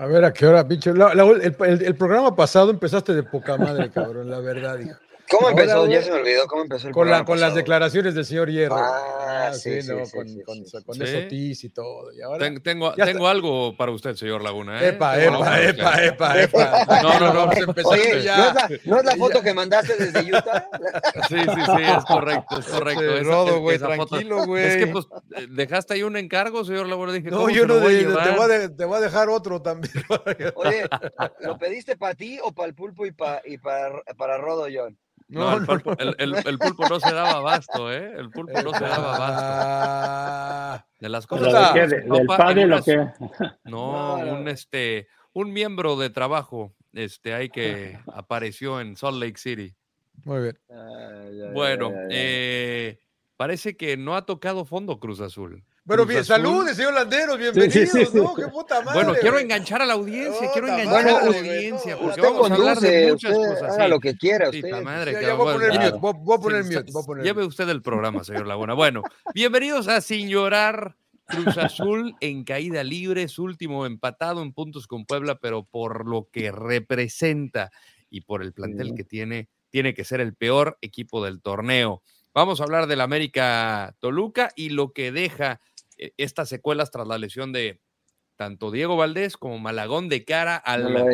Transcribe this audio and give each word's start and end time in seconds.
A 0.00 0.06
ver, 0.06 0.24
¿a 0.24 0.32
qué 0.32 0.46
hora, 0.46 0.64
el, 1.32 1.54
el- 1.60 1.82
el 1.82 1.94
programa 1.94 2.34
pasado 2.34 2.70
empezaste 2.70 3.12
de 3.12 3.22
poca 3.22 3.58
madre, 3.58 3.90
cabrón, 3.90 4.30
la 4.30 4.40
verdad, 4.40 4.78
hijo. 4.78 4.96
¿Cómo 5.30 5.46
Ahora, 5.48 5.62
empezó? 5.62 5.80
güey, 5.80 5.92
ya 5.92 6.02
se 6.02 6.10
me 6.10 6.16
olvidó 6.18 6.46
cómo 6.48 6.62
empezó 6.62 6.88
el 6.88 6.92
Con, 6.94 7.06
la, 7.06 7.10
programa 7.18 7.24
con 7.26 7.40
las 7.40 7.54
declaraciones 7.54 8.14
del 8.16 8.24
señor 8.24 8.50
Hierro. 8.50 8.74
Ah, 8.76 9.52
sí, 9.52 9.80
sí, 9.80 9.88
¿no? 9.88 10.04
sí, 10.04 10.12
con 10.16 10.28
sí, 10.28 10.42
con, 10.42 10.66
sí, 10.66 10.82
con 10.84 10.94
sí. 10.96 11.02
eso 11.04 11.28
Tis 11.28 11.62
y 11.64 11.70
todo. 11.70 12.12
Y 12.12 12.20
ahora, 12.20 12.38
Ten- 12.44 12.60
tengo 12.62 12.94
Ya 12.96 13.04
tengo 13.06 13.28
algo 13.28 13.76
para 13.76 13.92
usted, 13.92 14.16
señor 14.16 14.42
Laguna. 14.42 14.82
¿eh? 14.82 14.88
epa, 14.88 15.22
epa, 15.22 15.62
epa, 15.62 16.04
epa, 16.04 16.42
epa. 16.42 16.86
No, 17.02 17.20
no, 17.20 17.32
no. 17.32 17.52
Empezando 17.52 17.90
Oye, 17.90 18.22
ya. 18.24 18.36
¿no 18.36 18.48
es 18.48 18.54
la, 18.54 18.68
no 18.86 18.98
es 18.98 19.04
la 19.04 19.16
foto 19.18 19.40
que 19.40 19.54
mandaste 19.54 19.96
desde 19.96 20.20
Utah? 20.36 20.68
Sí, 21.28 21.36
sí, 21.38 21.60
sí, 21.76 21.82
es 21.96 22.04
correcto, 22.06 22.58
es 22.58 22.66
correcto. 22.66 23.02
Esa- 23.14 23.22
Rodo, 23.22 23.54
es- 23.56 23.60
güey, 23.60 23.78
foto- 23.78 24.06
tranquilo, 24.06 24.46
güey. 24.46 24.64
Es 24.64 24.76
que, 24.78 24.86
pues, 24.88 25.06
eh, 25.36 25.46
dejaste 25.48 25.94
ahí 25.94 26.02
un 26.02 26.16
encargo, 26.16 26.64
señor 26.64 26.88
Laguna. 26.88 27.12
Dije, 27.12 27.30
No, 27.30 27.36
¿cómo 27.38 27.50
yo 27.50 27.66
no 27.68 27.78
voy 27.78 27.94
de- 27.94 28.04
te, 28.04 28.30
voy 28.30 28.40
a 28.42 28.48
de- 28.48 28.68
te 28.70 28.84
voy 28.84 28.96
a 28.98 29.00
dejar 29.00 29.28
otro 29.28 29.62
también. 29.62 29.92
Oye, 30.56 30.86
¿lo 31.40 31.56
pediste 31.56 31.96
para 31.96 32.14
ti 32.16 32.40
o 32.42 32.52
para 32.52 32.66
el 32.68 32.74
pulpo 32.74 33.06
y, 33.06 33.12
pa- 33.12 33.42
y 33.44 33.58
para, 33.58 34.02
para 34.18 34.36
Rodo, 34.38 34.66
John? 34.74 34.98
No, 35.30 35.40
No, 35.42 35.52
el, 35.54 35.60
no, 35.60 35.66
pulpo, 35.66 35.96
el- 35.98 36.16
el- 36.18 36.34
el 36.44 36.58
pulpo 36.58 36.88
no 36.88 36.98
se 36.98 37.12
daba 37.12 37.30
abasto, 37.36 37.92
¿eh? 37.92 38.14
El 38.18 38.30
pulpo 38.30 38.60
no 38.62 38.72
se 38.74 38.84
daba 38.84 39.14
abasto. 39.14 39.42
Ah, 39.46 40.86
De 40.98 41.08
las 41.08 41.26
¿Cómo 41.26 41.42
cosas 41.44 41.72
que 41.72 41.80
¿De- 41.86 41.86
¿Del 42.00 42.08
topa 42.08 42.18
en 42.20 42.26
pádel 42.26 42.72
o 42.72 42.76
unas- 42.76 42.84
qué? 42.84 42.96
No, 42.96 43.10
No, 43.64 44.24
no. 44.24 44.32
un 44.34 44.48
este, 44.48 45.06
un 45.32 45.52
miembro 45.52 45.94
de 45.96 46.10
trabajo, 46.10 46.74
este, 46.92 47.32
ahí 47.32 47.48
que 47.48 47.96
apareció 48.12 48.80
en 48.80 48.96
Salt 48.96 49.18
Lake 49.22 49.38
City. 49.38 49.74
muy 50.24 50.40
bien. 50.42 50.58
Bueno, 51.54 51.92
eh, 52.10 52.98
parece 53.40 53.74
que 53.74 53.96
no 53.96 54.16
ha 54.16 54.26
tocado 54.26 54.66
fondo 54.66 55.00
Cruz 55.00 55.18
Azul. 55.22 55.64
Bueno, 55.84 56.02
Cruz 56.02 56.08
bien, 56.12 56.24
saludos, 56.26 56.76
señor 56.76 56.92
Landeros, 56.92 57.38
bienvenidos, 57.38 57.88
sí, 57.90 58.04
sí. 58.04 58.10
¿no? 58.12 58.34
Qué 58.34 58.46
puta 58.48 58.82
madre. 58.82 58.92
Bueno, 59.02 59.14
quiero 59.18 59.38
enganchar 59.38 59.80
a 59.80 59.86
la 59.86 59.94
audiencia, 59.94 60.50
quiero 60.52 60.68
madre, 60.68 60.82
enganchar 60.82 61.08
a 61.08 61.22
la 61.30 61.38
audiencia, 61.38 61.94
no, 61.94 62.00
porque 62.02 62.20
vamos 62.20 62.50
a 62.50 62.54
hablar 62.54 62.78
de 62.80 63.08
conduce, 63.08 63.12
muchas 63.12 63.32
usted 63.38 63.48
cosas. 63.48 63.72
haga 63.72 63.84
sí. 63.84 63.90
lo 63.90 64.00
que 64.00 64.16
quiera, 64.18 64.50
Sí, 64.50 64.58
usted. 64.58 64.70
ta 64.70 64.80
madre, 64.82 65.18
que 65.18 65.32
voy 65.32 65.48
a 65.48 65.52
poner 65.54 65.72
ya- 65.72 65.80
mute, 65.80 65.98
voy, 66.22 66.36
a 66.36 66.38
poner 66.42 66.64
Sí, 66.64 66.74
mute, 66.76 66.92
voy 66.92 67.02
a 67.02 67.06
poner 67.06 67.24
Lleve 67.24 67.46
usted 67.46 67.68
el 67.70 67.80
programa, 67.80 68.24
señor 68.24 68.46
Laguna. 68.46 68.74
Bueno, 68.74 69.02
bienvenidos 69.34 69.88
a 69.88 70.02
Sin 70.02 70.28
Llorar. 70.28 70.96
Cruz 71.24 71.56
Azul 71.56 72.14
en 72.20 72.44
caída 72.44 72.84
libre, 72.84 73.26
su 73.28 73.44
último 73.44 73.86
empatado 73.86 74.42
en 74.42 74.52
puntos 74.52 74.86
con 74.86 75.06
Puebla, 75.06 75.36
pero 75.40 75.64
por 75.64 76.06
lo 76.06 76.28
que 76.30 76.52
representa 76.52 77.70
y 78.10 78.20
por 78.20 78.42
el 78.42 78.52
plantel 78.52 78.88
Sí. 78.88 78.94
que 78.96 79.04
tiene, 79.04 79.48
tiene 79.70 79.94
que 79.94 80.04
ser 80.04 80.20
el 80.20 80.34
peor 80.34 80.76
equipo 80.82 81.24
del 81.24 81.40
torneo. 81.40 82.02
Vamos 82.34 82.60
a 82.60 82.64
hablar 82.64 82.86
del 82.86 83.00
América 83.00 83.96
Toluca 83.98 84.50
y 84.54 84.70
lo 84.70 84.92
que 84.92 85.10
deja 85.12 85.60
eh, 85.98 86.12
estas 86.16 86.48
secuelas 86.48 86.90
tras 86.90 87.06
la 87.08 87.18
lesión 87.18 87.52
de 87.52 87.80
tanto 88.36 88.70
Diego 88.70 88.96
Valdés 88.96 89.36
como 89.36 89.58
Malagón 89.58 90.08
de 90.08 90.24
cara 90.24 90.56
al, 90.56 90.84
No 90.84 91.04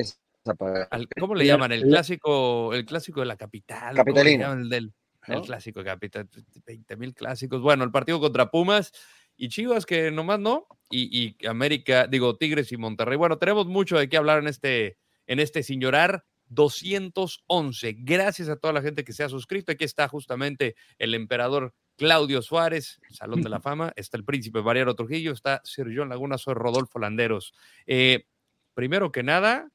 ¿cómo 1.19 1.35
le 1.35 1.45
La- 1.45 1.55
llaman? 1.55 1.73
El 1.73 1.83
clásico, 1.83 2.73
el 2.75 2.85
clásico 2.85 3.21
de 3.21 3.27
la 3.27 3.37
capital. 3.37 3.97
¿cómo 3.97 4.05
le 4.05 4.13
Capitalino, 4.13 4.43
llaman? 4.45 4.61
El 4.61 4.69
del 4.69 4.95
el 5.29 5.43
clásico 5.43 5.83
capital, 5.83 6.29
20 6.67 6.97
mil 6.97 7.13
clásicos. 7.13 7.61
Bueno, 7.61 7.83
el 7.83 7.91
partido 7.91 8.21
contra 8.21 8.49
Pumas 8.49 8.93
y 9.37 9.49
Chivas 9.49 9.85
que 9.85 10.13
nomás 10.13 10.39
no, 10.39 10.69
y, 10.89 11.37
y 11.43 11.47
América, 11.49 12.07
digo, 12.07 12.37
Tigres 12.37 12.71
y 12.71 12.77
Monterrey. 12.77 13.17
Bueno, 13.19 13.37
tenemos 13.37 13.67
mucho 13.67 13.99
de 13.99 14.09
qué 14.09 14.17
hablar 14.19 14.39
en 14.39 14.47
este, 14.47 14.99
en 15.27 15.41
este 15.41 15.65
sin 15.65 15.81
llorar. 15.81 16.25
211. 16.49 17.97
Gracias 17.99 18.49
a 18.49 18.57
toda 18.57 18.73
la 18.73 18.83
gente 18.83 19.05
que 19.05 19.13
se 19.13 19.25
ha 19.25 19.29
suscrito. 19.29 19.73
Aquí 19.73 19.85
está 19.85 20.09
justamente 20.09 20.77
el 20.99 21.15
emperador 21.15 21.75
Claudio 21.97 22.43
Suárez, 22.43 23.01
Salón 23.11 23.43
de 23.43 23.49
la 23.49 23.61
Fama. 23.61 23.93
Está 23.97 24.17
el 24.17 24.25
príncipe 24.25 24.63
Mariano 24.63 24.95
Trujillo. 24.95 25.33
Está 25.33 25.61
Sir 25.65 25.89
John 25.95 26.09
Laguna. 26.09 26.39
Soy 26.39 26.55
Rodolfo 26.55 26.99
Landeros. 26.99 27.55
Eh, 27.87 28.27
primero 28.75 29.11
que 29.11 29.23
nada, 29.23 29.71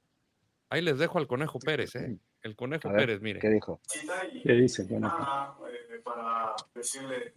ahí 0.70 0.82
les 0.82 0.98
dejo 0.98 1.18
al 1.18 1.28
Conejo 1.28 1.60
Pérez. 1.60 1.96
¿eh? 1.96 2.18
El 2.42 2.56
Conejo 2.56 2.90
ver, 2.90 2.98
Pérez, 2.98 3.22
mire. 3.22 3.40
¿Qué 3.40 3.50
dijo? 3.50 3.82
¿Qué 4.44 4.54
dice? 4.54 4.84
Bueno, 4.84 5.08
nada, 5.08 5.56
eh, 5.70 6.00
para 6.04 6.56
decirle, 6.74 7.36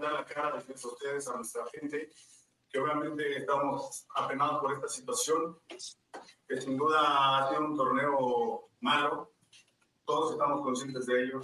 dar 0.00 0.12
la 0.12 0.24
cara, 0.24 0.56
decirles 0.56 0.84
a 0.84 0.88
ustedes, 0.88 1.28
a 1.28 1.36
nuestra 1.36 1.62
gente, 1.72 2.10
que 2.72 2.80
obviamente 2.80 3.38
estamos 3.38 4.06
apenados 4.14 4.60
por 4.60 4.72
esta 4.72 4.88
situación, 4.88 5.58
que 6.48 6.60
sin 6.60 6.76
duda 6.76 7.38
ha 7.38 7.48
sido 7.50 7.66
un 7.66 7.76
torneo 7.76 8.70
malo, 8.80 9.30
todos 10.04 10.32
estamos 10.32 10.62
conscientes 10.62 11.06
de 11.06 11.22
ello, 11.24 11.40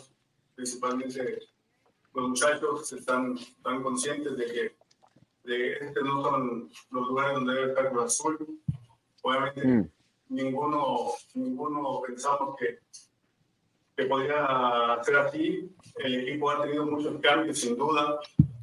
principalmente 0.55 1.41
los 2.15 2.29
muchachos 2.31 2.93
están, 2.93 3.37
están 3.37 3.83
conscientes 3.83 4.37
de 4.37 4.47
que 4.47 4.77
de 5.45 5.73
este 5.75 6.03
no 6.03 6.23
son 6.23 6.71
los 6.91 7.09
lugares 7.09 7.35
donde 7.35 7.55
debe 7.55 7.69
estar 7.69 7.91
Cruz 7.91 8.05
Azul, 8.05 8.61
obviamente 9.23 9.67
Mm. 9.67 9.91
ninguno, 10.31 11.13
ninguno 11.35 12.03
pensamos 12.07 12.57
que, 12.59 12.81
que 13.97 14.05
podría 14.07 14.99
ser 15.03 15.17
así. 15.17 15.75
El 15.97 16.29
equipo 16.29 16.51
ha 16.51 16.63
tenido 16.63 16.87
muchos 16.87 17.21
cambios, 17.21 17.59
sin 17.59 17.77
duda. 17.77 18.21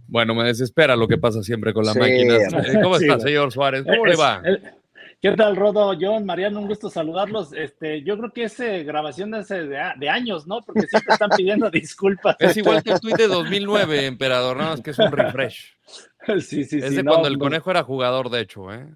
Bueno, 0.07 0.35
me 0.35 0.43
desespera 0.45 0.95
lo 0.95 1.07
que 1.07 1.17
pasa 1.17 1.41
siempre 1.43 1.73
con 1.73 1.85
la 1.85 1.93
Sí, 1.93 1.99
máquina. 1.99 2.35
hombre. 2.37 2.71
Eh, 2.71 2.79
¿Cómo 2.83 2.95
está, 2.97 3.19
señor 3.19 3.51
Suárez? 3.51 3.83
¿Cómo 3.83 4.05
le 4.05 4.13
Es- 4.13 4.19
va? 4.19 4.41
es- 4.43 4.59
¿Qué 5.21 5.31
tal, 5.31 5.55
Rodo, 5.55 5.93
John, 5.99 6.23
Mariano? 6.23 6.59
Un 6.59 6.67
gusto 6.67 6.87
saludarlos. 6.89 7.51
Este, 7.53 8.03
yo 8.03 8.15
creo 8.17 8.31
que 8.31 8.43
es 8.43 8.59
eh, 8.59 8.83
grabación 8.83 9.31
de, 9.31 9.39
hace 9.39 9.63
de, 9.63 9.79
de 9.97 10.09
años, 10.09 10.45
¿no? 10.45 10.61
Porque 10.61 10.85
siempre 10.85 11.13
están 11.13 11.31
pidiendo 11.35 11.69
disculpas. 11.71 12.35
Es 12.39 12.55
igual 12.57 12.83
que 12.83 12.91
el 12.91 12.99
tuit 12.99 13.15
de 13.17 13.27
2009, 13.27 14.05
emperador, 14.05 14.57
nada 14.57 14.71
más 14.71 14.81
que 14.81 14.91
es 14.91 14.99
un 14.99 15.11
refresh. 15.11 15.73
Sí, 16.39 16.63
sí, 16.63 16.77
Es 16.79 16.89
sí. 16.89 16.95
de 16.95 17.03
no, 17.03 17.11
cuando 17.11 17.27
el 17.27 17.37
pues, 17.37 17.45
conejo 17.49 17.69
era 17.71 17.83
jugador, 17.83 18.31
de 18.31 18.41
hecho, 18.41 18.73
¿eh? 18.73 18.87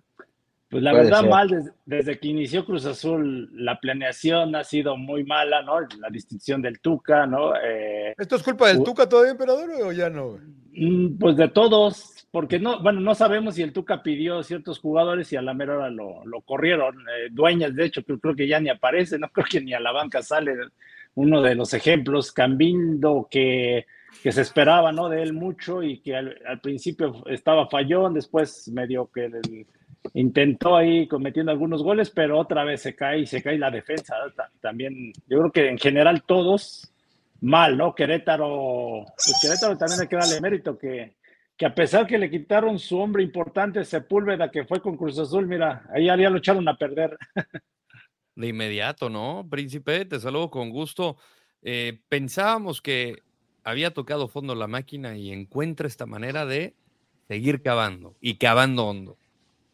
Pues 0.68 0.81
la 0.84 0.92
Puede 0.92 1.03
verdad, 1.06 1.22
ser. 1.22 1.30
mal, 1.30 1.48
des- 1.48 1.72
desde, 1.86 2.19
que 2.19 2.28
inició 2.28 2.66
Cruz 2.66 2.86
Azul, 2.86 3.50
la 3.53 3.80
planeación 3.80 4.56
ha 4.56 4.64
sido 4.64 4.98
muy 4.98 5.24
mala, 5.24 5.62
¿no? 5.62 5.80
La 6.00 6.09
distinción 6.12 6.59
del 6.62 6.80
Tuca, 6.80 7.28
¿no? 7.28 7.53
Eh, 7.56 8.14
¿Esto 8.18 8.36
es 8.36 8.42
culpa 8.44 8.68
del 8.69 8.84
Tuca 8.84 9.08
todavía, 9.08 9.31
emperador, 9.31 9.69
o 9.84 9.92
ya 9.92 10.09
no? 10.09 10.40
Mm, 10.79 11.17
Pues 11.19 11.35
de 11.35 11.50
todos, 11.50 12.25
porque 12.31 12.57
no, 12.57 12.81
bueno, 12.81 13.01
no 13.01 13.13
sabemos 13.13 13.56
si 13.56 13.62
el 13.63 13.73
Tuca 13.73 14.01
pidió 14.01 14.41
ciertos 14.44 14.79
jugadores 14.79 15.31
y 15.34 15.35
a 15.35 15.41
la 15.41 15.53
mera 15.53 15.75
hora 15.78 15.90
lo, 15.90 16.41
corrieron. 16.45 16.95
Eh, 17.01 17.29
Dueñas, 17.31 17.75
de 17.75 17.85
hecho, 17.85 18.03
creo, 18.03 18.19
creo 18.19 18.35
que 18.35 18.47
ya 18.47 18.59
ni 18.62 18.69
aparece, 18.69 19.19
no 19.19 19.28
creo 19.34 19.45
que 19.50 19.62
ni 19.62 19.73
a 19.73 19.79
la 19.81 19.91
banca 19.91 20.22
sale 20.22 20.53
uno 21.16 21.41
de 21.41 21.56
los 21.56 21.73
ejemplos. 21.73 22.31
Cambindo, 22.31 23.28
que, 23.29 23.88
que 24.23 24.31
se 24.31 24.41
esperaba, 24.41 24.91
¿no? 24.94 25.09
De 25.09 25.22
él 25.22 25.34
mucho 25.34 25.84
y 25.84 26.00
que 26.00 26.16
al, 26.16 26.62
principio 26.62 27.23
estaba 27.28 27.68
fallón, 27.68 28.13
después 28.13 28.69
medio 28.69 29.09
que 29.13 29.29
intentó 30.13 30.78
ahí 30.78 31.07
cometiendo 31.07 31.51
algunos 31.51 31.84
goles, 31.84 32.09
pero 32.09 32.39
otra 32.39 32.63
vez 32.63 32.81
se 32.81 32.95
cae 32.95 33.19
y 33.19 33.25
se 33.25 33.44
cae 33.44 33.57
la 33.57 33.69
defensa. 33.72 34.16
También, 34.62 35.12
yo 35.28 35.39
creo 35.39 35.51
que 35.51 35.68
en 35.68 35.78
general 35.78 36.23
todos 36.23 36.89
mal, 37.41 37.77
¿no? 37.77 37.95
Querétaro, 37.95 39.05
pues 39.16 39.39
Querétaro 39.41 39.77
también 39.77 40.01
hay 40.01 40.07
que 40.07 40.16
darle 40.16 40.41
mérito 40.41 40.77
que, 40.77 41.16
que 41.57 41.66
a 41.66 41.75
pesar 41.75 42.07
que 42.07 42.17
le 42.17 42.29
quitaron 42.29 42.79
su 42.79 42.97
hombre 42.97 43.23
importante, 43.23 43.83
Sepúlveda, 43.83 44.50
que 44.50 44.66
fue 44.66 44.81
con 44.81 44.97
Cruz 44.97 45.19
Azul, 45.19 45.47
mira, 45.47 45.83
ahí 45.94 46.05
ya 46.05 46.16
lo 46.16 46.38
echaron 46.38 46.67
a 46.67 46.77
perder. 46.77 47.17
De 48.35 48.47
inmediato, 48.47 49.09
¿no? 49.09 49.45
Príncipe, 49.50 50.05
te 50.05 50.19
saludo 50.19 50.50
con 50.50 50.69
gusto. 50.69 51.17
Eh, 51.61 52.00
pensábamos 52.07 52.81
que 52.81 53.17
había 53.63 53.94
tocado 53.94 54.29
fondo 54.29 54.56
la 54.56 54.67
máquina 54.67 55.17
y 55.17 55.31
encuentra 55.31 55.88
esta 55.88 56.06
manera 56.06 56.45
de 56.45 56.75
seguir 57.27 57.61
cavando 57.61 58.16
y 58.21 58.38
cavando 58.38 58.88
hondo. 58.88 59.17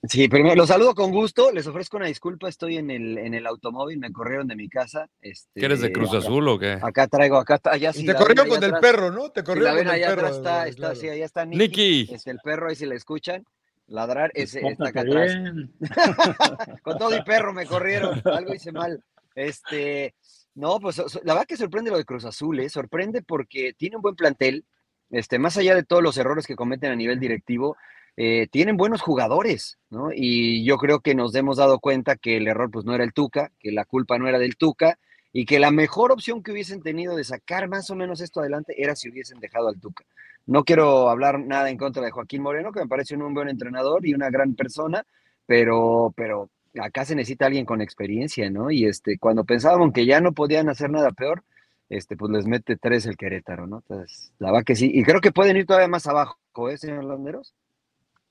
Sí, 0.09 0.27
primero 0.27 0.55
los 0.55 0.67
saludo 0.69 0.93
con 0.93 1.11
gusto, 1.11 1.51
les 1.51 1.65
ofrezco 1.67 1.97
una 1.97 2.07
disculpa, 2.07 2.49
estoy 2.49 2.77
en 2.77 2.91
el, 2.91 3.17
en 3.17 3.33
el 3.33 3.47
automóvil, 3.47 3.97
me 3.97 4.11
corrieron 4.11 4.47
de 4.47 4.55
mi 4.55 4.67
casa. 4.69 5.09
Este, 5.21 5.59
¿Que 5.59 5.65
eres 5.65 5.81
de 5.81 5.91
Cruz 5.91 6.13
Azul 6.13 6.47
o 6.47 6.59
qué? 6.59 6.77
Acá 6.81 7.07
traigo, 7.07 7.37
acá 7.37 7.55
está, 7.55 7.71
allá 7.71 7.91
Y 7.95 8.01
sí. 8.01 8.05
te 8.05 8.13
corrieron 8.15 8.47
con 8.47 8.63
el 8.63 8.73
atrás. 8.73 8.81
perro, 8.81 9.11
¿no? 9.11 9.29
Te 9.31 9.43
Si 9.45 9.45
corrieron 9.45 9.63
la 9.63 9.73
ven 9.73 9.85
con 9.85 9.95
el 9.95 10.03
allá 10.03 10.15
perro. 10.15 10.27
atrás 10.27 10.37
está, 10.37 10.57
güey, 10.59 10.69
está, 10.69 10.79
claro. 10.81 10.95
sí, 10.95 11.09
allá 11.09 11.25
está 11.25 11.45
Nicky. 11.45 11.57
Nicky. 11.57 12.13
Este, 12.13 12.31
el 12.31 12.39
perro 12.39 12.69
ahí 12.69 12.75
si 12.75 12.85
le 12.85 12.95
escuchan, 12.95 13.45
ladrar, 13.87 14.31
ese 14.33 14.61
está 14.67 14.89
acá 14.89 15.01
atrás. 15.01 15.31
Con 16.83 16.97
todo 16.97 17.15
y 17.15 17.21
perro 17.23 17.53
me 17.53 17.65
corrieron, 17.65 18.21
algo 18.25 18.53
hice 18.53 18.71
mal. 18.71 19.03
Este, 19.35 20.15
no, 20.55 20.79
pues 20.79 20.97
la 21.23 21.33
verdad 21.33 21.47
que 21.47 21.57
sorprende 21.57 21.91
lo 21.91 21.97
de 21.97 22.05
Cruz 22.05 22.25
Azul, 22.25 22.59
¿eh? 22.59 22.69
sorprende 22.69 23.21
porque 23.21 23.73
tiene 23.77 23.97
un 23.97 24.01
buen 24.01 24.15
plantel, 24.15 24.65
este, 25.09 25.39
más 25.39 25.57
allá 25.57 25.75
de 25.75 25.83
todos 25.83 26.01
los 26.01 26.17
errores 26.17 26.47
que 26.47 26.55
cometen 26.55 26.91
a 26.91 26.95
nivel 26.95 27.19
directivo, 27.19 27.75
eh, 28.17 28.47
tienen 28.49 28.77
buenos 28.77 29.01
jugadores, 29.01 29.77
¿no? 29.89 30.09
Y 30.13 30.63
yo 30.65 30.77
creo 30.77 31.01
que 31.01 31.15
nos 31.15 31.35
hemos 31.35 31.57
dado 31.57 31.79
cuenta 31.79 32.15
que 32.15 32.37
el 32.37 32.47
error 32.47 32.71
pues 32.71 32.85
no 32.85 32.95
era 32.95 33.03
el 33.03 33.13
Tuca, 33.13 33.51
que 33.59 33.71
la 33.71 33.85
culpa 33.85 34.17
no 34.17 34.27
era 34.27 34.39
del 34.39 34.55
Tuca 34.55 34.97
y 35.33 35.45
que 35.45 35.59
la 35.59 35.71
mejor 35.71 36.13
opción 36.13 36.41
que 36.41 36.53
hubiesen 36.53 36.81
tenido 36.81 37.15
de 37.17 37.25
sacar 37.25 37.67
más 37.67 37.89
o 37.89 37.95
menos 37.95 38.21
esto 38.21 38.39
adelante 38.39 38.81
era 38.81 38.95
si 38.95 39.09
hubiesen 39.09 39.39
dejado 39.39 39.67
al 39.67 39.79
Tuca. 39.79 40.05
No 40.45 40.63
quiero 40.63 41.09
hablar 41.09 41.39
nada 41.39 41.69
en 41.69 41.77
contra 41.77 42.05
de 42.05 42.11
Joaquín 42.11 42.41
Moreno, 42.41 42.71
que 42.71 42.79
me 42.79 42.87
parece 42.87 43.15
un 43.15 43.33
buen 43.33 43.49
entrenador 43.49 44.05
y 44.05 44.13
una 44.13 44.29
gran 44.29 44.55
persona, 44.55 45.03
pero, 45.45 46.13
pero 46.15 46.49
acá 46.79 47.03
se 47.03 47.15
necesita 47.15 47.47
alguien 47.47 47.65
con 47.65 47.81
experiencia, 47.81 48.49
¿no? 48.49 48.71
Y 48.71 48.85
este, 48.85 49.17
cuando 49.17 49.43
pensábamos 49.43 49.91
que 49.91 50.05
ya 50.05 50.21
no 50.21 50.33
podían 50.33 50.69
hacer 50.69 50.89
nada 50.89 51.11
peor, 51.11 51.43
este, 51.89 52.15
pues 52.15 52.31
les 52.31 52.45
mete 52.45 52.77
tres 52.77 53.05
el 53.05 53.17
Querétaro, 53.17 53.67
¿no? 53.67 53.77
Entonces, 53.77 54.31
la 54.39 54.51
va 54.51 54.63
que 54.63 54.75
sí. 54.75 54.89
Y 54.93 55.03
creo 55.03 55.19
que 55.19 55.31
pueden 55.31 55.57
ir 55.57 55.65
todavía 55.65 55.87
más 55.87 56.07
abajo, 56.07 56.37
¿eh, 56.69 56.77
señor 56.77 57.03
Landeros? 57.03 57.53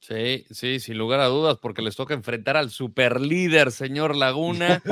Sí, 0.07 0.45
sí, 0.51 0.81
sin 0.81 0.99
lugar 0.99 1.21
a 1.21 1.29
dudas, 1.29 1.57
porque 1.57 1.81
les 1.81 1.97
toca 1.97 2.13
enfrentar 2.13 2.59
al 2.59 2.69
superlíder, 2.69 3.73
señor 3.73 4.15
Laguna, 4.15 4.83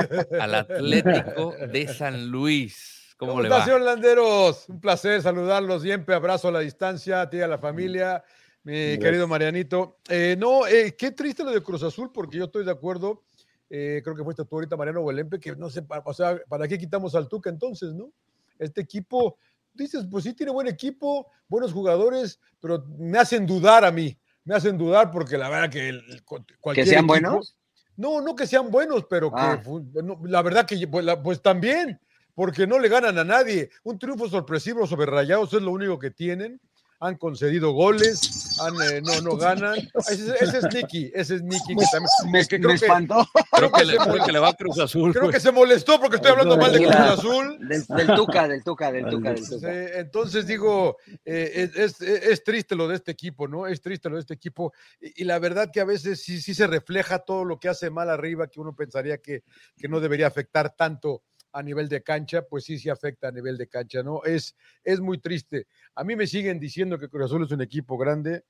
al 0.40 0.54
Atlético 0.54 1.54
de 1.70 1.86
San 1.88 2.28
Luis. 2.28 3.14
¿Cómo, 3.18 3.32
¿Cómo 3.32 3.42
le 3.42 3.50
va? 3.50 3.78
Landeros? 3.78 4.70
Un 4.70 4.80
placer 4.80 5.20
saludarlos 5.20 5.82
siempre. 5.82 6.14
Abrazo 6.14 6.48
a 6.48 6.52
la 6.52 6.60
distancia, 6.60 7.20
a 7.20 7.28
ti 7.28 7.36
y 7.36 7.40
a 7.42 7.46
la 7.46 7.58
familia, 7.58 8.24
mi 8.62 8.98
querido 8.98 9.28
Marianito. 9.28 9.98
Eh, 10.08 10.34
no, 10.38 10.66
eh, 10.66 10.96
qué 10.96 11.10
triste 11.10 11.44
lo 11.44 11.50
de 11.50 11.62
Cruz 11.62 11.82
Azul, 11.82 12.10
porque 12.10 12.38
yo 12.38 12.44
estoy 12.46 12.64
de 12.64 12.70
acuerdo. 12.70 13.24
eh, 13.68 14.00
creo 14.02 14.16
que 14.16 14.24
fuiste 14.24 14.46
tú 14.46 14.54
ahorita, 14.54 14.78
Mariano 14.78 15.02
Huelempe, 15.02 15.38
que 15.38 15.54
no 15.54 15.68
sé, 15.68 15.84
o 16.04 16.14
sea, 16.14 16.40
¿para 16.48 16.66
qué 16.66 16.78
quitamos 16.78 17.14
al 17.14 17.28
Tuca 17.28 17.50
entonces, 17.50 17.92
no? 17.92 18.10
Este 18.58 18.80
equipo, 18.80 19.36
dices, 19.74 20.06
pues 20.10 20.24
sí 20.24 20.32
tiene 20.32 20.52
buen 20.52 20.68
equipo, 20.68 21.30
buenos 21.48 21.70
jugadores, 21.70 22.40
pero 22.62 22.82
me 22.98 23.18
hacen 23.18 23.44
dudar 23.44 23.84
a 23.84 23.90
mí. 23.90 24.16
Me 24.44 24.54
hacen 24.54 24.76
dudar 24.76 25.10
porque 25.10 25.38
la 25.38 25.48
verdad 25.48 25.70
que 25.70 25.88
el- 25.88 26.04
el- 26.10 26.22
cualquier 26.24 26.84
¿Que 26.84 26.90
sean 26.90 27.04
equipo- 27.04 27.12
buenos? 27.12 27.56
no, 27.96 28.20
no 28.20 28.34
que 28.34 28.46
sean 28.46 28.70
buenos, 28.70 29.04
pero 29.08 29.30
que 29.30 29.40
Ah. 29.40 29.62
no, 30.02 30.20
la 30.24 30.42
verdad 30.42 30.66
que 30.66 30.86
pues, 30.88 31.04
la- 31.04 31.22
pues 31.22 31.40
también, 31.40 32.00
porque 32.34 32.66
no 32.66 32.78
le 32.78 32.88
ganan 32.88 33.18
a 33.18 33.24
nadie. 33.24 33.70
Un 33.84 33.98
triunfo 33.98 34.28
sorpresivo 34.28 34.86
sobre 34.86 35.06
Rayados 35.06 35.52
es 35.52 35.62
lo 35.62 35.70
único 35.70 35.98
que 35.98 36.10
tienen. 36.10 36.60
Han 37.04 37.16
concedido 37.16 37.72
goles, 37.72 38.56
han, 38.60 38.74
eh, 38.80 39.00
no, 39.02 39.20
no 39.22 39.36
ganan. 39.36 39.76
Ese, 40.08 40.34
ese 40.40 40.58
es 40.58 40.72
Nicky, 40.72 41.10
ese 41.12 41.34
es 41.34 41.42
Nicky 41.42 41.74
que 41.74 41.84
también. 41.90 42.32
Me, 42.32 42.46
que 42.46 42.58
me 42.58 42.64
creo, 42.64 42.78
que, 42.78 42.84
espantó. 42.86 43.26
Creo 43.50 43.72
que, 43.72 43.84
le, 43.84 43.92
creo 43.96 44.06
molestó. 44.06 44.26
que 44.26 44.32
le 44.32 44.38
va 44.38 44.48
a 44.50 44.52
Cruz 44.54 44.78
Azul. 44.78 45.12
creo 45.12 45.28
que 45.28 45.40
se 45.40 45.50
molestó 45.50 45.98
porque 45.98 46.16
estoy 46.16 46.30
hablando 46.30 46.56
mal 46.56 46.72
de 46.72 46.78
Cruz. 46.78 46.94
Azul. 46.94 47.58
Del, 47.68 47.84
del 47.86 48.14
Tuca, 48.14 48.46
del 48.46 48.62
Tuca, 48.62 48.92
del 48.92 49.06
Tuca, 49.10 49.32
del 49.32 49.48
Tuca. 49.48 49.98
entonces 49.98 50.46
digo, 50.46 50.96
eh, 51.24 51.68
es, 51.74 52.00
es- 52.00 52.00
es 52.02 52.44
triste 52.44 52.76
lo 52.76 52.86
de 52.86 52.94
este 52.94 53.10
equipo, 53.10 53.48
¿no? 53.48 53.66
Es 53.66 53.80
triste 53.80 54.08
lo 54.08 54.14
de 54.14 54.20
este 54.20 54.34
equipo. 54.34 54.72
Y, 55.00 55.22
y 55.22 55.24
la 55.24 55.40
verdad 55.40 55.70
que 55.72 55.80
a 55.80 55.84
veces 55.84 56.22
sí, 56.22 56.40
sí 56.40 56.54
se 56.54 56.68
refleja 56.68 57.18
todo 57.18 57.44
lo 57.44 57.58
que 57.58 57.68
hace 57.68 57.90
mal 57.90 58.10
arriba, 58.10 58.46
que 58.46 58.60
uno 58.60 58.76
pensaría 58.76 59.18
que, 59.18 59.42
que 59.76 59.88
no 59.88 59.98
debería 59.98 60.28
afectar 60.28 60.76
tanto 60.76 61.22
a 61.52 61.62
nivel 61.62 61.88
de 61.88 62.02
cancha, 62.02 62.42
pues 62.42 62.64
sí, 62.64 62.78
sí 62.78 62.88
afecta 62.88 63.28
a 63.28 63.32
nivel 63.32 63.56
de 63.58 63.66
cancha, 63.68 64.02
¿no? 64.02 64.22
Es, 64.24 64.56
es 64.84 65.00
muy 65.00 65.18
triste. 65.18 65.66
A 65.94 66.02
mí 66.04 66.16
me 66.16 66.26
siguen 66.26 66.58
diciendo 66.58 66.98
que 66.98 67.08
Cruz 67.08 67.26
Azul 67.26 67.44
es 67.44 67.50
un 67.52 67.60
equipo 67.60 67.96
grande. 67.98 68.44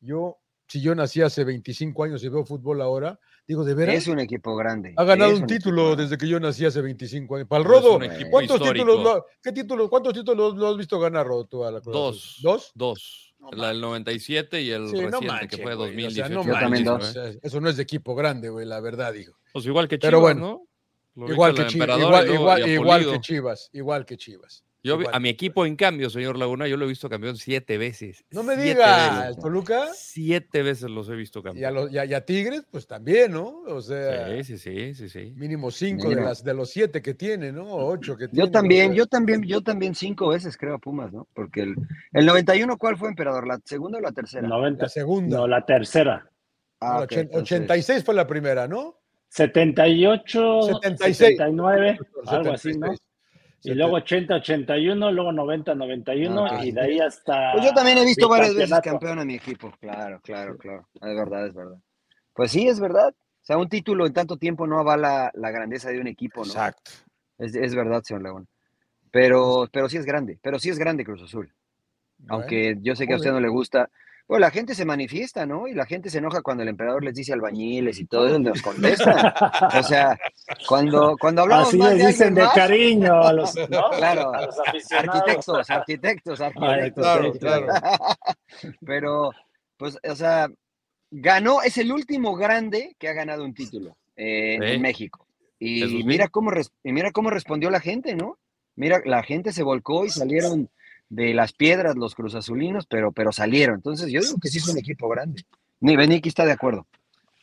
Yo, 0.00 0.38
si 0.66 0.80
yo 0.80 0.94
nací 0.94 1.22
hace 1.22 1.44
25 1.44 2.04
años 2.04 2.22
y 2.24 2.28
veo 2.28 2.44
fútbol 2.44 2.80
ahora, 2.82 3.18
digo, 3.46 3.64
¿de 3.64 3.74
veras? 3.74 3.94
Es 3.96 4.08
un 4.08 4.18
equipo 4.20 4.54
grande. 4.56 4.92
Ha 4.96 5.04
ganado 5.04 5.30
es 5.32 5.38
un 5.38 5.44
equipo 5.44 5.58
título 5.58 5.84
grande. 5.86 6.02
desde 6.04 6.18
que 6.18 6.28
yo 6.28 6.38
nací 6.40 6.64
hace 6.64 6.80
25 6.82 7.36
años. 7.36 7.48
Para 7.48 7.62
el 7.62 7.68
Rodo, 7.68 7.96
un 7.96 8.06
¿cuántos 8.30 8.56
histórico. 8.60 8.86
títulos, 8.86 9.02
lo- 9.02 9.24
¿qué 9.42 9.52
títulos, 9.52 9.88
cuántos 9.88 10.12
títulos 10.12 10.56
lo 10.56 10.68
has 10.68 10.76
visto 10.76 10.98
ganar, 11.00 11.26
Rodo, 11.26 11.46
tú 11.46 11.64
a 11.64 11.70
la 11.72 11.80
Cruz 11.80 11.94
Azul? 11.94 12.02
Dos. 12.02 12.38
¿Dos? 12.42 12.72
Dos. 12.74 13.24
No 13.40 13.50
la 13.52 13.68
del 13.68 13.80
97 13.80 14.60
y 14.62 14.70
el 14.70 14.88
Sí, 14.88 14.94
no 14.96 15.02
reciente, 15.02 15.26
manches, 15.28 15.48
que 15.48 15.56
fue 15.62 15.74
güey, 15.76 15.88
o 15.88 15.92
2018. 15.92 16.26
sea, 16.26 16.28
no 16.28 16.42
dos. 16.98 17.08
o 17.08 17.12
sea, 17.12 17.32
eso 17.40 17.60
no 17.60 17.68
es 17.68 17.76
de 17.76 17.84
equipo 17.84 18.16
grande, 18.16 18.48
güey, 18.48 18.66
la 18.66 18.80
verdad, 18.80 19.12
digo. 19.12 19.38
Pues 19.52 19.64
igual 19.64 19.86
que 19.86 19.96
Chivas, 19.98 20.08
Pero 20.10 20.20
bueno, 20.20 20.40
¿no? 20.40 20.67
Igual 21.26 21.54
que, 21.54 21.66
Chivas, 21.66 21.98
igual, 21.98 23.04
que 23.04 23.20
Chivas, 23.20 23.70
igual 23.72 24.04
que 24.06 24.16
Chivas. 24.16 24.64
Yo 24.80 24.94
igual. 25.00 25.12
a 25.12 25.18
mi 25.18 25.28
equipo, 25.28 25.66
en 25.66 25.74
cambio, 25.74 26.08
señor 26.08 26.38
Laguna, 26.38 26.68
yo 26.68 26.76
lo 26.76 26.84
he 26.84 26.88
visto 26.88 27.08
campeón 27.10 27.36
siete 27.36 27.76
veces. 27.78 28.24
No 28.30 28.44
me 28.44 28.54
Siete 28.54 28.70
diga, 28.78 29.20
veces. 29.22 29.36
el 29.36 29.42
Toluca 29.42 29.88
Siete 29.92 30.62
veces 30.62 30.88
los 30.88 31.08
he 31.08 31.16
visto 31.16 31.40
y 31.40 31.42
a, 31.42 31.44
campeón. 31.44 31.74
los, 31.74 31.92
y 31.92 31.98
a- 31.98 32.04
y 32.04 32.14
a 32.14 32.24
Tigres, 32.24 32.62
pues 32.70 32.86
también, 32.86 33.32
¿no? 33.32 33.62
O 33.66 33.80
sea, 33.82 34.28
Sí, 34.36 34.56
sí, 34.56 34.58
sí, 34.58 34.94
sí, 34.94 35.08
sí. 35.08 35.32
mínimo 35.36 35.72
cinco 35.72 36.08
de, 36.08 36.14
las, 36.22 36.44
de 36.44 36.54
los 36.54 36.70
siete 36.70 37.02
que 37.02 37.14
tiene, 37.14 37.50
¿no? 37.50 37.64
O 37.64 37.92
Ocho 37.92 38.16
que 38.16 38.28
tiene. 38.28 38.46
Yo 38.46 38.52
también, 38.52 38.94
yo 38.94 39.06
también, 39.06 39.42
yo 39.42 39.62
también 39.62 39.96
cinco 39.96 40.28
veces 40.28 40.56
creo 40.56 40.74
a 40.76 40.78
Pumas, 40.78 41.12
¿no? 41.12 41.26
Porque 41.34 41.62
el, 41.62 41.74
el 42.12 42.24
91, 42.24 42.78
¿cuál 42.78 42.96
fue, 42.96 43.08
emperador? 43.08 43.48
¿La 43.48 43.58
segunda 43.64 43.98
o 43.98 44.00
la 44.00 44.12
tercera? 44.12 44.46
90. 44.46 44.84
La 44.84 44.88
segunda. 44.88 45.36
No, 45.38 45.48
la 45.48 45.66
tercera. 45.66 46.30
Ah, 46.80 46.98
No, 46.98 47.02
ok, 47.02 47.10
ochen- 47.10 47.18
entonces- 47.22 47.58
86 47.60 48.04
fue 48.04 48.14
la 48.14 48.28
primera, 48.28 48.68
¿no? 48.68 48.94
78, 49.28 50.62
76. 50.62 51.16
79, 51.16 51.98
algo 52.26 52.52
así, 52.52 52.68
¿no? 52.70 52.88
76. 52.88 53.00
Y 53.64 53.74
luego 53.74 53.96
80, 53.96 54.34
81, 54.36 55.12
luego 55.12 55.32
90, 55.32 55.74
91, 55.74 56.46
Ah, 56.46 56.64
y 56.64 56.72
de 56.72 56.80
ahí 56.80 57.00
hasta. 57.00 57.52
Pues 57.52 57.64
yo 57.64 57.72
también 57.72 57.98
he 57.98 58.04
visto 58.04 58.28
varias 58.28 58.54
veces 58.54 58.80
campeón 58.80 59.18
a 59.18 59.24
mi 59.24 59.34
equipo. 59.34 59.72
Claro, 59.80 60.20
claro, 60.22 60.56
claro. 60.56 60.88
Es 60.94 61.16
verdad, 61.16 61.46
es 61.46 61.54
verdad. 61.54 61.76
Pues 62.32 62.52
sí, 62.52 62.68
es 62.68 62.78
verdad. 62.78 63.08
O 63.08 63.44
sea, 63.48 63.56
un 63.58 63.68
título 63.68 64.06
en 64.06 64.12
tanto 64.12 64.36
tiempo 64.36 64.66
no 64.66 64.78
avala 64.78 65.30
la 65.34 65.50
grandeza 65.50 65.90
de 65.90 66.00
un 66.00 66.06
equipo, 66.06 66.42
¿no? 66.42 66.46
Exacto. 66.46 66.92
Es, 67.38 67.54
es 67.54 67.74
verdad, 67.74 68.02
señor 68.02 68.22
Laguna. 68.22 68.46
Pero, 69.10 69.68
pero 69.72 69.88
sí 69.88 69.96
es 69.96 70.04
grande, 70.04 70.38
pero 70.42 70.58
sí 70.58 70.70
es 70.70 70.78
grande 70.78 71.04
Cruz 71.04 71.22
Azul. 71.22 71.52
Aunque 72.28 72.76
yo 72.80 72.94
sé 72.94 73.06
que 73.06 73.14
a 73.14 73.16
usted 73.16 73.32
no 73.32 73.40
le 73.40 73.48
gusta. 73.48 73.90
Pues 74.28 74.42
la 74.42 74.50
gente 74.50 74.74
se 74.74 74.84
manifiesta, 74.84 75.46
¿no? 75.46 75.66
Y 75.66 75.72
la 75.72 75.86
gente 75.86 76.10
se 76.10 76.18
enoja 76.18 76.42
cuando 76.42 76.62
el 76.62 76.68
emperador 76.68 77.02
les 77.02 77.14
dice 77.14 77.32
albañiles 77.32 77.98
y 77.98 78.04
todo 78.04 78.28
eso, 78.28 78.38
nos 78.38 78.60
contestan. 78.60 79.32
O 79.74 79.82
sea, 79.82 80.18
cuando, 80.68 81.16
cuando 81.18 81.40
hablamos 81.40 81.68
Así 81.68 81.78
más 81.78 81.94
les 81.94 82.08
dicen 82.08 82.34
de 82.34 82.42
más, 82.42 82.52
cariño 82.52 83.22
a 83.22 83.32
los, 83.32 83.54
¿no? 83.70 83.88
Claro. 83.96 84.34
a 84.34 84.44
los 84.44 84.58
aficionados. 84.66 85.14
arquitectos, 85.16 85.70
arquitectos, 85.70 86.40
arquitectos. 86.42 87.04
Claro, 87.04 87.32
claro. 87.32 87.66
Pero, 88.86 89.30
pues, 89.78 89.98
o 90.06 90.14
sea, 90.14 90.50
ganó, 91.10 91.62
es 91.62 91.78
el 91.78 91.90
último 91.90 92.36
grande 92.36 92.94
que 92.98 93.08
ha 93.08 93.14
ganado 93.14 93.42
un 93.46 93.54
título 93.54 93.96
eh, 94.14 94.58
Sí. 94.60 94.74
en 94.74 94.82
México. 94.82 95.26
Y 95.58 96.04
mira 96.04 96.28
cómo 96.28 96.50
y 96.84 96.92
mira 96.92 97.12
cómo 97.12 97.30
respondió 97.30 97.70
la 97.70 97.80
gente, 97.80 98.14
¿no? 98.14 98.38
Mira, 98.76 99.00
la 99.06 99.22
gente 99.22 99.54
se 99.54 99.62
volcó 99.62 100.04
y 100.04 100.10
salieron 100.10 100.68
de 101.08 101.34
las 101.34 101.52
piedras 101.52 101.96
los 101.96 102.14
cruzazulinos, 102.14 102.86
pero, 102.86 103.12
pero 103.12 103.32
salieron. 103.32 103.76
Entonces, 103.76 104.10
yo 104.10 104.20
digo 104.20 104.38
que 104.40 104.48
sí 104.48 104.58
es 104.58 104.68
un 104.68 104.78
equipo 104.78 105.08
grande. 105.08 105.44
Ni 105.80 105.96
Beniki 105.96 106.28
está 106.28 106.44
de 106.44 106.52
acuerdo. 106.52 106.86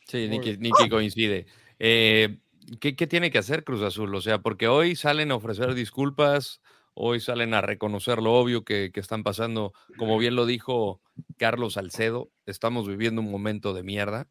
Sí, 0.07 0.27
Nicky, 0.27 0.57
Nicky 0.57 0.89
coincide. 0.89 1.47
Eh, 1.79 2.37
¿qué, 2.79 2.95
qué 2.95 3.07
tiene 3.07 3.31
que 3.31 3.37
hacer 3.37 3.63
Cruz 3.63 3.81
Azul? 3.81 4.13
O 4.13 4.21
sea, 4.21 4.39
porque 4.39 4.67
hoy 4.67 4.95
salen 4.95 5.31
a 5.31 5.35
ofrecer 5.35 5.73
disculpas, 5.73 6.61
hoy 6.93 7.19
salen 7.19 7.53
a 7.53 7.61
reconocer 7.61 8.21
lo 8.21 8.33
obvio 8.33 8.63
que, 8.63 8.91
que 8.93 8.99
están 8.99 9.23
pasando. 9.23 9.73
Como 9.97 10.17
bien 10.17 10.35
lo 10.35 10.45
dijo 10.45 11.01
Carlos 11.37 11.73
Salcedo, 11.73 12.29
estamos 12.45 12.87
viviendo 12.87 13.21
un 13.21 13.31
momento 13.31 13.73
de 13.73 13.83
mierda. 13.83 14.27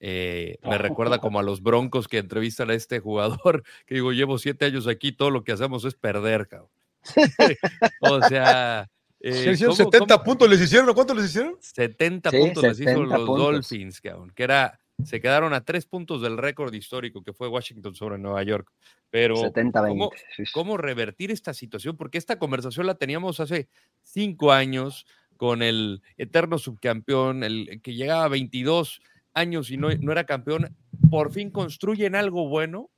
Eh, 0.00 0.58
me 0.62 0.78
recuerda 0.78 1.18
como 1.18 1.38
a 1.38 1.42
los 1.42 1.62
broncos 1.62 2.08
que 2.08 2.18
entrevistan 2.18 2.70
a 2.70 2.74
este 2.74 3.00
jugador, 3.00 3.62
que 3.86 3.96
digo, 3.96 4.12
llevo 4.12 4.38
siete 4.38 4.64
años 4.64 4.86
aquí, 4.86 5.12
todo 5.12 5.30
lo 5.30 5.44
que 5.44 5.52
hacemos 5.52 5.84
es 5.84 5.94
perder, 5.94 6.48
cabrón. 6.48 6.70
o 8.00 8.22
sea... 8.22 8.88
eh, 9.20 9.32
Se 9.32 9.50
hicieron 9.52 9.76
¿cómo- 9.76 9.90
70 9.90 10.14
cómo- 10.16 10.24
puntos, 10.24 10.48
¿les 10.50 10.60
hicieron? 10.60 10.94
¿Cuántos 10.94 11.16
les 11.16 11.26
hicieron? 11.26 11.56
70 11.60 12.30
Sí, 12.30 12.38
puntos 12.38 12.62
les 12.64 12.80
hizo 12.80 12.90
70 12.90 13.18
los 13.18 13.26
puntos. 13.26 13.38
Dolphins, 13.52 14.00
cabrón, 14.00 14.32
que 14.34 14.42
era, 14.44 14.80
se 15.04 15.20
quedaron 15.20 15.52
a 15.54 15.64
tres 15.64 15.86
puntos 15.86 16.22
del 16.22 16.36
récord 16.38 16.72
histórico 16.74 17.22
que 17.22 17.32
fue 17.32 17.48
Washington 17.48 17.94
sobre 17.94 18.18
Nueva 18.18 18.42
York. 18.42 18.70
Pero, 19.10 19.36
70-20. 19.36 19.88
¿cómo, 19.88 20.10
Sí, 20.36 20.44
sí. 20.46 20.52
cómo 20.52 20.76
revertir 20.76 21.30
esta 21.30 21.52
situación? 21.54 21.96
Porque 21.96 22.18
esta 22.18 22.38
conversación 22.38 22.86
la 22.86 22.94
teníamos 22.94 23.40
hace 23.40 23.68
cinco 24.02 24.52
años 24.52 25.04
con 25.36 25.62
el 25.62 26.02
eterno 26.18 26.58
subcampeón, 26.58 27.42
el 27.42 27.80
que 27.82 27.94
llegaba 27.94 28.24
a 28.24 28.28
22 28.28 29.00
años 29.32 29.70
y 29.70 29.76
no, 29.78 29.88
no 30.00 30.12
era 30.12 30.24
campeón. 30.24 30.76
Por 31.10 31.32
fin 31.32 31.50
construyen 31.50 32.14
algo 32.14 32.48
bueno 32.48 32.90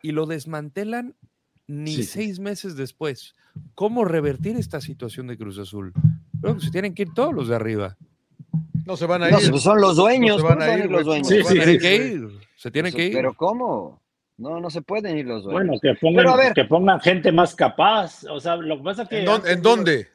y 0.00 0.12
lo 0.12 0.24
desmantelan 0.26 1.16
ni 1.68 1.92
Sí, 1.94 2.02
sí. 2.02 2.08
seis 2.08 2.40
meses 2.40 2.76
después. 2.76 3.34
¿Cómo 3.74 4.04
revertir 4.04 4.56
esta 4.56 4.80
situación 4.80 5.26
de 5.28 5.36
Cruz 5.38 5.58
Azul? 5.58 5.92
Creo 6.40 6.54
que 6.56 6.60
se 6.62 6.70
tienen 6.70 6.94
que 6.94 7.02
ir 7.02 7.14
todos 7.14 7.32
los 7.32 7.46
de 7.48 7.54
arriba. 7.56 7.96
No 8.86 8.96
se 8.96 9.06
van 9.06 9.22
a 9.22 9.26
ir. 9.28 9.32
No, 9.34 9.38
pues 9.50 9.62
son 9.62 9.80
los 9.80 9.96
dueños, 9.96 10.36
se 10.36 10.42
¿cómo 10.42 10.54
van 10.56 10.62
a 10.62 10.64
se 10.64 10.70
van 10.70 10.76
a 10.80 10.84
ir, 10.84 10.84
ir 10.86 10.90
los 10.90 11.04
dueños? 11.04 11.28
¿cómo 11.28 11.40
Sí, 11.40 11.46
se 11.46 11.54
ir, 11.54 11.60
tienen 11.62 11.78
que 11.80 11.96
ir. 11.96 12.28
Se 12.56 12.70
tienen 12.70 12.92
que 12.92 13.06
ir. 13.06 13.12
Pero 13.14 13.34
¿cómo? 13.34 14.00
No, 14.38 14.60
no 14.60 14.70
se 14.70 14.82
pueden 14.82 15.18
ir 15.18 15.26
los 15.26 15.44
dueños. 15.44 15.66
Bueno, 15.68 15.80
que 15.80 15.94
pongan, 16.00 16.16
Pero 16.24 16.30
a 16.30 16.36
ver. 16.36 16.52
que 16.54 16.64
pongan 16.64 17.00
gente 17.00 17.32
más 17.32 17.54
capaz. 17.54 18.24
O 18.24 18.40
sea, 18.40 18.56
lo 18.56 18.78
que 18.78 18.82
pasa 18.84 19.02
es 19.02 19.08
que. 19.08 19.18
¿En, 19.20 19.24
dónde- 19.26 19.52
en 19.52 19.62
dónde? 19.62 20.08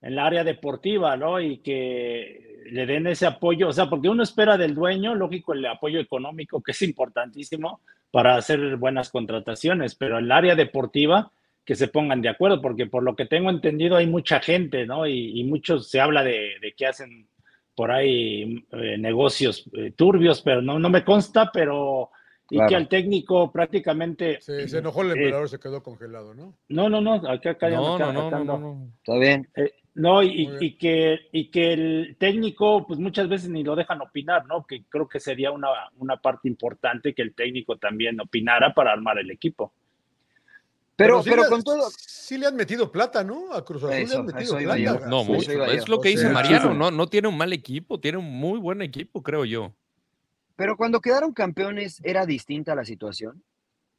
En 0.00 0.12
el 0.12 0.18
área 0.18 0.42
deportiva, 0.44 1.16
¿no? 1.16 1.40
Y 1.40 1.58
que 1.58 2.64
le 2.70 2.86
den 2.86 3.06
ese 3.06 3.26
apoyo. 3.26 3.68
O 3.68 3.72
sea, 3.72 3.88
porque 3.88 4.08
uno 4.08 4.22
espera 4.22 4.56
del 4.56 4.74
dueño, 4.74 5.14
lógico, 5.14 5.52
el 5.52 5.64
apoyo 5.66 6.00
económico, 6.00 6.62
que 6.62 6.72
es 6.72 6.82
importantísimo 6.82 7.80
para 8.10 8.36
hacer 8.36 8.76
buenas 8.76 9.10
contrataciones, 9.10 9.94
pero 9.94 10.18
el 10.18 10.30
área 10.32 10.54
deportiva, 10.54 11.30
que 11.64 11.74
se 11.74 11.88
pongan 11.88 12.22
de 12.22 12.28
acuerdo, 12.28 12.62
porque 12.62 12.86
por 12.86 13.02
lo 13.02 13.16
que 13.16 13.26
tengo 13.26 13.50
entendido 13.50 13.96
hay 13.96 14.06
mucha 14.06 14.40
gente, 14.40 14.86
¿no? 14.86 15.06
Y, 15.06 15.40
y 15.40 15.44
muchos 15.44 15.88
se 15.90 16.00
habla 16.00 16.22
de, 16.22 16.52
de 16.62 16.72
que 16.76 16.86
hacen 16.86 17.26
por 17.74 17.90
ahí 17.90 18.64
eh, 18.72 18.96
negocios 18.98 19.68
eh, 19.76 19.90
turbios, 19.90 20.40
pero 20.42 20.62
no, 20.62 20.78
no 20.78 20.88
me 20.88 21.04
consta, 21.04 21.50
pero 21.52 22.10
y 22.48 22.54
Claro. 22.58 22.68
que 22.68 22.76
al 22.76 22.88
técnico 22.88 23.50
prácticamente 23.50 24.40
Se, 24.40 24.68
se 24.68 24.78
enojó 24.78 25.02
el 25.02 25.08
eh, 25.08 25.12
emperador, 25.14 25.48
se 25.48 25.58
quedó 25.58 25.82
congelado, 25.82 26.32
¿no? 26.32 26.54
no, 26.68 26.88
no, 26.88 27.00
no, 27.00 27.14
acá, 27.28 27.50
acá, 27.50 27.68
No, 27.70 27.96
acá- 27.96 28.06
no, 28.06 28.12
no, 28.12 28.26
acá 28.28 28.30
no, 28.30 28.36
ando. 28.42 28.58
no, 28.58 28.74
no. 28.76 28.88
Está 28.98 29.18
bien. 29.18 29.48
Eh, 29.56 29.72
no, 29.96 30.22
y, 30.22 30.76
que, 30.76 31.18
y 31.32 31.50
que 31.50 31.72
el 31.72 32.16
técnico, 32.18 32.86
pues 32.86 33.00
muchas 33.00 33.28
veces 33.28 33.48
ni 33.48 33.64
lo 33.64 33.74
dejan 33.74 34.00
opinar, 34.02 34.46
¿no? 34.46 34.64
Que 34.66 34.84
creo 34.88 35.08
que 35.08 35.18
sería 35.20 35.50
una, 35.50 35.68
una 35.96 36.16
parte 36.18 36.48
importante 36.48 37.14
que 37.14 37.22
el 37.22 37.34
técnico 37.34 37.76
también 37.78 38.20
opinara 38.20 38.74
para 38.74 38.92
armar 38.92 39.18
el 39.18 39.30
equipo. 39.30 39.72
Pero, 40.96 41.22
sí 41.22 41.30
pero 41.30 41.42
le- 41.42 41.48
con 41.48 41.62
todo. 41.62 41.88
Sí 41.96 42.38
le 42.38 42.46
han 42.46 42.56
metido 42.56 42.90
plata, 42.90 43.22
¿no? 43.22 43.52
A 43.52 43.64
Cruz 43.64 43.84
Azul 43.84 44.08
le 44.08 44.16
han 44.16 44.26
metido 44.26 44.58
plata. 44.58 44.78
yo. 44.78 45.00
No, 45.06 45.22
Sí, 45.24 45.32
mucho. 45.32 45.64
Es 45.66 45.88
lo 45.88 46.00
que 46.00 46.08
O 46.08 46.12
dice 46.12 46.22
sea, 46.24 46.32
Mariano. 46.32 46.74
No, 46.74 46.90
no 46.90 47.06
tiene 47.06 47.28
un 47.28 47.36
mal 47.36 47.52
equipo, 47.52 48.00
tiene 48.00 48.18
un 48.18 48.30
muy 48.32 48.58
buen 48.58 48.82
equipo, 48.82 49.22
creo 49.22 49.44
yo. 49.44 49.72
Pero 50.56 50.76
cuando 50.76 51.00
quedaron 51.00 51.32
campeones, 51.32 52.00
¿era 52.02 52.24
distinta 52.24 52.74
la 52.74 52.84
situación? 52.84 53.42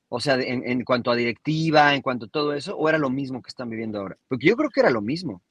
O 0.10 0.20
sea, 0.20 0.36
en, 0.36 0.68
en 0.68 0.84
cuanto 0.84 1.12
a 1.12 1.16
directiva, 1.16 1.94
en 1.94 2.02
cuanto 2.02 2.26
a 2.26 2.30
todo 2.30 2.54
eso, 2.54 2.76
¿o 2.78 2.88
era 2.90 2.98
lo 2.98 3.10
mismo 3.10 3.42
que 3.42 3.50
están 3.50 3.70
viviendo 3.70 4.00
ahora? 4.00 4.18
Porque 4.28 4.48
yo 4.48 4.56
creo 4.56 4.70
que 4.70 4.80
era 4.80 4.90
lo 4.90 5.02
mismo. 5.02 5.42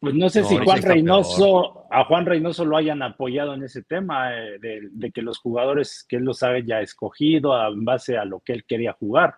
Pues 0.00 0.14
no 0.14 0.28
sé 0.28 0.42
No, 0.42 0.48
si 0.48 0.56
Juan 0.58 0.82
Reynoso, 0.82 1.86
a 1.90 2.04
Juan 2.04 2.24
Reynoso 2.24 2.64
lo 2.64 2.76
hayan 2.76 3.02
apoyado 3.02 3.54
en 3.54 3.64
ese 3.64 3.82
tema 3.82 4.32
eh, 4.36 4.58
de, 4.60 4.88
de 4.92 5.10
que 5.10 5.22
los 5.22 5.38
jugadores 5.38 6.04
que 6.08 6.16
él 6.16 6.22
los 6.24 6.42
ha 6.44 6.56
ya 6.60 6.80
escogido 6.80 7.52
a- 7.54 7.68
en 7.68 7.84
base 7.84 8.16
a 8.16 8.24
lo 8.24 8.40
que 8.40 8.52
él 8.52 8.64
quería 8.64 8.92
jugar. 8.92 9.34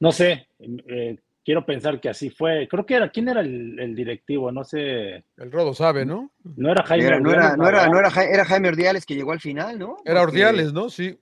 No 0.00 0.12
sé, 0.12 0.48
eh, 0.60 1.18
quiero 1.44 1.64
pensar 1.64 1.98
que 2.00 2.10
así 2.10 2.28
fue. 2.28 2.68
Creo 2.68 2.84
que 2.84 2.94
era, 2.96 3.08
¿quién 3.10 3.28
era 3.30 3.40
el, 3.40 3.78
el 3.80 3.94
directivo? 3.94 4.52
No 4.52 4.64
sé, 4.64 5.24
El 5.38 5.50
Rodo 5.50 5.72
sabe, 5.72 6.04
¿no? 6.04 6.30
no 6.56 6.70
era 6.70 6.82
Jaime. 6.82 7.06
Era- 7.06 7.20
no, 7.20 7.30
era, 7.30 7.38
Ordiales, 7.52 7.58
no, 7.58 7.68
era, 7.68 7.88
no 7.88 7.98
era, 7.98 8.10
Ja- 8.10 8.24
era 8.28 8.44
Jaime 8.44 8.68
Ordiales 8.68 9.06
que 9.06 9.14
llegó 9.14 9.32
al 9.32 9.40
final, 9.40 9.78
¿no? 9.78 9.96
Era 10.04 10.20
Porque, 10.20 10.44
Ordiales, 10.44 10.72
¿no? 10.74 10.90
Sí. 10.90 11.18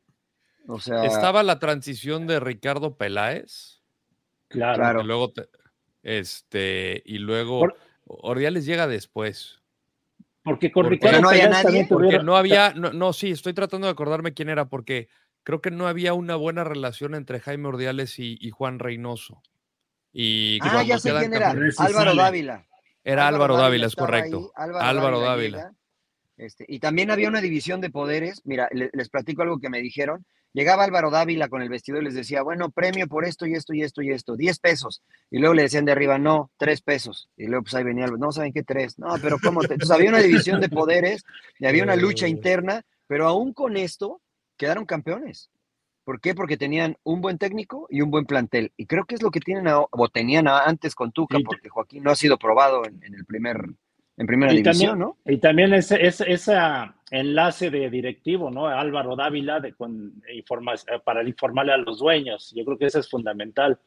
O 0.67 0.81
sea, 0.81 1.05
Estaba 1.05 1.43
la 1.45 1.59
transición 1.61 2.27
de 2.27 2.41
Ricardo 2.41 2.97
Peláez, 2.97 3.83
Claro. 4.49 4.77
Claro. 4.79 5.01
que 5.03 5.07
luego 5.07 5.31
te- 5.33 5.49
este, 6.03 7.03
y 7.05 7.19
luego 7.19 7.61
Por- 7.61 7.77
Ordiales 8.23 8.67
llega 8.67 8.87
después. 8.87 9.61
Porque 10.43 10.73
con 10.73 10.85
Porque 10.85 10.97
Ricardo 10.97 11.21
no 11.21 11.29
había 11.29 11.45
Peláez 11.45 11.65
nadie, 11.65 11.87
Porque 11.89 12.19
no 12.21 12.37
había, 12.37 12.73
no, 12.75 12.93
no, 12.93 13.13
sí, 13.13 13.31
estoy 13.31 13.53
tratando 13.53 13.87
de 13.87 13.93
acordarme 13.93 14.33
quién 14.33 14.49
era, 14.49 14.67
porque 14.69 15.09
creo 15.43 15.61
que 15.61 15.71
no 15.71 15.87
había 15.87 16.15
una 16.15 16.37
buena 16.37 16.65
relación 16.65 17.15
entre 17.15 17.41
Jaime 17.41 17.69
Ordiales 17.69 18.19
y, 18.19 18.37
y 18.41 18.51
Juan 18.51 18.79
Reynoso. 18.79 19.43
Y 20.13 20.59
ah, 20.63 20.83
ya 20.83 20.99
sé 20.99 21.13
quién 21.13 21.35
era. 21.35 21.55
Álvaro. 21.79 22.15
Dávila. 22.15 22.67
Era 23.05 23.29
Álvaro 23.29 23.57
Dávila, 23.57 23.87
es 23.87 23.97
correcto. 23.97 24.53
ahí, 24.57 24.65
Álvaro, 24.65 24.85
Álvaro 24.85 25.21
Dávila. 25.21 25.73
Este, 26.37 26.65
y 26.69 26.79
también 26.79 27.11
había 27.11 27.29
una 27.29 27.41
división 27.41 27.81
de 27.81 27.91
poderes. 27.91 28.41
Mira, 28.45 28.69
le- 28.73 28.91
les 28.93 29.09
platico 29.09 29.43
algo 29.43 29.61
que 29.61 29.69
me 29.69 29.81
dijeron. 29.81 30.25
Llegaba 30.53 30.83
Álvaro 30.85 31.11
Dávila 31.11 31.49
con 31.49 31.63
el 31.63 31.69
vestido 31.69 32.01
y 32.01 32.05
les 32.05 32.15
decía, 32.15 32.43
bueno, 32.43 32.71
premio 32.71 33.07
por 33.07 33.25
esto 33.25 33.47
y 33.47 33.55
esto 33.55 33.73
y 33.73 33.83
esto 33.83 34.03
y 34.03 34.11
esto, 34.11 34.35
10 34.37 34.59
pesos. 34.59 35.03
Y 35.31 35.39
luego 35.39 35.55
le 35.55 35.63
decían 35.63 35.85
de 35.85 35.93
arriba, 35.93 36.19
no, 36.19 36.51
3 36.57 36.83
pesos. 36.83 37.29
Y 37.37 37.47
luego 37.47 37.63
pues 37.63 37.75
ahí 37.75 37.85
venía, 37.85 38.07
no, 38.07 38.33
¿saben 38.33 38.53
qué? 38.53 38.63
3. 38.65 38.99
No, 38.99 39.15
pero 39.23 39.39
¿cómo? 39.43 39.61
te-?" 39.61 39.75
Entonces 39.75 39.95
había 39.97 40.11
una 40.11 40.19
división 40.19 40.61
de 40.61 40.69
poderes 40.69 41.23
y 41.59 41.67
había 41.67 41.85
una 41.85 41.95
lucha 41.97 42.27
Eh. 42.27 42.31
interna, 42.31 42.83
pero 43.07 43.29
aún 43.29 43.53
con 43.53 43.77
esto 43.77 44.21
quedaron 44.57 44.87
campeones. 44.87 45.51
¿Por 46.05 46.21
qué? 46.21 46.35
Porque 46.35 46.57
tenían 46.57 46.97
un 47.05 47.21
buen 47.21 47.39
técnico 47.39 47.87
y 47.89 48.01
un 48.01 48.11
buen 48.11 48.25
plantel. 48.27 48.73
Y 48.77 48.87
creo 48.87 49.05
que 49.05 49.15
es 49.15 49.23
lo 49.23 49.31
que 49.31 49.39
tienen 49.39 49.69
a- 49.69 49.79
o 49.79 50.09
tenían 50.09 50.49
a- 50.49 50.65
antes 50.65 50.97
con 50.97 51.13
Tuca, 51.13 51.39
porque 51.45 51.69
Joaquín 51.69 52.03
no 52.03 52.11
ha 52.11 52.17
sido 52.17 52.37
probado 52.39 52.85
en, 52.85 53.01
en 53.05 53.15
el 53.15 53.25
primer, 53.25 53.59
en 54.21 54.27
primera 54.27 54.53
Y 54.53 54.57
división, 54.59 54.91
también, 54.91 54.99
¿no? 54.99 55.17
y 55.25 55.39
también 55.39 55.73
ese, 55.73 56.07
ese, 56.07 56.31
ese 56.31 56.53
enlace 57.11 57.71
de 57.71 57.89
directivo, 57.89 58.51
¿no? 58.51 58.67
Álvaro 58.67 59.17
Dávila 59.17 59.61
de, 59.61 59.73
con, 59.73 60.23
informa- 60.35 60.75
para 61.03 61.27
informarle 61.27 61.73
a 61.73 61.79
los 61.79 61.99
dueños. 61.99 62.53
Yo 62.55 62.65
creo 62.67 62.77
que 62.77 62.87
eso 62.87 63.01
es 63.01 63.09
fundamental, 63.09 63.79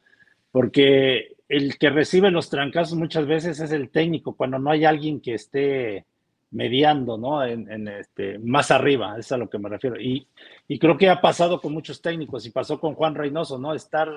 porque 0.50 1.36
el 1.48 1.78
que 1.78 1.88
recibe 1.90 2.32
los 2.32 2.50
trancazos 2.50 2.98
muchas 2.98 3.26
veces 3.26 3.60
es 3.60 3.70
el 3.70 3.90
técnico, 3.90 4.36
cuando 4.36 4.58
no 4.58 4.70
hay 4.70 4.84
alguien 4.84 5.20
que 5.20 5.34
esté 5.34 6.04
mediando, 6.50 7.16
¿no? 7.16 7.44
En, 7.44 7.70
en 7.70 7.86
este, 7.88 8.38
más 8.38 8.70
arriba, 8.72 9.16
es 9.18 9.30
a 9.30 9.36
lo 9.36 9.48
que 9.48 9.58
me 9.58 9.68
refiero. 9.68 10.00
Y, 10.00 10.26
y 10.66 10.78
creo 10.80 10.96
que 10.96 11.08
ha 11.10 11.20
pasado 11.20 11.60
con 11.60 11.72
muchos 11.72 12.02
técnicos 12.02 12.44
y 12.44 12.50
pasó 12.50 12.80
con 12.80 12.94
Juan 12.94 13.14
Reynoso, 13.14 13.56
¿no? 13.58 13.72
Estar 13.72 14.08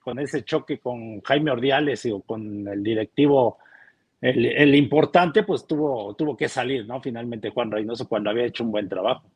con 0.00 0.18
ese 0.18 0.42
choque 0.44 0.78
con 0.78 1.20
Jaime 1.22 1.52
Ordiales 1.52 2.04
y, 2.04 2.10
o 2.10 2.20
con 2.20 2.66
el 2.66 2.82
directivo 2.82 3.58
el, 4.22 4.46
el 4.46 4.74
importante 4.74 5.42
pues 5.42 5.66
tuvo, 5.66 6.14
tuvo 6.14 6.36
que 6.36 6.48
salir, 6.48 6.86
¿no? 6.86 7.02
Finalmente 7.02 7.50
Juan 7.50 7.70
Reynoso 7.70 8.08
cuando 8.08 8.30
había 8.30 8.46
hecho 8.46 8.64
un 8.64 8.70
buen 8.72 8.88
trabajo. 8.88 9.30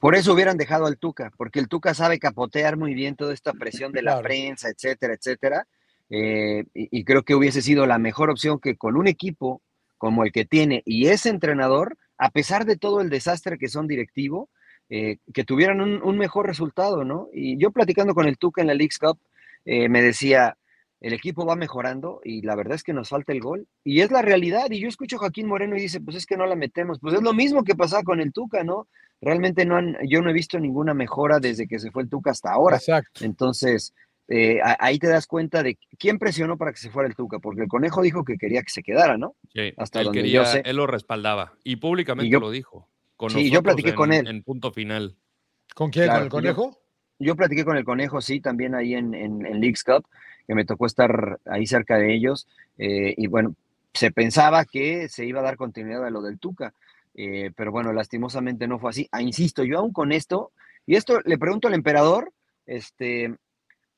Por 0.00 0.14
eso 0.14 0.32
hubieran 0.32 0.56
dejado 0.56 0.86
al 0.86 0.96
Tuca, 0.98 1.30
porque 1.36 1.60
el 1.60 1.68
Tuca 1.68 1.92
sabe 1.94 2.18
capotear 2.18 2.76
muy 2.78 2.94
bien 2.94 3.14
toda 3.16 3.34
esta 3.34 3.52
presión 3.52 3.92
de 3.92 4.02
la 4.02 4.12
Claro. 4.12 4.24
prensa, 4.24 4.68
etcétera, 4.70 5.14
etcétera. 5.14 5.66
Eh, 6.08 6.64
y, 6.74 6.88
y 7.00 7.04
creo 7.04 7.22
que 7.22 7.34
hubiese 7.34 7.62
sido 7.62 7.86
la 7.86 7.98
mejor 7.98 8.30
opción 8.30 8.58
que 8.58 8.76
con 8.76 8.96
un 8.96 9.06
equipo 9.06 9.60
como 9.98 10.24
el 10.24 10.32
que 10.32 10.44
tiene 10.46 10.82
y 10.86 11.06
ese 11.08 11.28
entrenador, 11.28 11.96
a 12.16 12.30
pesar 12.30 12.64
de 12.64 12.76
todo 12.76 13.02
el 13.02 13.10
desastre 13.10 13.58
que 13.58 13.68
son 13.68 13.86
directivo, 13.86 14.48
eh, 14.88 15.18
que 15.34 15.44
tuvieran 15.44 15.80
un, 15.82 16.02
un 16.02 16.16
mejor 16.18 16.46
resultado, 16.46 17.04
¿no? 17.04 17.28
Y 17.32 17.58
yo 17.58 17.70
platicando 17.70 18.14
con 18.14 18.26
el 18.26 18.38
Tuca 18.38 18.62
en 18.62 18.68
la 18.68 18.74
League's 18.74 18.98
Cup, 18.98 19.18
eh, 19.66 19.88
me 19.90 20.00
decía, 20.02 20.56
el 21.00 21.12
equipo 21.12 21.46
va 21.46 21.56
mejorando 21.56 22.20
y 22.24 22.42
la 22.42 22.54
verdad 22.54 22.74
es 22.74 22.82
que 22.82 22.92
nos 22.92 23.08
falta 23.08 23.32
el 23.32 23.40
gol. 23.40 23.66
Y 23.84 24.00
es 24.02 24.10
la 24.10 24.22
realidad. 24.22 24.70
Y 24.70 24.80
yo 24.80 24.88
escucho 24.88 25.16
a 25.16 25.20
Joaquín 25.20 25.46
Moreno 25.46 25.76
y 25.76 25.80
dice, 25.80 26.00
pues 26.00 26.16
es 26.16 26.26
que 26.26 26.36
no 26.36 26.46
la 26.46 26.56
metemos. 26.56 26.98
Pues 27.00 27.14
es 27.14 27.22
lo 27.22 27.32
mismo 27.32 27.64
que 27.64 27.74
pasaba 27.74 28.02
con 28.02 28.20
el 28.20 28.32
Tuca, 28.32 28.64
¿no? 28.64 28.86
Realmente 29.22 29.64
no 29.64 29.76
han, 29.76 29.96
yo 30.08 30.20
no 30.22 30.30
he 30.30 30.34
visto 30.34 30.58
ninguna 30.58 30.94
mejora 30.94 31.38
desde 31.40 31.66
que 31.66 31.78
se 31.78 31.90
fue 31.90 32.02
el 32.02 32.08
Tuca 32.08 32.30
hasta 32.30 32.52
ahora. 32.52 32.76
Exacto. 32.76 33.24
Entonces, 33.24 33.94
eh, 34.28 34.60
ahí 34.78 34.98
te 34.98 35.08
das 35.08 35.26
cuenta 35.26 35.62
de 35.62 35.78
quién 35.98 36.18
presionó 36.18 36.56
para 36.56 36.72
que 36.72 36.78
se 36.78 36.90
fuera 36.90 37.08
el 37.08 37.16
Tuca, 37.16 37.38
porque 37.38 37.62
el 37.62 37.68
conejo 37.68 38.02
dijo 38.02 38.24
que 38.24 38.36
quería 38.38 38.62
que 38.62 38.70
se 38.70 38.82
quedara, 38.82 39.16
¿no? 39.18 39.34
Sí, 39.54 39.72
Hasta 39.76 40.00
él 40.00 40.04
donde 40.06 40.20
quería, 40.20 40.34
yo 40.40 40.44
sé. 40.46 40.62
él 40.64 40.76
lo 40.76 40.86
respaldaba 40.86 41.54
y 41.64 41.76
públicamente 41.76 42.28
Y 42.28 42.30
yo- 42.32 42.40
lo 42.40 42.50
dijo. 42.50 42.88
Con 43.16 43.30
Sí, 43.30 43.50
yo 43.50 43.62
platiqué 43.62 43.90
en- 43.90 43.94
con 43.96 44.12
él. 44.12 44.26
En 44.28 44.42
punto 44.42 44.70
final. 44.72 45.16
¿Con 45.74 45.90
quién? 45.90 46.06
Claro, 46.06 46.28
¿Con 46.28 46.44
el 46.44 46.50
yo- 46.50 46.56
conejo? 46.56 46.76
Yo 47.18 47.36
platiqué 47.36 47.66
con 47.66 47.76
el 47.76 47.84
conejo, 47.84 48.22
sí, 48.22 48.40
también 48.40 48.74
ahí 48.74 48.94
en, 48.94 49.12
en, 49.12 49.44
en 49.44 49.60
Leagues 49.60 49.84
Cup, 49.84 50.06
que 50.50 50.56
me 50.56 50.64
tocó 50.64 50.86
estar 50.86 51.38
ahí 51.46 51.64
cerca 51.64 51.96
de 51.96 52.12
ellos. 52.12 52.48
eh, 52.76 53.14
y 53.16 53.28
bueno, 53.28 53.54
se 53.94 54.10
pensaba 54.10 54.64
que 54.64 55.08
se 55.08 55.24
iba 55.24 55.38
a 55.38 55.44
dar 55.44 55.56
continuidad 55.56 56.04
a 56.04 56.10
lo 56.10 56.22
del 56.22 56.40
Tuca, 56.40 56.74
eh, 57.14 57.52
pero 57.54 57.70
bueno, 57.70 57.92
lastimosamente 57.92 58.66
no 58.66 58.80
fue 58.80 58.90
así. 58.90 59.08
Ah, 59.12 59.22
insisto, 59.22 59.62
yo 59.62 59.78
aún 59.78 59.92
con 59.92 60.10
esto, 60.10 60.50
y 60.86 60.96
esto 60.96 61.20
le 61.24 61.38
pregunto 61.38 61.68
al 61.68 61.74
emperador, 61.74 62.32
este, 62.66 63.32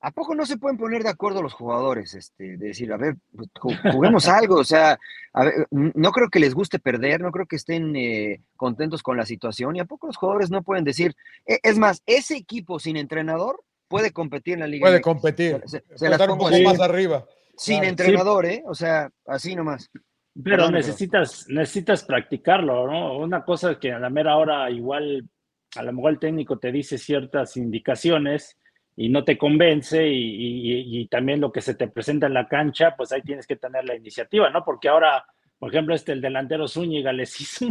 ¿a 0.02 0.10
poco 0.10 0.34
no 0.34 0.44
se 0.44 0.58
pueden 0.58 0.76
poner 0.76 1.02
de 1.04 1.08
acuerdo 1.08 1.40
los 1.40 1.54
jugadores? 1.54 2.12
Este, 2.12 2.58
de 2.58 2.66
decir, 2.66 2.92
a 2.92 2.98
ver, 2.98 3.16
pues, 3.34 3.48
ju- 3.54 3.90
juguemos 3.92 4.28
algo, 4.28 4.56
o 4.56 4.64
sea, 4.64 4.98
a 5.32 5.44
ver, 5.44 5.66
n- 5.70 5.92
no 5.94 6.10
creo 6.12 6.28
que 6.28 6.38
les 6.40 6.52
guste 6.52 6.80
perder, 6.80 7.22
no 7.22 7.32
creo 7.32 7.46
que 7.46 7.56
estén 7.56 7.96
eh, 7.96 8.42
contentos 8.56 9.02
con 9.02 9.16
la 9.16 9.24
situación, 9.24 9.74
y 9.76 9.80
a 9.80 9.86
poco 9.86 10.06
los 10.06 10.18
jugadores 10.18 10.50
no 10.50 10.62
pueden 10.62 10.84
decir, 10.84 11.16
e- 11.46 11.60
es 11.62 11.78
más, 11.78 12.02
ese 12.04 12.36
equipo 12.36 12.78
sin 12.78 12.98
entrenador 12.98 13.62
puede 13.92 14.10
competir 14.12 14.54
en 14.54 14.60
la 14.60 14.66
Liga 14.66 14.84
Puede 14.86 14.98
MX. 14.98 15.04
competir. 15.04 15.62
Se- 15.66 15.84
se 15.94 16.04
las 16.08 16.12
estar 16.12 16.30
un 16.30 16.38
pongo 16.38 16.50
poco 16.50 16.54
así. 16.54 16.64
más 16.64 16.80
arriba. 16.80 17.24
Sin 17.56 17.76
claro. 17.76 17.88
entrenador, 17.90 18.46
¿eh? 18.46 18.62
O 18.66 18.74
sea, 18.74 19.10
así 19.26 19.54
nomás. 19.54 19.88
Pero 20.34 20.56
Perdón, 20.56 20.72
necesitas, 20.74 21.46
necesitas 21.48 22.04
practicarlo, 22.04 22.86
¿no? 22.90 23.18
Una 23.18 23.44
cosa 23.44 23.78
que 23.78 23.92
a 23.92 23.98
la 23.98 24.08
mera 24.10 24.36
hora 24.38 24.70
igual, 24.70 25.28
a 25.76 25.82
lo 25.82 25.92
mejor 25.92 26.12
el 26.12 26.18
técnico 26.18 26.58
te 26.58 26.72
dice 26.72 26.96
ciertas 26.98 27.56
indicaciones 27.58 28.56
y 28.96 29.08
no 29.10 29.24
te 29.24 29.36
convence 29.38 30.06
y, 30.08 30.12
y- 30.16 31.00
y 31.00 31.08
también 31.08 31.40
lo 31.40 31.52
que 31.52 31.60
se 31.60 31.74
te 31.74 31.88
presenta 31.88 32.26
en 32.26 32.34
la 32.34 32.48
cancha, 32.48 32.94
pues 32.96 33.12
ahí 33.12 33.22
tienes 33.22 33.46
que 33.46 33.56
tener 33.56 33.84
la 33.84 33.94
iniciativa, 33.94 34.48
¿no? 34.50 34.64
Porque 34.64 34.88
ahora, 34.88 35.24
por 35.58 35.70
ejemplo, 35.70 35.94
este, 35.94 36.12
el 36.12 36.20
delantero 36.22 36.66
Zúñiga 36.66 37.12
les 37.12 37.38
hizo, 37.40 37.66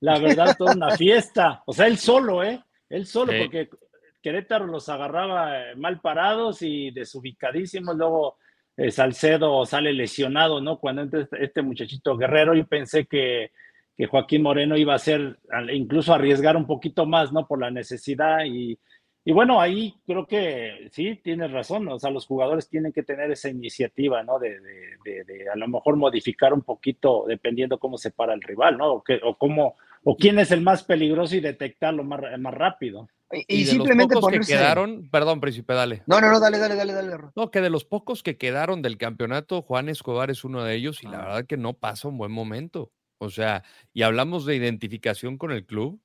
la 0.00 0.18
verdad, 0.18 0.56
toda 0.58 0.74
una 0.74 0.96
fiesta. 0.96 1.62
O 1.66 1.72
sea, 1.72 1.86
él 1.86 1.98
solo, 1.98 2.42
¿eh? 2.42 2.60
Él 2.88 3.06
solo, 3.06 3.32
Sí. 3.32 3.38
porque 3.42 3.68
Querétaro 4.22 4.66
los 4.66 4.88
agarraba 4.88 5.58
eh, 5.58 5.76
mal 5.76 6.00
parados 6.00 6.62
y 6.62 6.90
desubicadísimos, 6.92 7.96
luego 7.96 8.36
eh, 8.76 8.90
Salcedo 8.90 9.66
sale 9.66 9.92
lesionado, 9.92 10.60
¿no? 10.60 10.78
Cuando 10.78 11.02
entra 11.02 11.20
este, 11.20 11.44
este 11.44 11.62
muchachito 11.62 12.16
Guerrero, 12.16 12.54
yo 12.54 12.66
pensé 12.66 13.06
que, 13.06 13.50
que 13.96 14.06
Joaquín 14.06 14.42
Moreno 14.42 14.76
iba 14.76 14.94
a 14.94 14.98
ser, 14.98 15.38
incluso 15.72 16.14
arriesgar 16.14 16.56
un 16.56 16.66
poquito 16.66 17.06
más, 17.06 17.32
¿no? 17.32 17.46
Por 17.46 17.60
la 17.60 17.70
necesidad 17.70 18.44
y, 18.46 18.78
bueno, 19.26 19.60
ahí 19.60 19.94
creo 20.04 20.26
que 20.26 20.88
sí, 20.90 21.20
tienes 21.22 21.52
razón, 21.52 21.86
o 21.88 21.98
sea, 21.98 22.10
los 22.10 22.26
jugadores 22.26 22.68
tienen 22.68 22.92
que 22.92 23.04
tener 23.04 23.30
esa 23.30 23.48
iniciativa, 23.50 24.22
¿no? 24.24 24.38
De, 24.38 24.56
a 25.52 25.56
lo 25.56 25.68
mejor 25.68 25.96
modificar 25.96 26.52
un 26.52 26.62
poquito 26.62 27.24
dependiendo 27.28 27.78
cómo 27.78 27.98
se 27.98 28.10
para 28.10 28.34
el 28.34 28.42
rival, 28.42 28.78
¿no? 28.78 28.94
O, 28.94 29.36
cómo, 29.36 29.76
o 30.02 30.16
quién 30.16 30.38
es 30.38 30.50
el 30.50 30.62
más 30.62 30.82
peligroso 30.82 31.36
y 31.36 31.40
detectarlo 31.40 32.02
más, 32.02 32.20
más 32.38 32.54
rápido. 32.54 33.08
Y, 33.32 33.38
Y, 33.48 33.60
y 33.62 33.64
de 33.64 33.70
simplemente 33.70 34.14
los 34.14 34.20
pocos 34.20 34.30
ponerse. 34.32 34.52
que 34.52 34.58
quedaron, 34.58 35.08
perdón, 35.10 35.40
príncipe, 35.40 35.72
dale. 35.72 36.02
No, 36.06 36.20
no, 36.20 36.30
no, 36.30 36.38
dale, 36.38 36.58
dale, 36.58 36.74
dale, 36.76 36.92
dale. 36.92 37.16
No, 37.34 37.50
que 37.50 37.60
de 37.62 37.70
los 37.70 37.84
pocos 37.86 38.22
que 38.22 38.36
quedaron 38.36 38.82
del 38.82 38.98
campeonato, 38.98 39.62
Juan 39.62 39.88
Escobar 39.88 40.30
es 40.30 40.44
uno 40.44 40.62
de 40.64 40.74
ellos 40.74 41.02
y 41.02 41.06
la 41.06 41.18
Ah. 41.18 41.24
verdad 41.24 41.46
que 41.46 41.56
no 41.56 41.72
pasa 41.74 42.08
un 42.08 42.18
buen 42.18 42.30
momento. 42.32 42.92
O 43.18 43.30
sea, 43.30 43.62
y 43.94 44.02
hablamos 44.02 44.44
de 44.46 44.56
identificación 44.56 45.38
con 45.38 45.50
el 45.52 45.64
club, 45.64 46.02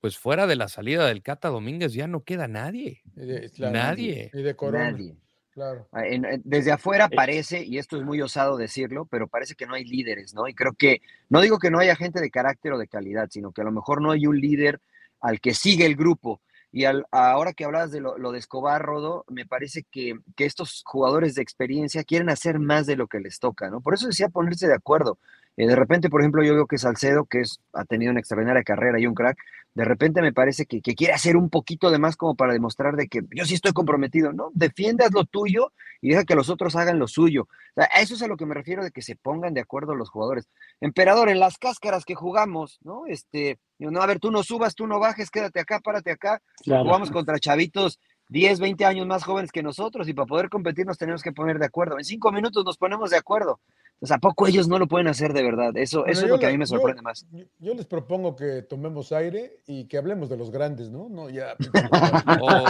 pues 0.00 0.18
fuera 0.18 0.46
de 0.46 0.56
la 0.56 0.68
salida 0.68 1.06
del 1.06 1.22
Cata 1.22 1.48
Domínguez 1.48 1.92
ya 1.94 2.06
no 2.06 2.22
queda 2.22 2.48
nadie. 2.48 3.00
Y 3.16 3.20
de- 3.26 3.50
claro, 3.50 3.72
Nadie. 3.72 4.30
Y 4.34 4.42
de 4.42 4.54
Corona. 4.54 4.90
Nadie. 4.90 5.16
Claro. 5.52 5.88
Ah, 5.90 6.02
desde 6.44 6.70
afuera 6.70 7.08
Eh. 7.10 7.16
parece, 7.16 7.64
y 7.64 7.78
esto 7.78 7.96
es 7.96 8.02
muy 8.02 8.20
osado 8.20 8.58
decirlo, 8.58 9.06
pero 9.06 9.26
parece 9.26 9.54
que 9.54 9.64
no 9.66 9.72
hay 9.74 9.84
líderes, 9.86 10.34
¿no? 10.34 10.46
Y 10.48 10.54
creo 10.54 10.74
que, 10.74 11.00
no 11.30 11.40
digo 11.40 11.58
que 11.58 11.70
no 11.70 11.78
haya 11.78 11.96
gente 11.96 12.20
de 12.20 12.30
carácter 12.30 12.74
o 12.74 12.78
de 12.78 12.88
calidad, 12.88 13.28
sino 13.30 13.52
que 13.52 13.62
a 13.62 13.64
lo 13.64 13.72
mejor 13.72 14.02
no 14.02 14.10
hay 14.10 14.26
un 14.26 14.38
líder 14.38 14.80
al 15.20 15.40
que 15.40 15.54
sigue 15.54 15.86
el 15.86 15.96
grupo. 15.96 16.40
Y 16.72 16.84
al, 16.84 17.06
ahora 17.10 17.52
que 17.52 17.64
hablabas 17.64 17.90
de 17.90 18.00
lo, 18.00 18.18
lo 18.18 18.32
de 18.32 18.38
Escobar, 18.38 18.82
Rodo, 18.82 19.24
me 19.28 19.46
parece 19.46 19.84
que, 19.90 20.18
que 20.36 20.44
estos 20.44 20.82
jugadores 20.84 21.34
de 21.34 21.42
experiencia 21.42 22.04
quieren 22.04 22.28
hacer 22.28 22.58
más 22.58 22.86
de 22.86 22.96
lo 22.96 23.06
que 23.06 23.20
les 23.20 23.38
toca, 23.38 23.70
¿no? 23.70 23.80
Por 23.80 23.94
eso 23.94 24.08
decía 24.08 24.28
ponerse 24.28 24.66
de 24.66 24.74
acuerdo. 24.74 25.18
Eh, 25.56 25.66
de 25.66 25.76
repente, 25.76 26.10
por 26.10 26.20
ejemplo, 26.20 26.42
yo 26.42 26.54
veo 26.54 26.66
que 26.66 26.76
Salcedo, 26.78 27.24
que 27.24 27.40
es, 27.40 27.60
ha 27.72 27.84
tenido 27.84 28.10
una 28.10 28.20
extraordinaria 28.20 28.62
carrera 28.62 29.00
y 29.00 29.06
un 29.06 29.14
crack, 29.14 29.38
de 29.76 29.84
repente 29.84 30.22
me 30.22 30.32
parece 30.32 30.64
que, 30.64 30.80
que 30.80 30.94
quiere 30.94 31.12
hacer 31.12 31.36
un 31.36 31.50
poquito 31.50 31.90
de 31.90 31.98
más 31.98 32.16
como 32.16 32.34
para 32.34 32.54
demostrar 32.54 32.96
de 32.96 33.08
que 33.08 33.20
yo 33.30 33.44
sí 33.44 33.52
estoy 33.52 33.74
comprometido, 33.74 34.32
¿no? 34.32 34.50
Defiendas 34.54 35.12
lo 35.12 35.26
tuyo 35.26 35.70
y 36.00 36.08
deja 36.08 36.24
que 36.24 36.34
los 36.34 36.48
otros 36.48 36.76
hagan 36.76 36.98
lo 36.98 37.06
suyo. 37.06 37.42
O 37.42 37.74
sea, 37.74 37.90
a 37.92 38.00
eso 38.00 38.14
es 38.14 38.22
a 38.22 38.26
lo 38.26 38.38
que 38.38 38.46
me 38.46 38.54
refiero 38.54 38.82
de 38.82 38.90
que 38.90 39.02
se 39.02 39.16
pongan 39.16 39.52
de 39.52 39.60
acuerdo 39.60 39.94
los 39.94 40.08
jugadores. 40.08 40.48
Emperador, 40.80 41.28
en 41.28 41.40
las 41.40 41.58
cáscaras 41.58 42.06
que 42.06 42.14
jugamos, 42.14 42.78
¿no? 42.84 43.06
Este, 43.06 43.58
no, 43.78 44.00
a 44.00 44.06
ver, 44.06 44.18
tú 44.18 44.30
no 44.30 44.42
subas, 44.42 44.74
tú 44.74 44.86
no 44.86 44.98
bajes, 44.98 45.30
quédate 45.30 45.60
acá, 45.60 45.80
párate 45.80 46.10
acá. 46.10 46.40
Claro. 46.64 46.84
Jugamos 46.84 47.10
contra 47.10 47.38
chavitos 47.38 48.00
10, 48.28 48.58
20 48.60 48.84
años 48.84 49.06
más 49.06 49.22
jóvenes 49.24 49.52
que 49.52 49.62
nosotros 49.62 50.08
y 50.08 50.14
para 50.14 50.26
poder 50.26 50.48
competir 50.48 50.84
nos 50.86 50.98
tenemos 50.98 51.22
que 51.22 51.32
poner 51.32 51.58
de 51.58 51.66
acuerdo. 51.66 51.96
En 51.98 52.04
cinco 52.04 52.32
minutos 52.32 52.64
nos 52.64 52.76
ponemos 52.76 53.10
de 53.10 53.16
acuerdo. 53.18 53.60
Entonces, 53.94 54.14
¿a 54.16 54.18
poco 54.18 54.46
ellos 54.46 54.68
no 54.68 54.78
lo 54.78 54.86
pueden 54.88 55.06
hacer 55.08 55.32
de 55.32 55.42
verdad? 55.42 55.74
Eso, 55.76 56.00
Bueno, 56.00 56.12
eso 56.12 56.24
es 56.24 56.30
lo 56.30 56.38
que 56.38 56.46
a 56.46 56.50
mí 56.50 56.58
me 56.58 56.64
yo- 56.66 56.76
sorprende 56.76 57.00
más. 57.00 57.24
Yo, 57.60 57.72
les 57.72 57.86
propongo 57.86 58.36
que 58.36 58.60
tomemos 58.62 59.10
aire 59.12 59.56
y 59.66 59.86
que 59.86 59.96
hablemos 59.96 60.28
de 60.28 60.36
los 60.36 60.50
grandes, 60.50 60.90
¿no? 60.90 61.08
No, 61.08 61.30
ya. 61.30 61.54
Oh, 62.40 62.64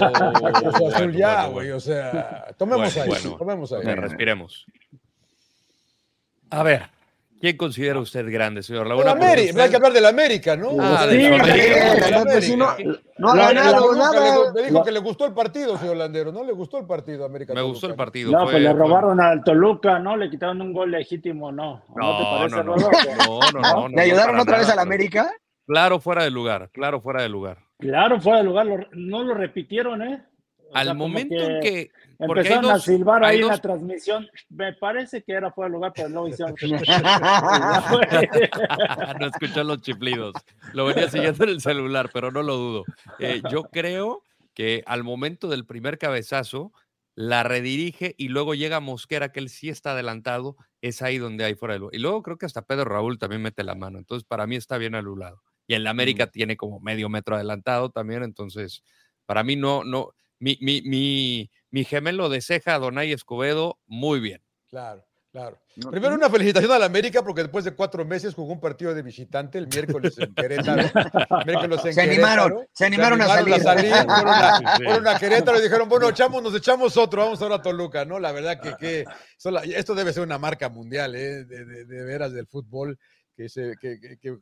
Cruz 0.53 0.75
Azul 0.75 0.91
bueno, 0.91 1.13
ya, 1.19 1.37
bueno, 1.49 1.53
güey. 1.53 1.67
bueno. 1.67 1.77
O 1.77 1.81
sea, 1.81 2.47
tomemos 2.57 2.95
Bueno, 2.95 3.13
aire. 3.13 3.21
bueno. 3.25 3.39
Tomemos 3.39 3.73
aire. 3.73 3.97
Respiremos. 3.97 4.67
A 6.51 6.63
ver, 6.63 6.83
¿quién 7.41 7.57
considera 7.57 7.99
usted 8.01 8.31
grande, 8.31 8.63
señor 8.63 8.87
Laguna? 8.87 9.13
América, 9.13 9.51
usted- 9.51 9.61
hay 9.61 9.71
que 9.71 9.77
hablar 9.77 9.93
del 9.93 10.07
América, 10.07 10.57
¿no? 10.57 10.69
Ah, 10.81 10.93
O 10.95 10.97
sea, 10.99 11.07
del 11.07 11.19
del 11.19 11.35
América. 11.35 11.55
del 11.55 12.15
Eh, 12.15 12.23
pues, 12.25 12.57
no, 12.57 12.67
no 13.19 13.31
ha 13.31 13.37
La- 13.37 13.47
ganado 13.53 13.75
Me 13.75 13.81
dijo 13.81 13.93
que 13.93 13.99
nada. 13.99 14.37
le- 14.53 14.53
me 14.63 14.69
dijo 14.69 14.85
que 14.85 14.93
le 14.93 14.99
gustó 15.01 15.27
el 15.27 15.35
partido, 15.35 15.79
señor 15.79 15.97
Landero. 15.97 16.33
¿No 16.33 16.45
le 16.45 16.53
gustó 16.53 16.79
el 16.79 16.87
partido 16.87 17.25
América? 17.25 17.55
Me 17.55 17.63
gustó 17.63 17.87
el 17.87 17.93
¿no? 17.93 17.97
partido. 17.97 18.31
No, 18.33 18.43
fue- 18.45 18.53
pues 18.53 18.63
le 18.63 18.71
fue- 18.71 18.79
robaron 18.79 19.21
al 19.21 19.43
Toluca, 19.45 19.99
¿no? 19.99 20.17
Le 20.17 20.29
quitaron 20.31 20.61
un 20.63 20.73
gol 20.73 20.91
legítimo, 20.91 21.53
¿no? 21.53 21.83
¿O 21.89 21.99
No, 21.99 22.19
te 22.19 22.25
parece, 22.25 22.57
no, 22.57 22.63
no, 22.65 22.77
no, 22.77 23.41
no, 23.53 23.61
no, 23.63 23.89
no, 23.89 23.97
¿Le 23.97 24.03
ayudaron 24.03 24.39
otra 24.41 24.59
vez 24.59 24.67
nada, 24.69 24.73
a 24.73 24.77
la 24.77 24.83
pero- 24.83 24.95
América? 24.95 25.31
Claro, 25.67 25.99
fuera 26.01 26.23
de 26.25 26.31
lugar, 26.31 26.71
claro, 26.73 27.01
fuera 27.01 27.23
de 27.23 27.29
lugar. 27.29 27.59
Claro, 27.79 28.21
fuera 28.21 28.39
de 28.39 28.45
lugar, 28.45 28.89
no 28.93 29.23
lo 29.25 29.35
repitieron, 29.35 30.01
¿eh? 30.03 30.25
O 30.73 30.77
Al 30.77 30.95
momento 30.97 31.35
en 31.35 31.61
que. 31.61 31.91
Empezaron 32.19 32.71
a 32.71 32.79
silbar 32.79 33.25
ahí 33.25 33.41
en 33.41 33.49
la 33.49 33.59
transmisión. 33.59 34.27
Me 34.49 34.73
parece 34.73 35.23
que 35.23 35.33
era 35.33 35.53
fuera 35.53 35.69
de 35.69 35.75
lugar, 35.75 35.93
pero 35.95 36.09
luego 36.09 36.29
hicieron. 36.29 36.55
no 39.21 39.27
escuchó 39.27 39.65
los 39.65 39.83
chiflidos. 39.83 40.33
Lo 40.73 40.87
venía 40.87 41.11
siguiendo 41.11 41.45
en 41.45 41.51
el 41.51 41.61
celular, 41.61 42.09
pero 42.13 42.31
no 42.31 42.43
lo 42.43 42.57
dudo. 42.57 42.85
Eh, 43.19 43.43
yo 43.51 43.65
creo 43.65 44.23
que 44.55 44.83
al 44.87 45.05
momento 45.05 45.49
del 45.49 45.67
primer 45.67 45.99
cabezazo, 45.99 46.73
la 47.17 47.43
redirige 47.43 48.15
y 48.19 48.29
luego 48.29 48.55
llega 48.55 48.79
Mosquera, 48.81 49.33
que 49.33 49.41
él 49.41 49.49
sí 49.49 49.71
está 49.71 49.93
adelantado, 49.93 50.57
es 50.83 51.01
ahí 51.01 51.17
donde 51.17 51.45
hay 51.45 51.55
fuera 51.55 51.75
de 51.75 51.81
lugar. 51.81 51.95
Y 51.95 51.99
luego 51.99 52.23
creo 52.23 52.37
que 52.37 52.47
hasta 52.47 52.67
Pedro 52.67 52.85
Raúl 52.85 53.19
también 53.19 53.43
mete 53.43 53.65
la 53.65 53.75
mano. 53.75 53.99
Entonces, 53.99 54.25
para 54.29 54.47
mí 54.47 54.55
está 54.55 54.79
bien 54.79 54.95
anulado. 54.95 55.43
Y 55.67 55.75
en 55.75 55.83
la 55.83 55.91
América 55.91 56.29
tiene 56.29 56.57
como 56.57 56.79
medio 56.79 57.09
metro 57.09 57.35
adelantado 57.35 57.91
también. 57.91 58.23
Entonces, 58.23 58.85
para 59.25 59.43
mí 59.43 59.57
no, 59.57 59.83
no. 59.83 60.13
Mi, 60.39 60.59
mi, 60.61 60.83
mi, 60.83 61.51
mi 61.77 61.85
gemelo 61.85 62.31
de 62.31 62.41
ceja, 62.41 62.79
Donay 62.79 63.13
Escobedo, 63.13 63.79
muy 63.87 64.19
bien. 64.19 64.41
Claro, 64.71 65.05
claro. 65.31 65.61
Primero 65.91 66.15
una 66.15 66.31
felicitación 66.31 66.73
a 66.73 66.79
la 66.79 66.87
América 66.87 67.23
porque 67.23 67.43
después 67.43 67.67
de 67.67 67.73
cuatro 67.75 68.03
meses 68.07 68.33
jugó 68.35 68.55
un 68.55 68.61
partido 68.61 68.95
de 68.95 69.03
visitante 69.03 69.59
el 69.59 69.67
miércoles 69.69 70.17
en 70.19 70.35
Querétaro. 70.35 70.85
Miércoles 71.45 71.85
en 71.85 71.93
Se 71.93 72.01
animaron, 72.01 72.49
Querétaro. 72.49 72.71
se 72.73 72.87
animaron 72.87 73.21
a 73.21 73.27
salir. 73.27 73.55
fueron, 73.61 74.09
a, 74.29 74.57
Sí. 74.57 74.85
fueron 74.85 75.07
a 75.09 75.19
Querétaro 75.19 75.59
y 75.59 75.63
dijeron, 75.65 75.87
bueno, 75.87 76.09
echamos, 76.09 76.43
nos 76.43 76.55
echamos 76.57 76.97
otro, 76.97 77.25
vamos 77.25 77.43
ahora 77.43 77.57
a 77.57 77.63
Toluca, 77.63 78.07
¿no? 78.07 78.19
La 78.19 78.33
verdad 78.33 78.59
que, 78.59 78.75
que 78.81 79.05
eso 79.39 79.51
la- 79.51 79.65
esto 79.65 79.95
debe 79.95 80.15
ser 80.15 80.23
una 80.23 80.39
marca 80.39 80.71
mundial, 80.71 81.15
¿eh? 81.15 81.45
De, 81.45 81.65
de- 81.67 81.85
de 81.85 82.05
veras 82.05 82.33
del 82.33 82.47
fútbol. 82.47 82.99
Que, 83.37 83.51
se, 83.51 83.75
que, 83.79 84.01
que- 84.01 84.17
que, 84.17 84.35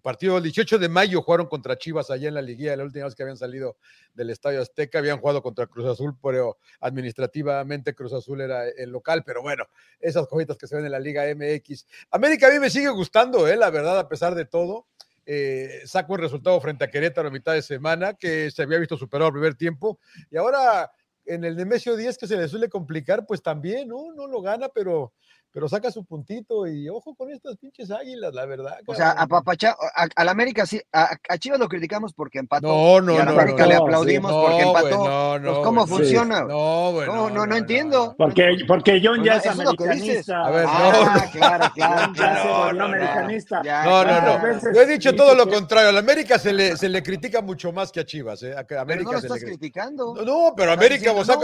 partido 0.00 0.36
el 0.36 0.42
18 0.42 0.78
de 0.78 0.88
mayo 0.88 1.22
jugaron 1.22 1.46
contra 1.46 1.76
Chivas 1.76 2.10
allá 2.10 2.28
en 2.28 2.34
la 2.34 2.42
liguilla, 2.42 2.76
la 2.76 2.84
última 2.84 3.04
vez 3.04 3.14
que 3.14 3.22
habían 3.22 3.36
salido 3.36 3.76
del 4.14 4.30
Estadio 4.30 4.60
Azteca, 4.60 4.98
habían 4.98 5.18
jugado 5.18 5.42
contra 5.42 5.66
Cruz 5.66 5.86
Azul, 5.86 6.16
pero 6.22 6.58
administrativamente 6.80 7.94
Cruz 7.94 8.12
Azul 8.12 8.40
era 8.40 8.68
el 8.68 8.90
local, 8.90 9.22
pero 9.24 9.42
bueno, 9.42 9.64
esas 10.00 10.26
cositas 10.26 10.56
que 10.56 10.66
se 10.66 10.76
ven 10.76 10.84
en 10.84 10.92
la 10.92 11.00
Liga 11.00 11.24
MX. 11.34 11.86
América 12.10 12.48
a 12.48 12.50
mí 12.50 12.58
me 12.58 12.70
sigue 12.70 12.88
gustando, 12.90 13.46
¿eh? 13.48 13.56
la 13.56 13.70
verdad, 13.70 13.98
a 13.98 14.08
pesar 14.08 14.34
de 14.34 14.44
todo. 14.44 14.86
Eh, 15.26 15.82
saca 15.84 16.12
un 16.12 16.18
resultado 16.18 16.60
frente 16.60 16.84
a 16.84 16.90
Querétaro 16.90 17.28
a 17.28 17.30
mitad 17.30 17.52
de 17.52 17.62
semana, 17.62 18.14
que 18.14 18.50
se 18.50 18.62
había 18.62 18.78
visto 18.78 18.96
superado 18.96 19.26
al 19.26 19.32
primer 19.32 19.54
tiempo, 19.54 20.00
y 20.30 20.36
ahora 20.36 20.90
en 21.24 21.44
el 21.44 21.56
Nemesio 21.56 21.96
10 21.96 22.18
que 22.18 22.26
se 22.26 22.36
le 22.36 22.48
suele 22.48 22.68
complicar, 22.68 23.26
pues 23.26 23.42
también, 23.42 23.88
¿no? 23.88 24.12
No 24.12 24.26
lo 24.26 24.42
gana, 24.42 24.68
pero, 24.68 25.12
pero 25.52 25.68
saca 25.68 25.90
su 25.90 26.04
puntito 26.04 26.66
y 26.66 26.88
ojo 26.88 27.14
con 27.14 27.30
estas 27.30 27.56
pinches 27.56 27.90
águilas, 27.90 28.32
la 28.34 28.46
verdad. 28.46 28.78
O 28.86 28.94
sea, 28.94 29.10
a. 29.10 29.26
Papacha, 29.26 29.74
a, 29.96 30.06
a 30.14 30.24
la 30.24 30.30
América 30.30 30.64
sí, 30.66 30.80
a, 30.92 31.10
a 31.28 31.38
Chivas 31.38 31.58
lo 31.58 31.68
criticamos 31.68 32.12
porque 32.14 32.38
empató. 32.38 32.68
No, 32.68 33.00
no, 33.00 33.14
y 33.14 33.16
a 33.16 33.24
la 33.24 33.24
no, 33.26 33.30
América 33.40 33.62
no, 33.64 33.68
le 33.68 33.74
no, 33.76 33.82
aplaudimos 33.82 34.30
No, 34.32 34.42
porque 34.42 34.62
empató. 34.62 34.96
no, 35.08 35.38
no, 35.38 35.52
Pues, 35.52 35.64
¿Cómo 35.64 35.86
funciona? 35.86 36.42
No, 36.42 36.92
güey, 36.92 37.06
No, 37.06 37.30
no, 37.30 37.46
no 37.46 37.56
entiendo. 37.56 38.14
Porque, 38.16 38.58
porque 38.68 39.00
John 39.02 39.16
Pues 39.18 39.26
ya 39.26 39.32
no, 39.34 39.38
es 39.38 39.46
eso 39.46 39.62
es 39.62 39.68
lo 39.68 39.72
que 39.74 39.88
dices. 39.88 40.28
americanista. 40.28 40.46
A 40.46 40.50
ver, 40.50 40.66
Ah, 40.68 41.22
no, 41.24 41.30
claro, 41.32 41.64
claro, 41.74 42.12
claro. 42.14 42.64
volvió 42.66 42.84
americanista. 42.84 43.62
Ya, 43.64 43.84
No, 43.84 44.04
no, 44.04 44.10
¿Cuántas 44.40 44.62
no. 44.64 44.72
Yo 44.74 44.80
he 44.82 44.86
dicho 44.86 45.14
todo 45.14 45.34
lo 45.34 45.48
contrario. 45.48 45.88
A 45.88 45.92
la 45.92 45.98
América 46.00 46.38
se 46.38 46.52
le, 46.52 46.76
se 46.76 46.88
le 46.88 47.02
critica 47.02 47.40
mucho 47.42 47.72
más 47.72 47.90
que 47.90 48.00
a 48.00 48.04
Chivas. 48.04 48.42
¿eh? 48.42 48.54
Pero 48.68 48.80
América 48.80 49.04
no 49.10 49.12
lo 49.12 49.20
se 49.20 49.26
estás 49.26 49.40
le 49.40 49.46
criticando. 49.46 50.14
No, 50.14 50.22
no, 50.24 50.54
pero 50.56 50.72
América, 50.72 51.12
o 51.12 51.24
sea, 51.24 51.36
no, 51.36 51.42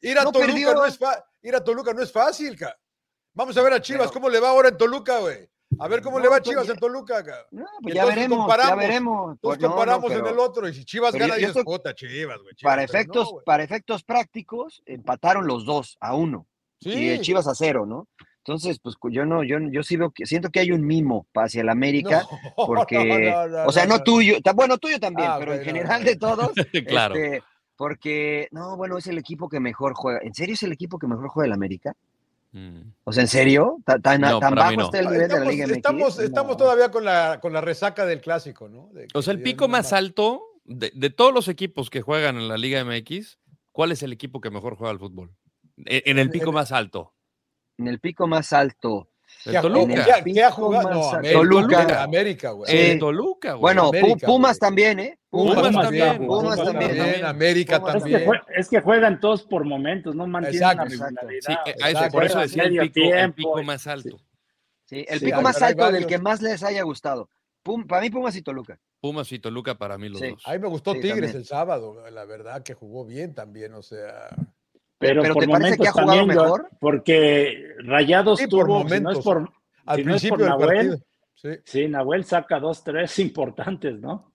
ir 0.00 0.18
a 0.18 0.24
no 0.24 0.32
Toluca 0.32 0.74
no 0.74 0.84
es 0.84 0.98
fa- 0.98 1.24
ir 1.42 1.54
a 1.54 1.62
Toluca 1.62 1.92
no 1.92 2.02
es 2.02 2.10
fácil, 2.12 2.56
ca. 2.58 2.74
Vamos 3.34 3.56
a 3.56 3.62
ver 3.62 3.72
a 3.74 3.80
Chivas 3.80 4.08
Pero- 4.08 4.12
cómo 4.12 4.28
le 4.28 4.40
va 4.40 4.50
ahora 4.50 4.68
en 4.70 4.76
Toluca, 4.76 5.18
güey. 5.20 5.48
A 5.78 5.86
ver 5.86 6.02
cómo 6.02 6.18
No, 6.18 6.24
le 6.24 6.28
va 6.28 6.36
a 6.36 6.40
pues 6.40 6.50
Chivas 6.50 6.66
ya- 6.66 6.72
en 6.72 6.78
Toluca, 6.80 7.22
ca. 7.24 7.46
No, 7.52 7.64
pues 7.80 7.94
ya 7.94 8.04
veremos, 8.04 8.38
ya 8.38 8.42
comparamos, 8.44 8.78
veremos. 8.78 9.32
Entonces 9.32 9.40
Pues 9.40 9.60
no, 9.60 9.68
no, 9.68 9.74
comparamos 9.76 10.12
en 10.12 10.26
el 10.26 10.38
otro 10.38 10.68
y 10.68 10.74
si 10.74 10.84
Chivas 10.84 11.14
gana, 11.14 11.36
dices, 11.36 11.62
puta, 11.64 11.94
Chivas, 11.94 12.38
güey. 12.42 12.54
Chivas", 12.56 12.70
para 12.72 12.82
efectos, 12.82 13.30
güey. 13.30 13.44
para 13.44 13.62
efectos 13.62 14.02
prácticos, 14.02 14.82
empataron 14.84 15.46
los 15.46 15.64
dos 15.64 15.96
a 16.00 16.14
uno. 16.14 16.46
Y 16.80 16.90
Sí. 17.16 17.20
Chivas 17.20 17.46
a 17.46 17.54
cero, 17.54 17.86
¿no? 17.86 18.08
Entonces, 18.38 18.80
pues 18.82 18.96
yo 19.12 19.24
no, 19.26 19.44
yo, 19.44 19.58
yo 19.70 19.82
sí 19.82 19.96
veo 19.96 20.10
que 20.10 20.26
siento 20.26 20.48
que 20.50 20.60
hay 20.60 20.72
un 20.72 20.84
mimo 20.84 21.26
hacia 21.34 21.60
el 21.60 21.68
América, 21.68 22.24
No, 22.58 22.66
porque, 22.66 23.30
no, 23.30 23.46
no, 23.48 23.66
o 23.66 23.72
sea, 23.72 23.86
no, 23.86 24.02
tuyo, 24.02 24.38
bueno, 24.54 24.76
tuyo 24.78 24.98
también, 24.98 25.28
Ah, 25.30 25.36
pero 25.38 25.54
en 25.54 25.62
general 25.62 26.02
de 26.02 26.16
todos, 26.16 26.50
claro. 26.88 27.14
este, 27.14 27.42
porque, 27.76 28.48
no, 28.50 28.76
bueno, 28.76 28.98
es 28.98 29.06
el 29.06 29.18
equipo 29.18 29.48
que 29.48 29.60
mejor 29.60 29.92
juega. 29.94 30.18
¿En 30.22 30.34
serio 30.34 30.54
es 30.54 30.62
el 30.64 30.72
equipo 30.72 30.98
que 30.98 31.06
mejor 31.06 31.28
juega 31.28 31.46
el 31.46 31.52
América? 31.52 31.94
Mm. 32.52 32.92
O 33.04 33.12
sea, 33.12 33.22
¿en 33.22 33.28
serio? 33.28 33.78
¿Tan, 33.84 34.02
tan, 34.02 34.20
No, 34.20 34.40
tan 34.40 34.54
para 34.54 34.70
mí 34.70 34.76
bajo 34.76 34.80
no. 34.80 34.84
está 34.86 34.98
el 34.98 35.06
nivel 35.06 35.20
de 35.20 35.28
la 35.28 35.34
Estamos, 35.34 35.52
Liga 35.52 35.66
MX? 35.66 35.76
estamos, 35.76 36.18
estamos 36.18 36.50
No. 36.52 36.56
todavía 36.56 36.90
con 36.90 37.04
la, 37.04 37.38
con 37.40 37.52
la 37.52 37.60
resaca 37.60 38.06
del 38.06 38.20
clásico, 38.20 38.68
¿no? 38.68 38.88
De 38.92 39.06
O 39.14 39.22
sea, 39.22 39.32
el 39.32 39.42
pico 39.42 39.68
más 39.68 39.92
alto 39.92 40.42
de, 40.64 40.90
de 40.94 41.10
todos 41.10 41.32
los 41.32 41.48
equipos 41.48 41.90
que 41.90 42.00
juegan 42.02 42.36
en 42.36 42.48
la 42.48 42.56
Liga 42.56 42.84
MX, 42.84 43.38
¿cuál 43.72 43.92
es 43.92 44.02
el 44.02 44.12
equipo 44.12 44.40
que 44.40 44.50
mejor 44.50 44.74
juega 44.76 44.90
al 44.90 44.98
fútbol? 44.98 45.32
E- 45.86 46.02
En, 46.06 46.18
el 46.18 46.30
pico 46.30 46.48
en- 46.48 46.54
más 46.54 46.72
alto. 46.72 47.14
En 47.78 47.86
el 47.88 48.00
pico 48.00 48.26
más 48.26 48.52
alto. 48.52 49.09
El 49.46 49.52
¿Qué 49.52 49.58
ha- 49.58 49.62
Toluca. 49.62 50.22
qué 50.24 50.42
ha- 50.42 50.50
jugado? 50.50 50.90
No. 50.90 51.10
América, 51.12 51.38
Toluca. 51.38 52.02
América, 52.02 52.50
güey. 52.50 52.70
Sí. 52.92 52.98
Toluca, 52.98 53.52
güey. 53.52 53.60
Bueno, 53.60 53.88
América, 53.88 54.26
Pumas 54.26 54.58
güey. 54.58 54.68
también, 54.68 54.98
¿eh? 55.00 55.18
Pumas 55.30 55.54
también, 55.72 56.26
Pumas 56.26 56.42
Pumas 56.56 56.56
también. 56.64 56.96
también, 56.96 57.24
América 57.24 57.78
Pumas 57.80 57.94
Es 57.96 58.02
que, 58.04 58.10
también. 58.10 58.42
es 58.56 58.68
que 58.68 58.80
juegan 58.80 59.20
todos 59.20 59.42
por 59.44 59.64
momentos, 59.64 60.14
no 60.14 60.26
mantienen 60.26 60.60
Exacto, 60.60 60.84
exacto. 60.92 61.14
regularidad. 61.26 61.46
Sí, 61.46 61.52
eh, 61.52 61.74
a 61.82 61.88
eso, 61.88 61.98
Exacto. 61.98 62.12
por 62.12 62.24
eso 62.24 62.38
decía 62.40 62.62
el 62.64 62.90
pico, 62.90 63.14
el 63.14 63.32
pico 63.32 63.62
más 63.62 63.86
alto. 63.86 64.18
Sí, 64.84 65.04
el 65.08 65.18
Sí, 65.20 65.24
pico 65.26 65.38
hay- 65.38 65.42
más 65.44 65.62
hay 65.62 65.70
alto 65.72 65.92
del 65.92 66.06
que 66.06 66.18
más 66.18 66.42
les 66.42 66.62
haya 66.62 66.82
gustado. 66.82 67.30
Pum- 67.62 67.86
para 67.86 68.02
mí 68.02 68.10
Pumas 68.10 68.34
y 68.36 68.42
Toluca. 68.42 68.78
Pumas 69.00 69.30
y 69.32 69.38
Toluca 69.38 69.74
para 69.76 69.96
mí 69.96 70.08
los 70.10 70.18
Sí. 70.20 70.30
dos. 70.30 70.42
A 70.46 70.52
mí 70.52 70.58
me 70.58 70.68
gustó 70.68 70.92
Sí, 70.92 71.00
Tigres 71.00 71.20
también. 71.20 71.36
el 71.38 71.44
sábado, 71.46 72.10
la 72.10 72.24
verdad 72.26 72.62
que 72.62 72.74
jugó 72.74 73.06
bien 73.06 73.34
también, 73.34 73.72
o 73.74 73.82
sea. 73.82 74.28
Pero, 75.00 75.22
¿Pero 75.22 75.34
por 75.34 75.42
te 75.44 75.48
parece 75.50 75.70
que 75.78 75.78
momentos 75.78 75.88
ha 75.88 75.92
jugado 75.92 76.18
también, 76.20 76.38
mejor? 76.42 76.68
porque 76.78 77.64
Rayados 77.78 78.38
Sí, 78.38 78.46
por 78.46 78.66
si 78.66 78.72
no 78.72 78.78
momentos. 78.78 79.18
es 79.18 79.24
por, 79.24 79.50
Al 79.86 79.96
si 79.98 80.04
no 80.04 80.14
es 80.14 80.20
principio 80.22 80.36
por 80.36 80.48
Nahuel, 80.48 80.76
partido. 80.76 80.98
Sí. 81.34 81.48
sí, 81.64 81.88
Nahuel 81.88 82.24
saca 82.24 82.60
dos, 82.60 82.84
tres 82.84 83.18
importantes, 83.18 83.98
¿no? 83.98 84.30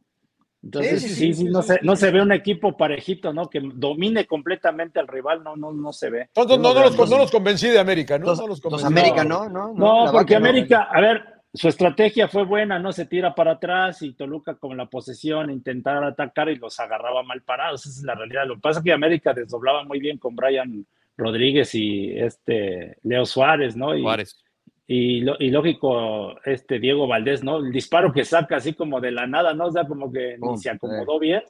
Entonces, 0.64 1.00
Sí, 1.04 1.10
sí, 1.10 1.16
sí, 1.16 1.16
sí, 1.16 1.34
sí, 1.36 1.44
sí, 1.46 1.52
no, 1.52 1.62
sí, 1.62 1.68
se, 1.74 1.80
no 1.84 1.96
se 1.96 2.10
ve 2.10 2.20
un 2.24 2.32
equipo 2.32 2.76
parejito, 2.76 3.32
¿no? 3.32 3.48
Que 3.48 3.62
domine 3.64 4.26
completamente 4.26 5.00
al 5.00 5.08
rival, 5.08 5.44
no, 5.44 5.56
no, 5.56 5.72
no 5.72 5.94
se 5.94 6.10
ve. 6.10 6.22
Entonces, 6.34 6.58
no, 6.58 6.74
no, 6.74 6.80
los, 6.90 6.98
los 6.98 7.32
convencí 7.32 7.68
de 7.70 7.78
América, 7.80 8.18
¿no? 8.18 8.26
Los, 8.26 8.40
no 8.40 8.48
los 8.48 8.58
los 8.58 8.62
convencí. 8.62 8.88
América, 8.88 9.24
No. 9.24 9.48
¿no? 9.48 9.74
No, 9.76 10.12
porque. 10.12 10.36
América, 10.36 10.88
a 10.92 11.00
ver, 11.00 11.35
su 11.56 11.68
estrategia 11.68 12.28
fue 12.28 12.44
buena, 12.44 12.78
no 12.80 12.92
se 12.92 13.06
tira 13.06 13.34
para 13.34 13.52
atrás 13.54 14.02
y 14.02 14.14
Toluca 14.14 14.56
con 14.56 14.76
la 14.78 14.86
posesión 14.88 15.50
intentar 15.50 16.04
atacar 16.04 16.50
y 16.50 16.56
los 16.58 16.80
agarraba 16.80 17.24
mal 17.24 17.42
parados, 17.42 17.86
esa 17.86 18.00
es 18.00 18.06
la 18.06 18.16
realidad. 18.16 18.46
Lo 18.48 18.56
que 18.56 18.62
pasa 18.62 18.80
es 18.80 18.86
que 18.86 18.94
América 18.94 19.34
desdoblaba 19.34 19.84
muy 19.84 20.00
bien 20.00 20.18
con 20.18 20.36
Brian 20.36 20.86
Rodríguez 21.18 21.74
y 21.76 22.12
este 22.18 22.98
Leo 23.04 23.26
Suárez, 23.26 23.76
¿no? 23.76 23.96
Y, 23.96 24.02
Juárez. 24.02 24.44
y, 24.86 25.22
lo- 25.22 25.38
y 25.40 25.50
lógico, 25.50 26.36
este 26.44 26.80
Diego 26.80 27.08
Valdés, 27.08 27.44
¿no? 27.44 27.58
El 27.58 27.72
disparo 27.72 28.12
que 28.12 28.26
saca 28.26 28.58
así 28.58 28.74
como 28.74 29.00
de 29.00 29.12
la 29.12 29.26
nada, 29.26 29.54
¿no? 29.54 29.68
O 29.68 29.72
sea, 29.72 29.86
como 29.88 30.12
que 30.12 30.38
ni 30.40 30.58
se 30.58 30.70
acomodó 30.70 31.20
bien. 31.20 31.42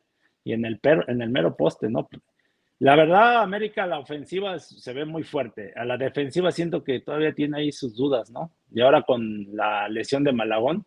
y 0.44 0.54
en 0.54 0.64
el, 0.66 0.78
per, 0.78 1.04
en 1.08 1.22
el 1.24 1.30
mero 1.32 1.56
poste, 1.56 1.90
¿no? 1.90 2.08
La 2.78 2.96
verdad, 2.96 3.42
América, 3.42 3.88
la 3.88 3.98
ofensiva 4.00 4.60
se 4.60 4.94
ve 4.94 5.06
muy 5.06 5.24
fuerte. 5.24 5.72
A 5.78 5.86
la 5.86 5.98
defensiva 5.98 6.52
siento 6.52 6.84
que 6.84 7.00
todavía 7.00 7.34
tiene 7.34 7.58
ahí 7.60 7.72
sus 7.72 7.96
dudas, 7.96 8.30
¿no? 8.30 8.52
Y 8.76 8.82
ahora 8.82 9.04
con 9.04 9.56
la 9.56 9.88
lesión 9.88 10.26
de 10.26 10.34
Malagón, 10.34 10.86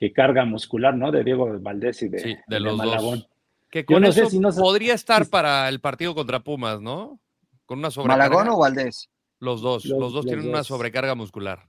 que 0.00 0.12
carga 0.12 0.44
muscular, 0.44 0.96
¿no? 0.96 1.12
De 1.12 1.22
Diego 1.22 1.58
Valdés 1.60 2.02
y 2.02 2.08
de, 2.08 2.18
Sí, 2.18 2.28
de 2.34 2.42
de 2.48 2.60
los 2.60 2.76
Malagón. 2.76 3.20
dos. 3.20 3.28
Que 3.70 3.80
Yo 3.82 3.86
con 3.86 4.02
no 4.02 4.10
sé 4.12 4.22
eso 4.22 4.30
si 4.30 4.38
no 4.40 4.50
se- 4.50 4.60
podría 4.60 4.94
estar 4.94 5.26
para 5.30 5.68
el 5.68 5.80
partido 5.80 6.14
contra 6.14 6.40
Pumas, 6.40 6.80
¿no? 6.80 7.20
Con 7.66 7.78
una 7.78 7.92
sobrecarga. 7.92 8.24
¿Malagón 8.28 8.48
o 8.48 8.58
Valdés? 8.58 9.08
Los 9.38 9.60
dos, 9.62 9.84
Los- 9.84 9.98
los, 10.00 10.12
dos 10.12 10.24
los 10.24 10.26
tienen 10.26 10.48
una 10.48 10.64
sobrecarga 10.64 11.14
muscular. 11.14 11.68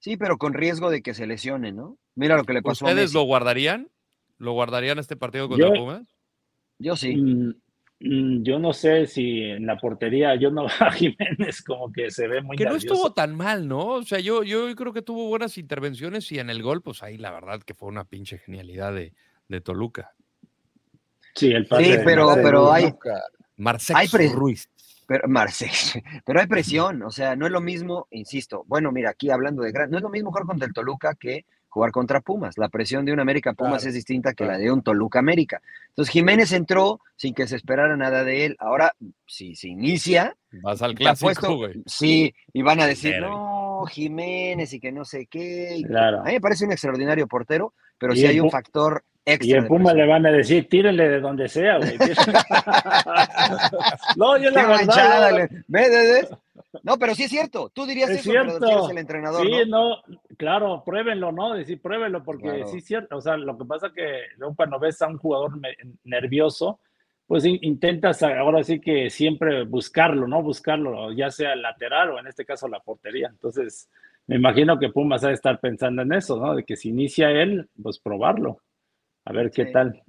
Sí, 0.00 0.16
pero 0.16 0.36
con 0.36 0.52
riesgo 0.52 0.90
de 0.90 1.00
que 1.00 1.14
se 1.14 1.28
lesione, 1.28 1.70
¿no? 1.70 1.96
Mira 2.16 2.36
lo 2.36 2.42
que 2.42 2.52
le 2.54 2.60
pasó 2.62 2.84
a 2.84 2.88
¿Ustedes 2.88 3.10
Messi. 3.10 3.14
lo 3.14 3.22
guardarían? 3.22 3.88
¿Lo 4.38 4.52
guardarían 4.52 4.98
este 4.98 5.14
partido 5.14 5.48
contra 5.48 5.68
Yo- 5.68 5.74
Pumas? 5.74 6.02
Yo 6.80 6.96
sí. 6.96 7.14
Mm, 7.14 7.54
yo 8.04 8.58
no 8.58 8.72
sé 8.72 9.06
si 9.06 9.42
en 9.42 9.66
la 9.66 9.76
portería, 9.78 10.34
yo 10.34 10.50
no 10.50 10.66
a 10.80 10.90
Jiménez 10.92 11.62
como 11.62 11.92
que 11.92 12.10
se 12.10 12.26
ve 12.28 12.42
muy 12.42 12.56
Que 12.56 12.64
no 12.64 12.72
nervioso. 12.72 12.94
estuvo 12.94 13.12
tan 13.12 13.34
mal, 13.36 13.68
¿no? 13.68 13.86
O 13.86 14.02
sea, 14.02 14.18
yo, 14.18 14.42
yo 14.42 14.74
creo 14.74 14.92
que 14.92 15.02
tuvo 15.02 15.28
buenas 15.28 15.56
intervenciones 15.58 16.30
y 16.32 16.38
en 16.38 16.50
el 16.50 16.62
gol, 16.62 16.82
pues 16.82 17.02
ahí 17.02 17.16
la 17.18 17.30
verdad 17.30 17.60
que 17.62 17.74
fue 17.74 17.88
una 17.88 18.04
pinche 18.04 18.38
genialidad 18.38 18.92
de, 18.94 19.12
de 19.48 19.60
Toluca. 19.60 20.12
Sí, 21.34 21.50
el 21.52 21.66
pase 21.66 21.84
Sí, 21.84 21.90
de 21.92 21.98
pero- 22.00 22.26
Marcelo, 22.26 22.44
pero 22.46 22.62
¿no? 22.64 22.72
hay- 22.72 22.92
Marcelo 23.56 23.98
Ruiz. 24.34 24.68
Pero, 25.06 25.28
Marce, 25.28 25.70
pero 26.24 26.40
hay 26.40 26.46
presión, 26.46 27.02
o 27.02 27.10
sea, 27.10 27.36
no 27.36 27.46
es 27.46 27.52
lo 27.52 27.60
mismo, 27.60 28.06
insisto. 28.12 28.64
Bueno, 28.66 28.92
mira, 28.92 29.10
aquí 29.10 29.30
hablando 29.30 29.62
de 29.62 29.72
gran, 29.72 29.90
no 29.90 29.96
es 29.98 30.02
lo 30.02 30.08
mismo 30.08 30.30
jugar 30.30 30.46
contra 30.46 30.66
el 30.66 30.72
Toluca 30.72 31.14
que 31.14 31.44
jugar 31.72 31.90
contra 31.90 32.20
Pumas. 32.20 32.58
La 32.58 32.68
presión 32.68 33.06
de 33.06 33.12
un 33.14 33.20
América 33.20 33.54
Pumas 33.54 33.78
Claro, 33.82 33.88
es 33.88 33.94
distinta 33.94 34.34
que 34.34 34.44
la 34.44 34.58
de 34.58 34.70
un 34.70 34.82
Toluca 34.82 35.20
América. 35.20 35.62
Entonces 35.88 36.12
Jiménez 36.12 36.52
entró 36.52 37.00
sin 37.16 37.32
que 37.32 37.46
se 37.46 37.56
esperara 37.56 37.96
nada 37.96 38.24
de 38.24 38.44
él. 38.44 38.56
Ahora, 38.58 38.92
si 39.26 39.54
se 39.54 39.68
inicia, 39.68 40.36
Vas 40.62 40.82
al 40.82 40.94
clásico, 40.94 41.56
güey. 41.56 41.82
sí, 41.86 42.34
y 42.52 42.60
van 42.60 42.80
a 42.80 42.86
decir, 42.86 43.18
no, 43.20 43.84
Jiménez 43.88 44.70
y 44.74 44.80
que 44.80 44.92
no 44.92 45.06
sé 45.06 45.24
qué. 45.26 45.76
y- 45.78 45.84
Claro. 45.84 46.20
A 46.20 46.24
mí 46.24 46.32
me 46.34 46.40
parece 46.42 46.66
un 46.66 46.72
extraordinario 46.72 47.26
portero, 47.26 47.72
pero 47.96 48.14
sí 48.14 48.26
hay 48.26 48.38
un 48.38 48.50
factor 48.50 49.02
extra. 49.24 49.48
Y 49.48 49.54
en 49.58 49.66
Puma 49.66 49.94
le 49.94 50.06
van 50.06 50.26
a 50.26 50.30
decir, 50.30 50.68
tírenle 50.68 51.08
de 51.08 51.20
donde 51.20 51.48
sea, 51.48 51.78
güey. 51.78 51.96
no, 54.16 54.36
yo 54.36 54.50
la 54.50 54.66
verdad. 54.66 54.76
manchada, 54.86 55.30
yo- 55.30 55.36
le- 55.38 55.48
¿Ves, 55.68 55.90
ves, 55.90 55.90
ves? 55.90 56.28
No, 56.82 56.96
pero 56.98 57.14
sí 57.14 57.24
es 57.24 57.30
cierto. 57.30 57.68
Tú 57.70 57.84
dirías 57.86 58.10
Es 58.10 58.20
eso, 58.20 58.30
pero 58.30 58.56
eres 58.56 58.90
el 58.90 58.98
entrenador, 58.98 59.44
Sí, 59.46 59.50
¿no? 59.68 59.96
no, 60.06 60.16
claro, 60.38 60.82
pruébenlo, 60.84 61.30
¿no? 61.32 61.52
Decir, 61.54 61.80
pruébenlo, 61.80 62.22
porque 62.24 62.44
Claro. 62.44 62.66
sí 62.68 62.78
es 62.78 62.84
cierto. 62.86 63.16
O 63.16 63.20
sea, 63.20 63.36
lo 63.36 63.58
que 63.58 63.64
pasa 63.64 63.92
que 63.94 64.22
luego 64.38 64.54
cuando 64.56 64.78
ves 64.78 65.00
a 65.02 65.08
un 65.08 65.18
jugador 65.18 65.52
nervioso, 66.04 66.80
pues 67.26 67.44
in- 67.44 67.58
intentas 67.62 68.22
ahora 68.22 68.62
sí 68.64 68.80
que 68.80 69.10
siempre 69.10 69.64
buscarlo, 69.64 70.26
¿no? 70.26 70.42
Buscarlo, 70.42 71.12
ya 71.12 71.30
sea 71.30 71.52
el 71.52 71.62
lateral 71.62 72.10
o 72.10 72.18
en 72.18 72.26
este 72.26 72.44
caso 72.44 72.68
la 72.68 72.80
portería. 72.80 73.28
Entonces, 73.28 73.88
me 74.26 74.36
imagino 74.36 74.78
que 74.78 74.88
Pumas 74.90 75.24
ha 75.24 75.28
de 75.28 75.34
estar 75.34 75.60
pensando 75.60 76.02
en 76.02 76.12
eso, 76.12 76.38
¿no? 76.38 76.54
De 76.54 76.64
que 76.64 76.76
si 76.76 76.88
inicia 76.90 77.30
él, 77.30 77.68
pues 77.82 77.98
probarlo. 77.98 78.58
A 79.24 79.32
ver 79.32 79.50
qué 79.50 79.66
Sí. 79.66 79.72
tal. 79.72 80.02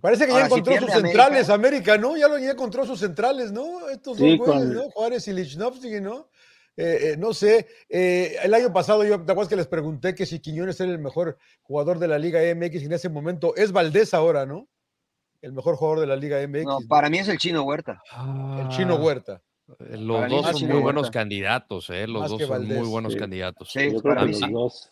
Parece 0.00 0.26
que 0.26 0.32
Ahora, 0.32 0.44
ya 0.44 0.48
si 0.48 0.54
encontró 0.60 0.80
sus 0.80 0.90
centrales, 1.02 1.48
América, 1.50 1.96
¿no? 1.96 2.16
Ya 2.16 2.28
lo 2.28 2.38
ya 2.38 2.50
encontró 2.50 2.84
sus 2.84 3.00
centrales, 3.00 3.52
¿no? 3.52 3.88
Estos 3.88 4.18
Sí, 4.18 4.36
dos 4.36 4.46
güeyes, 4.46 4.64
con- 4.64 4.74
¿no? 4.74 4.90
Juárez 4.90 5.26
y 5.28 5.32
Lichnowsky, 5.32 6.00
¿no? 6.00 6.28
Eh, 6.76 7.12
eh, 7.12 7.16
no 7.18 7.32
sé, 7.32 7.66
eh, 7.88 8.36
el 8.42 8.52
año 8.52 8.70
pasado 8.70 9.02
yo, 9.04 9.16
¿te 9.24 9.32
acuerdas 9.32 9.48
que 9.48 9.56
les 9.56 9.66
pregunté 9.66 10.14
que 10.14 10.26
si 10.26 10.40
Quiñones 10.40 10.78
era 10.78 10.92
el 10.92 10.98
mejor 10.98 11.38
jugador 11.62 11.98
de 11.98 12.08
la 12.08 12.18
Liga 12.18 12.40
MX 12.54 12.82
en 12.82 12.92
ese 12.92 13.08
momento? 13.08 13.54
Es 13.56 13.72
Valdés 13.72 14.12
ahora, 14.12 14.44
¿no? 14.44 14.68
El 15.40 15.52
mejor 15.54 15.76
jugador 15.76 16.00
de 16.00 16.06
la 16.06 16.16
Liga 16.16 16.38
MX. 16.46 16.64
No, 16.64 16.80
¿no? 16.80 16.86
para 16.88 17.08
mí 17.08 17.18
es 17.18 17.28
el 17.28 17.38
chino 17.38 17.62
Huerta. 17.62 18.02
El 18.58 18.68
chino 18.68 18.96
Huerta. 18.96 19.40
Los 19.78 20.16
Para 20.20 20.28
dos 20.28 20.58
son 20.60 20.68
muy 20.68 20.80
buenos 20.80 21.10
candidatos, 21.10 21.88
¿eh? 21.90 22.06
Los 22.06 22.22
Más 22.22 22.30
dos 22.30 22.42
son 22.42 22.68
muy 22.68 22.86
buenos 22.88 23.14
sí. 23.14 23.18
candidatos. 23.18 23.70
Sí, 23.72 23.90
Yo 23.92 24.00
creo 24.00 24.14
para 24.14 24.20
que 24.20 24.26
mí 24.26 24.32
los 24.32 24.40
sí. 24.48 24.52
dos. 24.52 24.90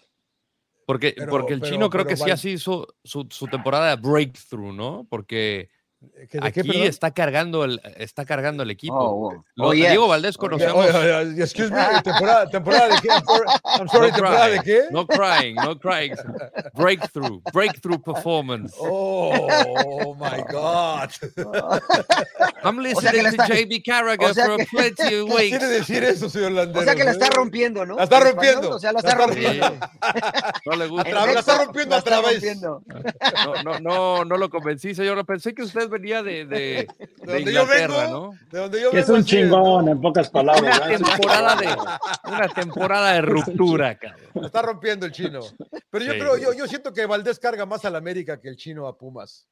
Porque, 0.87 1.14
Pero- 1.16 1.31
porque 1.31 1.55
el 1.55 1.61
pero- 1.61 1.73
chino 1.73 1.90
creo 1.90 2.05
que 2.07 2.16
sí 2.16 2.31
así 2.31 2.51
hizo 2.51 2.87
su, 3.03 3.27
su 3.31 3.47
temporada 3.47 3.97
de 3.97 4.03
breakthrough, 4.03 4.73
¿no? 4.75 5.07
Porque 5.09 5.68
¿Que 5.68 5.84
¿De 6.14 6.29
qué, 6.29 6.38
aquí 6.43 6.62
perdón? 6.62 6.83
está 6.85 7.11
cargando 7.12 7.64
el, 7.64 7.81
está 7.97 8.25
cargando 8.25 8.62
el 8.62 8.71
equipo. 8.71 8.97
Oh, 8.99 9.14
wow. 9.14 9.45
Lo- 9.57 9.67
Oh, 9.69 9.73
yes. 9.75 9.88
Diego 9.90 10.09
Valdés 10.09 10.37
conocemos. 10.37 10.75
oye, 10.87 11.12
oye, 11.12 11.43
excuse 11.43 11.71
me, 11.71 11.81
temporada, 12.05 12.49
temporada 12.49 12.88
de 12.88 13.01
qué? 13.01 13.09
I'm 13.09 13.88
sorry, 13.88 14.11
No 14.11 14.17
temporada 14.17 14.47
crying, 14.47 14.59
de 14.59 14.62
qué? 14.64 14.81
No 14.90 15.07
crying, 15.07 15.55
no 15.57 15.79
crying. 15.79 16.14
Breakthrough, 16.75 17.40
breakthrough 17.53 17.99
performance. 18.03 18.75
Oh, 18.79 20.14
my 20.19 20.43
God. 20.51 21.11
I'm 22.64 22.79
O 22.79 23.01
sea 23.01 23.11
que 23.12 23.23
listening 23.23 23.23
la 23.25 23.31
to 23.31 23.43
está- 23.43 23.55
JB 23.55 23.83
Carragher 23.85 24.31
o 24.31 24.35
sea 24.35 24.47
for 24.47 24.57
que- 24.59 24.67
plenty 24.67 25.03
of 25.03 25.11
¿Qué 25.29 25.35
weeks. 25.35 25.59
quiere 25.59 25.67
decir 25.67 26.05
eso, 26.05 26.29
señor 26.31 26.53
O 26.53 26.55
Landeros? 26.55 26.85
sea 26.85 26.95
que 26.95 27.05
la 27.05 27.11
está 27.12 27.27
eh? 27.27 27.31
rompiendo, 27.35 27.85
¿no? 27.87 27.97
La 27.97 28.05
está 28.05 28.21
rompiendo. 28.21 28.71
O 28.71 28.79
sea, 28.79 28.93
la 28.93 29.01
La 29.03 29.09
está 29.11 29.12
está 29.12 29.27
rompiendo. 29.27 29.77
No 30.67 30.77
le 30.77 30.87
gusta. 30.87 31.09
A 31.09 31.12
través- 31.12 31.35
la 31.35 31.40
está 31.40 31.59
rompiendo 31.64 31.90
la 31.90 31.97
a 31.97 31.99
está 31.99 32.11
través. 32.11 32.33
rompiendo. 32.35 32.83
No, 33.45 33.62
no, 33.62 33.81
no, 33.81 34.25
no 34.25 34.37
lo 34.37 34.49
convencí, 34.51 34.95
señor. 34.95 35.25
Pensé 35.27 35.55
que 35.55 35.62
usted 35.62 35.88
venía 35.94 36.22
de, 36.22 36.44
de, 36.46 36.57
de 36.57 36.87
donde 37.24 37.52
yo 37.52 37.62
Inglaterra, 37.62 38.04
vengo, 38.04 38.30
¿no? 38.33 38.38
De 38.50 38.59
donde 38.59 38.80
yo 38.83 38.90
Que 38.90 38.98
es 39.00 39.07
vengo, 39.07 39.18
un 39.18 39.24
chingón, 39.24 39.88
en 39.88 40.00
pocas 40.00 40.28
palabras. 40.30 40.78
Una 40.78 40.96
temporada 40.98 41.57
de, 41.57 41.76
una 42.30 42.48
temporada 42.48 43.12
de 43.14 43.20
ruptura, 43.22 43.98
cabrón. 43.98 44.20
La 44.35 44.46
está 44.46 44.62
rompiendo 44.62 45.07
el 45.07 45.12
chino. 45.12 45.40
Pero 45.90 46.04
yo 46.04 46.12
Sí. 46.12 46.18
creo, 46.18 46.37
yo, 46.37 46.52
yo 46.52 46.66
siento 46.66 46.92
que 46.92 47.07
Valdés 47.07 47.38
carga 47.38 47.64
más 47.66 47.85
al 47.85 47.96
América 47.96 48.40
que 48.40 48.48
el 48.48 48.57
chino 48.57 48.87
a 48.87 48.96
Pumas. 48.98 49.48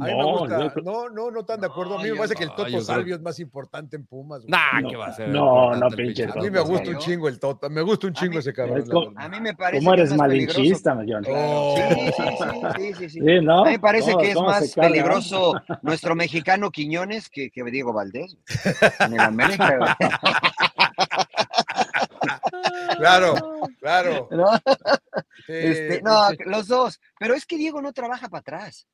A 0.00 0.04
mí 0.06 0.10
me 0.10 0.18
No, 0.22 0.38
gusta. 0.38 0.58
yo 0.58 0.72
creo- 0.72 0.84
No, 0.84 1.08
no, 1.10 1.30
no 1.30 1.44
tan 1.44 1.60
de 1.60 1.66
acuerdo. 1.66 1.98
A 1.98 2.02
mí 2.02 2.10
me 2.10 2.16
parece 2.16 2.34
que 2.34 2.44
el 2.44 2.50
Toto 2.50 2.64
creo- 2.64 2.80
Salvio 2.80 3.14
es 3.14 3.20
más 3.20 3.38
importante 3.40 3.94
en 3.96 4.06
Pumas. 4.06 4.40
güey. 4.40 4.50
Nah, 4.50 4.80
No, 4.80 4.88
¿qué 4.88 4.96
va 4.96 5.06
a 5.08 5.12
ser? 5.12 5.28
no, 5.28 5.74
no, 5.76 5.88
pinche 5.90 6.24
a 6.24 6.34
mí 6.34 6.50
me 6.50 6.60
gusta 6.60 6.88
un 6.90 6.96
chingo 6.98 7.28
el 7.28 7.38
Toto. 7.38 7.68
Me 7.68 7.82
gusta 7.82 8.06
un 8.06 8.14
chingo 8.14 8.32
mí- 8.32 8.38
ese 8.38 8.54
cabrón. 8.54 8.88
Como-. 8.88 9.12
A 9.20 9.28
mí 9.28 9.38
me 9.40 9.54
parece 9.54 9.84
¿Cómo 9.84 9.92
eres 9.94 10.14
malinchista? 10.16 10.96
Oh. 11.28 11.76
Sí, 11.76 11.82
sí, 11.94 12.12
sí, 12.12 12.14
sí, 12.78 12.94
sí, 12.94 13.08
sí. 13.10 13.20
Sí, 13.20 13.40
¿no? 13.42 13.60
A 13.60 13.64
mí 13.66 13.70
me 13.72 13.78
parece 13.80 14.12
¿Cómo- 14.12 14.22
que 14.22 14.30
es 14.30 14.36
más 14.40 14.72
peligroso 14.74 15.54
nuestro 15.82 16.14
mexicano 16.14 16.70
Quiñones 16.70 17.28
que, 17.28 17.50
que 17.50 17.62
Diego 17.64 17.92
Valdés 17.92 18.38
en 19.00 19.12
el 19.12 19.20
América. 19.20 19.76
güey. 19.76 19.90
Claro, 22.98 23.34
claro. 23.80 24.28
¿No? 24.30 24.46
Sí, 25.46 25.52
Este, 25.52 26.02
no, 26.02 26.28
los 26.46 26.68
dos. 26.68 27.00
Pero 27.18 27.34
es 27.34 27.46
que 27.46 27.56
Diego 27.56 27.82
no 27.82 27.92
trabaja 27.92 28.28
para 28.28 28.40
atrás. 28.40 28.86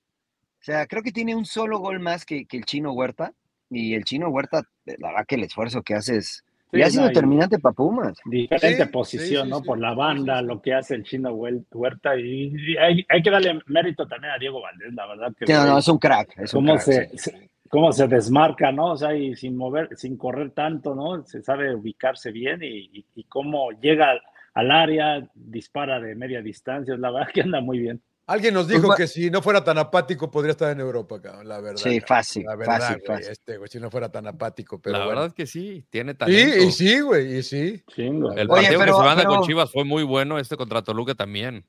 O 0.61 0.65
sea, 0.65 0.87
creo 0.87 1.03
que 1.03 1.13
tiene 1.13 1.35
un 1.35 1.45
solo 1.45 1.79
gol 1.79 2.01
más 2.01 2.25
que, 2.25 2.45
que 2.47 2.57
el 2.59 2.65
chino 2.65 2.93
Huerta. 2.93 3.33
Y 3.71 3.95
el 3.95 4.05
chino 4.05 4.29
Huerta, 4.31 4.63
la 4.87 5.09
verdad 5.09 5.27
que 5.27 5.35
el 5.35 5.45
esfuerzo 5.45 5.83
que 5.83 5.95
hace 5.95 6.17
es. 6.17 6.43
Sí, 6.71 6.79
y 6.79 6.83
ha 6.83 6.91
sido 6.91 7.03
no, 7.03 7.09
determinante 7.09 7.59
para 7.59 7.75
Pumas. 7.75 8.19
Diferente 8.25 8.85
Sí, 8.85 8.91
posición, 8.91 9.43
sí, 9.43 9.45
sí, 9.45 9.51
¿no? 9.51 9.59
sí. 9.61 9.65
Por 9.67 9.79
la 9.79 9.95
banda, 9.95 10.37
sí, 10.39 10.41
sí. 10.41 10.47
lo 10.47 10.61
que 10.63 10.75
hace 10.75 10.95
el 10.95 11.05
chino 11.05 11.33
Huerta. 11.33 12.17
Y, 12.17 12.53
y 12.73 12.77
hay, 12.77 13.05
hay 13.09 13.23
que 13.23 13.31
darle 13.31 13.59
mérito 13.67 14.07
también 14.07 14.33
a 14.33 14.39
Diego 14.39 14.61
Valdés, 14.61 14.93
la 14.95 15.07
verdad. 15.07 15.35
Que 15.39 15.53
no, 15.53 15.67
no, 15.67 15.79
es 15.79 15.89
un 15.89 15.99
crack. 15.99 16.39
Es 16.39 16.53
un 16.55 16.61
cómo, 16.67 16.75
crack, 16.75 17.17
se, 17.17 17.51
cómo 17.69 17.93
se 17.93 18.09
desmarca, 18.09 18.73
¿no? 18.73 18.93
O 18.93 18.97
sea, 18.97 19.15
y 19.15 19.35
sin 19.37 19.57
mover, 19.57 19.91
sin 19.97 20.17
correr 20.17 20.51
tanto, 20.51 20.95
¿no? 20.95 21.25
Se 21.25 21.43
sabe 21.43 21.75
ubicarse 21.75 22.33
bien 22.33 22.63
y, 22.63 22.91
y- 22.99 23.05
y 23.17 23.25
cómo 23.25 23.71
llega 23.73 24.11
al, 24.11 24.21
al 24.55 24.71
área, 24.71 25.27
dispara 25.35 26.01
de 26.01 26.15
media 26.15 26.43
distancia. 26.43 26.97
La 26.97 27.11
verdad 27.11 27.29
que 27.33 27.43
anda 27.43 27.61
muy 27.61 27.79
bien. 27.79 28.01
Alguien 28.29 28.53
nos 28.55 28.69
dijo 28.69 28.87
Pues, 28.89 28.97
que 28.99 29.07
si 29.09 29.31
no 29.31 29.41
fuera 29.43 29.65
tan 29.65 29.79
apático 29.79 30.31
podría 30.31 30.53
estar 30.53 30.71
en 30.71 30.81
Europa, 30.81 31.21
cabrón, 31.21 31.49
la 31.49 31.61
verdad. 31.61 31.81
Sí, 31.83 31.99
fácil, 32.01 32.45
La 32.45 32.57
verdad, 32.57 32.79
fácil, 32.79 32.97
güey, 33.05 33.17
fácil. 33.19 33.33
este, 33.33 33.57
güey, 33.57 33.71
si 33.71 33.81
no 33.81 33.91
fuera 33.91 34.11
tan 34.11 34.27
apático, 34.27 34.79
pero 34.81 34.99
La 34.99 35.05
bueno. 35.07 35.21
verdad 35.23 35.27
es 35.29 35.35
que 35.35 35.47
sí, 35.47 35.85
tiene 35.89 36.13
Sí, 36.13 36.19
talento. 36.19 36.57
y 36.59 36.73
sí, 36.73 37.01
güey, 37.01 37.39
y 37.39 37.43
sí. 37.43 37.83
Chingo. 37.95 38.33
El 38.35 38.51
Oye, 38.51 38.63
partido 38.63 38.81
pero- 38.81 38.93
que 38.93 38.99
se 38.99 39.05
manda 39.05 39.25
con 39.25 39.43
Chivas 39.43 39.73
fue 39.73 39.85
muy 39.85 40.03
bueno, 40.03 40.39
este 40.39 40.57
contra 40.59 40.83
Toluca 40.83 41.15
también. 41.15 41.65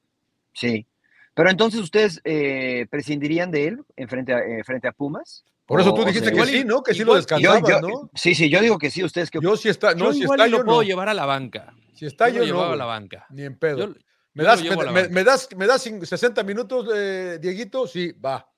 Sí. 0.53 0.85
Pero 1.33 1.49
entonces 1.49 1.79
ustedes 1.79 2.19
eh, 2.25 2.85
prescindirían 2.91 3.51
de 3.51 3.67
él 3.67 3.79
en 3.95 4.09
frente 4.09 4.33
a, 4.33 4.39
eh, 4.39 4.61
frente 4.65 4.87
a 4.89 4.91
Pumas. 4.91 5.45
Por 5.65 5.79
eso 5.79 5.93
tú 5.93 6.01
o 6.01 6.05
dijiste 6.05 6.25
sea, 6.25 6.31
que 6.31 6.35
igual 6.35 6.49
sí, 6.49 6.63
¿no? 6.65 6.83
Que 6.83 6.93
sí 6.93 7.03
lo 7.05 7.17
yo- 7.17 7.81
¿no? 7.81 8.09
Sí, 8.15 8.35
sí, 8.35 8.49
yo 8.49 8.59
digo 8.59 8.77
que 8.77 8.89
sí. 8.89 9.01
Ustedes 9.03 9.31
que 9.31 9.39
Yo 9.41 9.55
sí 9.55 9.69
está, 9.69 9.93
no, 9.93 10.05
yo 10.07 10.13
si 10.13 10.21
igual 10.23 10.39
está, 10.39 10.47
y 10.47 10.51
lo 10.51 10.57
yo 10.57 10.65
puedo 10.65 10.77
no. 10.79 10.83
llevar 10.83 11.07
a 11.07 11.13
la 11.13 11.25
banca. 11.25 11.73
Si 11.93 12.05
está, 12.05 12.27
Yo 12.27 12.35
yo, 12.35 12.39
lo 12.39 12.45
no. 12.45 12.53
llevaba 12.53 12.73
a 12.73 12.77
la 12.77 12.85
banca. 12.85 13.25
Ni 13.29 13.43
en 13.43 13.57
pedo. 13.57 13.77
Yo- 13.77 13.93
¿Me, 14.39 14.43
das, 14.45 15.09
me, 15.11 15.23
das, 15.23 15.49
¿Me 15.55 15.67
das 15.67 15.85
cin- 15.85 16.03
60 16.05 16.43
minutos, 16.43 16.89
eh, 16.95 17.37
Dieguito? 17.41 17.85
Sí, 17.87 18.11
va. 18.13 18.49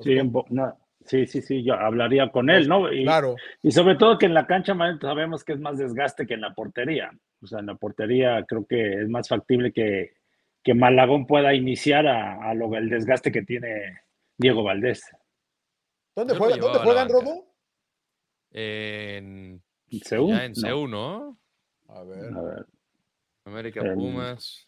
Sí, 0.00 0.16
no, 0.50 0.78
sí, 1.04 1.26
sí, 1.26 1.40
sí, 1.42 1.64
yo 1.64 1.74
hablaría 1.74 2.30
con 2.30 2.50
él, 2.50 2.68
¿no? 2.68 2.92
Y, 2.92 3.04
Claro. 3.04 3.36
y 3.62 3.70
sobre 3.72 3.96
todo 3.96 4.18
que 4.18 4.26
en 4.26 4.34
la 4.34 4.46
cancha 4.46 4.74
sabemos 5.00 5.44
que 5.44 5.54
es 5.54 5.60
más 5.60 5.78
desgaste 5.78 6.26
que 6.26 6.34
en 6.34 6.42
la 6.42 6.54
portería. 6.54 7.10
O 7.42 7.46
sea, 7.46 7.60
en 7.60 7.66
la 7.66 7.74
portería 7.74 8.44
creo 8.46 8.66
que 8.66 9.02
es 9.02 9.08
más 9.08 9.28
factible 9.28 9.72
que, 9.72 10.12
que 10.62 10.74
Malagón 10.74 11.26
pueda 11.26 11.54
iniciar 11.54 12.06
a, 12.06 12.50
a 12.50 12.54
lo, 12.54 12.74
el 12.76 12.90
desgaste 12.90 13.32
que 13.32 13.42
tiene 13.42 14.02
Diego 14.36 14.62
Valdés. 14.62 15.02
¿Dónde, 16.14 16.34
juega- 16.36 16.56
¿dónde 16.56 16.78
juegan. 16.80 17.08
Rodo? 17.08 17.44
En, 18.50 19.62
¿En 19.90 20.00
Seúl? 20.00 20.30
ya 20.30 20.44
en 20.44 20.52
No. 20.52 20.60
CEU, 20.60 20.88
¿no? 20.88 21.38
A 21.88 22.02
ver. 22.02 22.24
A 22.34 22.42
ver, 22.42 22.66
América 23.44 23.80
En- 23.80 23.94
Pumas. 23.94 24.67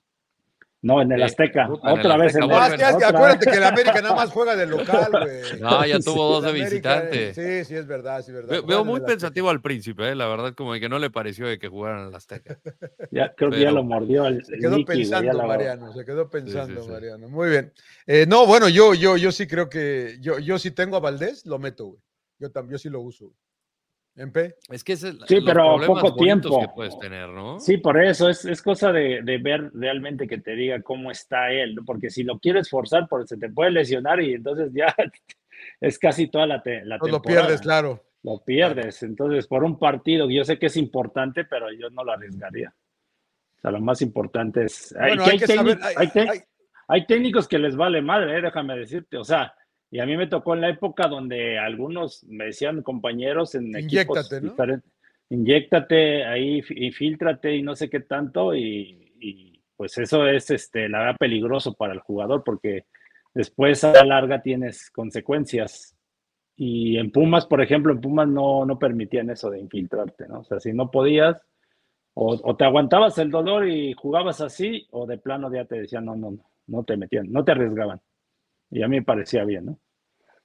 No, 0.83 1.03
en 1.03 1.13
el 1.13 1.19
Sí, 1.19 1.25
Azteca. 1.25 1.65
en 1.67 1.73
el 1.73 1.99
otra 1.99 2.17
vez 2.17 2.35
Azteca, 2.35 2.47
en 2.47 2.51
es 2.73 2.79
que 2.79 2.95
otra- 2.97 3.09
acuérdate 3.11 3.51
que 3.51 3.57
el 3.59 3.65
América 3.65 4.01
nada 4.01 4.15
más 4.15 4.31
juega 4.31 4.57
de 4.57 4.67
local, 4.67 5.11
güey. 5.13 5.41
No, 5.61 5.85
ya 5.87 5.99
tuvo 6.01 6.41
dos 6.41 6.43
de 6.45 6.51
El 6.51 6.57
América, 6.63 7.01
visitante. 7.03 7.35
Sí, 7.35 7.65
sí, 7.69 7.75
es 7.77 7.87
verdad, 7.87 8.23
sí, 8.23 8.31
es 8.31 8.35
verdad. 8.37 8.49
Ve- 8.51 8.63
Veo 8.67 8.83
muy 8.85 8.95
el 8.97 9.03
Azteca. 9.03 9.13
pensativo 9.13 9.51
al 9.51 9.61
príncipe, 9.61 10.09
eh, 10.09 10.15
la 10.15 10.27
verdad, 10.27 10.55
como 10.55 10.73
que 10.73 10.89
no 10.89 10.99
le 10.99 11.11
pareció 11.11 11.47
de 11.47 11.59
que 11.59 11.69
jugaran 11.69 12.03
en 12.03 12.09
el 12.09 12.15
Azteca. 12.15 12.59
Ya, 13.11 13.35
creo 13.37 13.51
que 13.51 13.61
ya 13.61 13.73
lo 13.73 13.83
mordió 13.85 14.25
el, 14.27 14.43
Se 14.45 14.55
el 14.55 14.61
quedó 14.61 14.85
pensando, 14.87 15.33
la- 15.35 15.47
Mariano, 15.47 15.93
se 15.93 16.05
quedó 16.05 16.31
pensando, 16.31 16.83
sí. 16.83 16.89
Mariano. 16.89 17.29
Muy 17.29 17.51
bien. 17.51 17.73
Eh, 18.07 18.25
no, 18.27 18.47
bueno, 18.47 18.69
yo, 18.71 18.95
yo, 18.95 19.19
yo 19.19 19.33
sí 19.33 19.47
creo 19.47 19.69
que, 19.69 20.17
yo, 20.21 20.39
yo 20.39 20.59
sí 20.59 20.71
tengo 20.71 20.97
a 20.97 21.01
Valdés, 21.01 21.45
lo 21.45 21.59
meto, 21.59 21.87
güey. 21.89 22.01
Yo 22.39 22.51
también, 22.51 22.73
yo 22.73 22.79
sí 22.79 22.89
lo 22.89 23.01
uso. 23.01 23.27
güey. 23.27 23.37
¿En 24.21 24.33
P? 24.33 24.55
Es 24.71 24.85
que 24.85 24.93
ese 24.93 25.09
es 25.09 25.17
Sí, 25.27 25.37
los 25.37 25.45
pero 25.45 25.79
poco 25.87 26.15
tiempo. 26.17 26.61
que 26.61 26.69
puedes 26.75 26.99
tener, 26.99 27.29
¿no? 27.31 27.59
Sí, 27.59 27.79
por 27.79 28.03
eso 28.03 28.29
es, 28.29 28.45
es 28.45 28.61
cosa 28.61 28.93
de, 28.93 29.23
de 29.23 29.39
ver 29.39 29.71
realmente 29.73 30.27
que 30.29 30.39
te 30.39 30.55
diga 30.55 30.83
cómo 30.83 31.11
está 31.11 31.51
él, 31.51 31.75
¿no? 31.75 31.85
porque 31.87 32.11
si 32.11 32.23
lo 32.23 32.39
quieres 32.39 32.69
forzar, 32.69 33.07
porque 33.09 33.29
se 33.29 33.37
te 33.39 33.49
puede 33.49 33.71
lesionar 33.71 34.21
y 34.21 34.35
entonces 34.35 34.71
ya 34.75 34.95
es 35.81 35.99
casi 35.99 36.29
toda 36.29 36.47
la, 36.47 36.63
te- 36.63 36.85
la 36.85 36.99
No 36.99 37.07
lo 37.07 37.13
temporada. 37.15 37.47
pierdes, 37.47 37.61
claro. 37.63 38.05
Lo 38.23 38.45
pierdes. 38.45 39.03
Entonces, 39.03 39.47
por 39.47 39.65
un 39.65 39.79
partido, 39.79 40.29
yo 40.29 40.45
sé 40.45 40.59
que 40.59 40.67
es 40.67 40.77
importante, 40.77 41.45
pero 41.47 41.73
yo 41.73 41.89
no 41.89 42.05
lo 42.05 42.13
arriesgaría. 42.13 42.75
O 43.57 43.61
sea, 43.63 43.71
lo 43.71 43.81
más 43.81 44.03
importante 44.03 44.65
es. 44.65 44.95
Bueno, 44.99 45.25
que 45.25 45.31
hay 45.31 45.39
que 45.39 45.47
saber. 45.47 45.79
técnic- 45.79 45.85
hay- 45.87 45.95
hay 45.97 46.09
te- 46.11 46.29
hay- 46.31 46.41
hay 46.89 47.07
técnicos 47.07 47.49
que 47.49 47.59
les 47.59 47.75
vale 47.77 48.03
madre, 48.03 48.37
eh, 48.39 48.43
déjame 48.43 48.77
decirte. 48.77 49.17
O 49.17 49.25
sea, 49.25 49.55
y 49.91 49.99
a 49.99 50.07
mí 50.07 50.17
me 50.17 50.29
tocó 50.29 50.55
en 50.55 50.61
la 50.61 50.69
época 50.69 51.09
donde 51.09 51.59
algunos 51.59 52.25
me 52.25 52.47
decían 52.47 52.83
compañeros 52.83 53.55
en 53.55 53.75
equipos 53.75 54.19
Inyéctate, 54.19 54.41
¿no? 54.41 54.51
diferentes, 54.51 54.93
inyéctate 55.31 56.25
ahí, 56.25 56.63
infíltrate 56.71 57.57
y 57.57 57.63
no 57.63 57.75
sé 57.75 57.91
qué 57.91 58.01
tanto, 58.01 58.55
y, 58.55 59.13
y, 59.21 59.61
pues 59.77 59.97
eso 59.99 60.27
es 60.27 60.51
este, 60.51 60.89
la 60.89 60.99
verdad 61.01 61.17
peligroso 61.19 61.75
para 61.75 61.95
el 61.95 62.01
jugador 62.01 62.45
porque 62.45 62.85
después 63.35 63.83
a 63.83 63.93
la 63.93 64.05
larga 64.05 64.43
tienes 64.43 64.91
consecuencias. 64.91 65.97
Y 66.55 66.99
en 66.99 67.11
Pumas, 67.11 67.47
por 67.47 67.63
ejemplo, 67.63 67.91
en 67.93 68.03
Pumas 68.03 68.29
no, 68.29 68.67
no 68.67 68.79
permitían 68.79 69.31
eso 69.31 69.49
de 69.49 69.59
infiltrarte, 69.59 70.29
¿no? 70.29 70.41
O 70.41 70.45
sea, 70.45 70.61
si 70.61 70.75
no 70.75 70.91
podías, 70.91 71.43
o, 72.13 72.39
o 72.43 72.57
te 72.57 72.65
aguantabas 72.65 73.17
el 73.17 73.31
dolor 73.31 73.67
y 73.67 73.95
jugabas 73.95 74.43
así, 74.43 74.87
o 74.91 75.07
de 75.07 75.17
plano 75.17 75.51
ya 75.51 75.65
te 75.65 75.81
decían, 75.81 76.05
no, 76.05 76.15
no, 76.15 76.33
no, 76.33 76.51
no 76.67 76.85
te 76.85 76.99
metían, 76.99 77.33
no 77.33 77.43
te 77.43 77.53
arriesgaban. 77.53 78.03
Y 78.71 78.83
a 78.83 78.89
mí 78.89 78.97
me 78.97 79.03
parecía 79.03 79.45
bien, 79.45 79.67
¿no? 79.67 79.79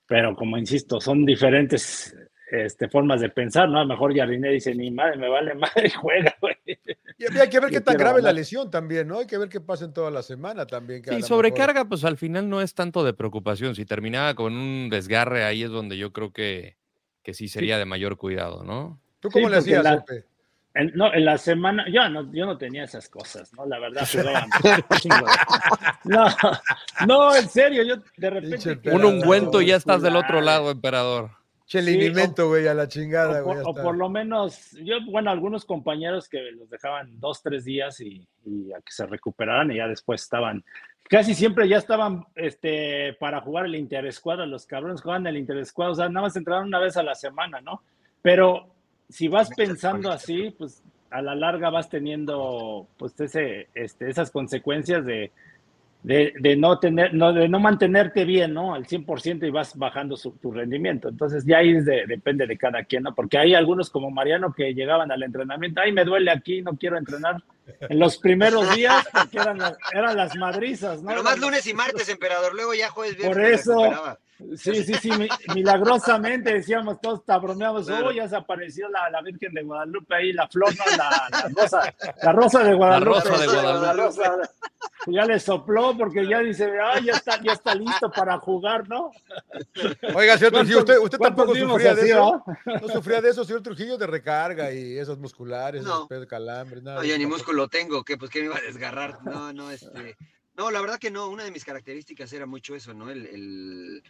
Pero 0.07 0.35
como 0.35 0.57
insisto, 0.57 0.99
son 1.01 1.25
diferentes 1.25 2.15
este, 2.51 2.87
formas 2.89 3.21
de 3.21 3.29
pensar, 3.29 3.67
¿no? 3.69 3.79
A 3.79 3.83
lo 3.83 3.87
mejor 3.89 4.15
Jardiné 4.15 4.49
dice, 4.51 4.73
ni 4.75 4.91
madre, 4.91 5.17
me 5.17 5.29
vale 5.29 5.55
madre, 5.55 5.89
juega, 6.01 6.35
güey. 6.41 6.55
y 7.17 7.37
hay 7.39 7.49
que 7.49 7.59
ver 7.59 7.71
qué 7.71 7.81
tan 7.81 7.97
grave 7.97 8.19
es 8.19 8.23
la 8.23 8.31
lesión 8.33 8.69
también, 8.69 9.07
¿no? 9.07 9.19
Hay 9.19 9.27
que 9.27 9.37
ver 9.37 9.49
qué 9.49 9.59
pasa 9.61 9.85
en 9.85 9.93
toda 9.93 10.11
la 10.11 10.21
semana 10.21 10.65
también. 10.67 11.01
a 11.01 11.15
Sí, 11.15 11.23
sobrecarga, 11.23 11.85
pues 11.85 12.03
al 12.03 12.17
final 12.17 12.49
no 12.49 12.61
es 12.61 12.73
tanto 12.75 13.03
de 13.03 13.13
preocupación. 13.13 13.73
Si 13.75 13.85
terminaba 13.85 14.35
con 14.35 14.53
un 14.55 14.89
desgarre, 14.89 15.43
ahí 15.43 15.63
es 15.63 15.69
donde 15.71 15.97
yo 15.97 16.13
creo 16.13 16.31
que, 16.31 16.77
que 17.23 17.33
sí 17.33 17.47
sería 17.47 17.77
de 17.79 17.85
mayor 17.85 18.17
cuidado, 18.17 18.63
¿no? 18.63 18.99
mejor- 18.99 18.99
¿Tú 19.19 19.29
cómo 19.31 19.47
Sí, 19.47 19.51
le 19.53 19.57
hacías, 19.59 19.83
la- 19.83 20.03
Pepe? 20.05 20.25
En, 20.75 20.91
no, 20.93 21.13
en 21.13 21.23
la 21.23 21.37
semana, 21.37 21.85
yo 21.89 22.07
no, 22.09 22.29
yo 22.33 22.45
no 22.45 22.57
tenía 22.57 22.83
esas 22.83 23.07
cosas, 23.07 23.51
¿no? 23.53 23.65
La 23.65 23.79
verdad, 23.79 24.05
No, 26.03 26.25
no, 27.07 27.35
en 27.35 27.47
serio, 27.49 27.83
yo 27.83 27.95
de 28.17 28.29
repente... 28.29 28.79
Un 28.91 29.05
ungüento 29.05 29.61
y 29.61 29.67
ya 29.67 29.77
estás 29.77 30.01
del 30.01 30.15
otro 30.17 30.27
Claro. 30.41 30.45
lado, 30.45 30.71
emperador. 30.71 31.31
Che, 31.65 31.81
Sí, 31.81 32.11
güey, 32.43 32.67
a 32.67 32.73
la 32.73 32.87
chingada, 32.87 33.41
O 33.41 33.45
güey. 33.45 33.63
por, 33.63 33.69
o 33.69 33.73
por 33.83 33.95
lo 33.97 34.09
menos, 34.09 34.71
yo, 34.83 34.97
bueno, 35.07 35.31
algunos 35.31 35.65
compañeros 35.65 36.29
que 36.29 36.51
los 36.51 36.69
dejaban 36.69 37.19
dos, 37.19 37.41
tres 37.41 37.63
días 37.65 37.99
y, 38.01 38.27
y 38.45 38.71
a 38.73 38.77
que 38.81 38.91
se 38.91 39.05
recuperaran 39.07 39.71
y 39.71 39.77
ya 39.77 39.87
después 39.87 40.21
estaban, 40.21 40.63
casi 41.09 41.33
siempre 41.33 41.67
ya 41.67 41.77
estaban 41.77 42.25
este, 42.35 43.13
para 43.19 43.41
jugar 43.41 43.65
el 43.65 43.75
interescuadra, 43.75 44.45
los 44.45 44.67
cabrones 44.67 45.01
jugaban 45.01 45.25
el 45.25 45.37
interescuadra, 45.37 45.91
o 45.93 45.95
sea, 45.95 46.09
nada 46.09 46.27
más 46.27 46.35
entraban 46.35 46.67
una 46.67 46.79
vez 46.79 46.97
a 46.97 47.03
la 47.03 47.15
semana, 47.15 47.61
¿no? 47.61 47.81
Pero 48.21 48.74
si 49.09 49.27
vas 49.27 49.49
pensando 49.55 50.11
así, 50.11 50.53
pues 50.57 50.81
a 51.11 51.21
la 51.21 51.35
larga 51.35 51.69
vas 51.69 51.89
teniendo 51.89 52.87
pues 52.97 53.19
ese, 53.19 53.67
este, 53.73 54.09
esas 54.09 54.31
consecuencias 54.31 55.05
de, 55.05 55.31
de, 56.03 56.33
de 56.39 56.55
no 56.55 56.77
tener, 56.79 57.13
no, 57.13 57.31
de 57.33 57.47
no 57.47 57.59
mantenerte 57.59 58.25
bien, 58.25 58.53
¿no? 58.53 58.75
Al 58.75 58.85
100% 58.85 59.47
y 59.47 59.49
vas 59.49 59.75
bajando 59.77 60.15
su- 60.17 60.31
tu 60.33 60.51
rendimiento. 60.51 61.07
Entonces 61.09 61.45
ya 61.45 61.57
ahí 61.59 61.75
es 61.77 61.85
de- 61.85 62.05
depende 62.05 62.45
de 62.45 62.57
cada 62.57 62.83
quien, 62.83 63.03
¿no? 63.03 63.15
Porque 63.15 63.37
hay 63.37 63.55
algunos 63.55 63.89
como 63.89 64.11
Mariano 64.11 64.53
que 64.53 64.73
llegaban 64.73 65.11
al 65.11 65.23
entrenamiento, 65.23 65.81
ay, 65.81 65.91
me 65.93 66.03
duele 66.05 66.29
aquí, 66.31 66.61
no 66.61 66.73
quiero 66.77 66.97
entrenar. 66.97 67.41
En 67.81 67.97
los 67.97 68.17
primeros 68.19 68.75
días, 68.75 69.07
porque 69.11 69.37
eran, 69.39 69.57
las- 69.57 69.77
eran 69.93 70.15
las 70.17 70.35
madrizas, 70.35 71.01
¿no? 71.01 71.09
Pero 71.09 71.23
más 71.23 71.39
lunes 71.39 71.65
y 71.65 71.73
martes, 71.73 72.07
emperador. 72.09 72.53
Luego 72.53 72.73
ya 72.75 72.89
jueves, 72.89 73.15
viernes. 73.17 73.35
Por 73.35 73.43
me 73.43 73.53
eso. 73.55 74.17
Sí, 74.57 74.83
sí, 74.83 74.93
sí, 74.95 75.09
mi- 75.11 75.29
milagrosamente 75.55 76.53
decíamos 76.53 76.99
todos, 76.99 77.23
tabroneamos, 77.25 77.85
Claro. 77.87 78.07
oh, 78.07 78.11
ya 78.11 78.27
se 78.27 78.35
apareció 78.35 78.89
la, 78.89 79.09
la 79.09 79.21
Virgen 79.21 79.53
de 79.53 79.63
Guadalupe 79.63 80.13
ahí, 80.15 80.33
la 80.33 80.47
flor, 80.49 80.73
¿no? 80.75 80.97
la, 80.97 81.29
la 81.31 81.49
rosa, 81.61 81.93
la 82.21 82.31
rosa 82.33 82.63
de 82.63 82.73
Guadalupe. 82.73 83.19
rosa 83.21 83.37
de 83.37 83.47
Guadalupe. 83.47 83.85
La 83.85 83.93
rosa. 83.93 84.35
ya 85.07 85.25
le 85.25 85.39
sopló 85.39 85.95
porque 85.97 86.27
ya 86.27 86.39
dice, 86.39 86.69
ay, 86.83 87.05
ya 87.05 87.13
está, 87.13 87.41
ya 87.41 87.53
está 87.53 87.75
listo 87.75 88.11
para 88.11 88.37
jugar, 88.39 88.89
¿no? 88.89 89.11
Oiga, 90.13 90.37
señor 90.37 90.53
Trujillo, 90.53 90.79
usted, 90.79 90.97
usted 90.99 91.17
¿Cuántos 91.17 91.45
tampoco 91.45 91.55
sufría 91.69 91.95
de 91.95 92.09
eso. 92.09 92.43
va? 92.65 92.79
No 92.81 92.87
sufría 92.89 93.21
de 93.21 93.29
eso, 93.29 93.45
señor 93.45 93.61
Trujillo, 93.61 93.97
de 93.97 94.07
recarga 94.07 94.71
y 94.73 94.97
esos 94.97 95.17
musculares, 95.17 95.83
No. 95.83 96.07
esos 96.09 96.25
calambres, 96.25 96.83
nada. 96.83 97.01
No, 97.01 97.17
ni 97.17 97.25
músculo 97.25 97.67
tengo, 97.69 98.03
que 98.03 98.17
pues 98.17 98.29
que 98.31 98.39
me 98.39 98.45
iba 98.47 98.57
a 98.57 98.61
desgarrar. 98.61 99.23
No, 99.23 99.53
no, 99.53 99.71
este. 99.71 100.17
No, 100.57 100.71
la 100.71 100.81
verdad 100.81 100.99
que 100.99 101.11
no. 101.11 101.27
Una 101.27 101.43
de 101.43 101.51
mis 101.51 101.65
características 101.65 102.31
era 102.33 102.45
mucho 102.45 102.75
eso, 102.75 102.93
¿no? 102.93 103.09
El, 103.09 103.25
el, 103.25 104.03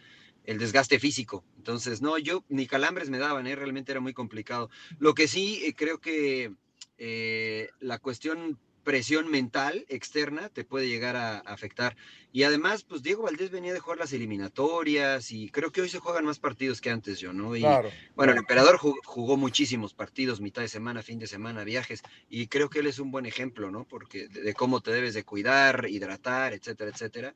el 0.44 0.58
desgaste 0.58 0.98
físico. 0.98 1.44
Entonces, 1.56 2.00
no, 2.00 2.18
yo 2.18 2.44
ni 2.48 2.66
calambres 2.66 3.10
me 3.10 3.18
daban, 3.18 3.46
¿eh? 3.46 3.56
realmente 3.56 3.92
era 3.92 4.00
muy 4.00 4.14
complicado. 4.14 4.70
Lo 4.98 5.14
que 5.14 5.28
sí 5.28 5.62
eh, 5.64 5.74
creo 5.74 5.98
que 6.00 6.54
eh, 6.98 7.68
la 7.80 7.98
cuestión 7.98 8.58
presión 8.86 9.28
mental 9.28 9.84
externa 9.88 10.48
te 10.48 10.64
puede 10.64 10.88
llegar 10.88 11.16
a, 11.16 11.38
afectar. 11.40 11.96
Y 12.30 12.44
además, 12.44 12.84
pues 12.84 13.02
Diego 13.02 13.24
Valdés 13.24 13.50
venía 13.50 13.72
de 13.72 13.80
jugar 13.80 13.98
las 13.98 14.12
eliminatorias 14.12 15.32
y 15.32 15.48
creo 15.48 15.72
que 15.72 15.80
hoy 15.80 15.88
se 15.88 15.98
juegan 15.98 16.24
más 16.24 16.38
partidos 16.38 16.80
que 16.80 16.90
antes 16.90 17.18
yo, 17.18 17.32
¿no? 17.32 17.56
Y, 17.56 17.62
Claro. 17.62 17.90
bueno, 18.14 18.32
el 18.32 18.38
emperador 18.38 18.76
jugó, 18.76 18.96
jugó 19.04 19.36
muchísimos 19.36 19.92
partidos, 19.92 20.40
mitad 20.40 20.62
de 20.62 20.68
semana, 20.68 21.02
fin 21.02 21.18
de 21.18 21.26
semana, 21.26 21.64
viajes, 21.64 22.00
y 22.30 22.46
creo 22.46 22.70
que 22.70 22.78
él 22.78 22.86
es 22.86 23.00
un 23.00 23.10
buen 23.10 23.26
ejemplo, 23.26 23.72
¿no? 23.72 23.88
Porque 23.88 24.28
de, 24.28 24.42
de 24.42 24.54
cómo 24.54 24.80
te 24.80 24.92
debes 24.92 25.14
de 25.14 25.24
cuidar, 25.24 25.86
hidratar, 25.88 26.52
etcétera, 26.52 26.92
etcétera. 26.92 27.34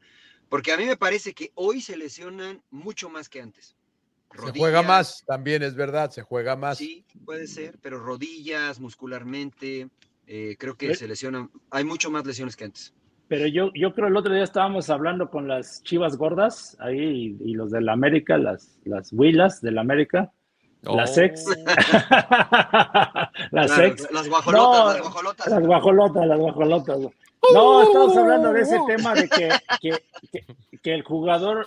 Porque 0.48 0.70
a 0.70 0.76
mí 0.76 0.84
me 0.84 0.96
parece 0.96 1.34
que 1.34 1.50
hoy 1.56 1.80
se 1.80 1.96
lesionan 1.96 2.62
mucho 2.70 3.10
más 3.10 3.28
que 3.28 3.40
antes. 3.40 3.74
Se 4.32 4.56
juega 4.56 4.82
más, 4.82 5.24
también 5.26 5.64
es 5.64 5.74
verdad, 5.74 6.12
se 6.12 6.22
juega 6.22 6.54
más. 6.54 6.78
Sí, 6.78 7.04
puede 7.24 7.48
ser, 7.48 7.76
pero 7.82 7.98
rodillas, 7.98 8.78
muscularmente, 8.78 9.88
eh, 10.32 10.54
creo 10.58 10.76
que 10.76 10.94
se 10.94 11.08
lesionan, 11.08 11.50
hay 11.72 11.82
mucho 11.84 12.08
más 12.10 12.24
lesiones 12.24 12.54
que 12.54 12.64
antes. 12.64 12.94
Pero 13.26 13.46
yo, 13.48 13.70
yo 13.74 13.92
creo 13.94 14.06
el 14.08 14.16
otro 14.16 14.32
día 14.32 14.44
estábamos 14.44 14.88
hablando 14.90 15.28
con 15.28 15.48
las 15.48 15.82
chivas 15.82 16.16
gordas 16.16 16.76
ahí 16.80 17.36
y, 17.42 17.50
y 17.50 17.54
los 17.54 17.70
de 17.72 17.80
la 17.80 17.92
América, 17.94 18.38
las, 18.38 18.78
las 18.84 19.12
huilas 19.12 19.60
de 19.60 19.72
la 19.72 19.80
América, 19.80 20.30
las 20.82 21.18
Oh. 21.18 21.22
ex. 21.22 21.44
las 23.50 23.66
Claro, 23.72 23.84
ex. 23.84 24.10
las 24.12 24.28
guajolotas, 24.28 24.52
No, 24.52 24.92
las 24.92 25.00
guajolotas. 25.02 25.46
Las 25.48 25.66
guajolotas, 25.66 26.26
las 26.26 26.38
guajolotas. 26.38 26.98
No, 27.54 27.82
estamos 27.82 28.16
hablando 28.16 28.52
de 28.52 28.60
ese 28.62 28.78
tema 28.86 29.14
de 29.14 29.28
que, 29.28 29.48
que, 29.80 29.90
que- 30.30 30.44
que 30.82 30.94
el 30.94 31.02
jugador 31.02 31.66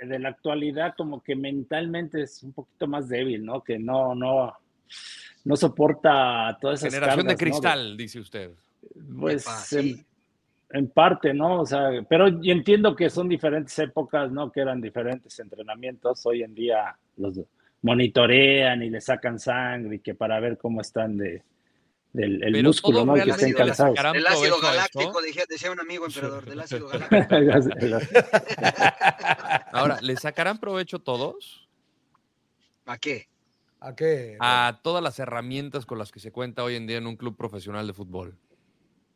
de 0.00 0.18
la 0.20 0.28
actualidad 0.28 0.94
como 0.96 1.20
que 1.22 1.34
mentalmente 1.34 2.22
es 2.22 2.42
un 2.44 2.52
poquito 2.52 2.86
más 2.86 3.08
débil, 3.08 3.44
¿no? 3.44 3.60
Que 3.62 3.76
no, 3.78 4.14
no, 4.14 4.52
no 5.44 5.56
soporta 5.56 6.56
todas 6.60 6.80
esas 6.80 6.94
Generación 6.94 7.26
de 7.26 7.36
cristal, 7.36 7.96
dice 7.96 8.20
usted. 8.20 8.50
Pues 9.18 9.46
en, 10.70 10.88
parte, 10.88 11.34
¿no? 11.34 11.60
O 11.60 11.66
sea, 11.66 11.90
pero 12.08 12.28
yo 12.28 12.52
entiendo 12.52 12.96
que 12.96 13.10
son 13.10 13.28
diferentes 13.28 13.78
épocas, 13.78 14.30
¿no? 14.32 14.50
Que 14.50 14.60
eran 14.60 14.80
diferentes 14.80 15.38
entrenamientos. 15.38 16.24
Hoy 16.24 16.42
en 16.42 16.54
día 16.54 16.96
los 17.16 17.40
monitorean 17.82 18.82
y 18.82 18.88
le 18.88 19.00
sacan 19.00 19.38
sangre 19.38 19.96
y 19.96 19.98
que 19.98 20.14
para 20.14 20.40
ver 20.40 20.56
cómo 20.56 20.80
están 20.80 21.18
de 21.18 21.42
del 22.12 22.42
el 22.42 22.62
músculo, 22.62 23.04
¿no? 23.04 23.14
Que 23.14 23.30
estén 23.30 23.54
cansados. 23.54 23.98
Del 24.12 24.26
ácido 24.26 24.60
galáctico, 24.60 25.20
decía 25.48 25.70
un 25.70 25.80
amigo 25.80 26.06
emperador, 26.06 26.44
del 26.44 26.60
ácido 26.60 26.88
galáctico. 26.88 27.98
Ahora, 29.72 29.98
¿le 30.00 30.16
sacarán 30.16 30.58
provecho 30.58 30.98
todos 30.98 31.68
¿A 32.86 32.98
qué? 32.98 33.28
¿A 33.84 33.96
qué? 33.96 34.36
a 34.38 34.80
todas 34.82 35.02
las 35.02 35.18
herramientas 35.18 35.86
con 35.86 35.98
las 35.98 36.12
que 36.12 36.20
se 36.20 36.30
cuenta 36.30 36.62
hoy 36.62 36.76
en 36.76 36.86
día 36.86 36.98
en 36.98 37.06
un 37.06 37.16
club 37.16 37.36
profesional 37.36 37.86
de 37.86 37.92
fútbol? 37.92 38.38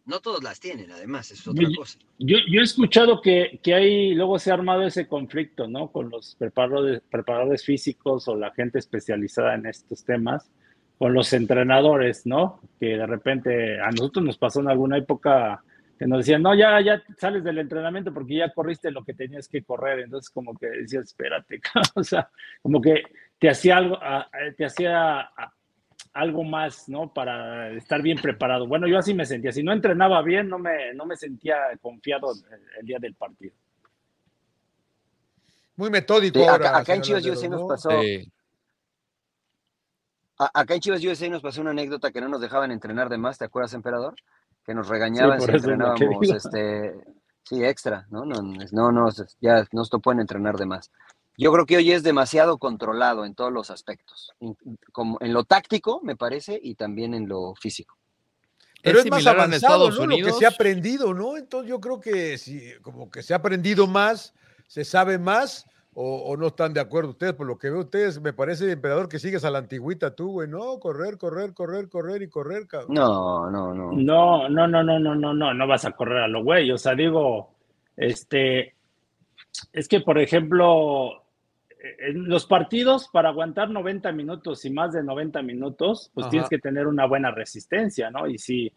No 0.07 0.21
todos 0.21 0.43
las 0.43 0.61
tienen, 0.61 0.91
además, 0.93 1.33
es 1.33 1.47
otra 1.49 1.67
cosa. 1.77 1.99
Yo, 2.19 2.37
yo 2.49 2.61
he 2.61 2.65
escuchado 2.65 3.21
que, 3.21 3.59
que 3.61 3.75
hay, 3.75 4.15
luego 4.15 4.39
se 4.39 4.51
ha 4.53 4.55
armado 4.55 4.83
ese 4.83 5.09
conflicto, 5.09 5.67
¿no? 5.67 5.91
Con 5.91 6.11
los 6.11 6.37
preparadores, 6.37 7.03
preparadores 7.11 7.65
físicos 7.65 8.29
o 8.29 8.37
la 8.37 8.53
gente 8.53 8.79
especializada 8.79 9.55
en 9.55 9.67
estos 9.67 10.05
temas, 10.05 10.49
con 10.99 11.13
los 11.13 11.33
entrenadores, 11.33 12.25
¿no? 12.25 12.61
Que 12.79 12.97
de 12.97 13.07
repente 13.07 13.81
a 13.81 13.91
nosotros 13.91 14.25
nos 14.25 14.39
pasó 14.39 14.61
en 14.61 14.69
alguna 14.69 14.97
época 14.97 15.65
que 15.99 16.07
nos 16.07 16.19
decían, 16.19 16.43
no, 16.43 16.55
ya, 16.55 16.81
ya 16.81 17.03
sales 17.19 17.43
del 17.43 17.59
entrenamiento 17.59 18.13
porque 18.13 18.37
ya 18.37 18.53
corriste 18.53 18.91
lo 18.91 19.05
que 19.05 19.15
tenías 19.15 19.49
que 19.49 19.63
correr. 19.63 20.01
Entonces, 20.01 20.31
como 20.31 20.57
que 20.57 20.67
decías, 20.67 21.05
espérate, 21.05 21.61
o 21.95 22.05
sea, 22.05 22.31
como 22.63 22.81
que 22.81 23.03
te 23.39 23.49
hacía 23.49 23.79
algo, 23.79 23.99
te 24.57 24.65
hacía 24.65 25.31
algo 26.13 26.45
más, 26.45 26.89
¿no? 26.89 27.13
Para 27.13 27.71
estar 27.73 28.03
bien 28.03 28.19
preparado. 28.19 28.67
Bueno, 28.67 28.87
yo 28.87 28.99
así 28.99 29.15
me 29.15 29.27
sentía. 29.27 29.53
Si 29.53 29.63
no 29.63 29.73
entrenaba 29.73 30.23
bien, 30.23 30.49
no 30.49 30.59
me, 30.59 30.95
no 30.95 31.07
me 31.07 31.17
sentía 31.17 31.57
confiado 31.81 32.33
el, 32.81 32.87
día 32.87 32.99
del 32.99 33.15
partido. 33.15 33.55
Muy 35.77 35.91
metódico. 35.91 36.49
acá, 36.49 36.95
en 36.95 37.03
Chivas 37.03 37.25
USA 37.25 37.49
nos 37.49 37.69
pasó. 37.69 37.91
Acá 40.39 40.75
en 40.75 40.81
Chivas 40.81 41.05
USA 41.05 41.29
nos 41.29 41.43
pasó 41.43 41.61
una 41.61 41.71
anécdota 41.71 42.11
que 42.11 42.21
no 42.21 42.29
nos 42.29 42.41
dejaban 42.41 42.71
entrenar 42.71 43.09
de 43.09 43.19
más, 43.19 43.39
¿te 43.39 43.45
acuerdas, 43.45 43.73
emperador? 43.75 44.15
Que 44.67 44.75
nos 44.75 44.89
regañaban 44.89 45.41
si 45.41 45.51
entrenábamos 45.51 46.29
este, 46.29 46.95
sí, 47.45 47.65
extra, 47.65 48.07
¿no? 48.11 48.25
No, 48.25 48.43
no, 48.43 48.93
no, 48.93 49.09
ya 49.41 49.67
nos 49.73 49.91
pueden 50.03 50.21
entrenar 50.21 50.57
de 50.57 50.67
más. 50.67 50.91
Yo 51.39 51.53
creo 51.53 51.67
que 51.67 51.77
hoy 51.77 51.93
es 51.93 52.03
demasiado 52.03 52.59
controlado 52.59 53.25
en 53.25 53.35
todos 53.35 53.53
los 53.53 53.71
aspectos, 53.71 54.33
como 54.93 55.19
en 55.21 55.33
lo 55.35 55.45
táctico, 55.45 56.01
me 56.03 56.17
parece, 56.17 56.59
y 56.61 56.75
también 56.75 57.15
en 57.15 57.29
lo 57.29 57.55
físico. 57.55 57.97
Pero 58.83 59.01
es, 59.01 59.11
más 59.11 59.27
avanzado, 59.27 59.91
¿no? 59.91 60.07
Lo 60.07 60.17
que 60.17 60.33
se 60.33 60.47
ha 60.47 60.51
aprendido, 60.51 61.13
¿no? 61.13 61.37
Entonces 61.37 61.69
yo 61.69 61.81
creo 61.81 62.01
que 62.01 62.39
si 62.39 62.73
como 62.83 63.11
que 63.11 63.23
se 63.23 63.35
ha 63.35 63.39
aprendido 63.39 63.87
más, 63.87 64.33
se 64.67 64.85
sabe 64.85 65.19
más, 65.19 65.67
o, 65.99 66.37
no 66.37 66.49
están 66.49 66.75
de 66.75 66.81
acuerdo 66.81 67.11
ustedes, 67.11 67.33
por 67.33 67.47
lo 67.47 67.57
que 67.57 67.71
veo 67.71 67.81
ustedes, 67.81 68.21
me 68.21 68.35
parece, 68.35 68.71
emperador, 68.71 69.09
que 69.09 69.19
sigues 69.19 69.47
a 69.47 69.51
la 69.51 69.61
antigüita 69.61 70.15
tú, 70.15 70.31
güey, 70.33 70.47
¿no? 70.47 70.79
Correr, 70.79 71.17
correr, 71.17 71.55
correr, 71.55 71.89
correr 71.89 72.21
y 72.21 72.29
correr, 72.29 72.67
cabrón. 72.67 72.93
No, 72.93 73.51
no, 73.51 73.73
no. 73.73 73.93
No, 73.93 74.47
no, 74.47 74.69
no, 74.69 74.83
no, 74.83 74.99
no, 74.99 75.15
no, 75.15 75.33
no, 75.33 75.55
no 75.55 75.67
vas 75.67 75.87
a 75.87 75.93
correr 75.93 76.19
a 76.19 76.29
lo 76.29 76.45
güey. 76.45 76.71
O 76.71 76.77
sea, 76.77 76.95
digo, 76.95 77.55
este, 77.97 78.75
es 79.73 79.89
que, 79.89 80.01
por 80.03 80.19
ejemplo, 80.19 81.25
en 81.81 82.29
los 82.29 82.45
partidos, 82.45 83.09
para 83.09 83.31
aguantar 83.31 83.71
90 83.71 84.13
minutos 84.13 84.67
y 84.67 84.71
más 84.71 84.93
de 84.93 85.03
90 85.03 85.41
minutos, 85.41 86.11
pues 86.13 86.29
tienes 86.29 86.51
que 86.51 86.59
tener 86.59 86.87
una 86.87 87.07
buena 87.07 87.31
resistencia, 87.31 88.11
¿no? 88.11 88.27
Y 88.27 88.37
si, 88.37 88.71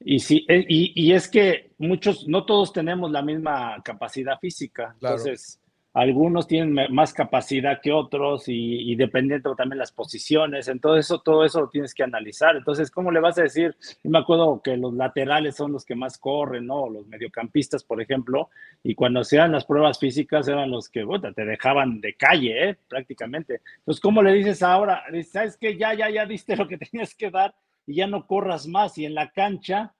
y 0.00 0.18
si, 0.20 0.46
eh, 0.48 0.64
y, 0.66 1.12
es 1.12 1.28
que 1.28 1.72
muchos, 1.76 2.26
no 2.26 2.46
todos 2.46 2.72
tenemos 2.72 3.10
la 3.10 3.20
misma 3.20 3.82
capacidad 3.84 4.38
física. 4.38 4.94
Entonces, 4.94 5.60
algunos 5.92 6.46
tienen 6.46 6.92
más 6.94 7.12
capacidad 7.12 7.80
que 7.80 7.92
otros 7.92 8.44
y, 8.46 8.94
dependiendo 8.94 9.56
también 9.56 9.78
las 9.78 9.90
posiciones, 9.90 10.68
entonces 10.68 11.20
todo 11.24 11.44
eso 11.44 11.62
lo 11.62 11.68
tienes 11.68 11.94
que 11.94 12.04
analizar. 12.04 12.56
Entonces, 12.56 12.90
¿cómo 12.90 13.10
le 13.10 13.18
vas 13.18 13.38
a 13.38 13.42
decir? 13.42 13.76
Yo 14.04 14.10
me 14.10 14.18
acuerdo 14.18 14.60
que 14.62 14.76
los 14.76 14.94
laterales 14.94 15.56
son 15.56 15.72
los 15.72 15.84
que 15.84 15.96
más 15.96 16.16
corren, 16.16 16.66
¿no? 16.66 16.88
Los 16.88 17.06
mediocampistas, 17.08 17.82
por 17.82 18.00
ejemplo, 18.00 18.50
y 18.84 18.94
cuando 18.94 19.22
dan 19.30 19.52
las 19.52 19.64
pruebas 19.64 19.98
físicas 19.98 20.46
eran 20.46 20.70
los 20.70 20.88
que, 20.88 21.04
te 21.34 21.44
dejaban 21.44 22.00
de 22.00 22.14
calle, 22.14 22.70
¿eh? 22.70 22.78
Prácticamente. 22.88 23.60
Entonces, 23.78 24.00
¿cómo 24.00 24.22
le 24.22 24.32
dices 24.32 24.62
ahora? 24.62 25.02
¿Sabes 25.30 25.56
qué? 25.56 25.76
Ya, 25.76 25.94
ya, 25.94 26.08
ya 26.08 26.24
diste 26.24 26.56
lo 26.56 26.68
que 26.68 26.78
tenías 26.78 27.14
que 27.14 27.30
dar 27.30 27.54
y 27.86 27.96
ya 27.96 28.06
no 28.06 28.26
corras 28.26 28.66
más 28.66 28.96
y 28.98 29.06
en 29.06 29.14
la 29.14 29.30
cancha, 29.30 29.94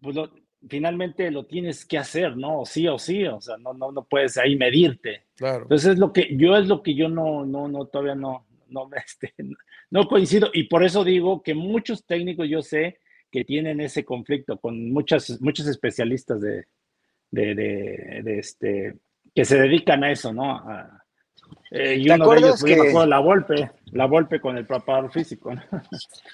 pues 0.00 0.14
lo, 0.14 0.30
finalmente 0.68 1.30
lo 1.30 1.46
tienes 1.46 1.84
que 1.84 1.98
hacer, 1.98 2.36
¿no? 2.36 2.64
Sí 2.64 2.86
o 2.88 2.98
sí, 2.98 3.24
o 3.24 3.40
sea, 3.40 3.56
no, 3.56 3.72
no, 3.72 3.92
no 3.92 4.04
puedes 4.04 4.36
ahí 4.36 4.56
medirte. 4.56 5.24
Claro. 5.36 5.62
Entonces 5.62 5.92
es 5.92 5.98
lo 5.98 6.12
que 6.12 6.36
yo 6.36 6.56
es 6.56 6.66
lo 6.66 6.82
que 6.82 6.94
yo 6.94 7.08
no, 7.08 7.46
no, 7.46 7.68
no, 7.68 7.86
todavía 7.86 8.14
no, 8.14 8.46
no, 8.68 8.88
este, 9.06 9.34
no 9.90 10.06
coincido. 10.06 10.50
Y 10.52 10.64
por 10.64 10.84
eso 10.84 11.04
digo 11.04 11.42
que 11.42 11.54
muchos 11.54 12.04
técnicos 12.04 12.48
yo 12.48 12.62
sé 12.62 12.98
que 13.30 13.44
tienen 13.44 13.80
ese 13.80 14.04
conflicto 14.04 14.58
con 14.58 14.92
muchas, 14.92 15.40
muchos 15.40 15.66
especialistas 15.68 16.40
de, 16.40 16.66
de, 17.30 17.54
de, 17.54 18.38
este, 18.38 18.96
que 19.32 19.44
se 19.44 19.56
dedican 19.56 20.02
a 20.02 20.10
eso, 20.10 20.32
¿no? 20.32 20.60
eh, 21.70 21.96
y 21.96 22.10
uno 22.10 22.28
de 22.28 22.38
ellos, 22.38 22.64
que... 22.64 22.76
la 23.06 23.20
Volpe, 23.20 23.70
la 23.92 24.06
Volpe 24.06 24.40
con 24.40 24.58
el 24.58 24.66
preparador 24.66 25.12
físico. 25.12 25.54
¿no? 25.54 25.62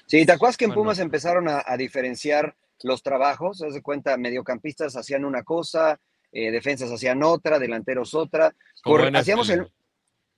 Sí, 0.06 0.24
¿te 0.24 0.32
acuerdas 0.32 0.56
que 0.56 0.64
en 0.64 0.72
Pumas 0.72 0.98
empezaron 0.98 1.48
a, 1.48 1.62
a 1.66 1.76
diferenciar 1.76 2.56
los 2.82 3.02
trabajos, 3.02 3.62
haz 3.62 3.74
de 3.74 3.82
cuenta, 3.82 4.16
mediocampistas 4.16 4.96
hacían 4.96 5.24
una 5.24 5.42
cosa, 5.42 5.98
eh, 6.32 6.50
defensas 6.50 6.90
hacían 6.90 7.22
otra, 7.22 7.58
delanteros 7.58 8.14
otra. 8.14 8.54
hacíamos 9.14 9.48
el, 9.50 9.72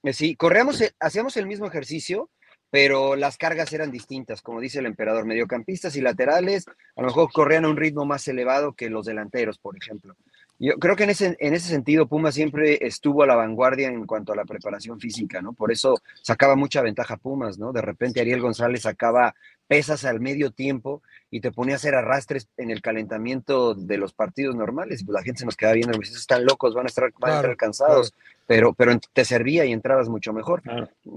eh, 0.04 0.12
sí, 0.12 0.36
corríamos, 0.36 0.82
hacíamos 1.00 1.36
el 1.36 1.46
mismo 1.46 1.66
ejercicio, 1.66 2.30
pero 2.70 3.16
las 3.16 3.38
cargas 3.38 3.72
eran 3.72 3.90
distintas, 3.90 4.42
como 4.42 4.60
dice 4.60 4.78
el 4.78 4.86
emperador, 4.86 5.24
mediocampistas 5.24 5.96
y 5.96 6.00
laterales, 6.00 6.66
a 6.68 7.00
lo 7.02 7.08
mejor 7.08 7.30
corrían 7.32 7.64
a 7.64 7.68
un 7.68 7.76
ritmo 7.76 8.04
más 8.04 8.28
elevado 8.28 8.74
que 8.74 8.90
los 8.90 9.06
delanteros, 9.06 9.58
por 9.58 9.76
ejemplo. 9.76 10.14
Yo 10.60 10.74
creo 10.78 10.96
que 10.96 11.04
en 11.04 11.10
ese, 11.10 11.36
en 11.38 11.54
ese 11.54 11.68
sentido 11.68 12.08
Puma 12.08 12.32
siempre 12.32 12.78
estuvo 12.84 13.22
a 13.22 13.26
la 13.26 13.36
vanguardia 13.36 13.88
en 13.88 14.06
cuanto 14.06 14.32
a 14.32 14.36
la 14.36 14.44
preparación 14.44 14.98
física, 14.98 15.40
¿no? 15.40 15.52
Por 15.52 15.70
eso 15.70 15.96
sacaba 16.20 16.56
mucha 16.56 16.82
ventaja 16.82 17.16
Pumas, 17.16 17.58
¿no? 17.58 17.72
De 17.72 17.80
repente 17.80 18.20
Ariel 18.20 18.40
González 18.40 18.82
sacaba 18.82 19.36
pesas 19.68 20.04
al 20.04 20.18
medio 20.18 20.50
tiempo 20.50 21.02
y 21.30 21.40
te 21.40 21.52
ponía 21.52 21.74
a 21.74 21.76
hacer 21.76 21.94
arrastres 21.94 22.48
en 22.56 22.70
el 22.70 22.82
calentamiento 22.82 23.74
de 23.74 23.98
los 23.98 24.12
partidos 24.12 24.56
normales. 24.56 25.04
Pues 25.04 25.14
la 25.14 25.22
gente 25.22 25.40
se 25.40 25.44
nos 25.44 25.56
quedaba 25.56 25.74
viendo, 25.74 25.96
pues 25.96 26.10
están 26.10 26.44
locos, 26.44 26.74
van 26.74 26.86
a 26.86 26.88
estar, 26.88 27.12
van 27.20 27.54
cansados, 27.54 28.12
pero, 28.46 28.72
pero 28.72 28.98
te 29.12 29.24
servía 29.24 29.64
y 29.64 29.72
entrabas 29.72 30.08
mucho 30.08 30.32
mejor. 30.32 30.62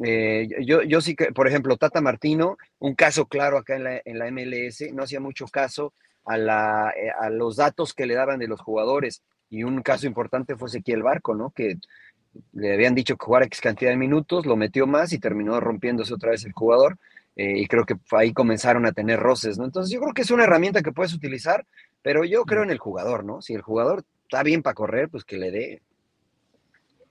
Eh, 0.03 0.49
yo, 0.65 0.83
yo 0.83 1.01
sí 1.01 1.15
que, 1.15 1.31
por 1.31 1.47
ejemplo, 1.47 1.77
Tata 1.77 2.01
Martino, 2.01 2.57
un 2.77 2.93
caso 2.93 3.25
claro 3.25 3.57
acá 3.57 3.75
en 3.75 3.85
la, 3.85 4.01
en 4.05 4.19
la 4.19 4.29
MLS, 4.29 4.93
no 4.93 5.03
hacía 5.03 5.19
mucho 5.19 5.47
caso 5.47 5.93
a, 6.25 6.37
la, 6.37 6.93
eh, 6.95 7.11
a 7.19 7.29
los 7.29 7.55
datos 7.55 7.93
que 7.93 8.05
le 8.05 8.15
daban 8.15 8.39
de 8.39 8.47
los 8.47 8.61
jugadores. 8.61 9.21
Y 9.49 9.63
un 9.63 9.81
caso 9.81 10.07
importante 10.07 10.55
fue 10.55 10.69
Ezequiel 10.69 11.03
Barco, 11.03 11.35
¿no? 11.35 11.51
Que 11.51 11.77
le 12.53 12.73
habían 12.73 12.95
dicho 12.95 13.17
que 13.17 13.25
jugara 13.25 13.45
X 13.45 13.59
cantidad 13.61 13.91
de 13.91 13.97
minutos, 13.97 14.45
lo 14.45 14.55
metió 14.55 14.87
más 14.87 15.11
y 15.13 15.19
terminó 15.19 15.59
rompiéndose 15.59 16.13
otra 16.13 16.31
vez 16.31 16.45
el 16.45 16.53
jugador. 16.53 16.97
Eh, 17.35 17.59
y 17.59 17.67
creo 17.67 17.85
que 17.85 17.95
ahí 18.11 18.33
comenzaron 18.33 18.85
a 18.85 18.91
tener 18.91 19.19
roces, 19.19 19.57
¿no? 19.57 19.65
Entonces 19.65 19.93
yo 19.93 19.99
creo 20.01 20.13
que 20.13 20.21
es 20.21 20.31
una 20.31 20.43
herramienta 20.43 20.81
que 20.81 20.91
puedes 20.91 21.13
utilizar, 21.13 21.65
pero 22.01 22.23
yo 22.25 22.43
creo 22.43 22.63
en 22.63 22.71
el 22.71 22.77
jugador, 22.77 23.23
¿no? 23.23 23.41
Si 23.41 23.53
el 23.53 23.61
jugador 23.61 24.03
está 24.23 24.43
bien 24.43 24.61
para 24.61 24.73
correr, 24.73 25.09
pues 25.09 25.23
que 25.23 25.37
le 25.37 25.51
dé 25.51 25.81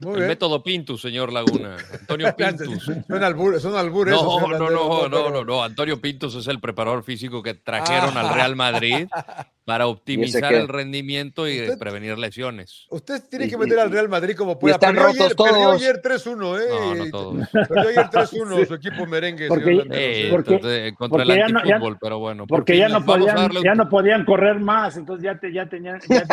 el 0.01 0.27
método 0.27 0.63
Pintus, 0.63 1.01
señor 1.01 1.33
Laguna. 1.33 1.77
Antonio 1.93 2.35
Pintus. 2.37 2.85
son, 2.85 3.23
albures, 3.23 3.63
son 3.63 3.77
albures. 3.77 4.15
No, 4.15 4.41
no, 4.49 4.71
no, 4.71 5.09
no, 5.09 5.31
no, 5.31 5.45
no. 5.45 5.63
Antonio 5.63 6.01
Pintus 6.01 6.35
es 6.35 6.47
el 6.47 6.61
preparador 6.61 7.03
físico 7.03 7.43
que 7.43 7.55
trajeron 7.55 8.17
al 8.17 8.35
Real 8.35 8.57
Madrid 8.57 9.09
para 9.64 9.87
optimizar 9.87 10.53
el 10.53 10.68
rendimiento 10.68 11.49
y 11.49 11.77
prevenir 11.79 12.18
lesiones. 12.18 12.87
Usted 12.90 13.23
tiene 13.29 13.49
que 13.49 13.57
meter 13.57 13.79
al 13.79 13.90
Real 13.90 14.09
Madrid 14.09 14.35
como 14.37 14.59
pueda. 14.59 14.75
Están 14.75 14.94
perdió 14.94 15.09
rotos 15.09 15.20
ayer, 15.20 15.37
todos. 15.37 15.51
Perdió 15.51 15.70
ayer 15.70 16.03
3-1, 16.03 16.61
¿eh? 16.61 16.68
No, 16.70 16.94
no 16.94 17.11
todos. 17.11 17.49
Perdió 17.51 17.88
ayer 17.88 18.07
3-1 18.07 18.66
su 18.68 18.75
equipo 18.75 19.07
merengue. 19.07 19.49
Porque, 19.49 19.83
eh, 19.90 20.29
porque, 20.31 20.55
entonces, 20.55 20.92
contra 20.96 21.25
porque 21.25 21.33
el 21.33 21.57
antifútbol, 21.57 21.99
pero 22.01 22.18
bueno. 22.18 22.46
Porque 22.46 22.77
ya 22.79 22.88
no, 22.88 23.05
podían, 23.05 23.51
ya 23.62 23.75
no 23.75 23.88
podían 23.88 24.25
correr 24.25 24.59
más, 24.59 24.96
entonces 24.96 25.25
ya, 25.25 25.38
te, 25.38 25.53
ya 25.53 25.66
tenían 25.66 26.01
ya 26.09 26.25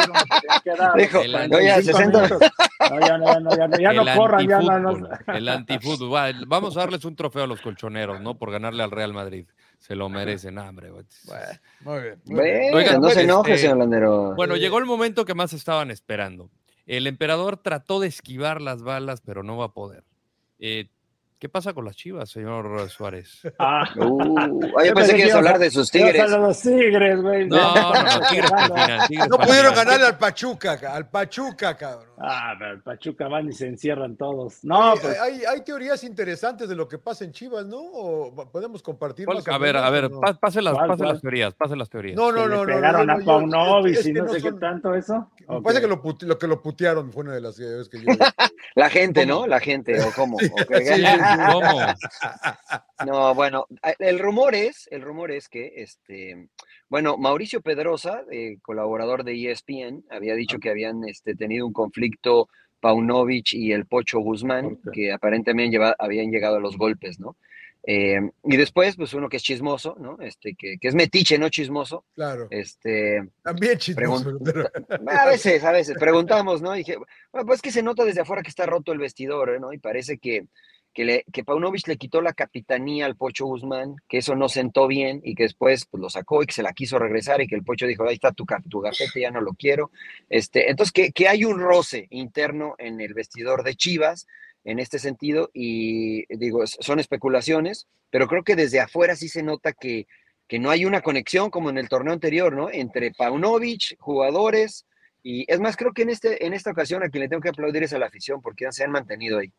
que 0.64 0.72
dar. 0.76 0.94
Dijo, 0.98 1.22
no, 1.50 1.62
ya 1.62 1.82
60. 1.82 2.30
No, 2.30 3.00
ya 3.00 3.18
no, 3.18 3.26
ya 3.26 3.40
no, 3.40 3.58
ya 3.58 3.68
no, 3.68 3.78
ya 3.80 3.94
no 3.94 4.06
corran, 4.16 4.48
ya 4.48 4.60
no. 4.60 5.10
El 5.28 5.50
antifútbol. 5.50 6.46
Vamos 6.48 6.78
a 6.78 6.82
darles 6.82 7.06
un 7.06 7.16
trofeo 7.16 7.44
a 7.44 7.48
los 7.48 7.62
colchoneros, 7.62 8.22
¿no? 8.22 8.38
Por 8.38 8.52
ganarle 8.52 8.84
al 8.84 8.92
Real 8.92 9.14
Madrid 9.14 9.46
se 9.78 9.96
lo 9.96 10.10
merecen, 10.10 10.58
hambre. 10.58 10.92
Bueno, 10.92 12.18
muy 12.26 12.44
bien. 12.44 13.02
No 13.02 13.10
se 13.10 13.22
enoje, 13.22 13.54
este, 13.54 13.64
señor 13.64 13.78
Landero. 13.78 14.36
Bueno, 14.36 14.56
llegó 14.56 14.80
el 14.80 14.86
momento 14.86 15.26
que 15.26 15.34
más 15.34 15.54
estaban 15.54 15.92
esperando. 15.92 16.50
El 16.86 17.08
emperador 17.08 17.58
trató 17.58 18.00
de 18.00 18.08
esquivar 18.08 18.62
las 18.62 18.82
balas, 18.82 19.22
pero 19.22 19.44
no 19.44 19.58
va 19.58 19.66
a 19.66 19.74
poder. 19.74 20.04
Eh, 20.60 20.90
¿Qué 21.40 21.50
pasa 21.50 21.72
con 21.72 21.86
las 21.86 21.96
chivas, 21.96 22.32
señor 22.32 22.90
Suárez? 22.90 23.42
Ah, 23.60 23.88
uh, 23.96 24.60
yo 24.86 24.94
pensé 24.96 25.16
que 25.16 25.22
ibas 25.22 25.36
a 25.36 25.38
hablar 25.38 25.60
de 25.60 25.70
sus 25.70 25.92
tigres. 25.92 26.32
los 26.32 26.60
tigres, 26.60 27.22
güey. 27.22 27.48
No, 27.48 27.76
no, 27.76 27.94
no, 27.94 28.20
tigres, 28.30 29.30
No 29.30 29.38
pudieron 29.38 29.76
ganarle 29.76 30.08
al 30.08 30.18
Pachuca, 30.18 30.80
al 30.92 31.08
Pachuca, 31.10 31.78
cabrón. 31.78 32.08
Ah, 32.18 32.56
pero 32.58 32.72
el 32.72 32.82
Pachuca 32.82 33.28
van 33.28 33.50
y 33.50 33.54
se 33.54 33.68
encierran 33.68 34.18
todos. 34.18 34.64
No, 34.64 34.94
hay, 34.94 35.00
pues. 35.00 35.20
hay, 35.20 35.42
hay, 35.46 35.62
teorías 35.62 36.04
interesantes 36.04 36.68
de 36.68 36.76
lo 36.76 36.88
que 36.88 36.98
pasa 36.98 37.24
en 37.24 37.32
Chivas, 37.32 37.68
¿no? 37.68 37.82
¿O 37.82 38.52
podemos 38.52 38.82
compartir 38.82 39.28
más 39.28 39.48
A 39.48 39.58
ver, 39.60 39.78
a 39.78 39.90
ver, 39.92 40.10
no? 40.10 40.20
pase, 40.20 40.60
las, 40.64 40.76
pase 40.76 41.04
las 41.04 41.22
teorías, 41.22 41.54
pase 41.54 41.76
las 41.76 41.88
teorías. 41.88 42.16
No, 42.16 42.32
no, 42.32 42.48
no. 42.48 42.64
Pegaron 42.66 43.06
no, 43.06 43.16
no, 43.16 43.22
a 43.22 43.26
Paunovic 43.26 44.04
y 44.04 44.14
no 44.14 44.28
sé 44.28 44.42
qué 44.42 44.54
tanto 44.54 44.96
eso. 44.96 45.30
Me 45.48 45.62
parece 45.62 45.82
que 45.82 45.88
lo, 45.88 46.02
lo, 46.22 46.40
que 46.40 46.48
lo 46.48 46.62
putearon 46.64 47.14
fue 47.14 47.24
una 47.24 47.34
de 47.34 47.42
las 47.42 47.60
ideas 47.60 47.88
que 47.90 48.00
yo. 48.00 48.06
La 48.76 48.90
gente, 48.90 49.26
¿no? 49.26 49.48
La 49.48 49.60
gente, 49.60 50.00
o 50.02 50.12
cómo. 50.16 50.38
No, 53.06 53.36
bueno, 53.36 53.68
el 54.00 54.20
rumor 54.20 54.56
es, 54.56 54.88
el 54.92 55.02
rumor 55.02 55.32
es 55.32 55.48
que, 55.50 55.74
este, 55.78 56.50
bueno, 56.90 57.18
Mauricio 57.18 57.62
Pedrosa, 57.62 58.24
eh, 58.32 58.58
colaborador 58.62 59.24
de 59.24 59.52
ESPN, 59.52 60.04
había 60.10 60.36
dicho 60.36 60.60
que 60.60 60.70
habían 60.70 61.04
este, 61.08 61.36
tenido 61.36 61.66
un 61.68 61.74
conflicto 61.74 62.50
Paunovic 62.80 63.54
y 63.54 63.72
el 63.72 63.86
Pocho 63.86 64.20
Guzmán, 64.20 64.80
que 64.94 65.12
aparentemente 65.12 65.78
lleva- 65.78 65.96
habían 66.00 66.32
llegado 66.32 66.58
a 66.58 66.60
los 66.60 66.78
golpes, 66.78 67.20
¿no? 67.20 67.36
Eh, 67.90 68.20
y 68.44 68.58
después, 68.58 68.98
pues 68.98 69.14
uno 69.14 69.30
que 69.30 69.38
es 69.38 69.44
chismoso, 69.44 69.96
¿no? 69.98 70.18
Este, 70.20 70.56
que, 70.56 70.78
que 70.78 70.90
es 70.90 70.96
metiche, 70.96 71.38
no 71.40 71.48
chismoso. 71.48 72.04
Claro. 72.16 72.48
Este, 72.50 73.30
También 73.42 73.78
chismoso. 73.78 74.38
A 75.08 75.26
veces, 75.28 75.64
a 75.64 75.72
veces, 75.72 75.96
preguntamos, 75.98 76.62
¿no? 76.62 76.76
Y 76.76 76.80
dije, 76.80 76.98
bueno, 77.32 77.46
pues 77.48 77.62
que 77.62 77.72
se 77.72 77.84
nota 77.84 78.04
desde 78.04 78.22
afuera 78.22 78.42
que 78.42 78.50
está 78.50 78.66
roto 78.66 78.92
el 78.92 78.98
vestidor, 79.00 79.52
¿eh? 79.52 79.60
¿no? 79.62 79.72
Y 79.72 79.78
parece 79.78 80.18
que, 80.18 80.48
que, 80.98 81.06
le, 81.06 81.26
que 81.32 81.44
Paunovic 81.44 81.88
le 81.88 81.98
quitó 81.98 82.22
la 82.22 82.34
capitanía 82.34 83.06
al 83.06 83.16
Pocho 83.16 83.46
Guzmán, 83.46 83.98
que 84.10 84.18
eso 84.18 84.36
no 84.36 84.50
sentó 84.50 84.88
bien 84.88 85.22
y 85.24 85.36
que 85.36 85.44
después 85.44 85.86
pues, 85.86 86.02
lo 86.02 86.10
sacó 86.10 86.42
y 86.42 86.48
que 86.48 86.56
se 86.56 86.64
la 86.64 86.74
quiso 86.74 86.98
regresar 86.98 87.40
y 87.40 87.46
que 87.46 87.54
el 87.54 87.64
Pocho 87.64 87.86
dijo, 87.86 88.04
ahí 88.04 88.16
está 88.16 88.32
tu, 88.32 88.48
tu 88.68 88.80
gafete, 88.80 89.22
ya 89.22 89.30
no 89.30 89.40
lo 89.40 89.54
quiero. 89.54 89.92
Este, 90.28 90.72
entonces, 90.72 90.92
que, 90.92 91.12
que 91.12 91.28
hay 91.28 91.46
un 91.46 91.60
roce 91.60 92.08
interno 92.10 92.74
en 92.80 93.00
el 93.00 93.14
vestidor 93.14 93.62
de 93.62 93.76
Chivas 93.76 94.26
en 94.64 94.80
este 94.80 94.98
sentido 94.98 95.52
y 95.54 96.26
digo, 96.36 96.66
son 96.66 97.00
especulaciones, 97.00 97.86
pero 98.10 98.26
creo 98.26 98.44
que 98.44 98.56
desde 98.56 98.80
afuera 98.80 99.16
sí 99.16 99.30
se 99.30 99.44
nota 99.44 99.74
que, 99.74 100.08
que 100.48 100.58
no 100.58 100.72
hay 100.72 100.86
una 100.86 101.02
conexión 101.02 101.52
como 101.52 101.70
en 101.70 101.78
el 101.78 101.90
torneo 101.90 102.14
anterior, 102.14 102.56
¿no? 102.56 102.72
Entre 102.72 103.12
Paunovic, 103.12 104.00
jugadores, 104.00 104.88
y 105.22 105.46
es 105.48 105.60
más, 105.60 105.78
creo 105.78 105.94
que 105.94 106.02
en, 106.02 106.10
este, 106.10 106.44
en 106.44 106.54
esta 106.54 106.72
ocasión 106.72 107.04
a 107.04 107.10
quien 107.10 107.22
le 107.22 107.30
tengo 107.30 107.42
que 107.44 107.50
aplaudir 107.50 107.84
es 107.84 107.94
a 107.94 108.00
la 108.00 108.08
afición 108.08 108.42
porque 108.42 108.66
se 108.72 108.84
han 108.84 108.90
mantenido 108.90 109.38
ahí. 109.38 109.54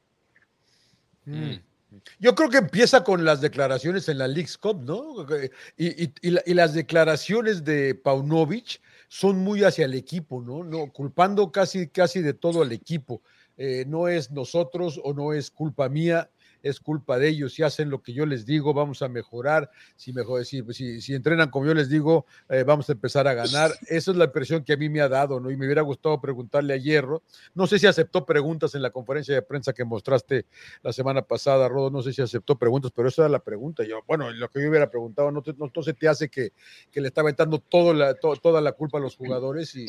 Mm. 1.28 1.60
Yo 2.18 2.34
creo 2.34 2.50
que 2.50 2.58
empieza 2.58 3.02
con 3.02 3.24
las 3.24 3.40
declaraciones 3.40 4.08
en 4.08 4.18
la 4.18 4.28
League's 4.28 4.58
Cup, 4.58 4.82
¿no? 4.84 5.26
Y, 5.76 6.04
y- 6.04 6.12
y 6.20 6.30
la- 6.30 6.42
y 6.44 6.52
las 6.54 6.74
declaraciones 6.74 7.64
de 7.64 7.94
Paunovic 7.94 8.80
son 9.08 9.38
muy 9.38 9.64
hacia 9.64 9.86
el 9.86 9.94
equipo, 9.94 10.42
¿no? 10.42 10.62
no 10.64 10.92
culpando 10.92 11.50
casi, 11.50 11.88
casi 11.88 12.20
de 12.20 12.34
todo 12.34 12.60
al 12.62 12.72
equipo. 12.72 13.22
Eh, 13.56 13.84
no 13.88 14.06
es 14.06 14.30
nosotros 14.30 15.00
o 15.02 15.14
no 15.14 15.32
es 15.32 15.50
culpa 15.50 15.88
mía, 15.88 16.30
es 16.62 16.80
culpa 16.80 17.18
de 17.18 17.28
ellos. 17.28 17.54
Si 17.54 17.62
hacen 17.62 17.90
lo 17.90 18.02
que 18.02 18.12
yo 18.12 18.26
les 18.26 18.46
digo, 18.46 18.74
vamos 18.74 19.02
a 19.02 19.08
mejorar. 19.08 19.70
Si, 19.96 20.12
mejor, 20.12 20.44
si, 20.44 20.62
si, 20.72 21.00
si 21.00 21.14
entrenan 21.14 21.50
como 21.50 21.66
yo 21.66 21.74
les 21.74 21.88
digo, 21.88 22.26
eh, 22.48 22.64
vamos 22.66 22.88
a 22.88 22.92
empezar 22.92 23.26
a 23.28 23.34
ganar. 23.34 23.70
Esa 23.88 24.10
es 24.10 24.16
la 24.16 24.24
impresión 24.24 24.64
que 24.64 24.72
a 24.72 24.76
mí 24.76 24.88
me 24.88 25.00
ha 25.00 25.08
dado, 25.08 25.40
¿no? 25.40 25.50
Y 25.50 25.56
me 25.56 25.66
hubiera 25.66 25.82
gustado 25.82 26.20
preguntarle 26.20 26.74
a 26.74 26.76
Hierro. 26.76 27.22
No 27.54 27.66
sé 27.66 27.78
si 27.78 27.86
aceptó 27.86 28.24
preguntas 28.26 28.74
en 28.74 28.82
la 28.82 28.90
conferencia 28.90 29.34
de 29.34 29.42
prensa 29.42 29.72
que 29.72 29.84
mostraste 29.84 30.46
la 30.82 30.92
semana 30.92 31.22
pasada, 31.22 31.68
Rodo, 31.68 31.90
no 31.90 32.02
sé 32.02 32.12
si 32.12 32.22
aceptó 32.22 32.56
preguntas, 32.58 32.90
pero 32.94 33.08
esa 33.08 33.22
era 33.22 33.28
la 33.28 33.38
pregunta. 33.40 33.84
Yo, 33.84 34.00
bueno, 34.06 34.30
lo 34.30 34.48
que 34.50 34.62
yo 34.62 34.68
hubiera 34.68 34.90
preguntado, 34.90 35.30
¿no, 35.30 35.42
te- 35.42 35.54
no, 35.54 35.70
no 35.74 35.82
se 35.82 35.94
te 35.94 36.08
hace 36.08 36.28
que, 36.28 36.52
que 36.90 37.00
le 37.00 37.08
está 37.08 37.20
aventando 37.20 37.58
todo 37.58 37.94
la, 37.94 38.14
to- 38.14 38.36
toda 38.36 38.60
la 38.60 38.72
culpa 38.72 38.98
a 38.98 39.00
los 39.00 39.16
jugadores? 39.16 39.74
Y, 39.74 39.86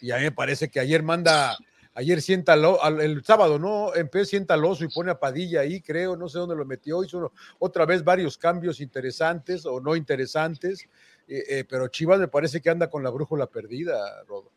y 0.00 0.10
a 0.10 0.16
mí 0.16 0.22
me 0.24 0.32
parece 0.32 0.68
que 0.70 0.80
ayer 0.80 1.02
manda, 1.02 1.56
ayer 2.00 2.22
sienta 2.22 2.54
el 2.54 3.24
sábado, 3.24 3.58
¿no? 3.58 3.94
Empezó 3.94 4.30
sienta 4.30 4.56
y 4.56 4.88
pone 4.88 5.10
a 5.10 5.20
Padilla 5.20 5.60
ahí, 5.60 5.82
creo, 5.82 6.16
no 6.16 6.28
sé 6.28 6.38
dónde 6.38 6.56
lo 6.56 6.64
metió, 6.64 7.04
hizo 7.04 7.32
otra 7.58 7.84
vez 7.84 8.02
varios 8.02 8.38
cambios 8.38 8.80
interesantes 8.80 9.66
o 9.66 9.80
no 9.80 9.94
interesantes, 9.94 10.88
eh, 11.28 11.44
eh, 11.48 11.64
pero 11.68 11.88
Chivas 11.88 12.18
me 12.18 12.28
parece 12.28 12.60
que 12.60 12.70
anda 12.70 12.88
con 12.88 13.02
la 13.02 13.10
brújula 13.10 13.46
perdida, 13.46 14.22
Rodo. 14.26 14.50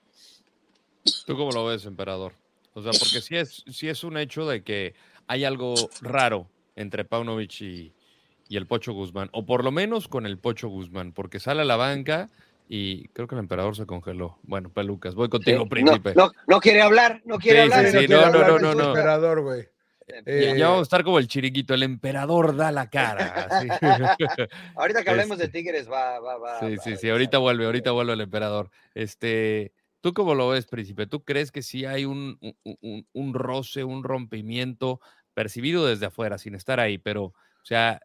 ¿Tú 1.26 1.36
cómo 1.36 1.52
lo 1.52 1.66
ves, 1.66 1.86
emperador? 1.86 2.34
O 2.74 2.82
sea, 2.82 2.91
porque 2.91 3.22
sí 3.22 3.36
es, 3.36 3.64
sí 3.70 3.89
es 3.89 4.04
un 4.04 4.18
hecho 4.18 4.48
de 4.48 4.64
que 4.64 4.96
hay 5.28 5.44
algo 5.44 5.76
raro 6.02 6.48
entre 6.76 7.04
Paunovic 7.04 7.62
y, 7.62 7.94
y 8.48 8.56
el 8.56 8.68
Pocho 8.68 8.94
Guzmán, 8.94 9.30
o 9.34 9.46
por 9.46 9.66
lo 9.66 9.72
menos 9.72 10.08
con 10.08 10.26
el 10.26 10.38
Pocho 10.38 10.70
Guzmán, 10.70 11.12
porque 11.12 11.41
sale 11.41 11.62
a 11.62 11.66
la 11.66 11.76
banca 11.76 12.30
y 12.68 13.07
creo 13.09 13.28
que 13.28 13.36
el 13.36 13.39
emperador 13.39 13.76
se 13.76 13.86
congeló. 13.86 14.39
Bueno, 14.43 14.70
Pelucas, 14.72 15.16
voy 15.16 15.30
contigo, 15.30 15.59
Sí, 15.59 15.64
No, 15.64 15.70
príncipe. 15.70 16.14
no, 16.16 16.32
no 16.47 16.59
quiere 16.59 16.82
hablar, 16.82 17.22
no 17.26 17.38
quiere 17.38 17.59
Sí, 17.68 17.72
hablar. 17.74 17.86
sí, 17.91 17.97
quiere 17.99 18.16
no, 18.16 18.22
hablar, 18.22 18.47
no, 18.47 18.47
no, 18.47 18.59
no. 18.59 18.68
asusta. 18.70 18.88
Emperador, 18.89 19.41
güey. 19.41 19.61
Ya- 20.07 20.16
Eh, 20.26 20.55
ya 20.57 20.66
vamos 20.68 20.80
a 20.80 20.84
estar 20.84 21.03
como 21.03 21.18
el 21.20 21.28
chiriquito, 21.28 21.74
el 21.74 21.84
emperador 21.84 22.55
da 22.57 22.72
la 22.72 22.89
cara. 22.89 23.47
así. 23.49 23.68
Ahorita 24.76 25.03
que 25.03 25.09
hablemos 25.09 25.38
de 25.38 25.45
Este. 25.45 25.59
Tigres 25.59 25.89
va, 25.89 26.20
va, 26.20 26.38
va. 26.38 26.59
Sí, 26.59 26.76
va 26.76 26.84
sí, 26.84 26.97
sí, 26.97 27.09
ahorita 27.09 27.38
vuelve, 27.38 27.66
ahorita 27.66 27.91
vuelve 27.91 28.14
el 28.14 28.22
emperador. 28.22 28.70
Este, 28.95 29.72
¿tú 30.01 30.14
cómo 30.14 30.36
lo 30.36 30.49
ves, 30.49 30.66
príncipe? 30.66 31.07
¿Tú 31.07 31.24
crees 31.24 31.51
que 31.51 31.61
sí 31.61 31.86
hay 31.86 32.03
un, 32.05 32.38
un- 32.41 32.57
un- 32.82 33.07
un 33.14 33.34
roce, 33.34 33.84
un 33.86 34.03
rompimiento 34.03 34.99
percibido 35.34 35.86
desde 35.86 36.07
afuera, 36.07 36.38
sin 36.38 36.55
estar 36.55 36.80
ahí? 36.82 36.97
Pero, 36.97 37.24
o 37.26 37.34
sea, 37.64 38.01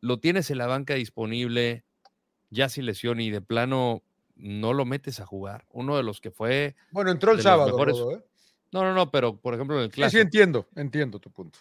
lo 0.00 0.18
tienes 0.18 0.50
en 0.50 0.58
la 0.58 0.66
banca 0.66 0.94
disponible, 0.94 1.84
ya 2.50 2.68
sin 2.68 2.86
lesión 2.86 3.20
y 3.20 3.30
de 3.30 3.40
plano 3.40 4.02
no 4.36 4.72
lo 4.72 4.84
metes 4.84 5.20
a 5.20 5.26
jugar. 5.26 5.64
Uno 5.70 5.96
de 5.96 6.02
los 6.02 6.20
que 6.20 6.30
fue. 6.30 6.74
Bueno, 6.90 7.10
entró 7.10 7.32
el 7.32 7.42
sábado, 7.42 7.70
mejores 7.70 7.98
Rodo, 7.98 8.16
¿eh? 8.18 8.24
No, 8.72 8.82
no, 8.84 8.94
no, 8.94 9.10
pero 9.10 9.36
por 9.36 9.54
ejemplo 9.54 9.76
en 9.76 9.82
el 9.84 9.88
Sí, 9.90 9.94
sí, 9.94 10.00
clásico. 10.00 10.22
entiendo, 10.22 10.66
entiendo 10.76 11.18
tu 11.18 11.30
punto. 11.30 11.58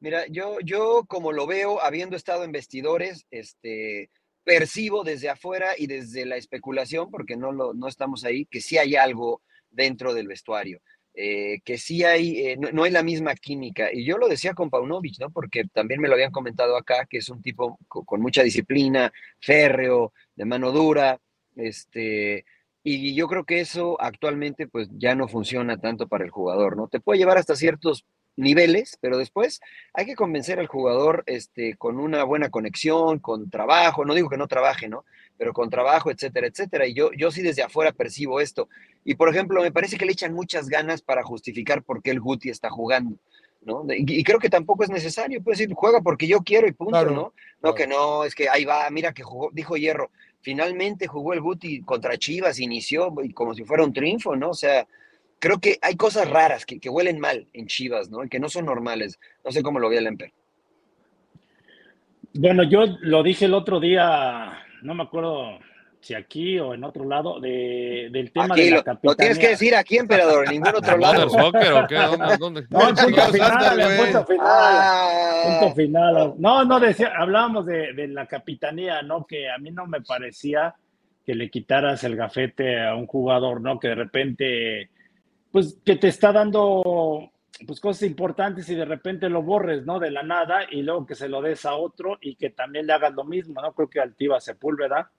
Mira, 0.00 0.26
yo, 0.28 0.58
yo 0.60 1.04
como 1.06 1.32
lo 1.32 1.46
veo, 1.46 1.82
habiendo 1.82 2.16
estado 2.16 2.44
en 2.44 2.52
vestidores, 2.52 3.26
este, 3.30 4.10
percibo 4.42 5.04
desde 5.04 5.30
afuera 5.30 5.72
y 5.78 5.86
desde 5.86 6.26
la 6.26 6.36
especulación, 6.36 7.10
porque 7.10 7.36
no, 7.36 7.52
lo, 7.52 7.72
no 7.74 7.88
estamos 7.88 8.24
ahí, 8.24 8.44
que 8.46 8.60
sí 8.60 8.76
hay 8.76 8.96
algo 8.96 9.40
dentro 9.70 10.12
del 10.14 10.26
vestuario, 10.28 10.80
eh, 11.14 11.60
que 11.64 11.78
sí 11.78 12.04
hay, 12.04 12.38
eh, 12.48 12.56
no, 12.58 12.70
no 12.72 12.84
hay 12.84 12.90
la 12.90 13.02
misma 13.02 13.34
química. 13.34 13.88
Y 13.92 14.04
yo 14.04 14.18
lo 14.18 14.28
decía 14.28 14.54
con 14.54 14.70
Paunovic, 14.70 15.18
¿no? 15.20 15.30
Porque 15.30 15.64
también 15.72 16.00
me 16.00 16.08
lo 16.08 16.14
habían 16.14 16.32
comentado 16.32 16.76
acá, 16.76 17.06
que 17.08 17.18
es 17.18 17.28
un 17.28 17.42
tipo 17.42 17.78
co- 17.88 18.04
con, 18.04 18.20
mucha 18.20 18.42
disciplina, 18.42 19.12
férreo, 19.40 20.12
de 20.36 20.44
mano 20.44 20.72
dura, 20.72 21.20
este, 21.56 22.44
y 22.82 23.14
yo 23.14 23.28
creo 23.28 23.44
que 23.44 23.60
eso 23.60 24.00
actualmente 24.00 24.66
pues 24.68 24.88
ya 24.92 25.14
no 25.14 25.28
funciona 25.28 25.78
tanto 25.78 26.06
para 26.08 26.24
el 26.24 26.30
jugador, 26.30 26.76
¿no? 26.76 26.88
Te 26.88 27.00
puede 27.00 27.18
llevar 27.18 27.38
hasta 27.38 27.56
ciertos 27.56 28.04
niveles, 28.36 28.98
pero 29.00 29.16
después 29.16 29.60
hay 29.94 30.06
que 30.06 30.16
convencer 30.16 30.58
al 30.58 30.66
jugador 30.66 31.22
este, 31.26 31.76
con 31.76 31.98
una 31.98 32.24
buena 32.24 32.50
conexión, 32.50 33.20
con 33.20 33.48
trabajo, 33.50 34.04
no 34.04 34.14
digo 34.14 34.28
que 34.28 34.36
no 34.36 34.48
trabaje, 34.48 34.88
¿no? 34.88 35.04
Pero 35.36 35.52
con 35.52 35.68
trabajo, 35.70 36.10
etcétera, 36.10 36.46
etcétera. 36.46 36.86
Y 36.86 36.94
yo, 36.94 37.10
yo 37.12 37.30
sí 37.30 37.42
desde 37.42 37.62
afuera 37.62 37.92
percibo 37.92 38.40
esto. 38.40 38.68
Y 39.04 39.14
por 39.14 39.28
ejemplo, 39.28 39.62
me 39.62 39.72
parece 39.72 39.96
que 39.96 40.06
le 40.06 40.12
echan 40.12 40.32
muchas 40.32 40.68
ganas 40.68 41.02
para 41.02 41.22
justificar 41.22 41.82
por 41.82 42.02
qué 42.02 42.10
el 42.10 42.20
Guti 42.20 42.50
está 42.50 42.70
jugando, 42.70 43.16
¿no? 43.62 43.84
Y, 43.92 44.20
y 44.20 44.24
creo 44.24 44.38
que 44.38 44.48
tampoco 44.48 44.84
es 44.84 44.90
necesario, 44.90 45.42
puede 45.42 45.58
decir, 45.58 45.74
juega 45.74 46.00
porque 46.00 46.26
yo 46.26 46.38
quiero 46.40 46.68
y 46.68 46.72
punto, 46.72 46.92
Claro, 46.92 47.10
¿no? 47.10 47.16
No, 47.16 47.32
claro. 47.60 47.74
que 47.74 47.86
no, 47.86 48.24
es 48.24 48.34
que 48.34 48.48
ahí 48.48 48.64
va, 48.64 48.88
mira 48.90 49.12
que 49.12 49.22
jugó, 49.22 49.50
dijo 49.52 49.76
Hierro, 49.76 50.10
finalmente 50.40 51.06
jugó 51.06 51.32
el 51.32 51.40
Guti 51.40 51.82
contra 51.82 52.16
Chivas, 52.16 52.60
inició 52.60 53.12
y 53.22 53.32
como 53.32 53.54
si 53.54 53.64
fuera 53.64 53.84
un 53.84 53.92
triunfo, 53.92 54.36
¿no? 54.36 54.50
O 54.50 54.54
sea, 54.54 54.86
creo 55.38 55.58
que 55.58 55.78
hay 55.82 55.96
cosas 55.96 56.30
raras 56.30 56.64
que, 56.64 56.78
que 56.78 56.88
huelen 56.88 57.18
mal 57.18 57.48
en 57.52 57.66
Chivas, 57.66 58.08
¿no? 58.08 58.24
Y 58.24 58.28
que 58.28 58.38
no 58.38 58.48
son 58.48 58.66
normales. 58.66 59.18
No 59.44 59.50
sé 59.52 59.62
cómo 59.62 59.78
lo 59.78 59.88
ve 59.88 59.98
el 59.98 60.06
Emper. 60.06 60.32
Bueno, 62.32 62.62
yo 62.64 62.84
lo 63.00 63.22
dije 63.22 63.44
el 63.44 63.54
otro 63.54 63.78
día, 63.78 64.63
no 64.84 64.94
me 64.94 65.02
acuerdo 65.02 65.58
si 66.00 66.12
aquí 66.14 66.58
o 66.58 66.74
en 66.74 66.84
otro 66.84 67.06
lado, 67.06 67.40
de, 67.40 68.08
del 68.12 68.30
tema 68.30 68.54
Aquí 68.54 68.64
de 68.64 68.70
la 68.72 68.76
lo, 68.76 68.84
capitanía. 68.84 69.10
lo 69.12 69.16
tienes 69.16 69.38
que 69.38 69.48
decir 69.48 69.74
aquí, 69.74 69.96
emperador, 69.96 70.44
en 70.44 70.52
ningún 70.52 70.76
otro 70.76 70.96
lado. 70.98 71.26
¿Modern 71.26 71.30
Soccer 71.30 71.72
o 71.72 71.86
qué? 71.86 71.94
¿Dónde? 71.94 72.36
dónde? 72.38 72.66
No, 72.68 72.88
el 72.88 72.94
punto 72.94 73.22
final, 73.32 73.80
el 73.80 73.96
punto 73.98 74.26
final. 74.26 74.46
Ah, 74.46 75.42
Punto 75.60 75.74
final. 75.74 76.34
No, 76.36 76.64
no 76.66 76.78
decía, 76.80 77.12
hablábamos 77.16 77.64
de, 77.64 77.94
de 77.94 78.08
la 78.08 78.26
capitanía, 78.26 79.00
¿no? 79.00 79.24
Que 79.26 79.50
a 79.50 79.56
mí 79.58 79.70
no 79.70 79.86
me 79.86 80.02
parecía 80.02 80.74
que 81.24 81.34
le 81.34 81.48
quitaras 81.48 82.04
el 82.04 82.16
gafete 82.16 82.82
a 82.82 82.94
un 82.94 83.06
jugador, 83.06 83.62
¿no? 83.62 83.80
Que 83.80 83.88
de 83.88 83.94
repente, 83.94 84.90
pues, 85.50 85.78
que 85.84 85.96
te 85.96 86.08
está 86.08 86.32
dando 86.32 87.30
pues 87.66 87.80
cosas 87.80 88.02
importantes 88.02 88.68
y 88.68 88.74
de 88.74 88.84
repente 88.84 89.28
lo 89.28 89.42
borres, 89.42 89.84
¿no? 89.84 89.98
De 89.98 90.10
la 90.10 90.22
nada 90.22 90.62
y 90.70 90.82
luego 90.82 91.06
que 91.06 91.14
se 91.14 91.28
lo 91.28 91.40
des 91.40 91.64
a 91.64 91.74
otro 91.74 92.18
y 92.20 92.36
que 92.36 92.50
también 92.50 92.86
le 92.86 92.92
hagas 92.92 93.14
lo 93.14 93.24
mismo, 93.24 93.60
¿no? 93.60 93.72
Creo 93.72 93.88
que 93.88 94.00
Altiva 94.00 94.40
Sepúlveda 94.40 95.10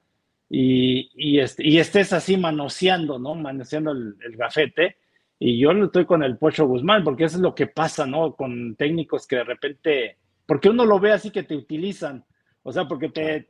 y, 0.49 1.09
y, 1.15 1.39
este, 1.39 1.67
y 1.67 1.79
estés 1.79 2.13
así 2.13 2.37
manoseando, 2.37 3.19
¿no? 3.19 3.35
Manoseando 3.35 3.91
el, 3.91 4.15
el 4.23 4.35
gafete. 4.35 4.97
Y 5.39 5.59
yo 5.59 5.73
no 5.73 5.85
estoy 5.85 6.05
con 6.05 6.23
el 6.23 6.37
Pocho 6.37 6.65
Guzmán, 6.65 7.03
porque 7.03 7.25
eso 7.25 7.37
es 7.37 7.41
lo 7.41 7.55
que 7.55 7.67
pasa, 7.67 8.05
¿no? 8.05 8.35
Con 8.35 8.75
técnicos 8.75 9.27
que 9.27 9.37
de 9.37 9.43
repente, 9.43 10.17
porque 10.45 10.69
uno 10.69 10.85
lo 10.85 10.99
ve 10.99 11.11
así 11.11 11.29
que 11.29 11.43
te 11.43 11.55
utilizan, 11.55 12.23
o 12.63 12.71
sea, 12.71 12.87
porque 12.87 13.09
te, 13.09 13.47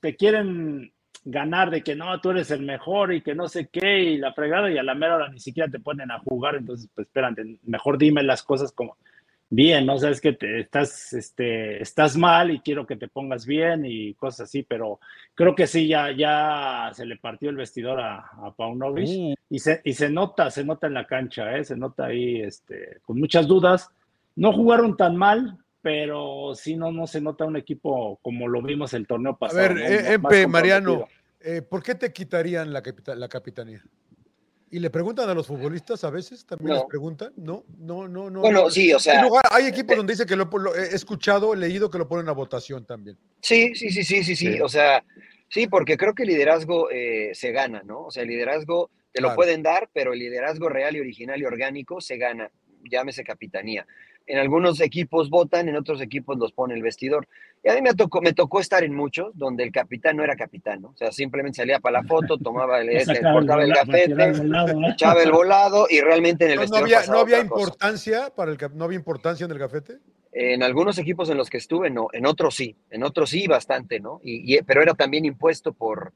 te 0.00 0.16
quieren 0.16 0.92
ganar 1.24 1.70
de 1.70 1.82
que 1.82 1.94
no, 1.94 2.20
tú 2.20 2.30
eres 2.30 2.50
el 2.50 2.62
mejor 2.62 3.12
y 3.12 3.22
que 3.22 3.34
no 3.34 3.48
sé 3.48 3.68
qué, 3.68 4.00
y 4.00 4.18
la 4.18 4.32
fregada, 4.32 4.70
y 4.70 4.78
a 4.78 4.82
la 4.82 4.94
mera 4.94 5.16
hora 5.16 5.28
ni 5.28 5.40
siquiera 5.40 5.70
te 5.70 5.80
ponen 5.80 6.10
a 6.10 6.20
jugar, 6.20 6.56
entonces, 6.56 6.88
pues 6.94 7.06
espérate, 7.06 7.58
mejor 7.64 7.98
dime 7.98 8.22
las 8.22 8.42
cosas 8.42 8.72
como 8.72 8.96
bien, 9.50 9.84
¿no? 9.84 9.98
Sabes 9.98 10.20
que 10.20 10.32
te, 10.32 10.60
estás, 10.60 11.12
este, 11.12 11.82
estás 11.82 12.16
mal 12.16 12.52
y 12.52 12.60
quiero 12.60 12.86
que 12.86 12.96
te 12.96 13.08
pongas 13.08 13.44
bien 13.44 13.84
y 13.84 14.14
cosas 14.14 14.48
así, 14.48 14.62
pero 14.62 15.00
creo 15.34 15.54
que 15.54 15.66
sí, 15.66 15.88
ya, 15.88 16.12
ya 16.12 16.90
se 16.94 17.04
le 17.04 17.16
partió 17.16 17.50
el 17.50 17.56
vestidor 17.56 18.00
a, 18.00 18.18
a 18.18 18.54
Paunovic. 18.56 19.36
Y 19.50 19.58
se, 19.58 19.82
y 19.84 19.92
se 19.94 20.08
nota, 20.08 20.50
se 20.50 20.64
nota 20.64 20.86
en 20.86 20.94
la 20.94 21.06
cancha, 21.06 21.56
¿eh? 21.56 21.64
se 21.64 21.76
nota 21.76 22.06
ahí 22.06 22.40
este, 22.40 22.98
con 23.02 23.18
muchas 23.18 23.48
dudas. 23.48 23.90
No 24.36 24.52
jugaron 24.52 24.96
tan 24.96 25.16
mal, 25.16 25.58
pero 25.82 26.52
sí 26.54 26.76
no, 26.76 26.92
no 26.92 27.06
se 27.06 27.20
nota 27.20 27.44
un 27.44 27.56
equipo 27.56 28.18
como 28.22 28.48
lo 28.48 28.62
vimos 28.62 28.92
el 28.94 29.06
torneo 29.06 29.32
A 29.32 29.38
pasado. 29.38 29.60
ver, 29.60 29.74
¿no? 29.76 29.80
eh, 29.86 30.12
Empe, 30.14 30.46
Mariano, 30.46 30.90
comprometido. 31.00 31.20
eh, 31.40 31.62
¿por 31.62 31.82
qué 31.82 31.94
te 31.94 32.12
quitarían 32.12 32.72
la, 32.72 32.82
capita- 32.82 33.14
la 33.14 33.28
capitanía? 33.28 33.84
¿Y 34.72 34.78
le 34.78 34.88
preguntan 34.90 35.28
a 35.28 35.34
los 35.34 35.48
futbolistas 35.48 36.04
a 36.04 36.10
veces? 36.10 36.46
¿También 36.46 36.74
les 36.76 36.84
preguntan? 36.84 37.32
No, 37.36 37.64
no, 37.78 38.06
no, 38.06 38.30
no. 38.30 38.40
Bueno, 38.40 38.62
no. 38.62 38.70
sí, 38.70 38.92
o 38.92 39.00
sea, 39.00 39.20
lugar- 39.20 39.42
hay 39.50 39.66
equipos 39.66 39.96
donde 39.96 40.12
dice 40.12 40.26
que 40.26 40.36
lo, 40.36 40.44
lo- 40.44 40.76
he 40.76 40.94
escuchado, 40.94 41.52
he 41.52 41.56
leído 41.56 41.90
que 41.90 41.98
lo 41.98 42.06
ponen 42.06 42.28
a 42.28 42.32
votación 42.32 42.84
también. 42.86 43.16
Sí, 43.42 43.74
sí, 43.74 43.90
sí, 43.90 44.04
sí, 44.04 44.22
sí, 44.22 44.36
sí. 44.36 44.52
Sí. 44.52 44.60
O 44.60 44.68
sea, 44.68 45.02
sí, 45.48 45.66
porque 45.66 45.96
creo 45.96 46.14
que 46.14 46.22
el 46.22 46.28
liderazgo 46.28 46.88
eh, 46.90 47.30
se 47.34 47.50
gana, 47.50 47.82
¿no? 47.84 48.04
O 48.04 48.10
sea, 48.12 48.22
el 48.22 48.28
liderazgo 48.28 48.90
te 49.12 49.20
lo 49.20 49.28
Claro. 49.28 49.36
pueden 49.38 49.62
dar, 49.64 49.90
pero 49.92 50.12
el 50.12 50.20
liderazgo 50.20 50.68
real 50.68 50.94
y 50.94 51.00
original 51.00 51.40
y 51.40 51.44
orgánico 51.46 52.00
se 52.00 52.16
gana. 52.16 52.48
Llámese 52.88 53.24
capitanía. 53.24 53.86
En 54.26 54.38
algunos 54.38 54.80
equipos 54.80 55.28
votan, 55.28 55.68
en 55.68 55.76
otros 55.76 56.00
equipos 56.00 56.38
los 56.38 56.52
pone 56.52 56.74
el 56.74 56.82
vestidor. 56.82 57.26
Y 57.64 57.68
a 57.68 57.74
mí 57.74 57.82
me 57.82 57.94
tocó, 57.94 58.20
me 58.22 58.32
tocó 58.32 58.60
estar 58.60 58.84
en 58.84 58.94
muchos 58.94 59.36
donde 59.36 59.64
el 59.64 59.72
capitán 59.72 60.16
no 60.16 60.22
era 60.24 60.36
capitán, 60.36 60.82
¿no? 60.82 60.88
O 60.90 60.96
sea, 60.96 61.10
simplemente 61.10 61.56
salía 61.56 61.80
para 61.80 62.00
la 62.00 62.06
foto, 62.06 62.38
tomaba 62.38 62.80
el, 62.80 62.88
este, 62.90 63.16
Sacaba 63.16 63.40
el 63.64 63.72
el 63.72 64.84
echaba 64.92 65.22
el 65.22 65.32
volado 65.32 65.86
y 65.90 66.00
realmente 66.00 66.44
en 66.44 66.52
el 66.52 66.56
No, 66.58 66.62
no 66.64 66.70
vestidor 66.82 66.84
había, 66.84 67.12
no 67.12 67.18
había 67.18 67.36
otra 67.38 67.48
cosa. 67.48 67.62
importancia 67.62 68.30
para 68.34 68.52
el 68.52 68.58
no 68.74 68.84
había 68.84 68.96
importancia 68.98 69.44
en 69.46 69.50
el 69.52 69.58
gafete. 69.58 69.98
En 70.32 70.62
algunos 70.62 70.96
equipos 70.98 71.28
en 71.28 71.36
los 71.36 71.50
que 71.50 71.56
estuve, 71.58 71.90
no. 71.90 72.06
En 72.12 72.24
otros 72.24 72.54
sí. 72.54 72.76
En 72.90 73.02
otros 73.02 73.30
sí, 73.30 73.48
bastante, 73.48 73.98
¿no? 73.98 74.20
Y, 74.22 74.56
y- 74.56 74.62
pero 74.62 74.80
era 74.80 74.94
también 74.94 75.24
impuesto 75.24 75.72
por, 75.72 76.12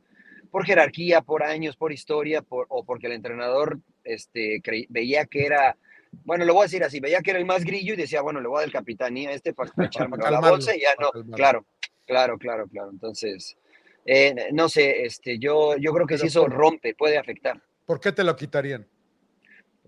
por 0.52 0.64
jerarquía, 0.64 1.20
por 1.20 1.42
años, 1.42 1.76
por 1.76 1.92
historia, 1.92 2.40
por, 2.42 2.66
o 2.68 2.84
porque 2.84 3.08
el 3.08 3.12
entrenador 3.14 3.80
este, 4.04 4.60
creí- 4.62 4.86
veía 4.88 5.26
que 5.26 5.46
era, 5.46 5.76
bueno, 6.24 6.44
lo 6.44 6.54
voy 6.54 6.62
a 6.62 6.64
decir 6.64 6.84
así, 6.84 7.00
veía 7.00 7.20
que 7.20 7.30
era 7.30 7.38
el 7.38 7.46
más 7.46 7.64
grillo 7.64 7.94
y 7.94 7.96
decía, 7.96 8.22
bueno, 8.22 8.40
le 8.40 8.48
voy 8.48 8.56
a 8.56 8.60
dar 8.60 8.68
el 8.68 8.72
capitanía 8.72 9.30
a 9.30 9.32
este 9.32 9.52
para 9.52 9.70
echarme 9.86 10.16
a 10.24 10.30
la 10.30 10.40
bolsa 10.40 10.74
y 10.76 10.80
ya 10.80 10.94
para 10.94 11.10
no. 11.24 11.36
Claro, 11.36 11.66
claro, 12.06 12.38
claro, 12.38 12.66
claro. 12.68 12.90
Entonces, 12.90 13.56
eh, 14.06 14.48
no 14.52 14.68
sé, 14.68 15.04
este, 15.04 15.38
yo, 15.38 15.76
yo 15.76 15.92
creo 15.92 16.06
que 16.06 16.14
Pero 16.14 16.22
si 16.22 16.26
eso 16.28 16.46
rompe, 16.46 16.94
puede 16.94 17.18
afectar. 17.18 17.60
¿Por 17.86 18.00
qué 18.00 18.12
te 18.12 18.24
lo 18.24 18.34
quitarían? 18.36 18.86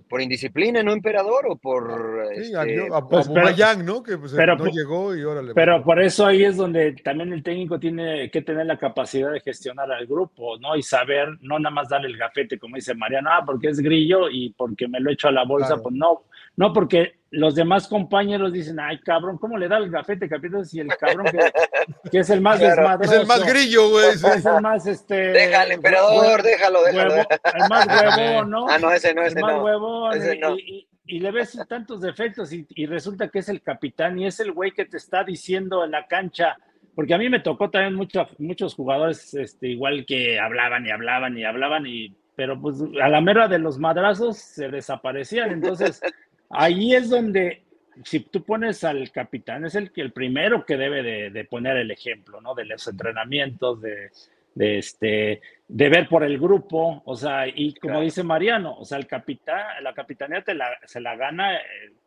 ¿Por 0.08 0.20
indisciplina, 0.22 0.82
no 0.84 0.92
emperador? 0.92 1.46
¿O 1.48 1.56
por...? 1.56 2.28
Sí, 2.36 2.52
este, 2.54 2.56
a, 2.56 2.94
a- 2.94 2.98
a 2.98 3.08
pues, 3.08 3.28
pero- 3.28 3.82
¿no? 3.82 4.02
Que 4.02 4.16
pues, 4.18 4.32
pero 4.36 4.54
no 4.56 4.64
por- 4.64 4.72
llegó 4.72 5.16
y 5.16 5.22
órale. 5.24 5.52
Pero 5.52 5.82
por 5.82 6.00
eso 6.00 6.26
ahí 6.26 6.44
es 6.44 6.56
donde 6.56 6.92
también 7.02 7.32
el 7.32 7.42
técnico 7.42 7.80
tiene 7.80 8.30
que 8.30 8.42
tener 8.42 8.66
la 8.66 8.78
capacidad 8.78 9.32
de 9.32 9.40
gestionar 9.40 9.90
al 9.90 10.06
grupo, 10.06 10.58
¿no? 10.58 10.76
Y 10.76 10.82
saber, 10.82 11.28
no 11.40 11.58
nada 11.58 11.74
más 11.74 11.88
darle 11.88 12.06
el 12.08 12.16
gafete, 12.16 12.58
como 12.58 12.76
dice 12.76 12.94
Mariano, 12.94 13.30
ah, 13.32 13.42
porque 13.44 13.68
es 13.68 13.80
grillo 13.80 14.28
y 14.30 14.50
porque 14.50 14.86
me 14.86 15.00
lo 15.00 15.10
echo 15.10 15.28
a 15.28 15.32
la 15.32 15.44
bolsa, 15.44 15.68
Claro. 15.68 15.82
pues 15.82 15.94
no, 15.96 16.22
no, 16.56 16.72
porque 16.72 17.16
los 17.36 17.54
demás 17.54 17.86
compañeros 17.86 18.52
dicen, 18.52 18.78
ay, 18.80 18.98
cabrón, 19.00 19.38
¿cómo 19.38 19.56
le 19.58 19.68
da 19.68 19.76
el 19.78 19.90
gafete, 19.90 20.28
capitán? 20.28 20.64
Si 20.64 20.80
el 20.80 20.88
cabrón 20.88 21.26
que, 21.26 22.10
que 22.10 22.18
es 22.20 22.30
el 22.30 22.40
más 22.40 22.58
Claro. 22.58 22.98
es 23.02 23.12
el 23.12 23.26
más 23.26 23.44
grillo, 23.44 23.90
güey. 23.90 24.12
sí. 24.16 24.26
Es 24.36 24.46
el 24.46 24.60
más, 24.62 24.86
este... 24.86 25.14
Déjalo, 25.14 25.72
emperador, 25.74 26.42
déjalo, 26.42 26.82
déjalo. 26.82 27.14
huevo- 27.14 27.28
el 27.54 27.68
más 27.68 28.16
huevón, 28.16 28.50
¿no? 28.50 28.66
Ah, 28.68 28.78
no, 28.78 28.90
ese 28.90 29.14
no, 29.14 29.20
el 29.22 29.28
ese 29.28 29.40
más 29.40 29.52
no. 29.52 29.64
huevón, 29.64 30.16
Ese 30.16 30.36
y, 30.36 30.38
no. 30.38 30.56
y- 30.56 30.88
y 31.08 31.20
le 31.20 31.30
ves 31.30 31.56
tantos 31.68 32.00
defectos 32.00 32.52
y, 32.52 32.66
y 32.70 32.86
resulta 32.86 33.28
que 33.28 33.38
es 33.38 33.48
el 33.48 33.62
capitán 33.62 34.18
y 34.18 34.26
es 34.26 34.40
el 34.40 34.50
güey 34.52 34.72
que 34.72 34.86
te 34.86 34.96
está 34.96 35.22
diciendo 35.22 35.84
en 35.84 35.92
la 35.92 36.06
cancha, 36.08 36.56
porque 36.96 37.14
a 37.14 37.18
mí 37.18 37.28
me 37.28 37.38
tocó 37.40 37.70
también 37.70 37.94
mucho- 37.94 38.26
muchos 38.38 38.74
jugadores 38.74 39.32
este, 39.34 39.68
igual 39.68 40.04
que 40.04 40.40
hablaban 40.40 40.84
y 40.84 40.90
hablaban 40.90 41.38
y 41.38 41.44
hablaban, 41.44 41.86
y, 41.86 42.16
pero 42.34 42.60
pues 42.60 42.76
a 43.00 43.08
la 43.08 43.20
mera 43.20 43.46
de 43.46 43.58
los 43.60 43.78
madrazos 43.78 44.36
se 44.38 44.68
desaparecían, 44.68 45.52
entonces 45.52 46.00
ahí 46.50 46.94
es 46.94 47.08
donde 47.10 47.62
si 48.04 48.20
tú 48.20 48.42
pones 48.44 48.84
al 48.84 49.10
capitán, 49.10 49.64
es 49.64 49.74
el, 49.74 49.90
que- 49.90 50.02
el 50.02 50.12
primero 50.12 50.64
que 50.66 50.76
debe 50.76 51.02
de, 51.02 51.30
de 51.30 51.44
poner 51.44 51.76
el 51.78 51.90
ejemplo, 51.90 52.40
¿no? 52.40 52.54
De 52.54 52.64
los 52.66 52.86
entrenamientos, 52.88 53.80
de, 53.80 54.10
de, 54.54 54.78
este, 54.78 55.40
de 55.66 55.88
ver 55.88 56.06
por 56.08 56.22
el 56.22 56.38
grupo, 56.38 57.02
o 57.06 57.16
sea, 57.16 57.46
y 57.48 57.74
como 57.74 57.92
Claro. 57.94 58.04
dice 58.04 58.22
Mariano, 58.22 58.76
o 58.78 58.84
sea, 58.84 58.98
el 58.98 59.06
capitán, 59.06 59.82
la 59.82 59.94
capitanía 59.94 60.42
te 60.42 60.54
la, 60.54 60.68
se 60.84 61.00
la 61.00 61.16
gana 61.16 61.56
eh, 61.56 61.60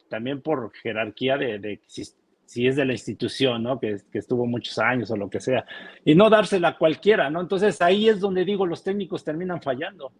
también 0.09 0.41
por 0.41 0.71
jerarquía 0.75 1.37
de, 1.37 1.57
de 1.59 1.79
si, 1.87 2.03
si 2.45 2.67
es 2.67 2.75
de 2.75 2.85
la 2.85 2.93
institución, 2.93 3.63
¿no? 3.63 3.79
Que, 3.79 3.97
que 4.11 4.19
estuvo 4.19 4.45
muchos 4.45 4.77
años 4.79 5.09
o 5.11 5.17
lo 5.17 5.27
que 5.29 5.39
sea, 5.39 5.65
y 6.05 6.13
no 6.13 6.29
dársela 6.29 6.69
a 6.69 6.77
cualquiera, 6.77 7.29
¿no? 7.31 7.41
Entonces 7.41 7.81
ahí 7.81 8.09
es 8.09 8.19
donde 8.19 8.45
digo, 8.45 8.65
los 8.67 8.83
técnicos 8.83 9.23
terminan 9.23 9.59
fallando. 9.61 10.11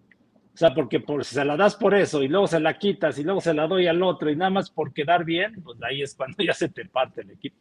O 0.60 0.64
sea, 0.68 0.74
porque 0.74 1.00
por, 1.00 1.24
si 1.24 1.36
se 1.36 1.46
la 1.46 1.56
das 1.56 1.78
por 1.78 1.96
eso 1.96 2.22
y 2.22 2.28
luego 2.28 2.46
se 2.46 2.60
la 2.60 2.78
quitas 2.78 3.18
y 3.18 3.24
luego 3.24 3.40
se 3.40 3.54
la 3.54 3.66
doy 3.66 3.88
al 3.88 4.04
otro 4.04 4.30
y 4.30 4.36
nada 4.36 4.52
más 4.52 4.70
por 4.70 4.92
quedar 4.92 5.24
bien, 5.24 5.64
pues 5.64 5.82
ahí 5.82 6.02
es 6.02 6.14
cuando 6.16 6.44
ya 6.44 6.54
se 6.54 6.68
te 6.68 6.84
parte 6.84 7.22
el 7.22 7.32
equipo. 7.32 7.56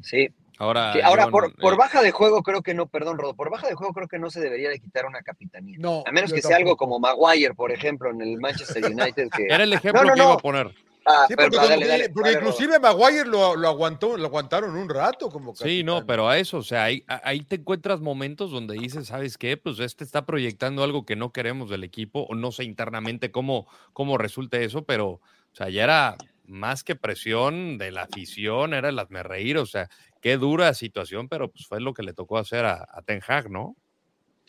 Sí, 0.00 0.28
Ahora, 0.60 0.92
Sí, 0.92 1.00
ahora, 1.00 1.24
John, 1.24 1.32
por, 1.32 1.56
por 1.56 1.74
eh, 1.74 1.76
baja 1.76 2.02
de 2.02 2.12
juego, 2.12 2.44
creo 2.44 2.62
que 2.62 2.72
no, 2.72 2.86
perdón, 2.86 3.18
Rodo, 3.18 3.34
por 3.34 3.50
baja 3.50 3.66
de 3.66 3.74
juego 3.74 3.92
creo 3.92 4.06
que 4.06 4.20
no 4.20 4.30
se 4.30 4.38
debería 4.38 4.68
de 4.68 4.78
quitar 4.78 5.06
una 5.06 5.22
capitanía. 5.22 5.76
No, 5.80 6.04
A 6.06 6.12
menos 6.12 6.32
que 6.32 6.40
sea 6.40 6.58
algo 6.58 6.76
como 6.76 7.00
Maguire, 7.00 7.54
por 7.54 7.72
ejemplo, 7.72 8.10
en 8.10 8.20
el 8.20 8.38
Manchester 8.38 8.84
United. 8.84 9.28
Que... 9.36 9.46
Era 9.50 9.64
el 9.64 9.72
ejemplo 9.72 10.04
No, 10.04 10.10
no, 10.10 10.14
que 10.14 10.20
iba 10.20 10.34
a 10.34 10.38
poner. 10.38 10.74
Ah, 11.06 11.24
Sí, 11.28 11.34
pero- 11.34 11.48
porque, 11.48 11.56
cuando- 11.56 11.70
dale, 11.70 11.86
dale, 11.86 12.10
porque 12.10 12.30
dale, 12.32 12.40
inclusive 12.46 12.78
Maguire 12.78 13.24
lo, 13.26 13.56
lo 13.56 13.68
aguantó, 13.68 14.16
lo 14.16 14.26
aguantaron 14.26 14.76
un 14.76 14.88
rato 14.88 15.30
como 15.30 15.54
Sí, 15.56 15.82
no, 15.82 16.04
pero 16.06 16.28
a 16.28 16.38
eso, 16.38 16.58
o 16.58 16.62
sea, 16.62 16.84
ahí, 16.84 17.04
ahí 17.08 17.40
te 17.42 17.56
encuentras 17.56 18.00
momentos 18.00 18.50
donde 18.50 18.74
dices, 18.74 19.06
¿sabes 19.08 19.38
qué? 19.38 19.56
Pues 19.56 19.78
este 19.80 20.04
está 20.04 20.26
proyectando 20.26 20.82
algo 20.84 21.06
que 21.06 21.16
no 21.16 21.32
queremos 21.32 21.70
del 21.70 21.84
equipo, 21.84 22.26
o 22.28 22.34
no 22.34 22.52
sé 22.52 22.64
internamente 22.64 23.30
cómo, 23.30 23.66
cómo 23.92 24.18
resulta 24.18 24.58
eso, 24.58 24.84
pero, 24.84 25.06
o 25.08 25.20
sea, 25.52 25.68
ya 25.70 25.84
era 25.84 26.16
más 26.44 26.84
que 26.84 26.96
presión 26.96 27.78
de 27.78 27.92
la 27.92 28.02
afición, 28.02 28.74
era 28.74 28.88
el 28.90 28.98
hazme 28.98 29.22
reír, 29.22 29.56
o 29.58 29.66
sea, 29.66 29.88
qué 30.20 30.36
dura 30.36 30.74
situación, 30.74 31.28
pero 31.28 31.50
pues 31.50 31.66
fue 31.66 31.80
lo 31.80 31.94
que 31.94 32.02
le 32.02 32.12
tocó 32.12 32.36
hacer 32.38 32.64
a, 32.66 32.86
a 32.92 33.02
Ten 33.02 33.20
Hag, 33.26 33.50
¿no? 33.50 33.76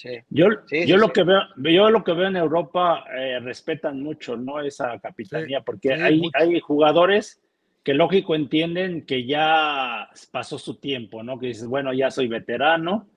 Sí. 0.01 0.17
Yo, 0.29 0.47
Sí, 0.65 0.87
yo 0.87 0.95
sí, 0.95 1.01
lo 1.01 1.13
que 1.13 1.23
veo, 1.23 1.41
yo 1.57 1.89
lo 1.91 2.03
que 2.03 2.13
veo 2.13 2.27
en 2.27 2.35
Europa 2.35 3.03
eh, 3.15 3.39
respetan 3.39 4.01
mucho, 4.01 4.35
¿no? 4.35 4.59
Esa 4.59 4.97
capitanía, 4.99 5.61
porque 5.61 5.93
hay, 5.93 6.23
hay 6.33 6.59
jugadores 6.59 7.39
que 7.83 7.93
lógico 7.93 8.33
entienden 8.35 9.05
que 9.05 9.25
ya 9.27 10.09
pasó 10.31 10.57
su 10.57 10.79
tiempo, 10.79 11.21
¿no? 11.21 11.37
Que 11.39 11.47
dices, 11.47 11.67
bueno, 11.67 11.93
ya 11.93 12.09
soy 12.09 12.27
veterano, 12.27 13.07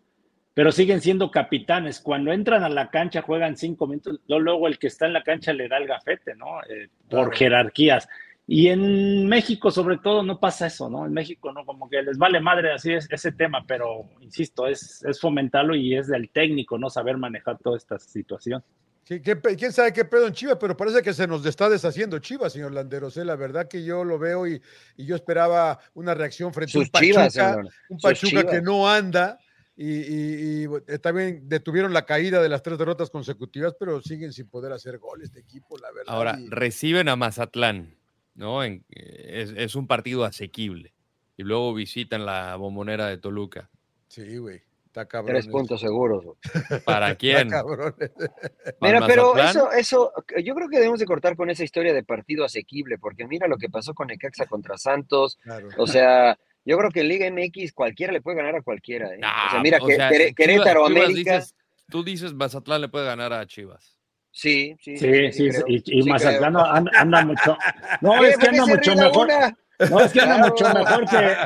pero 0.52 0.72
siguen 0.72 1.00
siendo 1.00 1.30
capitanes. 1.30 2.00
Cuando 2.00 2.32
entran 2.32 2.62
a 2.64 2.68
la 2.68 2.90
cancha, 2.90 3.22
juegan 3.22 3.56
cinco 3.56 3.86
minutos, 3.86 4.20
luego- 4.28 4.42
luego 4.44 4.68
el 4.68 4.78
que 4.78 4.88
está 4.88 5.06
en 5.06 5.14
la 5.14 5.22
cancha 5.22 5.52
le 5.54 5.68
da 5.68 5.78
el 5.78 5.86
gafete, 5.86 6.34
¿no? 6.34 6.60
Eh, 6.68 6.88
por 7.08 7.08
Claro. 7.24 7.30
jerarquías. 7.32 8.08
Y 8.46 8.68
en 8.68 9.26
México, 9.26 9.70
sobre 9.70 9.96
todo, 9.98 10.22
no 10.22 10.38
pasa 10.38 10.66
eso, 10.66 10.90
¿no? 10.90 11.06
En 11.06 11.12
México, 11.12 11.50
¿no? 11.52 11.64
Como 11.64 11.88
que 11.88 12.02
les 12.02 12.18
vale 12.18 12.40
madre 12.40 12.72
así 12.72 12.92
es 12.92 13.08
ese 13.10 13.32
tema, 13.32 13.64
pero 13.66 14.04
insisto, 14.20 14.66
es, 14.66 15.02
es 15.04 15.18
fomentarlo 15.18 15.74
y 15.74 15.96
es 15.96 16.08
del 16.08 16.28
técnico, 16.30 16.76
¿no? 16.78 16.90
Saber 16.90 17.16
manejar 17.16 17.58
toda 17.58 17.78
esta 17.78 17.98
situación. 17.98 18.62
Sí, 19.04 19.20
¿qué 19.20 19.36
pe- 19.36 19.56
¿Quién 19.56 19.72
sabe 19.72 19.92
qué 19.92 20.04
pedo 20.04 20.26
en 20.26 20.32
Chivas? 20.34 20.56
Pero 20.60 20.76
parece 20.76 21.02
que 21.02 21.12
se 21.14 21.26
nos 21.26 21.44
está 21.46 21.68
deshaciendo 21.68 22.18
Chivas, 22.18 22.52
señor 22.52 22.72
Landeros. 22.72 23.16
¿eh? 23.16 23.24
La 23.24 23.36
verdad 23.36 23.68
que 23.68 23.84
yo 23.84 24.02
lo 24.04 24.18
veo 24.18 24.46
y, 24.46 24.60
y 24.96 25.04
yo 25.06 25.14
esperaba 25.16 25.78
una 25.94 26.14
reacción 26.14 26.52
frente 26.54 26.76
a 26.76 26.80
un 26.80 26.86
chivas, 26.90 27.34
Pachuca, 27.36 27.62
un 27.88 27.98
Pachuca 27.98 28.46
que 28.50 28.62
no 28.62 28.88
anda 28.90 29.38
y, 29.76 29.90
y- 29.90 30.64
y, 30.64 30.68
eh, 30.86 30.98
también 30.98 31.48
detuvieron 31.48 31.92
la 31.92 32.06
caída 32.06 32.42
de 32.42 32.48
las 32.48 32.62
tres 32.62 32.78
derrotas 32.78 33.10
consecutivas, 33.10 33.74
pero 33.78 34.00
siguen 34.00 34.32
sin 34.32 34.48
poder 34.48 34.72
hacer 34.72 34.98
goles 34.98 35.32
de 35.32 35.40
equipo, 35.40 35.76
la 35.78 35.90
verdad. 35.92 36.14
Ahora, 36.14 36.36
y- 36.38 36.48
reciben 36.48 37.08
a 37.10 37.16
Mazatlán, 37.16 37.96
¿no? 38.34 38.62
En- 38.64 38.84
es, 38.90 39.50
es 39.56 39.74
un 39.74 39.86
partido 39.86 40.24
asequible. 40.24 40.92
Y 41.36 41.42
luego 41.42 41.74
visitan 41.74 42.24
la 42.26 42.56
bombonera 42.56 43.08
de 43.08 43.18
Toluca. 43.18 43.68
sí, 44.08 44.36
güey, 44.36 44.62
está 44.86 45.06
cabrón. 45.06 45.32
Tres 45.34 45.48
puntos 45.48 45.80
seguros. 45.80 46.24
¿Para 46.84 47.08
Está 47.08 47.18
quién? 47.18 47.48
cabrón. 47.50 47.94
¿Para 47.98 49.00
Mira, 49.00 49.06
pero 49.06 49.36
eso, 49.36 49.72
eso, 49.72 50.12
yo 50.44 50.54
creo 50.54 50.68
que 50.68 50.76
debemos 50.76 51.00
de 51.00 51.06
cortar 51.06 51.34
con 51.36 51.50
esa 51.50 51.64
historia 51.64 51.92
de 51.92 52.04
partido 52.04 52.44
asequible, 52.44 52.98
porque 52.98 53.26
mira 53.26 53.48
lo 53.48 53.56
que 53.58 53.68
pasó 53.68 53.94
con 53.94 54.06
Necaxa 54.08 54.46
contra 54.46 54.78
Santos. 54.78 55.38
Claro. 55.42 55.68
O 55.78 55.86
sea, 55.88 56.38
yo 56.64 56.78
creo 56.78 56.90
que 56.90 57.00
en 57.00 57.08
Liga 57.08 57.28
MX 57.30 57.72
cualquiera 57.72 58.12
le 58.12 58.22
puede 58.22 58.36
ganar 58.36 58.54
a 58.56 58.62
cualquiera. 58.62 59.08
¿eh? 59.12 59.18
o 59.18 59.50
sea, 59.50 59.60
mira, 59.60 59.78
o 59.82 59.86
que, 59.86 59.96
sea, 59.96 60.08
Chivas- 60.10 60.34
Querétaro, 60.36 60.86
Chivas 60.86 61.04
América. 61.04 61.36
dices- 61.38 61.54
tú 61.90 62.04
dices 62.04 62.32
Mazatlán 62.32 62.80
le 62.80 62.88
puede 62.88 63.06
ganar 63.06 63.32
a 63.32 63.44
Chivas. 63.46 63.93
Sí, 64.36 64.76
sí, 64.80 64.96
Sí, 64.98 65.32
sí, 65.32 65.48
creo, 65.48 65.64
y, 65.68 65.76
y 65.98 66.02
sí 66.02 66.10
Mazatlán 66.10 66.56
anda, 66.56 66.90
anda 66.96 67.24
mucho. 67.24 67.56
No, 68.00 68.22
es 68.24 68.36
que 68.36 68.46
¿Por 68.46 68.50
qué 68.50 68.60
anda 68.60 68.66
mucho 68.66 68.94
mejor. 68.96 69.26
una? 69.26 69.56
No, 69.90 70.00
es 70.00 70.12
que 70.12 70.20
anda 70.20 70.36
Claro. 70.36 70.52
mucho 70.52 70.74
mejor 70.74 71.04
que. 71.10 71.36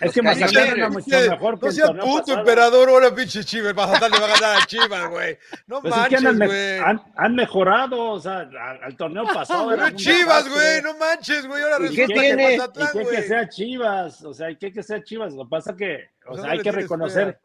Es 0.00 0.12
que 0.12 0.22
Mazatlán 0.22 0.68
anda 0.70 0.88
mucho 0.90 1.10
mejor 1.30 1.58
que 1.58 1.66
no 1.66 1.72
seas 1.72 1.90
puto, 1.90 2.32
emperador, 2.38 2.88
ahora 2.88 3.14
pinche 3.14 3.42
Chivas. 3.44 3.74
Mazatlán 3.74 4.12
le 4.12 4.18
va 4.20 4.26
a 4.26 4.28
ganar 4.40 4.62
a 4.62 4.66
Chivas, 4.66 5.10
güey. 5.10 5.38
No 5.66 5.80
Pues 5.82 5.94
es 5.96 6.08
que 6.08 6.20
manches, 6.20 6.46
güey. 6.48 6.78
han, 6.78 7.02
han 7.16 7.34
mejorado, 7.34 8.00
o 8.12 8.20
sea, 8.20 8.38
al, 8.40 8.56
al 8.84 8.96
torneo 8.96 9.24
pasado. 9.24 9.68
Pero 9.70 9.82
era 9.86 9.94
Chivas, 9.96 10.48
güey, 10.48 10.82
no 10.82 10.96
manches, 10.98 11.46
güey. 11.46 11.62
Ahora 11.62 11.76
¿Y 11.86 11.94
qué 11.94 12.06
resulta 12.06 12.20
tiene? 12.20 12.46
que 12.46 12.54
Y 12.54 12.58
Mazatlán, 12.58 13.06
que, 13.10 13.22
sea 13.22 13.48
Chivas, 13.48 14.24
o 14.24 14.32
sea, 14.34 14.46
hay 14.48 14.56
que 14.56 14.72
que 14.72 14.82
sea 14.82 15.02
Chivas. 15.02 15.32
Lo 15.34 15.44
que 15.44 15.50
pasa 15.50 15.74
que, 15.76 16.10
o 16.26 16.34
O 16.34 16.38
sea, 16.38 16.52
hay 16.52 16.60
que 16.60 16.70
reconocer 16.72 17.40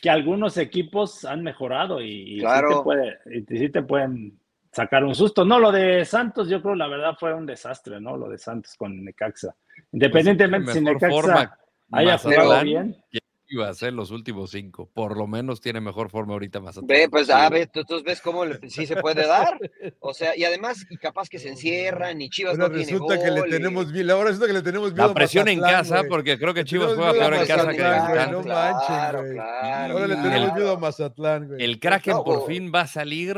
que 0.00 0.10
algunos 0.10 0.56
equipos 0.58 1.24
han 1.24 1.42
mejorado 1.42 2.00
y, 2.00 2.06
y 2.10 2.34
sí, 2.36 2.40
Claro. 2.40 2.68
te 2.78 2.82
puede, 2.84 3.18
y 3.26 3.58
sí 3.58 3.68
te 3.68 3.82
pueden 3.82 4.38
sacar 4.70 5.04
un 5.04 5.14
susto. 5.14 5.44
No, 5.44 5.58
lo 5.58 5.70
de 5.72 6.04
Santos, 6.04 6.48
yo 6.48 6.62
creo, 6.62 6.74
la 6.74 6.88
verdad 6.88 7.14
fue 7.18 7.34
un 7.34 7.44
desastre, 7.46 8.00
¿no? 8.00 8.16
Lo 8.16 8.28
de 8.28 8.38
Santos 8.38 8.74
con 8.76 9.04
Necaxa. 9.04 9.54
Independientemente 9.92 10.72
si 10.72 10.80
Mejor 10.80 10.94
Necaxa 10.94 11.14
forma 11.14 11.58
haya 11.92 12.18
jugado 12.18 12.62
bien. 12.64 12.96
que 13.10 13.18
Chivas, 13.46 13.82
¿eh? 13.82 13.90
los 13.90 14.10
últimos 14.10 14.50
cinco. 14.50 14.88
Por 14.94 15.14
lo 15.14 15.26
menos 15.26 15.60
tiene 15.60 15.78
mejor 15.82 16.08
forma 16.08 16.32
ahorita 16.32 16.58
Mazatlán. 16.60 16.86
Ve, 16.86 17.06
pues, 17.10 17.28
a 17.28 17.50
ver, 17.50 17.68
tú, 17.70 17.84
tú 17.84 18.02
ves 18.02 18.22
cómo 18.22 18.46
le- 18.46 18.58
sí 18.70 18.86
se 18.86 18.96
puede 18.96 19.26
dar. 19.26 19.58
O 20.00 20.14
sea, 20.14 20.34
y 20.34 20.44
además, 20.44 20.86
y 20.88 20.96
capaz 20.96 21.28
que 21.28 21.38
se 21.38 21.50
encierran, 21.50 22.18
y 22.22 22.30
Chivas 22.30 22.56
no 22.56 22.70
tiene 22.70 22.84
resulta 22.84 23.18
que 23.22 23.30
le 23.30 23.40
gol, 23.40 23.48
y- 23.48 23.50
tenemos 23.50 23.92
miedo, 23.92 24.14
ahora 24.14 24.28
resulta 24.30 24.46
que 24.46 24.52
le 24.54 24.62
tenemos 24.62 24.92
miedo 24.92 25.04
La 25.04 25.10
a 25.12 25.14
presión 25.14 25.48
en 25.48 25.60
casa, 25.60 26.02
porque 26.08 26.38
creo 26.38 26.54
que 26.54 26.64
Chivas 26.64 26.94
juega 26.94 27.10
a 27.10 27.12
peor 27.12 27.34
en 27.34 27.46
casa 27.46 27.70
que 27.72 27.76
en. 27.76 28.32
No 28.32 28.40
güey. 28.40 29.34
claro, 29.34 29.92
Ahora 29.92 30.06
le 30.06 30.16
tenemos 30.16 30.54
miedo 30.54 30.72
a 30.72 30.78
Mazatlán, 30.78 31.48
güey. 31.48 31.62
El 31.62 31.78
Kraken 31.78 32.16
por 32.24 32.46
fin 32.46 32.72
va 32.74 32.80
a 32.82 32.86
salir 32.86 33.36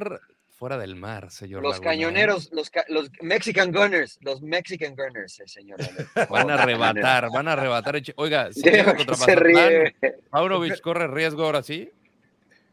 fuera 0.64 0.78
del 0.78 0.96
mar, 0.96 1.30
señor. 1.30 1.62
Los 1.62 1.72
Laguna, 1.74 1.90
¿eh? 1.92 1.94
cañoneros, 1.94 2.48
los, 2.52 2.70
ca- 2.70 2.86
los 2.88 3.10
Mexican 3.20 3.70
Gunners, 3.70 4.16
los 4.22 4.40
Mexican 4.40 4.96
Gunners, 4.96 5.38
eh, 5.40 5.44
señor. 5.46 5.78
Van 6.30 6.50
a 6.50 6.54
arrebatar, 6.54 7.28
van 7.30 7.48
a 7.48 7.52
arrebatar. 7.52 8.00
Oiga, 8.16 8.50
si 8.52 8.62
se 8.62 9.34
ríe. 9.36 9.94
¿Paunovic 10.30 10.80
corre 10.80 11.06
riesgo 11.08 11.44
ahora 11.44 11.62
sí? 11.62 11.90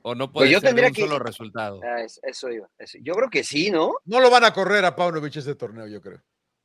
¿O 0.03 0.15
no 0.15 0.31
Pues 0.31 0.43
puede 0.43 0.51
yo 0.51 0.59
ser 0.61 0.69
tendría 0.69 0.87
un 0.87 0.93
que- 0.93 1.01
solo 1.01 1.19
resultado? 1.19 1.81
Ah, 1.83 2.01
es- 2.01 2.21
eso 2.23 2.49
iba. 2.49 2.69
eso- 2.79 2.97
Yo 3.01 3.13
creo 3.13 3.29
que 3.29 3.43
sí, 3.43 3.69
¿no? 3.71 3.95
No 4.05 4.21
lo 4.21 4.29
van 4.31 4.45
a 4.45 4.53
correr 4.53 4.85
a 4.85 4.95
Paunovic 4.95 5.35
ese 5.35 5.55
torneo, 5.55 5.85
yo 5.87 5.99
creo. 6.01 6.21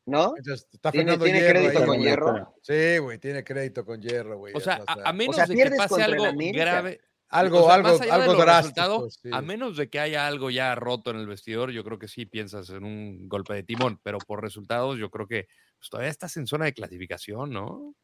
¿No? 0.07 0.33
Entonces, 0.37 0.69
Está 0.73 0.93
¿Tiene- 0.93 1.11
Fernando 1.11 1.25
tiene 1.25 1.41
Hierro 1.41 1.59
crédito 1.59 1.79
ahí, 1.81 1.87
con. 1.87 2.01
Hierro? 2.01 2.55
Sí, 2.63 2.99
güey, 2.99 3.19
tiene 3.19 3.43
crédito 3.43 3.85
con 3.85 4.01
Hierro, 4.01 4.39
güey. 4.39 4.55
O 4.55 4.61
sea, 4.61 4.81
o 4.87 4.95
sea, 4.95 5.03
a, 5.05 5.09
a 5.09 5.13
menos 5.13 5.35
sea, 5.35 5.47
de 5.47 5.57
que 5.57 5.71
pase 5.73 6.01
algo 6.05 6.25
América. 6.25 6.65
grave. 6.65 7.01
Algo, 7.29 7.65
o 7.65 7.67
sea, 7.67 7.75
algo, 7.75 7.99
algo 8.13 8.35
drástico. 8.37 9.11
sí. 9.11 9.31
A 9.33 9.41
menos 9.43 9.77
de 9.77 9.89
que 9.91 9.99
haya 10.01 10.27
algo 10.27 10.51
ya 10.51 10.75
roto 10.75 11.11
en 11.11 11.17
el 11.17 11.27
vestidor, 11.27 11.71
yo 11.71 11.83
creo 11.85 11.99
que 11.99 12.09
sí 12.09 12.27
piensas 12.27 12.71
en 12.71 12.85
un 12.85 13.29
golpe 13.29 13.55
de 13.55 13.63
timón, 13.63 13.99
pero 14.03 14.19
por 14.19 14.43
resultados 14.43 14.99
yo 14.99 15.11
creo 15.11 15.27
que 15.27 15.49
pues, 15.79 15.91
todavía 15.91 16.11
estás 16.11 16.37
en 16.37 16.47
zona 16.47 16.67
de 16.67 16.73
clasificación, 16.75 17.51
¿no? 17.51 17.95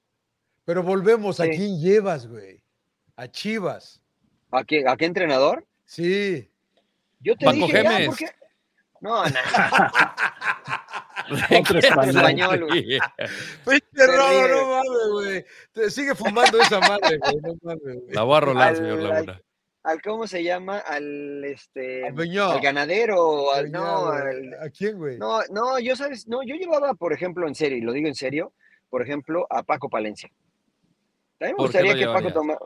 Pero 0.65 0.83
volvemos, 0.83 1.41
¿a 1.41 1.45
Sí. 1.45 1.51
quién 1.51 1.81
llevas, 1.81 2.27
güey? 2.27 2.63
A 3.17 3.29
Chivas. 3.29 4.01
¿A 4.51 4.65
qué, 4.65 4.85
a 4.87 4.97
qué 4.97 5.07
entrenador? 5.07 5.67
Sí. 5.85 6.51
Yo 7.21 7.37
te 7.37 7.45
Paco 7.45 7.57
dije, 7.57 7.83
ya, 7.83 7.91
Gémez. 7.93 8.07
¿por 8.09 8.17
qué? 8.19 8.27
No, 9.01 9.25
no. 9.25 9.31
Otro 11.61 11.79
español. 11.79 12.67
güey. 12.69 12.83
Pinche 13.65 14.07
ríe. 14.07 14.49
no 14.49 14.67
mames, 14.69 15.09
güey. 15.13 15.45
Te 15.73 15.91
sigue 15.91 16.15
fumando 16.15 16.61
esa 16.61 16.81
madre, 16.81 17.19
güey. 17.19 17.37
No 17.43 17.55
mames, 17.63 17.83
güey. 17.83 18.01
La 18.15 18.23
voy 18.23 18.37
a 18.37 18.41
rolar, 18.41 18.69
Al- 18.69 18.77
señor 18.77 18.99
al- 18.99 19.05
Laguna. 19.09 19.41
al 19.85 20.03
cómo 20.03 20.27
se 20.27 20.43
llama 20.45 20.79
al 20.79 21.45
este 21.45 22.07
Al 22.07 22.19
al 22.21 22.61
ganadero 22.61 23.53
al, 23.53 23.71
no 23.73 24.07
al- 24.09 24.55
¿A 24.61 24.71
quién, 24.71 24.97
güey? 24.99 25.19
no 25.19 25.41
no 25.51 25.79
yo 25.81 25.97
sabes 25.97 26.29
no 26.29 26.43
yo 26.45 26.55
llevaba 26.55 26.95
por 26.95 27.13
ejemplo 27.13 27.49
en 27.49 27.55
serio 27.57 27.79
y 27.79 27.81
lo 27.81 27.93
digo 27.93 28.07
en 28.07 28.15
serio 28.15 28.53
por 28.91 29.03
ejemplo 29.03 29.45
a 29.51 29.65
Paco 29.65 29.89
Palencia 29.91 30.31
también 31.39 31.57
me 31.57 31.65
¿Por 31.65 31.73
qué 31.73 31.79
gustaría 31.81 31.95
que 31.97 32.13
Paco 32.13 32.33
tomara 32.33 32.61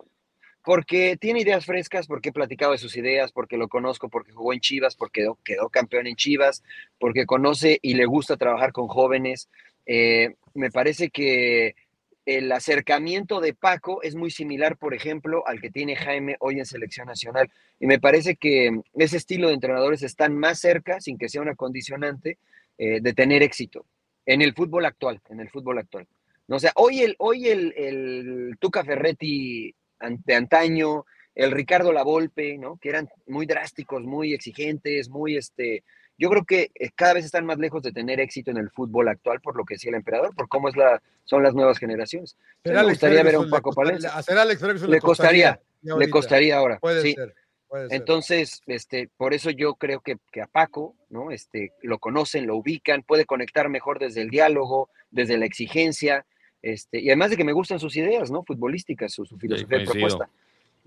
porque 0.67 1.17
tiene 1.17 1.43
ideas 1.43 1.65
frescas, 1.65 2.09
porque 2.09 2.31
he 2.31 2.33
platicado 2.33 2.73
de 2.73 2.79
sus 2.79 2.97
ideas, 2.97 3.31
porque 3.31 3.57
lo 3.57 3.69
conozco, 3.69 4.09
porque 4.09 4.33
jugó 4.33 4.53
en 4.53 4.59
Chivas, 4.59 4.97
porque 4.97 5.25
quedó, 5.45 5.69
campeón 5.69 6.09
en 6.09 6.17
Chivas, 6.17 6.65
porque 6.99 7.25
conoce 7.25 7.79
y 7.83 7.95
le 7.95 8.05
gusta 8.05 8.37
trabajar 8.37 8.73
con 8.73 8.89
jóvenes. 8.89 9.49
Eh, 9.87 10.35
me 10.55 10.73
parece 10.73 11.11
que 11.11 11.77
el 12.25 12.51
acercamiento 12.51 13.41
de 13.41 13.55
Paco 13.55 14.03
es 14.03 14.17
muy 14.17 14.33
similar, 14.33 14.77
por 14.77 14.93
ejemplo, 14.93 15.47
al 15.47 15.61
que 15.61 15.71
tiene 15.71 15.95
Jaime 15.95 16.35
hoy 16.41 16.59
en 16.59 16.67
Selección 16.67 17.07
Nacional. 17.07 17.49
Y 17.79 17.87
me 17.87 18.01
parece 18.01 18.35
que 18.35 18.81
ese 18.95 19.19
estilo 19.19 19.47
de 19.47 19.55
entrenadores 19.55 20.03
están 20.03 20.37
más 20.37 20.59
cerca, 20.59 21.01
sin 21.01 21.17
que 21.17 21.29
sea 21.29 21.43
una 21.43 21.55
condicionante, 21.55 22.39
eh, 22.77 23.01
de 23.01 23.13
tener 23.13 23.45
éxito 23.45 23.87
en 24.27 24.43
el 24.43 24.53
fútbol 24.53 24.85
actual, 24.85 25.21
en 25.31 25.39
el 25.39 25.49
fútbol 25.49 25.79
actual. 25.79 26.09
O 26.49 26.59
sea, 26.59 26.73
hoy 26.75 27.03
el, 27.03 27.15
hoy 27.19 27.51
el, 27.51 27.73
el 27.77 28.57
Tuca 28.59 28.83
Ferretti 28.83 29.73
de 30.01 30.35
antaño, 30.35 31.05
el 31.35 31.51
Ricardo 31.51 31.93
Lavolpe, 31.93 32.59
¿no? 32.59 32.79
Que 32.79 32.89
eran 32.89 33.09
muy 33.27 33.47
drásticos, 33.47 34.03
muy 34.03 34.35
exigentes, 34.35 35.09
muy 35.09 35.37
este. 35.37 35.85
Yo 36.19 36.31
creo 36.31 36.45
que 36.47 36.71
eh, 36.75 36.91
cada 36.95 37.13
vez 37.13 37.27
están 37.27 37.45
más 37.45 37.59
lejos 37.59 37.83
de 37.83 37.93
tener 37.93 38.21
éxito 38.21 38.51
en 38.51 38.57
el 38.57 38.71
fútbol 38.71 39.09
actual, 39.09 39.41
por 39.43 39.55
lo 39.55 39.65
que 39.65 39.75
decía 39.75 39.91
el 39.91 39.97
emperador, 39.97 40.35
por 40.35 40.49
cómo 40.49 40.71
es 40.71 40.77
la, 40.77 41.03
son 41.25 41.43
las 41.43 41.55
nuevas 41.55 41.79
generaciones. 41.79 42.39
Pero 42.63 42.81
me 42.81 42.89
gustaría 42.89 43.23
ver 43.23 43.35
a 43.35 43.39
un 43.39 43.45
Ferguson 43.45 43.51
Paco 43.51 43.73
Palencia. 43.75 44.17
a 44.17 44.23
ser 44.23 44.39
Alex 44.39 44.61
Ferguson 44.61 44.91
Le 44.91 45.01
costaría, 45.01 45.61
Le 45.83 46.09
costaría 46.09 46.57
ahora. 46.57 46.79
Puede 46.79 47.03
sí. 47.03 47.13
ser, 47.13 47.35
puede 47.69 47.91
ser. 47.91 47.99
Entonces, 47.99 48.63
este, 48.67 49.11
por 49.19 49.35
eso 49.35 49.51
yo 49.51 49.75
creo 49.75 50.01
que, 50.01 50.17
que 50.33 50.41
a 50.41 50.47
Paco, 50.47 50.97
¿no? 51.11 51.31
Este, 51.31 51.73
lo 51.83 51.99
conocen, 51.99 52.47
lo 52.47 52.57
ubican, 52.57 53.03
puede 53.03 53.27
conectar 53.27 53.69
mejor 53.69 53.99
desde 53.99 54.23
el 54.23 54.31
diálogo, 54.31 54.89
desde 55.11 55.37
la 55.37 55.45
exigencia, 55.45 56.25
este, 56.63 57.01
y 57.01 57.09
además 57.09 57.31
de 57.31 57.37
que 57.37 57.45
me 57.45 57.53
gustan 57.53 57.79
sus 57.81 57.97
ideas, 57.97 58.31
¿no? 58.31 58.43
Futbolísticas, 58.45 59.13
su, 59.13 59.25
su 59.27 59.37
filosofía 59.39 59.79
de 59.79 59.85
propuesta. 59.85 60.29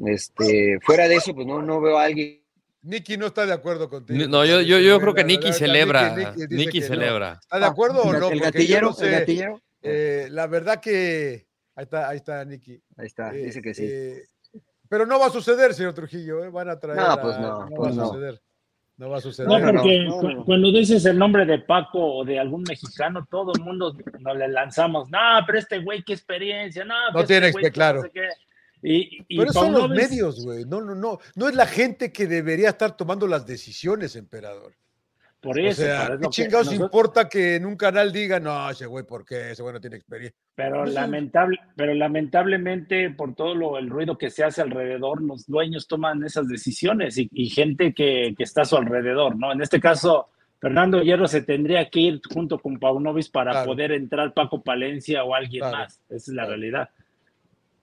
Este, 0.05 0.79
fuera 0.81 1.07
de 1.07 1.15
eso, 1.15 1.33
pues 1.35 1.45
no, 1.47 1.61
no 1.61 1.81
veo 1.81 1.97
a 1.97 2.03
alguien. 2.05 2.41
Nicky 2.81 3.17
no 3.17 3.27
está 3.27 3.45
de 3.45 3.51
acuerdo 3.53 3.89
contigo. 3.89 4.25
No, 4.29 4.45
yo, 4.45 4.61
yo, 4.61 4.99
creo 5.01 5.13
que 5.13 5.23
Nicky 5.25 5.51
celebra. 5.51 6.15
Nicky 6.49 6.79
no. 6.79 6.87
celebra. 6.87 7.39
¿Está 7.41 7.59
de 7.59 7.65
acuerdo 7.65 8.03
o 8.03 8.13
El- 8.13 8.19
no? 8.21 8.29
el 8.29 8.39
gatillero, 8.39 8.87
no 8.87 8.93
sé, 8.93 9.07
el 9.07 9.19
gatillero. 9.19 9.61
eh, 9.81 10.27
la 10.31 10.47
verdad 10.47 10.79
que 10.79 11.45
ahí 11.75 11.83
está, 11.83 12.07
ahí 12.09 12.17
está 12.17 12.45
Nicky. 12.45 12.81
Ahí 12.97 13.07
está, 13.07 13.33
Eh, 13.35 13.45
dice 13.45 13.61
que 13.61 13.73
sí. 13.73 13.83
eh, 13.85 14.23
pero 14.87 15.05
no 15.05 15.19
va 15.19 15.27
a 15.27 15.29
suceder, 15.29 15.73
señor 15.73 15.93
Trujillo, 15.93 16.43
¿eh? 16.45 16.49
van 16.49 16.69
a 16.69 16.79
traer. 16.79 16.97
No, 16.99 17.05
a- 17.05 17.21
pues 17.21 17.37
no, 17.37 17.65
no 17.69 17.75
pues 17.75 17.91
va 17.91 17.93
a 18.01 18.05
no. 18.05 18.07
suceder. 18.13 18.41
No 18.99 19.09
va 19.09 19.17
a 19.17 19.21
suceder. 19.21 19.47
No, 19.49 19.59
porque 19.65 20.03
no, 20.03 20.17
cu- 20.17 20.23
no, 20.27 20.33
no. 20.35 20.45
cuando 20.45 20.71
dices 20.73 21.05
el 21.05 21.17
nombre 21.17 21.45
de 21.45 21.59
Paco 21.59 22.17
o 22.17 22.25
de 22.25 22.37
algún 22.37 22.63
mexicano, 22.67 23.25
todo 23.31 23.53
el 23.55 23.61
mundo 23.63 23.95
nos 24.19 24.37
le 24.37 24.49
lanzamos. 24.49 25.09
No, 25.09 25.17
pero 25.47 25.57
este 25.57 25.79
güey, 25.79 26.03
qué 26.03 26.11
experiencia. 26.13 26.83
No, 26.83 26.95
No 27.13 27.21
que 27.21 27.27
tiene 27.27 27.47
este 27.47 27.61
güey, 27.61 27.71
claro. 27.71 27.99
no 27.99 28.03
sé 28.03 28.11
qué". 28.11 28.27
Y, 28.81 29.25
y 29.29 29.37
Pero 29.37 29.53
son 29.53 29.71
los 29.71 29.89
medios, 29.89 30.43
güey. 30.43 30.65
No, 30.65 30.81
no, 30.81 30.95
no. 30.95 31.19
No 31.35 31.47
es 31.47 31.55
la 31.55 31.65
gente 31.65 32.11
que 32.11 32.27
debería 32.27 32.69
estar 32.69 32.95
tomando 32.97 33.25
las 33.25 33.45
decisiones, 33.47 34.17
emperador. 34.17 34.73
Por 35.41 35.57
O 35.57 35.61
eso, 35.63 35.83
sea, 35.83 36.17
¿qué 36.21 36.27
chingados 36.29 36.65
nosotros- 36.65 36.85
importa 36.87 37.29
que 37.29 37.55
en 37.55 37.65
un 37.65 37.77
canal 37.77 38.11
diga, 38.11 38.41
no, 38.41 38.69
ese 38.69 38.85
güey, 38.87 39.05
¿por 39.05 39.23
qué? 39.23 39.51
Ese 39.51 39.61
güey 39.63 39.73
no 39.73 39.79
tiene 39.79 39.95
experiencia. 39.95 40.37
Pero, 40.55 40.81
No 40.81 40.87
sé. 40.87 40.93
lamentable, 40.93 41.57
pero 41.77 41.93
lamentablemente, 41.93 43.09
por 43.11 43.35
todo 43.35 43.55
lo, 43.55 43.77
el 43.77 43.89
ruido 43.89 44.17
que 44.17 44.29
se 44.29 44.43
hace 44.43 44.61
alrededor, 44.61 45.21
los 45.21 45.45
dueños 45.47 45.87
toman 45.87 46.23
esas 46.25 46.47
decisiones 46.49 47.17
y, 47.17 47.29
y 47.31 47.49
gente 47.49 47.93
que, 47.93 48.33
que 48.37 48.43
está 48.43 48.63
a 48.63 48.65
su 48.65 48.75
alrededor, 48.75 49.37
¿no? 49.37 49.53
En 49.53 49.61
este 49.61 49.79
caso, 49.79 50.27
Fernando 50.59 51.01
Hierro 51.01 51.25
se 51.29 51.41
tendría 51.41 51.89
que 51.89 52.01
ir 52.01 52.21
junto 52.33 52.59
con 52.59 52.77
Paunovis 52.77 53.29
para 53.29 53.51
Claro. 53.51 53.67
poder 53.67 53.93
entrar 53.93 54.33
Paco 54.33 54.61
Palencia 54.61 55.23
o 55.23 55.33
alguien 55.33 55.61
Claro. 55.61 55.77
más. 55.77 56.01
Esa 56.09 56.15
es 56.17 56.27
la 56.29 56.33
Claro. 56.43 56.49
realidad. 56.49 56.89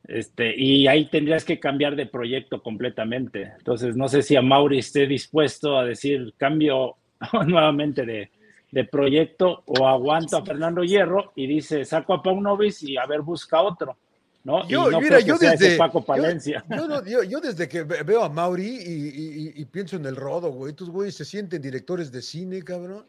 Este, 0.08 0.54
y 0.54 0.86
ahí 0.86 1.06
tendrías 1.06 1.44
que 1.44 1.58
cambiar 1.58 1.96
de 1.96 2.04
proyecto 2.06 2.62
completamente. 2.62 3.52
Entonces, 3.58 3.96
no 3.96 4.08
sé 4.08 4.20
si 4.22 4.36
a 4.36 4.42
Mauri 4.42 4.78
esté 4.78 5.06
dispuesto 5.06 5.78
a 5.78 5.84
decir 5.86 6.34
cambio 6.36 6.96
nuevamente 7.46 8.04
de, 8.04 8.30
de 8.70 8.84
proyecto 8.84 9.62
o 9.66 9.86
aguanto 9.86 10.36
a 10.36 10.44
Fernando 10.44 10.82
Hierro 10.82 11.32
y 11.36 11.46
dice 11.46 11.84
saco 11.84 12.14
a 12.14 12.22
Paunovis 12.22 12.82
y 12.82 12.96
a 12.96 13.06
ver 13.06 13.22
busca 13.22 13.62
otro. 13.62 13.96
¿no? 14.44 14.66
Yo- 14.68 14.90
no 14.92 15.00
mira, 15.00 15.18
yo 15.20 15.36
desde- 15.38 15.76
Paco 15.76 16.04
Palencia. 16.04 16.64
Yo, 16.70 17.04
yo- 17.04 17.22
yo 17.24 17.40
desde 17.40 17.68
que 17.68 17.82
ve- 17.82 18.04
veo 18.04 18.22
a 18.22 18.28
Mauri 18.28 18.64
y, 18.64 18.92
y- 18.92 19.52
y- 19.56 19.60
y 19.60 19.64
pienso 19.64 19.96
en 19.96 20.06
el 20.06 20.14
rodo, 20.14 20.50
güey. 20.52 20.70
Estos 20.70 20.88
güeyes 20.88 21.16
se 21.16 21.24
sienten 21.24 21.60
directores 21.60 22.12
de 22.12 22.22
cine, 22.22 22.62
cabrón. 22.62 23.04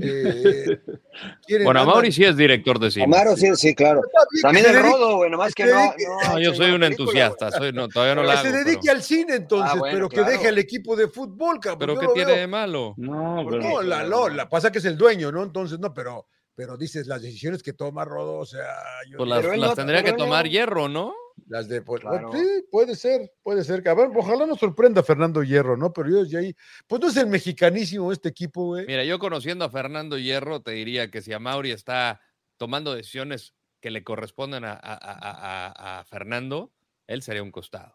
Eh, 0.00 0.78
Bueno, 1.64 1.84
Mauri 1.84 2.12
sí 2.12 2.24
es 2.24 2.36
director 2.36 2.78
de 2.78 2.90
cine. 2.90 3.04
Amaro, 3.04 3.36
sí, 3.36 3.48
sí, 3.56 3.74
claro. 3.74 4.02
También 4.40 4.66
el 4.66 4.80
rodo, 4.82 5.16
güey, 5.16 5.30
nomás 5.30 5.52
que 5.54 5.64
no. 5.64 5.70
dedique- 5.72 6.04
no 6.06 6.30
No, 6.30 6.36
ha 6.36 6.40
yo 6.40 6.54
soy 6.54 6.70
un 6.70 6.84
entusiasta, 6.84 7.50
soy, 7.50 7.72
no, 7.72 7.88
todavía 7.88 8.14
no 8.14 8.22
la 8.22 8.40
que 8.40 8.48
se 8.50 8.56
dedique 8.56 8.80
pero, 8.82 8.92
al 8.96 9.02
cine 9.02 9.34
entonces, 9.34 9.72
Ah, 9.74 9.78
bueno, 9.78 9.94
pero 9.94 10.08
que 10.08 10.30
deje 10.30 10.48
al 10.48 10.58
equipo 10.58 10.94
de 10.96 11.08
fútbol, 11.08 11.58
cabrón. 11.60 11.78
pero 11.96 11.98
¿qué 12.00 12.06
tiene 12.14 12.32
veo- 12.32 12.40
de 12.40 12.46
malo? 12.46 12.94
No, 12.98 13.40
Pues 13.42 13.56
pero- 13.58 13.68
no, 13.68 13.82
la, 13.82 14.04
lo- 14.04 14.28
la 14.28 14.48
pasa 14.48 14.70
que 14.70 14.78
es 14.78 14.84
el 14.84 14.96
dueño, 14.96 15.32
¿no? 15.32 15.42
Entonces, 15.42 15.78
no, 15.80 15.92
pero, 15.92 16.26
pero 16.54 16.76
dices 16.76 17.06
las 17.06 17.20
decisiones 17.22 17.62
que 17.62 17.72
toma 17.72 18.04
Rodo, 18.04 18.36
o 18.36 18.46
sea, 18.46 18.66
yo 19.10 19.18
Pues 19.18 19.28
las, 19.58 19.74
tendría 19.74 20.02
que 20.04 20.12
tomar 20.12 20.48
hierro, 20.48 20.88
¿no? 20.88 21.12
Las 21.46 21.68
de 21.68 21.82
pues, 21.82 22.00
Claro. 22.02 22.30
sí, 22.32 22.64
puede 22.70 22.94
ser, 22.94 23.32
puede 23.42 23.64
ser, 23.64 23.82
cabrón. 23.82 24.12
Ojalá 24.16 24.46
nos 24.46 24.58
sorprenda 24.58 25.02
Fernando 25.02 25.42
Hierro, 25.42 25.76
¿no? 25.76 25.92
Pero 25.92 26.08
yo 26.10 26.24
desde 26.24 26.38
ahí, 26.38 26.54
pues 26.86 27.00
no 27.00 27.08
es 27.08 27.16
el 27.16 27.26
mexicanísimo 27.26 28.12
este 28.12 28.28
equipo, 28.28 28.66
güey. 28.66 28.86
Mira, 28.86 29.04
yo 29.04 29.18
conociendo 29.18 29.64
a 29.64 29.70
Fernando 29.70 30.18
Hierro, 30.18 30.60
te 30.62 30.72
diría 30.72 31.10
que 31.10 31.22
si 31.22 31.32
a 31.32 31.38
Mauri 31.38 31.70
está 31.72 32.20
tomando 32.56 32.94
decisiones 32.94 33.54
que 33.80 33.90
le 33.90 34.04
corresponden 34.04 34.64
a, 34.64 34.72
a- 34.72 34.76
a- 34.76 35.72
a- 35.96 36.00
a 36.00 36.04
Fernando, 36.04 36.70
él 37.06 37.22
sería 37.22 37.42
un 37.42 37.50
costado. 37.50 37.94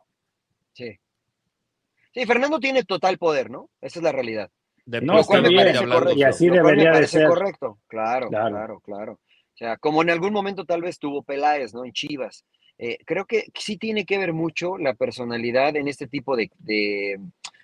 Sí. 0.73 0.99
Sí, 2.13 2.25
Fernando 2.25 2.59
tiene 2.59 2.83
total 2.83 3.17
poder, 3.17 3.49
¿no? 3.51 3.69
Esa 3.81 3.99
es 3.99 4.03
la 4.03 4.11
realidad. 4.11 4.49
No, 4.85 5.19
está 5.19 5.39
bien, 5.41 5.55
parece 5.55 5.77
hablando, 5.79 5.95
correcto, 6.03 6.19
y 6.19 6.23
así 6.23 6.47
cual 6.47 6.57
debería 6.59 6.83
me 6.83 6.89
de 6.89 6.93
parece 6.93 7.17
ser. 7.19 7.27
correcto. 7.27 7.79
Claro, 7.87 8.29
Claro. 8.29 8.49
claro, 8.55 8.79
claro, 8.81 9.13
O 9.13 9.57
sea, 9.57 9.77
como 9.77 10.01
en 10.01 10.09
algún 10.09 10.31
momento 10.33 10.65
tal 10.65 10.81
vez 10.81 10.99
tuvo 10.99 11.23
Peláez, 11.23 11.73
¿no? 11.73 11.85
En 11.85 11.91
Chivas. 11.93 12.45
Eh, 12.77 12.97
creo 13.05 13.25
que 13.25 13.45
sí 13.55 13.77
tiene 13.77 14.05
que 14.05 14.17
ver 14.17 14.33
mucho 14.33 14.77
la 14.77 14.93
personalidad 14.93 15.75
en 15.75 15.87
este 15.87 16.07
tipo 16.07 16.35
de, 16.35 16.49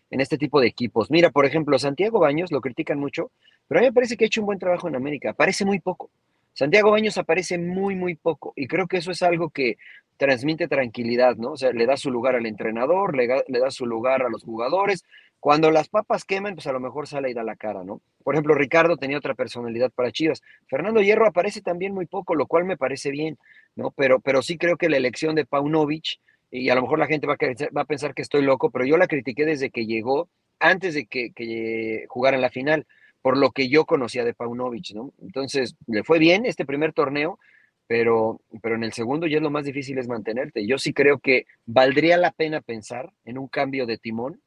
en 0.09 0.21
este 0.21 0.37
tipo 0.37 0.61
de 0.61 0.67
equipos. 0.67 1.11
Mira, 1.11 1.31
por 1.31 1.45
ejemplo, 1.45 1.77
Santiago 1.79 2.19
Baños 2.19 2.51
lo 2.51 2.61
critican 2.61 2.99
mucho, 2.99 3.31
pero 3.67 3.79
a 3.79 3.81
mí 3.81 3.87
me 3.87 3.93
parece 3.93 4.15
que 4.15 4.25
ha 4.25 4.27
hecho 4.27 4.41
un 4.41 4.47
buen 4.47 4.59
trabajo 4.59 4.87
en 4.87 4.95
América. 4.95 5.33
Parece 5.33 5.65
muy 5.65 5.79
poco. 5.79 6.09
Santiago 6.53 6.91
Baños 6.91 7.17
aparece 7.17 7.57
muy, 7.57 7.95
muy 7.95 8.15
poco 8.15 8.53
y 8.55 8.67
creo 8.67 8.87
que 8.87 8.97
eso 8.97 9.11
es 9.11 9.21
algo 9.21 9.49
que 9.49 9.77
transmite 10.17 10.67
tranquilidad, 10.67 11.35
¿no? 11.37 11.53
O 11.53 11.57
sea, 11.57 11.71
le 11.71 11.85
da 11.85 11.97
su 11.97 12.11
lugar 12.11 12.35
al 12.35 12.45
entrenador, 12.45 13.15
le, 13.15 13.27
le 13.47 13.59
da 13.59 13.71
su 13.71 13.85
lugar 13.85 14.21
a 14.21 14.29
los 14.29 14.43
jugadores. 14.43 15.03
Cuando 15.41 15.71
las 15.71 15.89
papas 15.89 16.23
queman, 16.23 16.53
pues 16.53 16.67
a 16.67 16.71
lo 16.71 16.79
mejor 16.79 17.07
sale 17.07 17.31
y 17.31 17.33
da 17.33 17.43
la 17.43 17.55
cara, 17.55 17.83
¿no? 17.83 17.99
Por 18.23 18.35
ejemplo, 18.35 18.53
Ricardo 18.53 18.95
tenía 18.97 19.17
otra 19.17 19.33
personalidad 19.33 19.89
para 19.89 20.11
Chivas. 20.11 20.43
Fernando 20.67 21.01
Hierro 21.01 21.25
aparece 21.25 21.61
también 21.61 21.95
muy 21.95 22.05
poco, 22.05 22.35
lo 22.35 22.45
cual 22.45 22.63
me 22.65 22.77
parece 22.77 23.09
bien, 23.09 23.39
¿no? 23.75 23.89
Pero, 23.89 24.19
pero 24.19 24.43
sí 24.43 24.59
creo 24.59 24.77
que 24.77 24.87
la 24.87 24.97
elección 24.97 25.33
de 25.33 25.45
Paunovic, 25.45 26.19
y 26.51 26.69
a 26.69 26.75
lo 26.75 26.83
mejor 26.83 26.99
la 26.99 27.07
gente 27.07 27.25
va 27.25 27.33
a, 27.33 27.75
va 27.75 27.81
a 27.81 27.85
pensar 27.85 28.13
que 28.13 28.21
estoy 28.21 28.43
loco, 28.43 28.69
pero 28.69 28.85
yo 28.85 28.97
la 28.97 29.07
critiqué 29.07 29.43
desde 29.43 29.71
que 29.71 29.87
llegó, 29.87 30.29
antes 30.59 30.93
de 30.93 31.07
que, 31.07 31.31
que 31.31 32.05
jugara 32.07 32.35
en 32.35 32.41
la 32.41 32.51
final, 32.51 32.85
por 33.23 33.35
lo 33.35 33.49
que 33.49 33.67
yo 33.67 33.85
conocía 33.85 34.23
de 34.23 34.35
Paunovic, 34.35 34.91
¿no? 34.93 35.11
Entonces, 35.23 35.75
le 35.87 36.03
fue 36.03 36.19
bien 36.19 36.45
este 36.45 36.65
primer 36.65 36.93
torneo, 36.93 37.39
pero, 37.87 38.41
pero 38.61 38.75
en 38.75 38.83
el 38.83 38.93
segundo 38.93 39.25
ya 39.25 39.37
es 39.37 39.43
lo 39.43 39.49
más 39.49 39.65
difícil 39.65 39.97
es 39.97 40.07
mantenerte. 40.07 40.67
Yo 40.67 40.77
sí 40.77 40.93
creo 40.93 41.17
que 41.17 41.47
valdría 41.65 42.17
la 42.17 42.29
pena 42.29 42.61
pensar 42.61 43.11
en 43.25 43.39
un 43.39 43.47
cambio 43.47 43.87
de 43.87 43.97
timón 43.97 44.39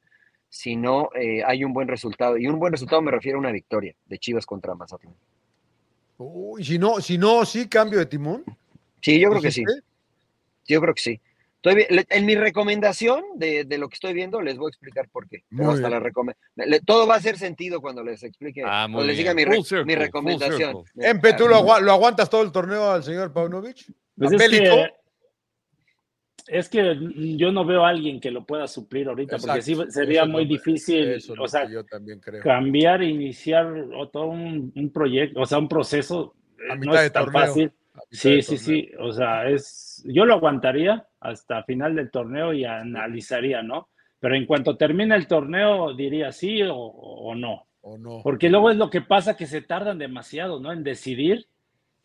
si 0.55 0.77
no 0.77 1.09
eh, 1.13 1.43
hay 1.45 1.65
un 1.65 1.73
buen 1.73 1.89
resultado. 1.89 2.37
Y 2.37 2.47
un 2.47 2.57
buen 2.59 2.71
resultado 2.71 3.01
me 3.01 3.11
refiero 3.11 3.37
a 3.37 3.41
una 3.41 3.51
victoria 3.51 3.93
de 4.05 4.17
Chivas 4.17 4.45
contra 4.45 4.73
Mazatlán. 4.73 5.13
Uy, 6.17 6.63
si 6.63 6.79
no, 6.79 7.01
si 7.01 7.17
no, 7.17 7.43
sí, 7.43 7.67
cambio 7.67 7.99
de 7.99 8.05
timón. 8.05 8.41
Sí, 9.01 9.19
yo 9.19 9.29
creo 9.31 9.41
que 9.41 9.51
sí. 9.51 9.65
Yo 10.65 10.79
creo 10.79 10.93
que 10.93 11.01
sí. 11.01 11.21
Estoy, 11.55 11.85
en 11.89 12.25
mi 12.25 12.35
recomendación 12.35 13.21
de, 13.35 13.65
de, 13.65 13.77
lo 13.77 13.89
que 13.89 13.95
estoy 13.95 14.13
viendo, 14.13 14.39
les 14.39 14.57
voy 14.57 14.67
a 14.67 14.69
explicar 14.69 15.09
por 15.09 15.27
qué. 15.27 15.43
hasta 15.59 15.89
la 15.89 15.99
le, 16.55 16.79
todo 16.79 17.05
va 17.05 17.15
a 17.15 17.17
hacer 17.17 17.37
sentido 17.37 17.81
cuando 17.81 18.01
les 18.03 18.23
explique, 18.23 18.61
ah, 18.63 18.87
cuando 18.89 19.03
les 19.03 19.17
diga 19.17 19.33
mi, 19.33 19.43
re, 19.43 19.61
circle, 19.61 19.85
mi 19.85 19.95
recomendación. 19.95 20.83
Empe, 20.95 21.33
¿tú 21.33 21.49
lo, 21.49 21.81
lo, 21.81 21.91
aguantas 21.91 22.29
todo 22.29 22.43
el 22.43 22.51
torneo 22.51 22.91
al 22.91 23.03
señor 23.03 23.33
Paunovic? 23.33 23.91
Pues 24.15 24.31
es, 24.31 24.49
que, 24.49 24.89
es, 26.47 26.69
que, 26.69 26.97
yo 27.37 27.51
no 27.51 27.65
veo 27.65 27.85
a 27.85 27.89
alguien 27.89 28.19
que 28.19 28.31
lo 28.31 28.45
pueda 28.45 28.67
suplir 28.67 29.07
ahorita, 29.07 29.35
Exacto. 29.35 29.53
porque 29.53 29.61
sí 29.61 29.91
sería 29.91 30.25
muy 30.25 30.45
difícil, 30.45 31.09
eso 31.09 31.33
o 31.39 31.47
sea, 31.47 31.67
yo 31.69 31.83
también 31.83 32.19
creo. 32.19 32.41
cambiar, 32.41 33.01
iniciar 33.01 33.73
todo 34.11 34.27
un, 34.27 34.71
un, 34.75 34.89
proyecto, 34.91 35.41
o 35.41 35.45
sea, 35.45 35.57
un 35.57 35.67
proceso, 35.67 36.35
a 36.69 36.75
no 36.75 36.93
es 36.95 37.11
tan 37.11 37.25
torneo. 37.25 37.41
fácil. 37.41 37.71
Sí, 38.11 38.41
sí, 38.41 38.57
sí, 38.57 38.91
o 38.99 39.11
sea, 39.11 39.49
es, 39.49 40.03
yo 40.05 40.25
lo 40.25 40.35
aguantaría 40.35 41.07
hasta 41.19 41.63
final 41.63 41.95
del 41.95 42.11
torneo 42.11 42.53
y 42.53 42.65
analizaría, 42.65 43.63
¿no? 43.63 43.89
Pero 44.19 44.35
en 44.35 44.45
cuanto 44.45 44.77
termina 44.77 45.15
el 45.15 45.27
torneo, 45.27 45.93
diría 45.93 46.31
sí 46.31 46.61
o, 46.63 46.75
o, 46.75 47.35
no. 47.35 47.67
o, 47.81 47.97
no. 47.97 48.21
Porque 48.23 48.49
luego 48.49 48.69
es 48.69 48.77
lo 48.77 48.89
que 48.89 49.01
pasa 49.01 49.37
que 49.37 49.45
se 49.45 49.61
tardan 49.61 49.97
demasiado, 49.97 50.59
¿no? 50.59 50.71
En 50.71 50.83
decidir 50.83 51.47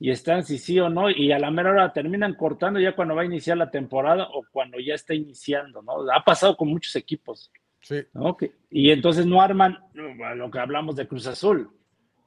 y 0.03 0.11
están 0.11 0.44
si 0.44 0.57
sí 0.57 0.80
o 0.80 0.88
no, 0.88 1.11
y 1.11 1.30
a 1.30 1.38
la 1.38 1.51
mera 1.51 1.70
hora 1.70 1.92
terminan 1.92 2.34
cortando 2.34 2.80
ya 2.80 2.96
cuando 2.96 3.14
va 3.14 3.20
a 3.20 3.26
iniciar 3.26 3.59
la 3.59 3.70
temporada 3.70 4.28
o 4.32 4.46
cuando 4.51 4.80
ya 4.80 4.94
está 4.94 5.12
iniciando, 5.12 5.82
¿no? 5.82 6.11
Ha 6.11 6.24
pasado 6.24 6.57
con 6.57 6.68
muchos 6.68 6.96
equipos. 6.96 7.53
Sí. 7.82 8.01
¿no? 8.14 8.36
Y 8.70 8.90
entonces 8.90 9.26
no 9.26 9.42
arman 9.42 9.78
lo 9.92 10.51
que 10.51 10.59
hablamos 10.59 10.96
de 10.96 11.07
Cruz 11.07 11.26
Azul. 11.26 11.70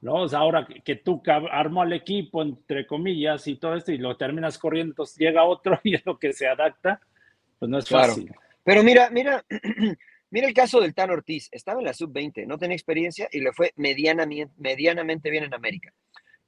¿no? 0.00 0.22
O 0.22 0.28
sea, 0.28 0.40
ahora 0.40 0.66
que, 0.66 0.82
que 0.82 0.96
tú 0.96 1.20
armó 1.26 1.82
al 1.82 1.92
equipo, 1.94 2.42
entre 2.42 2.86
comillas, 2.86 3.46
y 3.48 3.56
todo 3.56 3.74
esto, 3.74 3.90
y 3.90 3.98
lo 3.98 4.16
terminas 4.16 4.56
corriendo, 4.56 4.92
entonces 4.92 5.16
llega 5.16 5.42
otro 5.42 5.80
y 5.82 5.96
es 5.96 6.06
lo 6.06 6.16
que 6.16 6.32
se 6.32 6.46
adapta, 6.46 7.00
pues 7.58 7.68
no 7.68 7.78
es 7.78 7.86
claro. 7.86 8.08
fácil. 8.08 8.30
Pero 8.62 8.84
mira, 8.84 9.10
mira, 9.10 9.44
mira 10.30 10.46
el 10.46 10.54
caso 10.54 10.80
del 10.80 10.94
Tan 10.94 11.10
Ortiz, 11.10 11.48
estaba 11.50 11.80
en 11.80 11.86
la 11.86 11.94
sub-20, 11.94 12.46
no 12.46 12.56
tenía 12.56 12.76
experiencia 12.76 13.28
y 13.32 13.40
le 13.40 13.52
fue 13.52 13.72
medianamente, 13.76 14.54
medianamente 14.58 15.28
bien 15.28 15.44
en 15.44 15.54
América. 15.54 15.92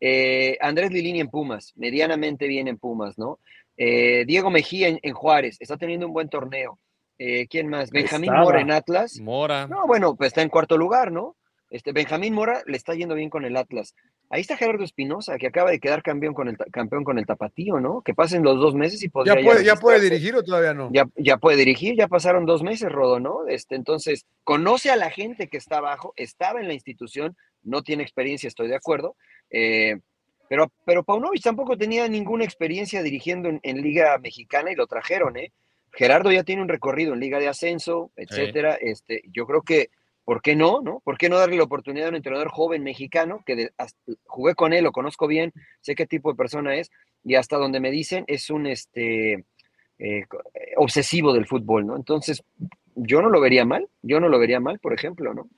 Eh, 0.00 0.58
Andrés 0.60 0.90
Lilini 0.90 1.20
en 1.20 1.28
Pumas, 1.28 1.72
medianamente 1.76 2.46
bien 2.46 2.68
en 2.68 2.78
Pumas, 2.78 3.18
¿no? 3.18 3.40
Eh, 3.76 4.24
Diego 4.26 4.50
Mejía 4.50 4.88
en, 4.88 4.98
en, 5.02 5.14
Juárez, 5.14 5.56
está 5.60 5.76
teniendo 5.76 6.06
un 6.06 6.12
buen 6.12 6.28
torneo. 6.28 6.78
Eh, 7.18 7.46
¿Quién 7.48 7.68
más? 7.68 7.90
Benjamín 7.90 8.30
Estaba. 8.30 8.44
Mora 8.44 8.60
en 8.60 8.70
Atlas. 8.70 9.18
Mora. 9.20 9.66
No, 9.66 9.86
bueno, 9.86 10.16
pues 10.16 10.28
está 10.28 10.42
en 10.42 10.50
cuarto 10.50 10.76
lugar, 10.76 11.12
¿no? 11.12 11.36
Este, 11.76 11.92
Benjamín 11.92 12.32
Mora 12.32 12.62
le 12.66 12.74
está 12.74 12.94
yendo 12.94 13.14
bien 13.14 13.28
con 13.28 13.44
el 13.44 13.54
Atlas. 13.54 13.94
Ahí 14.30 14.40
está 14.40 14.56
Gerardo 14.56 14.82
Espinosa, 14.82 15.36
que 15.36 15.46
acaba 15.46 15.70
de 15.70 15.78
quedar 15.78 16.02
campeón 16.02 16.32
con 16.32 16.48
el, 16.48 16.56
campeón 16.72 17.04
con 17.04 17.18
el 17.18 17.26
Tapatío, 17.26 17.80
¿no? 17.80 18.00
Que 18.00 18.14
pasen 18.14 18.42
los 18.42 18.58
dos 18.58 18.74
meses 18.74 19.02
y 19.02 19.10
podría 19.10 19.34
¿Ya 19.34 19.44
puede, 19.44 19.64
ya 19.64 19.76
puede 19.76 20.00
dirigir 20.00 20.34
o 20.36 20.42
todavía 20.42 20.72
no? 20.72 20.88
Ya, 20.90 21.04
ya 21.16 21.36
puede 21.36 21.58
dirigir, 21.58 21.94
ya 21.94 22.08
pasaron 22.08 22.46
dos 22.46 22.62
meses, 22.62 22.90
Rodo, 22.90 23.20
¿no? 23.20 23.46
Este, 23.46 23.74
entonces, 23.74 24.24
conoce 24.42 24.90
a 24.90 24.96
la 24.96 25.10
gente 25.10 25.48
que 25.48 25.58
está 25.58 25.76
abajo, 25.76 26.14
estaba 26.16 26.60
en 26.60 26.66
la 26.66 26.72
institución, 26.72 27.36
no 27.62 27.82
tiene 27.82 28.02
experiencia, 28.02 28.48
estoy 28.48 28.68
de 28.68 28.76
acuerdo. 28.76 29.14
Eh, 29.50 29.98
pero, 30.48 30.72
pero 30.86 31.04
Paunovic 31.04 31.42
tampoco 31.42 31.76
tenía 31.76 32.08
ninguna 32.08 32.44
experiencia 32.44 33.02
dirigiendo 33.02 33.50
en, 33.50 33.60
en, 33.62 33.82
Liga 33.82 34.16
Mexicana 34.16 34.72
y 34.72 34.76
lo 34.76 34.86
trajeron, 34.86 35.36
¿eh? 35.36 35.52
Gerardo 35.92 36.32
ya 36.32 36.42
tiene 36.42 36.62
un 36.62 36.68
recorrido 36.68 37.12
en 37.12 37.20
Liga 37.20 37.38
de 37.38 37.48
Ascenso, 37.48 38.12
etcétera. 38.16 38.78
Sí. 38.80 38.88
Este, 38.88 39.22
yo 39.30 39.46
creo 39.46 39.60
que 39.60 39.90
¿por 40.26 40.42
qué 40.42 40.56
no? 40.56 40.82
no? 40.82 41.00
¿Por 41.04 41.16
qué 41.16 41.28
no 41.28 41.38
darle 41.38 41.56
la 41.56 41.62
oportunidad 41.62 42.08
a 42.08 42.10
un 42.10 42.16
entrenador 42.16 42.48
joven 42.48 42.82
mexicano 42.82 43.42
que 43.46 43.54
de, 43.54 43.70
hasta, 43.78 43.98
jugué 44.26 44.56
con 44.56 44.72
él, 44.72 44.82
lo 44.82 44.90
conozco 44.90 45.28
bien, 45.28 45.52
sé 45.80 45.94
qué 45.94 46.04
tipo 46.04 46.30
de 46.30 46.36
persona 46.36 46.74
es 46.74 46.90
y 47.22 47.36
hasta 47.36 47.56
donde 47.56 47.78
me 47.78 47.92
dicen 47.92 48.24
es 48.26 48.50
un 48.50 48.66
este 48.66 49.44
eh, 50.00 50.24
obsesivo 50.76 51.32
del 51.32 51.46
fútbol, 51.46 51.86
¿no? 51.86 51.96
Entonces, 51.96 52.42
yo 52.96 53.22
no 53.22 53.30
lo 53.30 53.40
vería 53.40 53.64
mal, 53.64 53.88
yo 54.02 54.18
no 54.18 54.28
lo 54.28 54.40
vería 54.40 54.58
mal, 54.58 54.80
por 54.80 54.92
ejemplo, 54.92 55.32
¿no? 55.32 55.48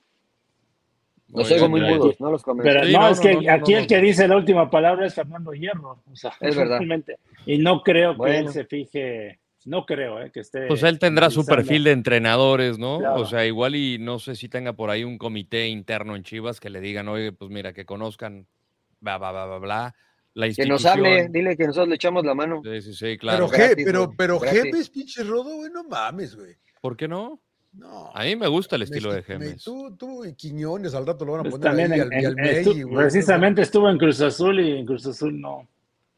Los 1.29 1.51
oigo 1.51 1.69
muy 1.71 1.81
mudos, 1.81 2.21
no 2.21 2.31
los 2.31 2.43
comento. 2.43 2.71
Pero 2.71 2.85
no, 2.85 3.09
es 3.09 3.21
que 3.21 3.51
aquí 3.51 3.73
el 3.73 3.87
que 3.87 4.01
dice 4.01 4.29
la 4.29 4.37
última 4.37 4.71
palabra 4.71 5.07
es 5.07 5.15
Fernando 5.15 5.53
Hierro. 5.53 6.03
O 6.11 6.17
sea, 6.17 6.33
es 6.41 6.57
verdad. 6.57 6.81
Y 7.47 7.59
no 7.59 7.83
creo 7.83 8.19
que 8.19 8.39
él 8.39 8.49
se 8.51 8.65
fije 8.65 9.39
no 9.69 9.85
creo 9.85 10.21
eh, 10.21 10.31
que 10.33 10.41
esté. 10.41 10.67
Pues 10.67 10.83
él 10.83 10.99
tendrá 10.99 11.31
su 11.31 11.45
perfil 11.45 11.85
de 11.85 11.93
entrenadores, 11.93 12.79
¿no? 12.79 12.99
Claro. 12.99 13.21
O 13.21 13.27
sea, 13.27 13.45
igual 13.45 13.77
y 13.77 13.99
no 13.99 14.19
sé 14.19 14.35
si 14.35 14.49
tenga 14.49 14.73
por 14.73 14.91
ahí 14.91 15.05
un 15.05 15.19
comité 15.19 15.69
interno 15.69 16.17
en 16.17 16.23
Chivas 16.23 16.59
que 16.59 16.71
le 16.71 16.81
digan, 16.81 17.09
oye, 17.09 17.33
pues 17.33 17.51
mira, 17.51 17.73
que 17.73 17.85
conozcan, 17.85 18.47
bla, 19.01 19.19
bla, 19.19 19.31
bla, 19.31 19.47
bla, 19.47 19.59
bla. 19.59 19.95
La 20.35 20.49
que 20.51 20.67
nos 20.67 20.87
hable, 20.87 21.29
dile 21.31 21.57
que 21.57 21.67
nosotros 21.67 21.89
le 21.89 21.97
echamos 21.97 22.25
la 22.25 22.35
mano. 22.35 22.63
Sí, 22.65 22.81
sí, 22.81 22.95
sí, 22.95 23.19
claro. 23.19 23.49
Pero, 23.51 23.67
gratis, 23.67 23.85
pero, 23.85 24.15
pero 24.17 24.41
Gemes, 24.41 24.89
pinche 24.89 25.23
rodo, 25.25 25.57
güey, 25.57 25.71
no 25.71 25.85
mames, 25.85 26.37
güey. 26.37 26.55
¿Por 26.81 26.97
qué 26.97 27.09
no? 27.09 27.41
No. 27.73 28.11
A 28.15 28.25
mí 28.25 28.37
me 28.37 28.47
gusta 28.47 28.77
el 28.77 28.83
estilo 28.83 29.11
me, 29.11 29.17
de 29.17 29.23
Gemes. 29.23 29.65
Tú, 29.65 29.95
tú 29.97 30.25
y 30.25 30.35
Quiñones 30.35 30.95
al 30.95 31.07
rato 31.07 31.25
lo 31.25 31.33
van 31.33 31.41
a 31.41 31.51
pues 31.51 31.61
poner 31.61 31.93
ahí 31.93 32.01
en, 32.01 32.01
al, 32.01 32.27
al 32.27 32.39
en, 32.39 32.45
estu 32.45 32.95
Precisamente 32.95 33.63
estuvo 33.63 33.91
en 33.91 33.99
Cruz 33.99 34.21
Azul 34.21 34.61
y 34.61 34.79
en 34.79 34.87
Cruz 34.87 35.07
Azul 35.07 35.39
no. 35.39 35.69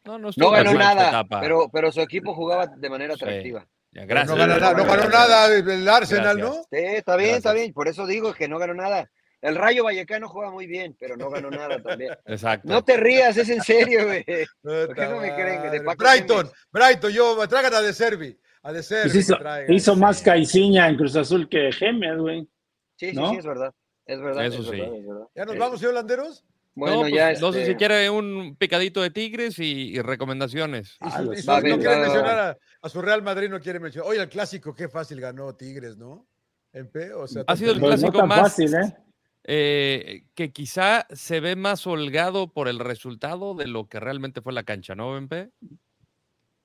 No, 0.05 0.19
no, 0.19 0.31
no 0.35 0.51
ganó 0.51 0.75
nada, 0.75 1.25
pero, 1.41 1.69
pero 1.73 1.93
su 1.93 2.01
equipo 2.01 2.35
jugaba 2.35 2.67
de 2.67 2.91
manera 2.91 3.15
atractiva. 3.15 3.61
Sí. 3.61 3.69
Ya, 3.93 4.05
gracias. 4.07 4.31
No 4.31 4.37
ganó, 4.37 4.59
nada, 4.59 4.75
no 4.75 4.85
ganó 4.85 5.09
nada 5.09 5.55
el 5.57 5.89
Arsenal, 5.89 6.37
Gracias. 6.39 6.57
¿no? 6.57 6.63
Sí, 6.71 6.79
está 6.79 7.17
bien, 7.17 7.31
gracias. 7.31 7.37
está 7.37 7.53
bien. 7.53 7.73
Por 7.73 7.89
eso 7.89 8.07
digo 8.07 8.33
que 8.33 8.49
no 8.49 8.59
ganó 8.59 8.75
nada. 8.75 9.11
El 9.43 9.57
Rayo 9.57 9.85
Vallecano 9.85 10.29
juega 10.29 10.51
muy 10.51 10.67
bien, 10.67 10.97
pero 10.99 11.17
no 11.17 11.31
ganó 11.31 11.51
nada 11.51 11.83
también. 11.83 12.13
Exacto. 12.27 12.69
No 12.69 12.85
te 12.85 12.97
rías, 12.97 13.37
es 13.37 13.49
en 13.49 13.63
serio, 13.63 14.05
güey. 14.07 14.25
¿Por 14.63 14.95
qué 14.95 15.07
no 15.07 15.21
me 15.21 15.35
creen? 15.35 15.63
De 15.71 15.79
Brighton, 15.81 16.47
Jiménez. 16.47 16.53
Brighton, 16.71 17.13
yo, 17.13 17.49
traigan 17.49 17.75
a 17.75 17.81
De 17.81 17.93
Servi. 17.93 18.39
A 18.63 18.73
De 18.73 18.83
Servi. 18.83 19.11
Pues 19.11 19.15
hizo, 19.17 19.37
traigan, 19.39 19.73
hizo 19.73 19.95
sí. 19.95 20.01
más 20.01 20.23
Caiciña 20.23 20.89
en 20.89 20.97
Cruz 20.97 21.17
Azul 21.17 21.49
que 21.49 21.73
Gemes, 21.73 22.19
güey. 22.19 22.49
Sí, 22.97 23.11
sí, 23.11 23.17
¿no? 23.17 23.31
sí, 23.31 23.37
es 23.37 23.47
verdad. 23.47 23.73
Es 24.05 24.21
verdad. 24.21 24.45
Eso 24.45 24.61
es 24.61 24.69
sí. 24.69 24.71
verdad, 24.73 24.97
es 24.97 25.07
verdad. 25.07 25.27
¿Ya 25.35 25.45
nos 25.47 25.59
vamos, 25.59 25.81
señor 25.81 25.95
Landeros? 25.95 26.45
Bueno, 26.75 26.97
no, 26.97 27.01
pues, 27.03 27.15
ya. 27.15 27.33
no 27.35 27.53
sé 27.53 27.61
este... 27.61 27.73
si 27.73 27.77
quiere 27.77 28.09
un 28.11 28.57
picadito 28.57 29.03
de 29.03 29.11
Tigres 29.11 29.59
y, 29.59 29.97
y 29.97 30.01
recomendaciones. 30.01 30.97
Ah, 31.01 31.23
y 31.23 31.37
su, 31.37 31.51
va, 31.51 31.61
no 31.61 31.79
quiere 31.79 31.97
mencionar 31.97 32.39
a, 32.39 32.59
a, 32.81 32.89
su 32.89 33.03
Real 33.03 33.23
Madrid, 33.23 33.49
no 33.49 33.61
quiere 33.61 33.81
mencionar. 33.81 34.11
Oye, 34.11 34.21
el 34.21 34.29
clásico, 34.29 34.75
qué 34.75 34.89
fácil 34.89 35.21
ganó 35.21 35.55
Tigres, 35.55 35.97
¿no? 35.97 36.27
En 36.73 36.89
P, 36.89 37.13
o 37.13 37.27
sea, 37.27 37.43
ha 37.47 37.57
sido 37.57 37.73
el 37.73 37.81
clásico 37.81 38.19
no 38.19 38.27
más 38.29 38.41
fácil, 38.41 38.73
¿eh? 38.75 38.97
eh, 39.45 40.23
que 40.35 40.53
quizá 40.53 41.07
se 41.11 41.41
ve 41.41 41.57
más 41.57 41.87
holgado 41.87 42.53
por 42.53 42.69
el 42.69 42.79
resultado 42.79 43.55
de 43.55 43.67
lo 43.67 43.89
que 43.89 43.99
realmente 43.99 44.41
fue 44.41 44.53
la 44.53 44.63
cancha, 44.63 44.95
¿no, 44.95 45.17
MP? 45.17 45.51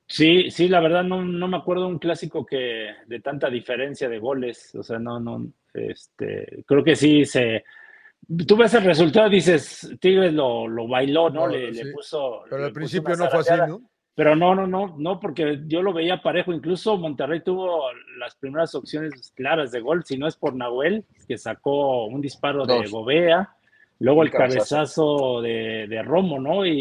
Sí, 0.07 0.51
sí, 0.51 0.67
la 0.67 0.79
verdad 0.79 1.03
no, 1.03 1.25
no 1.25 1.47
me 1.47 1.57
acuerdo 1.57 1.87
un 1.87 1.97
clásico 1.97 2.45
que 2.45 2.91
de 3.07 3.19
tanta 3.21 3.49
diferencia 3.49 4.07
de 4.07 4.19
goles, 4.19 4.75
o 4.75 4.83
sea, 4.83 4.99
no, 4.99 5.19
no, 5.19 5.51
este, 5.73 6.63
creo 6.67 6.83
que 6.83 6.95
sí 6.95 7.25
se, 7.25 7.63
tú 8.47 8.55
ves 8.57 8.73
el 8.73 8.83
resultado 8.83 9.29
dices, 9.29 9.89
Tigres 9.99 10.33
lo, 10.33 10.67
lo 10.67 10.87
bailó, 10.87 11.29
¿no? 11.29 11.41
No, 11.41 11.47
le, 11.47 11.73
sí. 11.73 11.83
le 11.83 11.91
puso. 11.91 12.41
Pero 12.45 12.59
le 12.59 12.67
al 12.67 12.73
principio 12.73 13.15
no 13.15 13.29
fue 13.29 13.39
así. 13.39 13.51
¿no? 13.67 13.81
Pero 14.15 14.35
no, 14.35 14.55
no, 14.55 14.65
no, 14.65 14.95
no, 14.97 15.19
porque 15.19 15.59
yo 15.67 15.81
lo 15.81 15.91
veía 15.91 16.21
parejo. 16.21 16.53
Incluso 16.53 16.97
Monterrey 16.97 17.41
tuvo 17.41 17.81
las 18.17 18.35
primeras 18.35 18.73
opciones 18.73 19.33
claras 19.35 19.71
de 19.71 19.81
gol, 19.81 20.05
si 20.05 20.17
no 20.17 20.27
es 20.27 20.37
por 20.37 20.55
Nahuel, 20.55 21.03
que 21.27 21.37
sacó 21.37 22.05
un 22.05 22.21
disparo 22.21 22.65
de 22.65 22.75
Dos. 22.75 22.91
Gobea, 22.91 23.49
luego 23.99 24.23
el 24.23 24.31
cabezazo 24.31 25.41
de, 25.41 25.87
de 25.89 26.01
Romo, 26.01 26.39
¿no? 26.39 26.65
Y, 26.65 26.71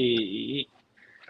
y, 0.60 0.68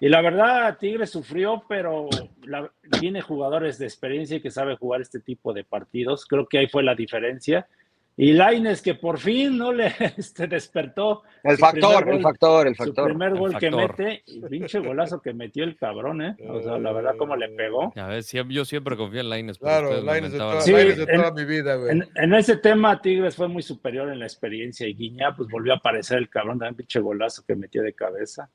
y 0.01 0.09
la 0.11 0.21
verdad, 0.21 0.77
Tigre 0.79 1.07
sufrió, 1.07 1.65
pero 1.67 2.09
la- 2.43 2.71
tiene 3.01 3.23
jugadores 3.23 3.79
de 3.79 3.87
experiencia 3.87 4.37
y 4.37 4.41
que 4.43 4.51
sabe 4.51 4.77
jugar 4.77 5.01
este 5.01 5.21
tipo 5.21 5.55
de 5.55 5.65
partidos. 5.65 6.27
Creo 6.27 6.47
que 6.47 6.59
ahí 6.59 6.67
fue 6.67 6.83
la 6.83 6.95
diferencia. 6.95 7.67
Y 8.17 8.33
Laines 8.33 8.81
que 8.81 8.95
por 8.95 9.19
fin 9.19 9.59
no 9.59 9.73
le 9.73 9.87
este, 10.17 10.47
despertó. 10.47 11.25
El 11.43 11.57
su 11.57 11.61
factor, 11.61 11.97
primer 12.03 12.15
el 12.15 12.23
factor, 12.23 12.67
el 12.69 12.77
Su 12.77 12.85
factor. 12.85 13.05
primer 13.09 13.33
El 13.33 13.39
gol 13.39 13.59
que 13.59 13.71
mete, 13.73 14.23
y 14.27 14.41
pinche 14.43 14.79
golazo 14.79 15.21
que 15.21 15.35
metió 15.35 15.65
el 15.65 15.77
cabrón, 15.77 16.23
¿eh? 16.23 16.37
O 16.49 16.61
sea, 16.63 16.79
la 16.79 16.93
verdad, 16.93 17.15
cómo 17.19 17.35
le 17.35 17.49
pegó. 17.49 17.93
A 17.97 18.07
ver, 18.07 18.23
yo 18.23 18.65
siempre 18.65 18.97
confío 18.97 19.21
en 19.21 19.31
Laines. 19.31 19.59
Claro, 19.59 20.01
Lainez 20.01 20.31
de, 20.31 20.39
toda, 20.39 20.61
Sí, 20.61 20.73
de 20.73 20.93
en- 20.93 21.07
toda 21.07 21.33
mi 21.33 21.45
vida, 21.45 21.75
güey. 21.75 21.91
En, 21.91 22.09
en 22.15 22.35
ese 22.35 22.57
tema, 22.57 23.03
Tigres 23.03 23.35
fue 23.35 23.49
muy 23.49 23.63
superior 23.65 24.09
en 24.13 24.21
la 24.21 24.27
experiencia 24.27 24.87
y 24.87 24.95
Guiñá, 24.95 25.35
pues 25.37 25.49
volvió 25.51 25.73
a 25.73 25.77
aparecer 25.79 26.19
el 26.19 26.29
cabrón, 26.29 26.61
también 26.61 26.77
pinche 26.77 27.01
golazo 27.01 27.43
que 27.45 27.57
metió 27.57 27.83
de 27.83 27.95
cabeza. 27.95 28.49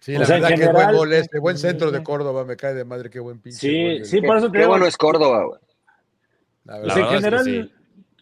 Sí, 0.00 0.16
o 0.16 0.18
la 0.18 0.24
sea, 0.24 0.36
verdad 0.36 0.48
que 0.48 0.54
general- 0.56 0.74
buen 0.74 0.96
gol 0.96 1.12
este, 1.12 1.38
buen 1.38 1.58
centro 1.58 1.92
de. 1.92 2.02
Córdoba, 2.02 2.44
me 2.44 2.56
cae 2.56 2.74
de 2.74 2.84
madre, 2.84 3.08
qué 3.08 3.20
buen 3.20 3.38
pinche 3.38 3.58
Sí, 3.60 3.98
gol, 3.98 4.04
sí, 4.04 4.20
por 4.20 4.36
eso 4.38 4.50
te 4.50 4.58
qué 4.58 4.66
bueno 4.66 4.84
es 4.86 4.96
Córdoba, 4.96 5.44
güey. 5.44 5.60
La 6.64 6.80
pues, 6.80 6.82
verdad. 6.82 6.86
La 6.86 6.94
en 6.94 7.00
es 7.00 7.08
que 7.08 7.14
general, 7.16 7.72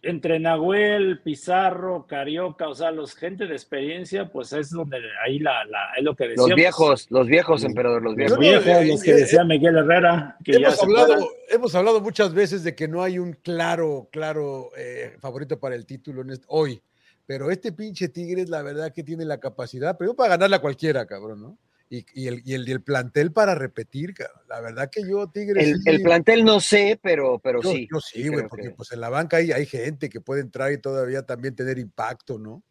entre 0.03 0.39
Nahuel, 0.39 1.19
Pizarro, 1.21 2.05
Carioca, 2.07 2.67
o 2.69 2.75
sea, 2.75 2.91
los 2.91 3.15
gente 3.15 3.47
de 3.47 3.53
experiencia, 3.53 4.29
pues 4.31 4.53
es 4.53 4.69
donde 4.69 4.97
ahí 5.25 5.39
la, 5.39 5.65
la- 5.65 5.93
es 5.97 6.03
lo 6.03 6.15
que 6.15 6.25
decíamos. 6.29 6.49
Los 6.49 6.55
viejos, 6.55 7.07
los 7.09 7.27
viejos, 7.27 7.63
emperador, 7.63 8.01
los 8.01 8.11
Los 8.11 8.17
viejos. 8.17 8.37
no- 8.37 8.41
viejos, 8.41 8.67
eh, 8.67 8.85
los 8.87 9.03
que 9.03 9.11
eh, 9.11 9.15
decía 9.15 9.43
Miguel 9.43 9.77
Herrera, 9.77 10.37
que 10.43 10.53
ya 10.53 10.57
Hemos 10.59 10.75
se 10.77 10.85
hablado, 10.85 11.29
hemos 11.49 11.75
hablado 11.75 12.01
muchas 12.01 12.33
veces 12.33 12.63
de 12.63 12.75
que 12.75 12.87
no 12.87 13.03
hay 13.03 13.19
un 13.19 13.33
claro, 13.33 14.07
claro 14.11 14.71
eh, 14.77 15.15
favorito 15.19 15.59
para 15.59 15.75
el 15.75 15.85
título 15.85 16.21
en 16.21 16.31
este- 16.31 16.45
hoy. 16.49 16.81
Pero 17.25 17.51
este 17.51 17.71
pinche 17.71 18.09
Tigres, 18.09 18.49
la 18.49 18.63
verdad 18.63 18.91
que 18.91 19.03
tiene 19.03 19.23
la 19.23 19.39
capacidad, 19.39 19.95
pero 19.97 20.15
para 20.15 20.29
ganarle 20.29 20.55
a 20.55 20.61
cualquiera, 20.61 21.05
cabrón, 21.05 21.41
¿no? 21.41 21.57
Y, 21.91 22.05
y 22.13 22.27
el, 22.27 22.41
y, 22.45 22.53
el, 22.53 22.69
y 22.69 22.71
el 22.71 22.83
plantel 22.83 23.31
para 23.31 23.55
repetir, 23.55 24.13
cabrón. 24.13 24.43
La 24.47 24.61
verdad 24.61 24.89
que 24.91 25.01
yo, 25.09 25.27
Tigres. 25.29 25.67
El, 25.67 25.75
sí- 25.81 25.89
el 25.89 26.01
plantel 26.03 26.45
no 26.45 26.59
sé, 26.59 26.99
pero, 27.01 27.39
pero 27.39 27.61
yo, 27.63 27.71
sí. 27.71 27.87
yo 27.91 27.99
sí, 27.99 28.27
güey, 28.27 28.47
porque 28.47 28.67
que- 28.69 28.75
pues 28.75 28.91
en 28.91 29.01
la 29.01 29.09
banca 29.09 29.37
hay, 29.37 29.51
hay 29.51 29.65
gente 29.65 30.07
que 30.07 30.21
puede 30.21 30.41
entrar 30.41 30.71
y 30.71 30.77
todavía 30.77 31.23
también 31.23 31.55
tener 31.55 31.79
impacto, 31.79 32.37
¿no? 32.37 32.63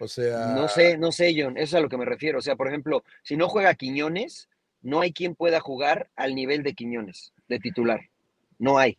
O 0.00 0.08
sea. 0.08 0.48
No 0.48 0.66
sé, 0.66 0.98
no 0.98 1.12
sé, 1.12 1.32
John, 1.36 1.56
eso 1.56 1.64
es 1.64 1.74
a 1.74 1.80
lo 1.80 1.88
que 1.88 1.96
me 1.98 2.04
refiero. 2.06 2.38
O 2.38 2.42
sea, 2.42 2.56
por 2.56 2.66
ejemplo, 2.66 3.04
si 3.22 3.36
no 3.36 3.48
juega 3.48 3.74
Quiñones, 3.74 4.48
no 4.82 5.00
hay 5.00 5.12
quien 5.12 5.36
pueda 5.36 5.60
jugar 5.60 6.10
al 6.16 6.34
nivel 6.34 6.64
de 6.64 6.74
Quiñones, 6.74 7.32
de 7.48 7.60
titular. 7.60 8.09
No 8.60 8.78
hay. 8.78 8.96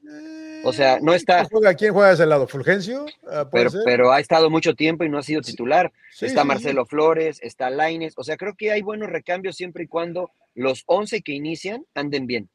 O 0.63 0.73
sea, 0.73 0.99
no 0.99 1.13
eh, 1.13 1.17
está- 1.17 1.37
¿Quién 1.37 1.49
juega, 1.49 1.73
quién 1.75 1.93
juega 1.93 2.07
de 2.09 2.13
ese 2.15 2.25
lado? 2.25 2.47
¿Fulgencio? 2.47 3.05
Ah, 3.27 3.47
¿puede 3.49 3.65
Pero, 3.65 3.69
ser? 3.69 3.81
pero 3.85 4.11
ha 4.11 4.19
estado 4.19 4.49
mucho 4.49 4.75
tiempo 4.75 5.03
y 5.03 5.09
no 5.09 5.17
ha 5.19 5.23
sido 5.23 5.41
titular. 5.41 5.91
Sí, 6.11 6.25
está 6.25 6.41
sí, 6.41 6.43
sí. 6.43 6.47
Marcelo 6.47 6.85
Flores, 6.85 7.39
está 7.41 7.69
Laines. 7.69 8.13
O 8.17 8.23
sea, 8.23 8.37
creo 8.37 8.55
que 8.55 8.71
hay 8.71 8.81
buenos 8.81 9.09
recambios 9.09 9.55
siempre 9.55 9.85
y 9.85 9.87
cuando 9.87 10.31
los 10.53 10.83
11 10.87 11.21
que 11.21 11.31
inician 11.31 11.85
anden 11.95 12.27
bien. 12.27 12.49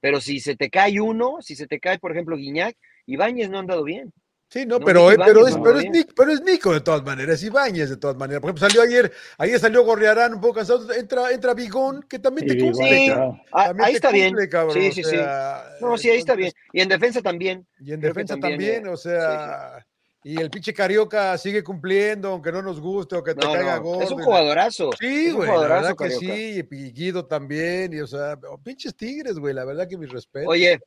Pero 0.00 0.20
si 0.20 0.40
se 0.40 0.56
te 0.56 0.70
cae 0.70 1.00
uno, 1.00 1.36
si 1.40 1.56
se 1.56 1.66
te 1.66 1.78
cae, 1.78 1.98
por 1.98 2.10
ejemplo, 2.12 2.36
Guiñac, 2.36 2.74
Ibáñez 3.06 3.50
no 3.50 3.58
ha 3.58 3.60
andado 3.60 3.84
bien. 3.84 4.12
Sí, 4.52 4.66
no, 4.66 4.80
No, 4.80 4.84
pero, 4.84 5.06
pero, 5.24 5.46
es, 5.46 5.56
pero, 5.62 5.78
es. 5.78 5.90
Nico, 5.90 6.12
pero 6.16 6.32
es 6.32 6.42
Nico 6.42 6.72
de 6.72 6.80
todas 6.80 7.04
maneras, 7.04 7.40
Ibáñez 7.40 7.88
de 7.88 7.96
todas 7.96 8.16
maneras. 8.16 8.40
Por 8.40 8.50
ejemplo, 8.50 8.66
salió 8.68 8.82
ayer, 8.82 9.12
ayer 9.38 9.60
salió 9.60 9.84
Gorriarán 9.84 10.34
un 10.34 10.40
poco 10.40 10.54
cansado, 10.54 10.92
entra, 10.92 11.30
entra 11.30 11.54
Bigón, 11.54 12.02
que 12.08 12.18
también 12.18 12.48
te 12.48 12.54
Y 12.54 12.60
cumple, 12.60 12.88
Sí, 12.98 13.06
cabrón. 13.08 13.40
Ah, 13.52 13.66
También 13.66 13.84
ahí 13.86 13.92
te 13.92 13.96
está 13.98 14.10
bien. 14.10 14.34
cabrón, 14.50 14.72
Sí, 14.74 14.88
o 14.88 14.92
sí, 14.92 15.04
sí. 15.04 15.10
sea, 15.10 15.64
No, 15.80 15.96
sí, 15.96 16.10
ahí 16.10 16.18
está 16.18 16.34
bien. 16.34 16.52
Y 16.72 16.80
en 16.80 16.88
defensa 16.88 17.22
también. 17.22 17.64
Y 17.78 17.92
en 17.92 18.00
defensa 18.00 18.34
también, 18.34 18.58
también, 18.58 18.86
eh, 18.86 18.90
o 18.90 18.96
sea, 18.96 19.86
y 20.24 20.40
el 20.40 20.50
pinche 20.50 20.74
Carioca 20.74 21.38
sigue 21.38 21.62
cumpliendo, 21.62 22.30
aunque 22.30 22.50
no 22.50 22.60
nos 22.60 22.80
guste 22.80 23.14
o 23.16 23.22
que 23.22 23.34
te 23.36 23.46
No, 23.46 23.52
caiga 23.52 23.76
no, 23.76 23.82
gordo. 23.84 24.02
es 24.02 24.10
un 24.10 24.18
la- 24.18 24.24
jugadorazo. 24.24 24.90
Sí, 24.98 25.26
es 25.26 25.30
un 25.32 25.36
güey, 25.36 25.48
la 25.48 25.54
jugadorazo, 25.54 25.82
verdad 25.82 25.90
que 25.96 26.14
Carioca. 26.16 26.34
sí, 26.36 26.64
y 26.72 26.92
Guido 26.92 27.24
también, 27.24 27.92
y 27.92 28.00
o 28.00 28.06
sea, 28.08 28.36
oh, 28.50 28.58
pinches 28.58 28.96
tigres, 28.96 29.38
güey, 29.38 29.54
la 29.54 29.64
verdad 29.64 29.86
que 29.88 29.96
mis 29.96 30.10
respetos. 30.10 30.48
Oye, 30.50 30.80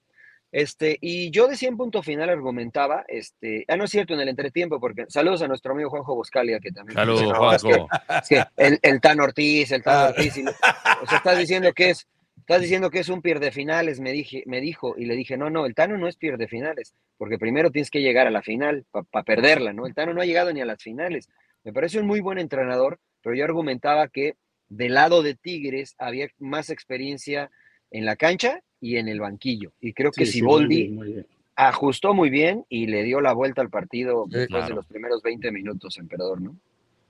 este, 0.54 0.98
y 1.02 1.32
yo 1.32 1.48
decía 1.48 1.68
en 1.68 1.78
punto 1.78 2.04
final, 2.04 2.30
argumentaba, 2.30 3.04
este, 3.08 3.66
ah, 3.68 3.76
no 3.76 3.86
es 3.86 3.90
cierto, 3.90 4.14
en 4.14 4.20
el 4.22 4.30
entretiempo, 4.30 4.80
porque 4.80 5.06
saludos 5.10 5.42
a 5.42 5.48
nuestro 5.48 5.74
amigo 5.74 5.90
Juanjo 5.90 6.14
Boscalia, 6.16 6.60
que 6.60 6.72
también. 6.72 6.96
Saludos, 6.96 7.24
No, 7.24 7.52
es 7.54 7.64
que- 7.64 7.74
Juanjo. 7.74 7.88
es 8.22 8.30
que 8.30 8.44
el, 8.58 8.80
el 8.84 9.02
Tan 9.02 9.20
Ortiz, 9.20 9.72
el 9.72 9.82
Tan 9.84 9.96
Ah. 9.96 10.10
Ortiz, 10.10 10.38
y- 10.38 10.44
o 10.46 11.06
sea, 11.08 11.18
estás 11.18 11.38
diciendo 11.40 11.74
que 11.74 11.90
es, 11.90 12.08
estás 12.38 12.62
diciendo 12.62 12.92
que 12.92 13.00
es 13.00 13.10
un 13.10 13.22
pierde 13.24 13.52
finales, 13.52 14.00
me 14.00 14.12
dije, 14.12 14.44
me 14.46 14.62
dijo, 14.62 14.94
y 14.96 15.06
le 15.06 15.16
dije, 15.16 15.38
no, 15.38 15.50
no, 15.50 15.66
el 15.66 15.74
Tano 15.74 15.98
no 15.98 16.08
es 16.08 16.18
pierde 16.18 16.48
finales, 16.48 16.94
porque 17.18 17.40
primero 17.40 17.72
tienes 17.72 17.90
que 17.90 18.02
llegar 18.02 18.28
a 18.28 18.32
la 18.32 18.44
final 18.44 18.86
para 18.92 19.24
perderla, 19.26 19.74
¿no? 19.74 19.88
El 19.88 19.96
Tano 19.96 20.14
no 20.14 20.22
ha 20.22 20.26
llegado 20.26 20.54
ni 20.54 20.62
a 20.62 20.66
las 20.66 20.84
finales. 20.84 21.30
Me 21.64 21.74
parece 21.74 22.00
un 22.00 22.06
muy 22.06 22.20
buen 22.20 22.38
entrenador, 22.38 23.00
pero 23.24 23.36
yo 23.36 23.44
argumentaba 23.44 24.08
que 24.08 24.36
del 24.70 24.94
lado 24.94 25.24
de 25.24 25.34
Tigres 25.34 25.96
había 25.98 26.28
más 26.38 26.70
experiencia 26.70 27.50
en 27.90 28.06
la 28.06 28.16
cancha 28.18 28.62
y 28.84 28.98
en 28.98 29.08
el 29.08 29.20
banquillo. 29.22 29.72
Y 29.80 29.94
creo 29.94 30.12
que 30.12 30.26
Sí, 30.26 30.32
sí, 30.34 30.38
Siboldi 30.40 30.76
muy 30.76 30.84
bien, 30.84 30.96
muy 30.96 31.08
bien. 31.14 31.28
ajustó 31.56 32.14
muy 32.14 32.30
bien 32.30 32.66
y 32.70 32.88
le 32.88 33.04
dio 33.04 33.22
la 33.22 33.34
vuelta 33.34 33.62
al 33.62 33.70
partido 33.70 34.26
Sí, 34.30 34.38
después 34.38 34.68
de 34.68 34.74
los 34.76 34.86
primeros 34.86 35.22
20 35.24 35.52
minutos, 35.52 35.98
emperador, 35.98 36.42
¿no? 36.42 36.56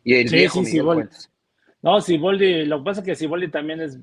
Y 0.04 0.14
el 0.16 0.30
Sí, 0.30 0.36
viejo 0.36 0.60
sí, 0.64 0.66
Miguel 0.66 0.72
Siboldi. 0.82 1.10
No, 1.82 2.00
Siboldi, 2.02 2.66
lo 2.66 2.78
que 2.80 2.84
pasa 2.86 3.00
es 3.02 3.06
que 3.06 3.16
Siboldi 3.16 3.48
también 3.50 3.82
es 3.82 4.00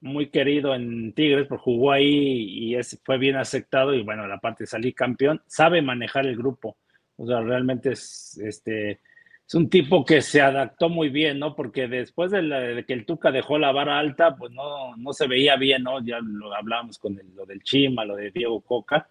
muy 0.00 0.28
querido 0.28 0.74
en 0.74 1.12
Tigres, 1.14 1.46
porque 1.48 1.62
jugó 1.62 1.92
ahí 1.92 2.06
y 2.06 2.74
es, 2.76 3.00
fue 3.04 3.16
bien 3.16 3.36
aceptado 3.36 3.94
y 3.94 4.02
bueno, 4.02 4.26
la 4.26 4.38
parte 4.38 4.64
de 4.64 4.68
salir 4.68 4.94
campeón, 4.94 5.40
sabe 5.46 5.80
manejar 5.80 6.26
el 6.26 6.36
grupo. 6.36 6.76
O 7.16 7.26
sea, 7.26 7.40
realmente 7.40 7.92
es 7.92 8.38
este 8.44 9.00
es 9.46 9.54
un 9.54 9.68
tipo 9.68 10.04
que 10.04 10.22
se 10.22 10.40
adaptó 10.40 10.88
muy 10.88 11.10
bien, 11.10 11.38
¿no? 11.38 11.54
Porque 11.54 11.86
después 11.88 12.30
de, 12.30 12.42
la- 12.42 12.82
que 12.82 12.92
el 12.94 13.04
Tuca 13.06 13.30
dejó 13.30 13.58
la 13.58 13.72
vara 13.72 13.98
alta, 13.98 14.36
pues 14.36 14.52
no, 14.52 14.96
no 14.96 15.12
se 15.12 15.26
veía 15.26 15.56
bien, 15.56 15.82
¿no? 15.82 16.02
Ya 16.04 16.18
lo 16.22 16.54
hablábamos 16.54 16.98
con 16.98 17.18
el- 17.18 17.34
lo 17.34 17.44
del 17.46 17.62
Chima, 17.62 18.04
lo 18.04 18.16
de 18.16 18.30
Diego 18.30 18.60
Coca, 18.62 19.06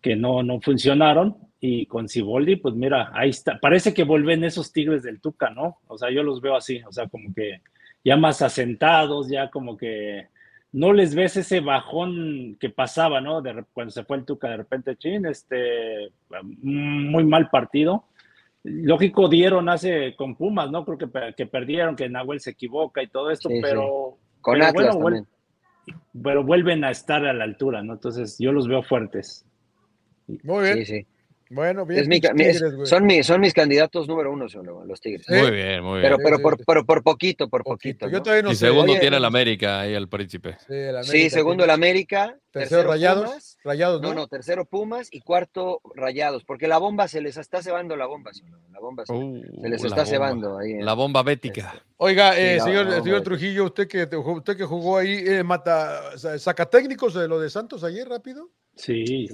que 0.00 0.16
no, 0.16 0.42
no 0.42 0.60
funcionaron. 0.60 1.36
Y 1.60 1.86
con 1.86 2.08
Siboldi, 2.08 2.56
pues 2.56 2.74
mira, 2.74 3.10
ahí 3.14 3.30
está. 3.30 3.58
Parece 3.58 3.94
que 3.94 4.04
vuelven 4.04 4.44
esos 4.44 4.72
Tigres 4.72 5.02
del 5.02 5.20
Tuca, 5.20 5.50
¿no? 5.50 5.78
O 5.88 5.96
sea, 5.98 6.10
yo 6.10 6.22
los 6.22 6.40
veo 6.42 6.56
así, 6.56 6.82
o 6.86 6.92
sea, 6.92 7.08
como 7.08 7.32
que 7.34 7.62
ya 8.04 8.16
más 8.16 8.42
asentados, 8.42 9.28
ya 9.30 9.50
como 9.50 9.76
que 9.76 10.28
no 10.72 10.92
les 10.92 11.14
ves 11.14 11.36
ese 11.38 11.60
bajón 11.60 12.56
que 12.60 12.68
pasaba, 12.68 13.20
¿no? 13.20 13.40
De, 13.40 13.64
cuando 13.72 13.90
se 13.92 14.04
fue 14.04 14.18
el 14.18 14.24
Tuca, 14.26 14.48
de 14.50 14.58
repente, 14.58 14.96
chin, 14.96 15.24
este, 15.26 16.10
muy 16.62 17.24
mal 17.24 17.48
partido. 17.48 18.04
Lógico, 18.64 19.28
dieron 19.28 19.68
hace 19.68 20.16
con 20.16 20.36
Pumas, 20.36 20.70
¿no? 20.70 20.84
Creo 20.86 20.96
que, 20.98 21.34
que 21.36 21.46
perdieron, 21.46 21.96
que 21.96 22.08
Nahuel 22.08 22.40
se 22.40 22.50
equivoca 22.50 23.02
y 23.02 23.08
todo 23.08 23.30
esto, 23.30 23.48
Sí, 23.50 23.56
sí. 23.56 23.60
pero, 23.62 24.16
Con 24.40 24.54
pero 24.54 24.64
Atlas 24.66 24.94
bueno, 24.96 25.04
también. 25.04 25.26
pero 26.22 26.44
vuelven 26.44 26.82
a 26.82 26.90
estar 26.90 27.24
a 27.26 27.34
la 27.34 27.44
altura, 27.44 27.82
¿no? 27.82 27.92
Entonces, 27.92 28.36
yo 28.38 28.52
los 28.52 28.66
veo 28.66 28.82
fuertes. 28.82 29.46
Muy 30.26 30.64
bien, 30.64 30.78
Sí, 30.78 30.84
sí. 30.86 31.06
Bueno, 31.50 31.84
bien. 31.86 32.00
Es 32.02 32.08
mi 32.08 32.16
es- 32.16 32.22
Tigres, 32.22 32.74
güey. 32.74 32.86
son, 32.86 33.04
mi- 33.06 33.22
son 33.22 33.40
mis 33.40 33.52
candidatos 33.54 34.08
número 34.08 34.32
uno, 34.32 34.48
son 34.48 34.66
los 34.66 34.86
los 34.86 35.00
Tigres. 35.00 35.24
Sí. 35.26 35.34
Muy 35.34 35.50
bien, 35.50 35.82
muy 35.82 36.00
bien. 36.00 36.02
Pero, 36.02 36.16
Sí, 36.16 36.22
pero, 36.24 36.36
sí, 36.36 36.42
por, 36.42 36.56
sí. 36.58 36.64
pero 36.66 36.84
por 36.84 37.02
poquito, 37.02 37.48
por 37.48 37.62
Poquito. 37.64 38.00
poquito. 38.00 38.08
Yo 38.08 38.18
¿no? 38.18 38.22
todavía 38.22 38.42
no 38.42 38.52
y 38.52 38.54
sé. 38.56 38.66
segundo 38.66 38.92
Oye, 38.92 39.00
tiene 39.00 39.16
el 39.16 39.24
América 39.24 39.80
ahí 39.80 39.94
el 39.94 40.08
príncipe. 40.08 40.56
Sí, 40.66 40.74
el 40.74 41.02
Sí, 41.04 41.10
América 41.10 41.30
segundo 41.30 41.64
el 41.64 41.70
América. 41.70 42.36
Tercero 42.50 42.84
Rayados, 42.88 43.24
Pumas. 43.30 43.58
Rayados, 43.64 44.00
¿no? 44.00 44.08
No, 44.10 44.14
no, 44.14 44.26
tercero 44.28 44.64
Pumas 44.64 45.08
y 45.10 45.22
cuarto 45.22 45.80
Rayados, 45.96 46.44
porque 46.44 46.68
la 46.68 46.78
bomba 46.78 47.08
se 47.08 47.20
les 47.20 47.36
está 47.36 47.60
cebando 47.64 47.96
la 47.96 48.06
bomba, 48.06 48.32
sí, 48.32 48.44
la 48.72 48.78
bomba 48.78 49.04
se, 49.04 49.12
Uh, 49.12 49.42
se 49.60 49.68
les 49.68 49.82
está 49.82 49.88
bomba. 49.88 50.06
cebando 50.06 50.58
ahí. 50.58 50.70
en- 50.74 50.84
La 50.84 50.92
bomba 50.94 51.24
bética. 51.24 51.74
Oiga, 51.96 52.38
eh, 52.38 52.60
Sí, 52.60 52.66
señor, 52.66 53.02
señor. 53.02 53.22
Trujillo, 53.22 53.64
usted 53.64 53.88
que, 53.88 54.06
te- 54.06 54.16
usted 54.16 54.56
que 54.56 54.64
jugó 54.64 54.98
ahí, 54.98 55.16
eh, 55.26 55.42
mata, 55.42 56.16
sa- 56.16 56.38
saca 56.38 56.66
técnicos 56.66 57.14
de 57.14 57.26
lo 57.26 57.40
de 57.40 57.50
Santos 57.50 57.82
ayer 57.82 58.08
rápido. 58.08 58.50
Sí. 58.76 59.28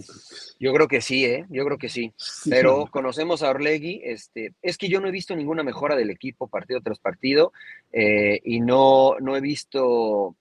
Yo 0.59 0.73
creo 0.73 0.87
que 0.87 1.01
sí, 1.01 1.25
¿eh? 1.25 1.47
Yo 1.49 1.65
creo 1.65 1.79
que 1.79 1.89
sí. 1.89 2.13
Pero 2.49 2.87
conocemos 2.91 3.43
a 3.43 3.51
Orlegui, 3.51 4.01
este, 4.05 4.55
es 4.61 4.77
que 4.77 4.89
yo 4.89 5.01
no 5.01 5.09
he 5.09 5.13
visto 5.13 5.35
ninguna 5.35 5.63
mejora 5.63 5.97
del 5.97 6.11
equipo 6.11 6.49
partido 6.49 6.81
tras 6.81 6.99
partido 6.99 7.53
eh, 7.93 8.41
y 8.45 8.61
no, 8.61 9.17
no 9.21 9.37
he 9.37 9.41
visto, 9.41 10.37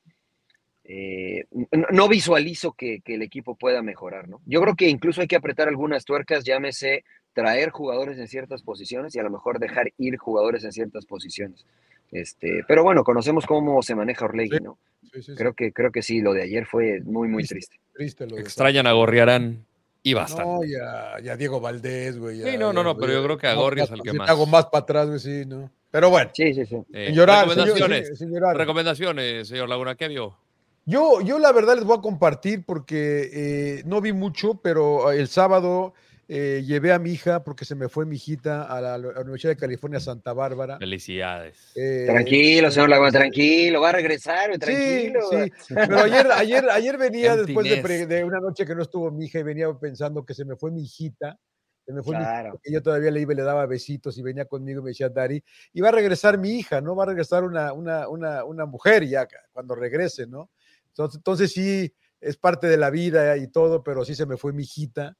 eh, 0.83 1.45
no, 1.71 1.87
no 1.91 2.07
visualizo 2.09 2.73
que, 2.73 2.99
que 3.01 3.15
el 3.15 3.21
equipo 3.21 3.55
pueda 3.55 3.81
mejorar, 3.81 4.27
¿no? 4.27 4.41
Yo 4.45 4.61
creo 4.61 4.75
que 4.75 4.89
incluso 4.89 5.21
hay 5.21 5.27
que 5.27 5.37
apretar 5.37 5.69
algunas 5.69 6.03
tuercas, 6.03 6.43
llámese 6.43 7.05
traer 7.33 7.69
jugadores 7.69 8.17
en 8.17 8.27
ciertas 8.27 8.63
posiciones 8.63 9.15
y 9.15 9.19
a 9.19 9.23
lo 9.23 9.29
mejor 9.29 9.59
dejar 9.59 9.93
ir 9.97 10.17
jugadores 10.17 10.63
en 10.65 10.73
ciertas 10.73 11.05
posiciones. 11.05 11.65
Este, 12.11 12.63
pero 12.67 12.83
bueno, 12.83 13.03
conocemos 13.03 13.45
cómo 13.45 13.81
se 13.81 13.95
maneja 13.95 14.25
Orlegui. 14.25 14.59
¿no? 14.59 14.77
Sí, 15.13 15.21
sí, 15.21 15.31
sí, 15.31 15.35
Creo 15.35 15.53
que, 15.53 15.71
creo 15.73 15.91
que 15.91 16.01
sí, 16.01 16.21
lo 16.21 16.33
de 16.33 16.43
ayer 16.43 16.65
fue 16.65 17.01
muy, 17.03 17.27
muy 17.27 17.43
triste. 17.45 17.77
triste 17.93 18.25
lo 18.27 18.35
de 18.35 18.41
Extrañan 18.41 18.87
a 18.87 18.91
Gorriarán 18.93 19.65
y 20.03 20.13
bastante. 20.13 20.43
No, 20.51 20.63
ya, 20.63 21.19
ya 21.23 21.35
Diego 21.37 21.59
Valdés, 21.59 22.17
güey. 22.17 22.39
ya- 22.39 22.45
Sí, 22.51 22.57
no, 22.57 22.71
no, 22.73 22.79
ya, 22.81 22.83
no, 22.83 22.97
pero 22.97 23.13
yo 23.13 23.23
creo 23.23 23.37
que 23.37 23.47
a 23.47 23.53
Gorri 23.55 23.81
es 23.81 23.91
el 23.91 24.01
que 24.01 24.13
más. 24.13 24.29
hago 24.29 24.45
más 24.45 24.65
para 24.67 24.83
atrás, 24.83 25.07
güey, 25.07 25.19
sí, 25.19 25.43
¿no? 25.45 25.69
Pero 25.91 26.09
bueno, 26.09 26.29
Sí, 26.33 26.53
sí, 26.53 26.65
sí. 26.65 26.77
Eh, 26.93 27.11
llorar, 27.13 27.49
señor, 27.49 27.65
recomendaciones. 27.67 28.07
sin- 28.07 28.15
sin 28.17 28.31
llorar. 28.33 28.55
Recomendaciones, 28.55 29.47
señor 29.47 29.67
Laguna, 29.69 29.95
¿qué 29.95 30.07
vio? 30.07 30.37
Yo, 30.85 31.21
yo 31.21 31.37
la 31.39 31.51
verdad 31.51 31.75
les 31.75 31.83
voy 31.83 31.97
a 31.97 32.01
compartir 32.01 32.63
porque 32.65 33.29
eh, 33.33 33.83
no 33.85 33.99
vi 34.01 34.13
mucho, 34.13 34.59
pero 34.61 35.11
el 35.11 35.27
sábado 35.27 35.93
eh, 36.31 36.63
llevé 36.63 36.93
a 36.93 36.99
mi 36.99 37.11
hija, 37.11 37.43
porque 37.43 37.65
se 37.65 37.73
me 37.73 37.89
fue 37.89 38.05
mi 38.05 38.17
hijita, 38.17 38.61
a 38.63 38.79
la, 38.79 38.93
a 38.93 38.97
la 38.99 39.21
Universidad 39.21 39.53
de 39.53 39.57
California, 39.57 39.99
Santa 39.99 40.31
Bárbara. 40.31 40.77
Felicidades. 40.77 41.71
Eh, 41.75 42.05
Tranquilo, 42.05 42.69
señor 42.69 42.89
Laguna, 42.89 43.11
tranquilo, 43.11 43.81
va 43.81 43.89
a 43.89 43.93
regresar, 43.93 44.51
Sí, 44.53 44.59
tranquilo. 44.59 45.21
sí, 45.31 45.73
pero 45.73 46.01
ayer, 46.01 46.27
ayer, 46.31 46.69
ayer 46.69 46.97
venía 46.99 47.35
después 47.35 48.07
de, 48.07 48.23
una 48.23 48.39
noche 48.39 48.63
que 48.63 48.75
no 48.75 48.83
estuvo 48.83 49.09
mi 49.09 49.25
hija 49.25 49.39
y 49.39 49.43
venía 49.43 49.73
pensando 49.73 50.23
que 50.23 50.35
se 50.35 50.45
me 50.45 50.55
fue 50.55 50.69
mi 50.69 50.83
hijita. 50.83 51.35
Se 51.83 51.93
me 51.93 52.03
fue 52.03 52.15
mi 52.15 52.21
Claro. 52.21 52.49
hija, 52.49 52.59
que 52.61 52.71
yo 52.73 52.83
todavía 52.83 53.09
le 53.09 53.21
iba 53.21 53.33
y 53.33 53.35
le 53.35 53.41
daba 53.41 53.65
besitos 53.65 54.15
y 54.19 54.21
venía 54.21 54.45
conmigo 54.45 54.81
y 54.81 54.83
me 54.83 54.89
decía 54.91 55.09
Dari, 55.09 55.43
y 55.73 55.81
va 55.81 55.89
a 55.89 55.93
regresar 55.93 56.37
mi 56.37 56.51
hija, 56.51 56.79
¿no? 56.79 56.95
Va 56.95 57.05
a 57.05 57.07
regresar 57.07 57.43
una, 57.43 57.73
una, 57.73 58.07
una, 58.07 58.43
una 58.43 58.67
mujer 58.67 59.03
ya 59.07 59.27
cuando 59.51 59.73
regrese, 59.73 60.27
¿no? 60.27 60.51
Entonces, 60.89 61.17
entonces 61.17 61.51
sí, 61.51 61.91
es 62.21 62.37
parte 62.37 62.67
de 62.67 62.77
la 62.77 62.91
vida 62.91 63.35
y 63.37 63.47
todo, 63.47 63.81
pero 63.81 64.05
sí 64.05 64.13
se 64.13 64.27
me 64.27 64.37
fue 64.37 64.53
mi 64.53 64.61
hijita, 64.61 65.17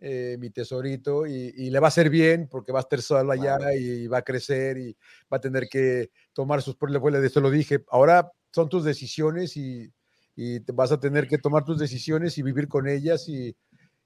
eh, 0.00 0.36
mi 0.38 0.50
tesorito, 0.50 1.26
y, 1.26 1.52
y 1.56 1.70
le 1.70 1.80
va 1.80 1.86
a 1.86 1.88
hacer 1.88 2.10
bien 2.10 2.48
porque 2.50 2.72
va 2.72 2.80
a 2.80 2.82
estar 2.82 3.00
sola 3.00 3.34
allá 3.34 3.74
y 3.74 4.06
va 4.06 4.18
a 4.18 4.22
crecer 4.22 4.78
y 4.78 4.96
va 5.32 5.38
a 5.38 5.40
tener 5.40 5.68
que 5.68 6.10
tomar 6.32 6.62
sus 6.62 6.76
problemas. 6.76 7.20
De 7.20 7.26
eso 7.26 7.40
lo 7.40 7.50
dije, 7.50 7.84
ahora 7.88 8.30
son 8.52 8.68
tus 8.68 8.84
decisiones 8.84 9.56
y, 9.56 9.92
y 10.34 10.60
te 10.60 10.72
vas 10.72 10.92
a 10.92 11.00
tener 11.00 11.26
que 11.26 11.38
tomar 11.38 11.64
tus 11.64 11.78
decisiones 11.78 12.36
y 12.38 12.42
vivir 12.42 12.68
con 12.68 12.86
ellas 12.88 13.28
y, 13.28 13.56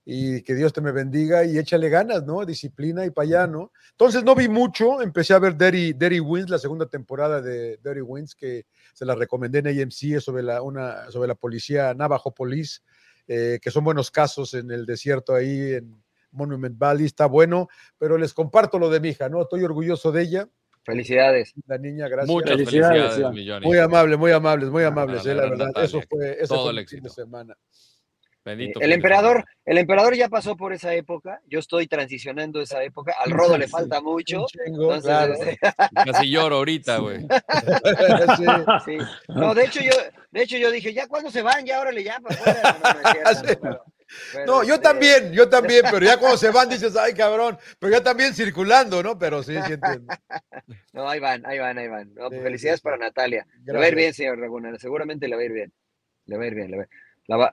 y 0.04 0.42
que 0.42 0.54
Dios 0.54 0.72
te 0.72 0.80
me 0.80 0.92
bendiga 0.92 1.44
y 1.44 1.58
échale 1.58 1.88
ganas, 1.88 2.24
¿no? 2.24 2.44
Disciplina 2.44 3.04
y 3.04 3.10
para 3.10 3.26
allá, 3.26 3.46
¿no? 3.46 3.72
Entonces 3.92 4.24
no 4.24 4.34
vi 4.34 4.48
mucho, 4.48 5.02
empecé 5.02 5.34
a 5.34 5.38
ver 5.38 5.56
Dirty, 5.56 5.92
Dirty 5.92 6.20
Wins, 6.20 6.50
la 6.50 6.58
segunda 6.58 6.86
temporada 6.86 7.40
de 7.40 7.78
Dirty 7.84 8.00
Wins, 8.00 8.34
que 8.34 8.66
se 8.94 9.04
la 9.04 9.14
recomendé 9.14 9.58
en 9.58 9.68
AMC, 9.68 10.20
sobre 10.20 10.42
la, 10.42 10.62
una, 10.62 11.10
sobre 11.10 11.28
la 11.28 11.34
policía 11.34 11.94
Navajo 11.94 12.32
Police, 12.32 12.80
eh, 13.32 13.60
que 13.62 13.70
son 13.70 13.84
buenos 13.84 14.10
casos 14.10 14.54
en 14.54 14.72
el 14.72 14.84
desierto 14.84 15.32
ahí 15.36 15.74
en 15.74 16.02
Monument 16.32 16.76
Valley, 16.76 17.06
está 17.06 17.26
bueno, 17.26 17.68
pero 17.96 18.18
les 18.18 18.34
comparto 18.34 18.76
lo 18.76 18.90
de 18.90 18.98
mi 18.98 19.10
hija, 19.10 19.28
¿no? 19.28 19.40
Estoy 19.42 19.62
orgulloso 19.62 20.10
de 20.10 20.22
ella, 20.22 20.48
Felicidades. 20.82 21.52
la 21.68 21.78
niña, 21.78 22.08
gracias. 22.08 22.28
Muchas 22.28 22.50
Felicidades. 22.56 23.20
Muy 23.62 23.78
amable, 23.78 24.16
muy 24.16 24.32
amables, 24.32 24.70
muy 24.70 24.82
amables, 24.82 25.24
la 25.24 25.32
eh, 25.32 25.34
la 25.36 25.42
verdad. 25.42 25.66
Natalia, 25.66 25.86
Eso 25.86 26.00
fue, 26.08 26.32
ese 26.32 26.48
todo 26.48 26.62
fue 26.64 26.70
el 26.70 26.76
mi 26.78 26.86
fin 26.86 27.02
de 27.02 27.08
éxito. 27.08 27.22
semana. 27.22 27.56
Bendito 28.42 28.80
El 28.80 28.92
emperador, 28.92 29.44
el 29.66 29.76
emperador 29.78 30.14
ya 30.16 30.28
pasó 30.30 30.56
por 30.56 30.72
esa 30.72 30.94
época. 30.94 31.40
Yo 31.46 31.58
estoy 31.58 31.86
transicionando 31.86 32.60
esa 32.62 32.82
época. 32.82 33.14
Al 33.18 33.30
rodo 33.30 33.58
le 33.58 33.68
falta 33.68 34.00
mucho. 34.00 34.46
Chingo, 34.46 34.94
Entonces, 34.94 35.04
claro. 35.04 35.34
este, 35.34 35.58
Casi 36.12 36.30
lloro 36.30 36.56
ahorita, 36.56 36.98
güey. 36.98 37.20
Sí. 38.36 38.44
sí. 38.86 38.98
No, 39.28 39.54
de 39.54 39.64
hecho 39.64 39.80
yo, 39.82 39.92
de 40.30 40.42
hecho 40.42 40.56
yo 40.56 40.70
dije, 40.70 40.92
ya 40.94 41.06
cuando 41.06 41.30
se 41.30 41.42
van, 41.42 41.64
ya 41.66 41.80
órale, 41.80 42.02
ya 42.02 42.16
afuera. 42.16 42.78
No, 42.82 42.92
no, 42.92 43.00
no 43.02 43.30
es 43.30 43.38
cierto, 43.38 43.50
Sí. 43.52 43.56
pero- 43.60 43.84
pero, 44.32 44.46
No, 44.46 44.64
yo 44.64 44.74
este, 44.74 44.82
también, 44.88 45.32
yo 45.32 45.48
también, 45.48 45.82
pero 45.88 46.04
ya 46.04 46.16
cuando 46.16 46.36
se 46.36 46.50
van 46.50 46.68
dices, 46.68 46.96
ay, 46.96 47.14
cabrón, 47.14 47.56
pero 47.78 47.92
ya 47.92 48.02
también 48.02 48.34
circulando, 48.34 49.02
¿no? 49.04 49.16
Pero 49.16 49.40
sí, 49.44 49.54
sí 49.66 49.72
entiendo. 49.74 50.12
No, 50.92 51.08
ahí 51.08 51.20
van, 51.20 51.46
ahí 51.46 51.60
van, 51.60 51.78
ahí 51.78 51.86
van. 51.86 52.12
No, 52.14 52.28
Sí, 52.28 52.36
felicidades 52.40 52.80
sí, 52.80 52.84
para 52.84 52.96
Natalia. 52.96 53.46
Le 53.64 53.72
va 53.72 53.84
a 53.84 53.88
ir 53.88 53.94
bien, 53.94 54.12
señor 54.12 54.38
Laguna. 54.38 54.76
Seguramente 54.78 55.28
le 55.28 55.36
va 55.36 55.42
a 55.42 55.44
ir 55.44 55.52
bien. 55.52 55.72
Le 56.26 56.36
va 56.38 56.42
a 56.42 56.46
ir 56.48 56.54
bien. 56.56 56.70
Le 56.72 56.76
va, 56.78 56.82
la 56.82 56.88
va, 56.88 56.90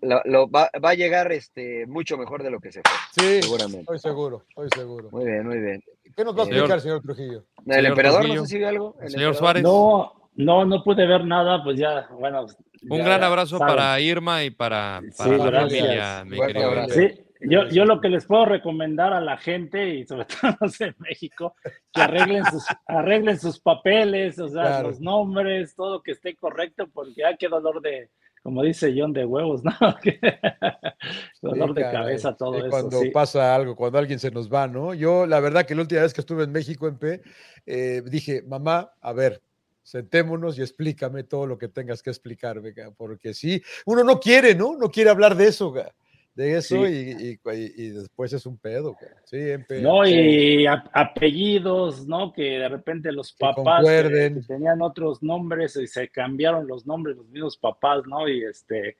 la- 0.02 0.22
lo 0.26 0.50
va, 0.50 0.70
va 0.84 0.90
a 0.92 0.94
llegar 0.96 1.32
este, 1.32 1.86
mucho 1.88 2.18
mejor 2.18 2.44
de 2.44 2.52
lo 2.52 2.60
que 2.60 2.72
se 2.72 2.82
fue. 2.82 2.98
Sí, 3.26 3.42
Seguramente. 3.44 3.82
estoy 3.82 4.00
seguro, 4.00 4.44
estoy 4.50 4.70
seguro. 4.76 5.10
Muy 5.12 5.26
bien, 5.26 5.46
muy 5.48 5.60
bien. 5.60 5.84
¿Qué 6.16 6.24
nos 6.24 6.38
va 6.38 6.44
a 6.44 6.46
Señor- 6.46 6.58
explicar, 6.60 6.82
señor 6.82 7.02
Trujillo? 7.02 7.44
El 7.66 7.74
Señor 7.74 7.86
emperador, 7.86 8.20
Trujillo. 8.22 8.42
no 8.42 8.46
sé 8.48 8.52
si 8.52 8.58
vio 8.58 8.68
algo. 8.70 8.96
El 9.02 9.10
Señor 9.10 9.34
emperador. 9.34 9.36
Suárez. 9.36 9.64
No, 9.64 10.14
no, 10.36 10.66
no 10.66 10.84
pude 10.84 11.06
ver 11.06 11.26
nada, 11.26 11.64
pues 11.64 11.78
ya, 11.80 12.08
bueno. 12.12 12.46
Un 12.90 12.98
ya 13.00 13.04
gran 13.06 13.24
abrazo 13.24 13.58
saben. 13.58 13.76
para 13.76 14.00
Irma 14.00 14.44
y 14.44 14.50
para, 14.52 15.02
Sí, 15.12 15.30
la 15.30 15.46
gracias. 15.46 15.82
familia, 15.82 16.24
mi 16.26 16.38
querido. 16.40 16.68
abrazo. 16.70 16.94
Sí, 16.94 17.24
yo, 17.42 17.68
yo 17.70 17.86
lo 17.86 18.02
que 18.02 18.10
les 18.10 18.26
puedo 18.26 18.46
recomendar 18.46 19.14
a 19.14 19.22
la 19.22 19.38
gente 19.38 19.90
y 19.96 20.06
sobre 20.06 20.26
todo 20.42 20.58
los 20.62 20.78
de 20.78 20.94
México, 21.00 21.56
que 21.94 22.02
arreglen 22.02 22.46
sus, 22.46 22.66
arreglen 22.88 23.40
sus 23.40 23.60
papeles, 23.60 24.40
o 24.40 24.48
sea, 24.48 24.64
Claro. 24.64 24.88
los 24.90 25.00
nombres, 25.02 25.76
todo 25.76 26.02
que 26.02 26.12
esté 26.14 26.36
correcto, 26.36 26.88
porque 26.92 27.24
hay 27.26 27.38
qué 27.38 27.48
dolor 27.48 27.82
de, 27.82 28.10
como 28.48 28.64
dice 28.64 28.96
John, 28.98 29.12
de 29.12 29.26
huevos, 29.26 29.62
¿no? 29.62 29.74
Dolor 31.42 31.76
Sí, 31.76 31.76
de 31.76 31.82
cabeza, 31.82 32.34
todo 32.34 32.54
Sí, 32.54 32.60
eso. 32.60 32.70
Cuando 32.70 33.02
sí. 33.02 33.10
pasa 33.10 33.54
algo, 33.54 33.76
cuando 33.76 33.98
alguien 33.98 34.20
se 34.20 34.32
nos 34.32 34.50
va, 34.50 34.70
¿no? 34.70 34.94
Yo, 34.94 35.26
la 35.26 35.42
verdad 35.42 35.66
que 35.66 35.76
la 35.76 35.82
última 35.82 36.00
vez 36.00 36.14
que 36.14 36.22
estuve 36.22 36.46
en 36.46 36.54
México 36.54 36.88
en 36.88 36.98
P, 36.98 37.22
eh, 37.66 38.02
dije, 38.06 38.44
mamá, 38.44 38.94
a 39.02 39.12
ver, 39.12 39.42
sentémonos 39.84 40.58
y 40.58 40.62
explícame 40.62 41.26
todo 41.26 41.46
lo 41.46 41.58
que 41.58 41.68
tengas 41.68 42.02
que 42.02 42.10
explicarme, 42.10 42.74
ca, 42.74 42.90
porque 42.96 43.34
sí, 43.34 43.62
uno 43.86 44.06
no 44.06 44.18
quiere, 44.18 44.56
¿no? 44.56 44.78
No 44.78 44.90
quiere 44.90 45.10
hablar 45.10 45.36
de 45.36 45.48
eso, 45.50 45.74
ca, 45.74 45.94
de 46.38 46.58
eso 46.58 46.86
Sí. 46.86 47.38
y, 47.42 47.52
y- 47.82 47.90
después 47.90 48.32
es 48.32 48.46
un 48.46 48.58
pedo, 48.60 48.96
sí. 49.26 49.38
No, 49.82 50.06
y 50.08 50.68
a- 50.68 50.84
apellidos, 50.94 52.08
¿no? 52.08 52.32
Que 52.32 52.60
de 52.60 52.70
repente 52.70 53.12
los 53.12 53.34
papás 53.34 53.56
que, 53.58 53.64
concuerden. 53.64 54.36
que 54.36 54.42
tenían 54.48 54.82
otros 54.84 55.24
nombres 55.24 55.76
y 55.78 55.88
se 55.88 56.10
cambiaron 56.10 56.68
los 56.68 56.86
nombres, 56.86 57.18
los 57.18 57.28
mismos 57.30 57.58
papás, 57.58 58.04
¿no? 58.06 58.30
Y 58.30 58.44
este, 58.44 58.98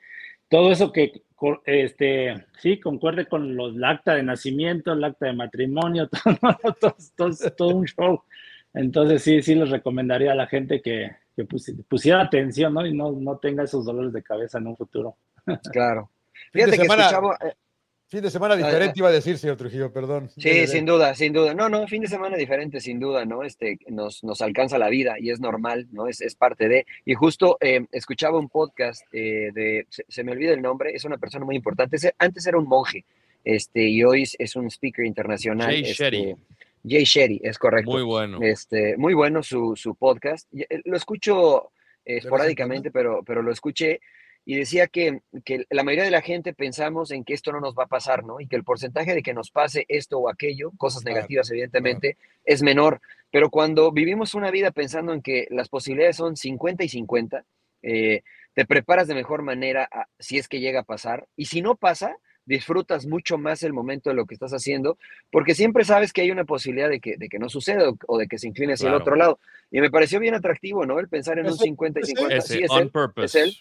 todo 0.50 0.72
eso 0.72 0.92
que, 0.92 1.12
este, 1.66 2.34
sí, 2.60 2.80
concuerde 2.80 3.28
con 3.28 3.56
los, 3.56 3.76
el 3.76 3.84
acta 3.84 4.16
de 4.16 4.24
nacimiento, 4.24 4.94
el 4.94 5.04
acta 5.04 5.28
de 5.28 5.34
matrimonio, 5.34 6.10
todo, 6.42 6.74
todo, 6.82 6.96
todo- 7.16 7.52
todo 7.56 7.76
un 7.76 7.86
show. 7.86 8.24
Entonces, 8.74 9.22
sí, 9.24 9.42
sí 9.44 9.54
les 9.56 9.70
recomendaría 9.70 10.32
a 10.32 10.36
la 10.36 10.48
gente 10.48 10.82
que, 10.82 11.12
que 11.36 11.48
pusi- 11.48 11.84
pusiera 11.88 12.22
atención, 12.22 12.74
¿no? 12.74 12.86
Y 12.86 12.94
no, 12.96 13.12
no 13.12 13.38
tenga 13.38 13.64
esos 13.64 13.86
dolores 13.86 14.12
de 14.14 14.24
cabeza 14.24 14.58
en 14.58 14.68
un 14.68 14.76
futuro. 14.76 15.18
Claro. 15.72 16.10
Fin 16.52 16.62
de 16.66 16.66
Fíjate 16.66 16.78
que 16.78 16.84
semana- 16.84 17.04
escuchaba. 17.04 17.38
eh, 17.46 17.54
Fin 18.10 18.22
de 18.22 18.32
semana 18.32 18.56
diferente 18.56 18.94
iba 19.00 19.10
a 19.10 19.12
decir, 19.12 19.38
señor 19.38 19.58
Trujillo, 19.58 19.92
perdón. 19.92 20.30
Sí, 20.38 20.66
sin 20.68 20.86
duda, 20.86 21.14
sin 21.14 21.34
duda. 21.34 21.54
No, 21.54 21.68
no, 21.68 21.86
fin 21.88 22.02
de 22.02 22.08
semana 22.08 22.38
diferente, 22.38 22.80
sin 22.80 23.02
duda, 23.02 23.26
¿no? 23.26 23.44
Este, 23.44 23.78
nos, 23.88 24.24
nos 24.24 24.42
alcanza 24.42 24.78
la 24.78 24.88
vida 24.88 25.16
y 25.20 25.30
es 25.30 25.42
normal, 25.42 25.88
¿no? 25.92 26.08
Es, 26.08 26.22
es 26.22 26.34
parte 26.36 26.70
de. 26.70 26.86
Y 27.04 27.16
justo 27.16 27.58
eh, 27.60 27.86
escuchaba 27.92 28.40
un 28.40 28.48
podcast 28.48 29.02
eh, 29.12 29.50
de, 29.54 29.88
se, 29.90 30.06
se 30.08 30.24
me 30.24 30.32
olvida 30.32 30.54
el 30.54 30.62
nombre, 30.62 30.92
es 30.96 31.04
una 31.04 31.18
persona 31.18 31.44
muy 31.44 31.58
importante. 31.58 31.98
Antes 32.18 32.48
era 32.48 32.58
un 32.58 32.70
monje, 32.70 33.04
este, 33.44 33.84
y 33.90 34.02
hoy 34.06 34.24
es, 34.40 34.56
un 34.56 34.68
speaker 34.72 35.04
internacional. 35.06 35.68
Jay 35.68 35.82
este, 35.82 35.94
Shetty. 36.06 36.36
Jay 36.88 37.04
Shetty, 37.04 37.42
es 37.44 37.60
correcto. 37.60 37.92
Muy 37.92 38.04
bueno. 38.04 38.40
Este, 38.42 38.96
muy 38.96 39.16
bueno 39.16 39.44
su, 39.44 39.76
su 39.76 39.96
podcast. 39.96 40.48
Eh, 40.58 40.80
Lo 40.86 40.96
escucho 40.96 41.72
eh, 42.06 42.14
en 42.14 42.18
esporádicamente, 42.20 42.90
pero, 42.90 43.22
pero 43.26 43.42
lo 43.42 43.52
escuché 43.52 44.00
y 44.50 44.56
decía 44.56 44.88
que, 44.88 45.20
que 45.44 45.66
la 45.70 45.84
mayoría 45.84 46.06
de 46.06 46.12
la 46.12 46.22
gente 46.22 46.54
pensamos 46.54 47.12
en 47.12 47.26
que 47.26 47.34
esto 47.34 47.52
no 47.52 47.60
nos 47.60 47.76
va 47.76 47.84
a 47.84 47.88
pasar, 47.88 48.24
¿no? 48.24 48.40
Y 48.40 48.48
que 48.48 48.56
el 48.56 48.64
porcentaje 48.64 49.14
de 49.14 49.22
que 49.22 49.34
nos 49.34 49.52
pase 49.52 49.86
esto 49.90 50.20
o 50.20 50.30
aquello, 50.30 50.72
cosas 50.78 51.04
Claro, 51.04 51.16
negativas 51.18 51.52
evidentemente, 51.52 52.16
es 52.46 52.64
menor. 52.64 53.02
Pero 53.30 53.50
cuando 53.50 53.92
vivimos 53.92 54.36
una 54.36 54.50
vida 54.50 54.72
pensando 54.72 55.12
en 55.12 55.22
que 55.22 55.48
las 55.50 55.68
posibilidades 55.68 56.16
son 56.16 56.38
50 56.38 56.86
y 56.86 56.88
50, 56.88 57.44
eh, 57.82 58.22
te 58.54 58.66
preparas 58.66 59.10
de 59.10 59.16
mejor 59.16 59.42
manera 59.42 59.88
a- 59.92 60.08
si 60.18 60.38
es 60.38 60.48
que 60.48 60.62
llega 60.62 60.80
a 60.80 60.84
pasar. 60.84 61.28
Y 61.36 61.46
si 61.48 61.62
no 61.62 61.76
pasa, 61.76 62.16
disfrutas 62.46 63.06
mucho 63.06 63.38
más 63.38 63.64
el 63.64 63.74
momento 63.74 64.10
de 64.10 64.16
lo 64.16 64.26
que 64.26 64.34
estás 64.34 64.54
haciendo, 64.54 64.98
porque 65.30 65.56
siempre 65.56 65.84
sabes 65.84 66.14
que 66.14 66.22
hay 66.22 66.32
una 66.32 66.46
posibilidad 66.46 66.88
de 66.90 67.02
que, 67.02 67.18
de 67.18 67.28
que 67.28 67.38
no 67.38 67.50
suceda 67.50 67.90
o, 67.90 67.98
o 68.08 68.18
de 68.18 68.28
que 68.28 68.38
se 68.38 68.48
incline 68.48 68.74
hacia 68.76 68.88
el 68.88 68.96
otro 68.96 69.18
lado. 69.18 69.40
Y 69.72 69.82
me 69.82 69.92
pareció 69.92 70.22
bien 70.22 70.36
atractivo, 70.36 70.86
¿no? 70.86 71.02
El 71.02 71.10
pensar 71.10 71.38
en 71.38 71.48
un 71.48 71.52
Ese- 71.52 71.66
50 71.66 72.00
y 72.00 72.04
ese- 72.04 72.12
50. 72.14 72.36
Ese, 72.38 72.54
Sí, 72.54 72.64
es 72.64 72.72
on 72.72 72.84
él. 72.84 72.90
purpose. 72.92 73.26
es 73.26 73.36
él. 73.36 73.58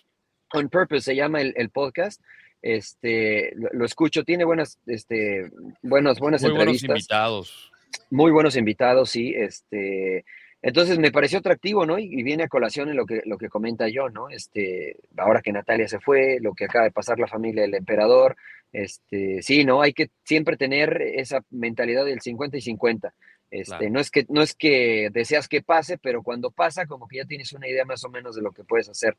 On 0.53 0.69
Purpose 0.69 1.03
se 1.03 1.17
llama 1.17 1.41
el, 1.41 1.55
el 1.57 1.71
podcast. 1.71 2.21
Este, 2.63 3.53
lo, 3.55 3.69
lo 3.73 3.85
escucho, 3.85 4.25
tiene 4.25 4.45
buenas, 4.45 4.79
este, 4.87 5.51
buenas, 5.83 6.19
buenas 6.19 6.43
Muy 6.43 6.51
buenos 6.53 6.83
entrevistas 6.83 6.99
invitados. 6.99 7.73
muy 8.11 8.33
buenos 8.33 8.57
invitados, 8.57 9.11
sí. 9.11 9.35
Este, 9.37 10.25
entonces 10.63 10.99
me 10.99 11.13
pareció 11.13 11.39
atractivo, 11.39 11.87
¿no? 11.87 11.99
Y, 11.99 12.05
y 12.05 12.23
viene 12.23 12.45
a 12.45 12.49
colación 12.49 12.89
en 12.89 12.97
lo 12.97 13.07
que, 13.07 13.23
lo 13.25 13.39
que 13.39 13.49
comenta 13.49 13.89
yo, 13.89 14.09
¿no? 14.09 14.31
Este, 14.31 14.97
ahora 15.17 15.43
que 15.43 15.53
Natalia 15.53 15.87
se 15.87 16.01
fue, 16.01 16.39
lo 16.41 16.55
que 16.55 16.65
acaba 16.65 16.87
de 16.87 16.91
pasar 16.91 17.19
la 17.19 17.29
familia 17.29 17.63
del 17.63 17.75
emperador, 17.75 18.37
este, 18.73 19.43
sí, 19.43 19.65
¿no? 19.65 19.83
Hay 19.83 19.93
que 19.93 20.11
siempre 20.25 20.57
tener 20.57 21.01
esa 21.03 21.45
mentalidad 21.51 22.05
del 22.05 22.21
50 22.21 22.57
y 22.57 22.61
50. 22.63 23.15
Este, 23.51 23.91
no, 23.91 24.01
es 24.01 24.11
que, 24.11 24.27
no 24.29 24.43
es 24.43 24.55
que 24.55 25.09
deseas 25.13 25.49
que 25.49 25.63
pase, 25.63 25.99
pero 25.99 26.23
cuando 26.23 26.51
pasa, 26.51 26.87
como 26.87 27.07
que 27.07 27.19
ya 27.19 27.25
tienes 27.25 27.53
una 27.53 27.69
idea 27.69 27.85
más 27.85 28.05
o 28.05 28.11
menos 28.11 28.35
de 28.35 28.43
lo 28.43 28.53
que 28.53 28.65
puedes 28.65 28.89
hacer. 28.89 29.17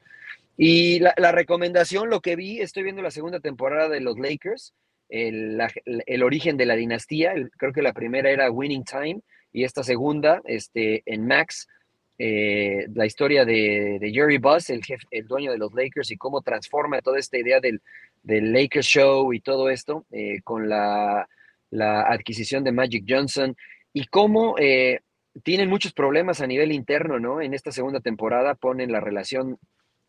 Y 0.57 0.99
la, 0.99 1.32
recomendación, 1.32 2.09
lo 2.09 2.21
que 2.21 2.36
vi, 2.36 2.59
estoy 2.59 2.84
viendo 2.84 3.01
la 3.01 3.11
segunda 3.11 3.39
temporada 3.39 3.89
de 3.89 4.01
los 4.01 4.19
Lakers, 4.19 4.73
el, 5.09 5.61
origen 6.23 6.57
de 6.57 6.65
la 6.65 6.75
dinastía. 6.75 7.34
creo 7.57 7.71
que 7.71 7.82
la 7.82 7.93
primera 7.93 8.30
era 8.30 8.51
Winning 8.51 8.84
Time 8.84 9.21
y 9.53 9.63
esta 9.63 9.84
segunda, 9.84 10.41
este, 10.45 11.03
en 11.05 11.25
Max, 11.25 11.67
eh, 12.19 12.88
la 12.93 13.05
historia 13.05 13.45
de, 13.45 13.99
Jerry 14.13 14.39
Buss, 14.39 14.69
el, 14.69 14.82
el 15.11 15.28
dueño 15.28 15.51
de 15.51 15.57
los 15.57 15.73
Lakers, 15.73 16.11
y 16.11 16.17
cómo 16.17 16.41
transforma 16.41 17.01
toda 17.01 17.19
esta 17.19 17.38
idea 17.38 17.59
del, 17.61 17.82
Lakers 18.23 18.86
Show 18.86 19.32
y 19.32 19.39
todo 19.39 19.69
esto 19.69 20.05
eh, 20.11 20.41
con 20.43 20.67
la 20.67 21.25
adquisición 21.71 22.65
de 22.65 22.73
Magic 22.73 23.05
Johnson 23.07 23.55
y 23.93 24.05
cómo 24.07 24.55
eh, 24.59 25.01
tienen 25.43 25.69
muchos 25.69 25.93
problemas 25.93 26.41
a 26.41 26.47
nivel 26.47 26.71
interno, 26.71 27.19
¿no? 27.19 27.41
En 27.41 27.53
esta 27.53 27.71
segunda 27.71 27.99
temporada 27.99 28.55
ponen 28.55 28.91
la 28.91 28.99
relación 28.99 29.57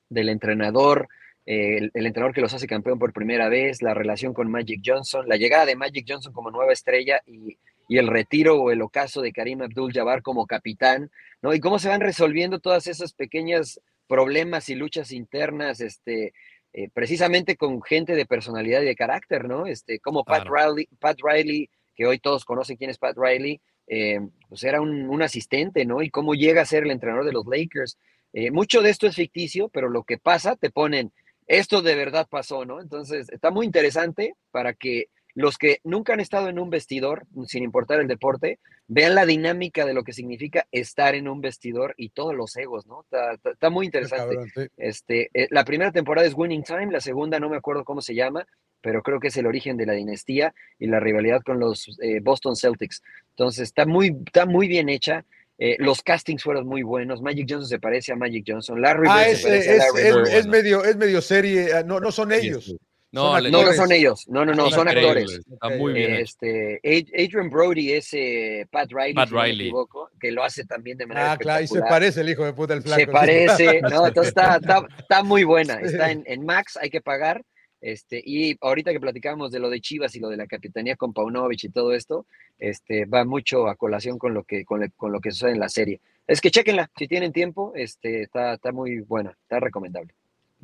del 0.09 0.29
entrenador, 0.29 1.09
eh, 1.47 1.79
el, 1.79 1.91
el 1.95 2.07
entrenador 2.07 2.35
que 2.35 2.41
los 2.41 2.55
hace 2.55 2.67
campeón 2.67 2.99
por 2.99 3.13
primera 3.13 3.49
vez, 3.49 3.83
la 3.83 3.95
relación 3.95 4.35
con 4.35 4.51
Magic 4.51 4.83
Johnson, 4.85 5.29
la 5.29 5.37
llegada 5.37 5.67
de 5.67 5.77
Magic 5.77 6.07
Johnson 6.09 6.33
como 6.33 6.51
nueva 6.51 6.73
estrella 6.73 7.21
y, 7.27 7.59
y 7.89 7.99
el 7.99 8.07
retiro 8.07 8.61
o 8.61 8.71
el 8.71 8.83
ocaso 8.83 9.23
de 9.23 9.33
Karim 9.33 9.63
Abdul-Jabbar 9.63 10.23
como 10.23 10.47
capitán, 10.47 11.11
¿no? 11.41 11.55
Y 11.55 11.61
cómo 11.61 11.79
se 11.79 11.89
van 11.89 12.03
resolviendo 12.03 12.61
todas 12.61 12.87
esas 12.87 13.15
pequeñas 13.15 13.81
problemas 14.07 14.69
y 14.69 14.75
luchas 14.75 15.11
internas, 15.11 15.81
este, 15.81 16.33
eh, 16.75 16.91
precisamente 16.93 17.57
con 17.57 17.83
gente 17.83 18.15
de 18.15 18.27
personalidad 18.27 18.83
y 18.83 18.87
de 18.87 18.95
carácter, 18.95 19.47
¿no? 19.47 19.67
Este, 19.67 20.01
como 20.01 20.25
Pat. 20.25 20.47
Riley, 20.47 20.89
Pat 20.99 21.19
Riley 21.23 21.71
que 21.99 22.07
hoy 22.07 22.21
todos 22.21 22.45
conocen 22.45 22.77
quién 22.77 22.91
es 22.91 22.99
Pat 22.99 23.17
Riley, 23.19 23.61
eh, 23.89 24.21
pues 24.49 24.63
era 24.63 24.81
un, 24.81 25.09
un, 25.09 25.21
asistente, 25.21 25.85
¿no? 25.85 26.01
Y 26.01 26.11
cómo 26.11 26.35
llega 26.35 26.63
a 26.63 26.67
ser 26.67 26.85
el 26.85 26.93
entrenador 26.93 27.25
de 27.25 27.33
los 27.33 27.45
Lakers. 27.45 27.99
Eh, 28.33 28.53
mucho 28.53 28.83
de 28.83 28.91
esto 28.91 29.09
es 29.09 29.17
ficticio, 29.17 29.69
pero 29.69 29.89
lo 29.89 30.05
que 30.05 30.17
pasa, 30.17 30.55
te 30.55 30.71
ponen, 30.71 31.13
esto 31.49 31.83
de 31.83 31.97
verdad 31.97 32.29
pasó, 32.31 32.65
¿no? 32.65 32.81
Entonces, 32.81 33.29
está 33.31 33.51
muy 33.51 33.67
interesante 33.67 34.35
para 34.53 34.75
que 34.75 35.07
los 35.35 35.59
que 35.59 35.81
nunca 35.83 36.13
han 36.13 36.21
estado 36.21 36.49
en 36.49 36.61
un 36.61 36.71
vestidor, 36.71 37.25
sin 37.47 37.65
importar 37.65 38.01
el 38.01 38.07
deporte, 38.07 38.61
vean 38.87 39.17
la 39.17 39.27
dinámica 39.27 39.85
de 39.85 39.95
lo 39.95 40.05
que 40.05 40.13
significa 40.13 40.69
estar 40.71 41.17
en 41.17 41.29
un 41.29 41.41
vestidor 41.41 41.95
y 41.97 42.11
todos 42.11 42.35
los 42.35 42.57
egos, 42.57 42.87
¿no? 42.87 43.01
Está, 43.03 43.35
está, 43.35 43.51
está 43.51 43.71
muy 43.71 43.87
interesante. 43.87 44.37
Cabrón, 44.37 44.51
sí. 44.55 44.67
Este, 44.77 45.31
eh, 45.35 45.49
la 45.51 45.65
primera 45.65 45.91
temporada 45.91 46.29
es 46.29 46.35
Winning 46.37 46.63
Time, 46.63 46.93
la 46.93 47.01
segunda 47.01 47.41
no 47.41 47.49
me 47.49 47.57
acuerdo 47.57 47.85
cómo 47.85 48.03
se 48.03 48.15
llama, 48.15 48.47
pero 48.81 49.03
creo 49.03 49.21
que 49.21 49.29
es 49.29 49.37
el 49.37 49.47
origen 49.47 49.77
de 49.77 49.87
la 49.87 49.93
dinastía 49.95 50.55
y 50.79 50.87
la 50.87 51.01
rivalidad 51.01 51.41
con 51.43 51.59
los 51.59 51.97
eh, 52.03 52.21
Boston 52.23 52.57
Celtics. 52.57 53.03
Entonces, 53.31 53.65
está 53.65 53.87
muy, 53.87 54.17
está 54.27 54.47
muy 54.47 54.69
bien 54.69 54.89
hecha. 54.89 55.25
Eh, 55.59 55.77
los 55.81 56.03
castings 56.03 56.43
fueron 56.45 56.67
muy 56.69 56.83
buenos. 56.83 57.21
Magic 57.21 57.47
Johnson 57.49 57.69
se 57.69 57.81
parece 57.81 58.13
a 58.13 58.17
Magic 58.17 58.45
Johnson. 58.47 58.81
Larry 58.81 59.09
Ah, 59.11 59.27
es, 59.29 59.43
se 59.43 59.49
parece 59.49 59.71
a 59.71 59.75
es, 59.75 59.79
Larry 59.79 60.01
es- 60.09 60.15
Bird. 60.15 60.29
es 60.29 60.47
medio, 60.47 60.85
es 60.85 60.97
medio 60.97 61.21
serie, 61.21 61.73
ah, 61.75 61.83
no, 61.83 61.99
no 61.99 62.13
son 62.13 62.31
ellos. 62.33 62.75
No, 63.11 63.33
Son 63.33 63.43
le- 63.43 63.51
No, 63.51 63.57
no 63.57 63.59
actores. 63.63 63.77
son 63.81 63.93
ellos. 63.93 64.29
No, 64.29 64.45
no, 64.45 64.53
no, 64.55 64.69
Son 64.71 64.87
actores. 64.87 65.41
Está 65.51 65.71
muy 65.71 65.95
bien. 65.95 66.15
Este, 66.17 66.75
Ad- 66.85 67.09
Adrian 67.25 67.49
Brody 67.49 67.93
es 67.95 68.11
eh, 68.13 68.67
Pat 68.71 68.91
Riley, 68.93 69.15
Pat 69.15 69.29
si 69.31 69.35
no 69.35 69.41
me 69.41 69.47
Riley. 69.47 69.67
equivoco, 69.69 70.11
que 70.21 70.31
lo 70.31 70.45
hace 70.45 70.65
también 70.67 70.99
de 70.99 71.07
manera 71.07 71.33
Ah, 71.33 71.37
claro, 71.39 71.65
y 71.65 71.67
se 71.69 71.81
parece 71.81 72.21
el 72.21 72.29
hijo 72.29 72.45
de 72.45 72.53
puta 72.53 72.75
el 72.75 72.83
flaco. 72.83 73.01
Se 73.01 73.07
sí. 73.07 73.11
parece, 73.11 73.81
¿no? 73.81 74.07
Entonces 74.07 74.29
está, 74.29 74.57
está, 74.63 74.87
está 74.99 75.23
muy 75.25 75.43
buena. 75.43 75.79
Sí. 75.81 75.87
Está 75.87 76.11
en, 76.11 76.23
en 76.27 76.45
Max, 76.45 76.77
hay 76.81 76.91
que 76.91 77.01
pagar. 77.01 77.43
Este, 77.81 78.21
y 78.25 78.57
ahorita 78.61 78.93
que 78.93 79.01
platicamos 79.01 79.53
de 79.53 79.61
lo 79.61 79.71
de 79.71 79.81
Chivas 79.81 80.15
y 80.17 80.21
lo 80.21 80.29
de 80.29 80.37
la 80.37 80.47
capitanía 80.47 80.97
con 80.97 81.13
Paunovic 81.13 81.65
y 81.65 81.69
todo 81.69 81.93
esto, 81.93 82.27
este, 82.59 83.05
va 83.05 83.25
mucho 83.25 83.69
a 83.69 83.77
colación 83.77 84.19
con 84.19 84.35
lo 84.35 84.43
que, 84.45 84.65
con, 84.65 84.81
le- 84.81 84.91
con 84.91 85.13
lo 85.13 85.21
que 85.21 85.31
sucede 85.31 85.53
en 85.53 85.61
la 85.61 85.69
serie. 85.69 86.01
Es 86.27 86.41
que 86.41 86.51
chequenla, 86.51 86.91
si 86.99 87.07
tienen 87.07 87.33
tiempo, 87.33 87.73
este, 87.75 88.23
está, 88.23 88.55
está 88.55 88.73
muy 88.73 89.01
buena, 89.01 89.31
está 89.43 89.61
recomendable. 89.61 90.15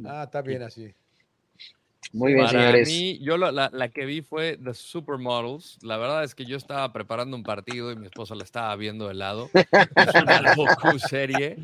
Ah, 0.04 0.24
está 0.24 0.42
bien 0.42 0.62
así. 0.62 0.92
Muy 2.12 2.34
bien, 2.34 2.46
Para 2.46 2.58
señores. 2.58 2.88
mí, 2.88 3.18
yo 3.20 3.36
la, 3.38 3.50
la- 3.50 3.70
la 3.72 3.88
que 3.88 4.04
vi 4.06 4.22
fue 4.22 4.56
The 4.62 4.74
Supermodels. 4.74 5.78
La 5.82 5.96
verdad 5.96 6.22
es 6.24 6.34
que 6.34 6.44
yo 6.44 6.56
estaba 6.56 6.92
preparando 6.92 7.36
un 7.36 7.42
partido 7.44 7.90
y 7.92 7.96
mi 7.96 8.06
esposa 8.06 8.34
la 8.34 8.44
estaba 8.44 8.74
viendo 8.76 9.08
de 9.08 9.14
lado. 9.14 9.50
Es 9.96 10.14
una 10.16 10.42
serie 10.98 11.56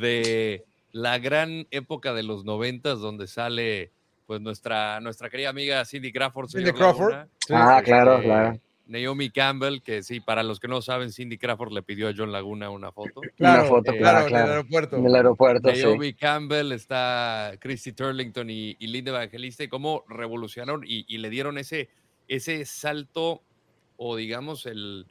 de 0.00 0.64
la 0.92 1.18
gran 1.18 1.66
época 1.70 2.14
de 2.14 2.22
los 2.22 2.44
noventas 2.44 3.00
donde 3.00 3.26
sale 3.26 3.92
pues 4.28 4.42
nuestra, 4.42 5.00
nuestra 5.00 5.30
querida 5.30 5.48
amiga 5.48 5.82
Cindy 5.86 6.12
Crawford. 6.12 6.50
Cindy 6.50 6.70
Crawford. 6.70 7.12
Laguna, 7.12 7.28
Sí. 7.46 7.54
Ah, 7.56 7.80
claro, 7.82 8.18
eh, 8.18 8.24
claro. 8.24 8.60
Naomi 8.86 9.30
Campbell, 9.30 9.80
que 9.80 10.02
sí, 10.02 10.20
para 10.20 10.42
los 10.42 10.60
que 10.60 10.68
no 10.68 10.82
saben, 10.82 11.10
Cindy 11.12 11.38
Crawford 11.38 11.72
le 11.72 11.82
pidió 11.82 12.08
a 12.08 12.12
John 12.14 12.30
Laguna 12.30 12.68
una 12.68 12.92
foto. 12.92 13.22
Claro, 13.38 13.64
foto, 13.64 13.90
eh, 13.92 13.96
claro, 13.96 14.26
claro, 14.26 14.44
en 14.44 14.50
el 14.50 14.50
aeropuerto. 14.58 14.96
En 14.96 15.06
el 15.06 15.14
aeropuerto, 15.14 15.74
sí. 15.74 15.80
Naomi 15.82 16.12
Campbell, 16.12 16.72
está 16.72 17.52
Christy 17.58 17.92
Turlington 17.92 18.50
y, 18.50 18.76
y 18.78 18.86
Linda 18.88 19.12
Evangelista, 19.12 19.64
y 19.64 19.68
cómo 19.68 20.04
revolucionaron 20.08 20.84
y, 20.86 21.06
y 21.08 21.16
le 21.18 21.30
dieron 21.30 21.56
ese, 21.56 21.88
ese 22.28 22.66
salto 22.66 23.42
o 23.96 24.14
digamos 24.14 24.66
el, 24.66 25.06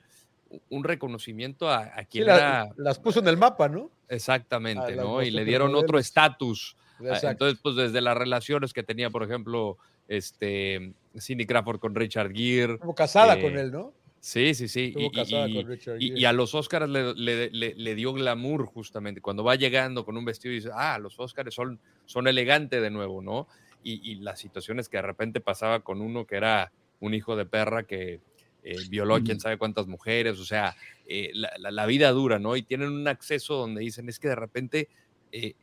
un 0.70 0.84
reconocimiento 0.84 1.70
a, 1.72 1.80
a 1.86 2.02
Sí, 2.02 2.08
quien 2.12 2.28
la- 2.28 2.36
era 2.36 2.66
las 2.78 3.00
puso 3.00 3.20
en 3.20 3.28
el 3.30 3.38
mapa, 3.38 3.68
¿no? 3.68 3.90
exactamente, 4.10 4.94
a 4.94 4.96
¿no? 4.96 5.24
Y 5.24 5.32
le 5.32 5.44
dieron 5.44 5.74
otro 5.74 5.98
estatus. 5.98 6.78
Ah, 7.00 7.04
Exacto. 7.10 7.30
Entonces, 7.48 7.60
pues 7.62 7.76
desde 7.76 8.02
las 8.02 8.18
relaciones 8.18 8.74
que 8.74 8.84
tenía, 8.84 9.10
por 9.10 9.24
ejemplo, 9.24 9.78
este 10.08 10.94
Cindy 11.20 11.46
Crawford 11.46 11.80
con 11.80 11.96
Richard 11.96 12.32
Gere. 12.34 12.74
Estuvo 12.76 12.96
casada 12.96 13.38
eh, 13.38 13.42
con 13.42 13.58
él, 13.58 13.72
¿no? 13.72 13.94
Sí, 14.20 14.54
sí, 14.56 14.68
sí. 14.68 14.86
Estuvo 14.88 15.06
y- 15.06 15.12
casada 15.12 15.48
y- 15.50 15.54
con 15.56 15.68
Richard 15.68 16.00
Gere. 16.00 16.20
y 16.20 16.26
a 16.26 16.34
los 16.34 16.56
Oscars 16.56 16.90
le, 16.90 17.14
le- 17.14 17.50
le- 17.52 17.76
le 17.76 17.96
dio 17.96 18.14
glamour 18.14 18.66
justamente. 18.66 19.22
Cuando 19.22 19.44
va 19.44 19.56
llegando 19.56 20.06
con 20.06 20.18
un 20.18 20.26
vestido 20.26 20.54
y 20.54 20.56
dice, 20.58 20.70
ah, 20.74 20.98
los 21.00 21.20
Oscars 21.20 21.54
son, 21.54 21.80
son 22.06 22.28
elegantes 22.28 22.82
de 22.82 22.90
nuevo, 22.90 23.22
¿no? 23.22 23.48
Y, 23.84 24.12
y 24.12 24.16
las 24.16 24.40
situaciones 24.40 24.90
que 24.90 24.98
de 24.98 25.04
repente 25.04 25.40
pasaba 25.40 25.82
con 25.82 26.02
uno 26.02 26.26
que 26.26 26.36
era 26.36 26.72
un 27.00 27.14
hijo 27.14 27.36
de 27.36 27.46
perra 27.46 27.84
que 27.84 28.20
eh, 28.64 28.76
violó 28.90 29.16
a 29.16 29.22
quién 29.22 29.40
sabe 29.40 29.58
cuántas 29.58 29.88
mujeres, 29.88 30.40
o 30.40 30.46
sea, 30.46 30.76
eh, 31.08 31.30
la, 31.34 31.52
la- 31.60 31.72
la 31.72 31.86
vida 31.86 32.12
dura, 32.12 32.38
¿no? 32.40 32.56
Y 32.58 32.64
tienen 32.64 32.90
un 32.90 33.08
acceso 33.08 33.56
donde 33.56 33.82
dicen, 33.82 34.10
es 34.10 34.20
que 34.20 34.28
de 34.30 34.36
repente 34.36 34.90
eh, 35.32 35.54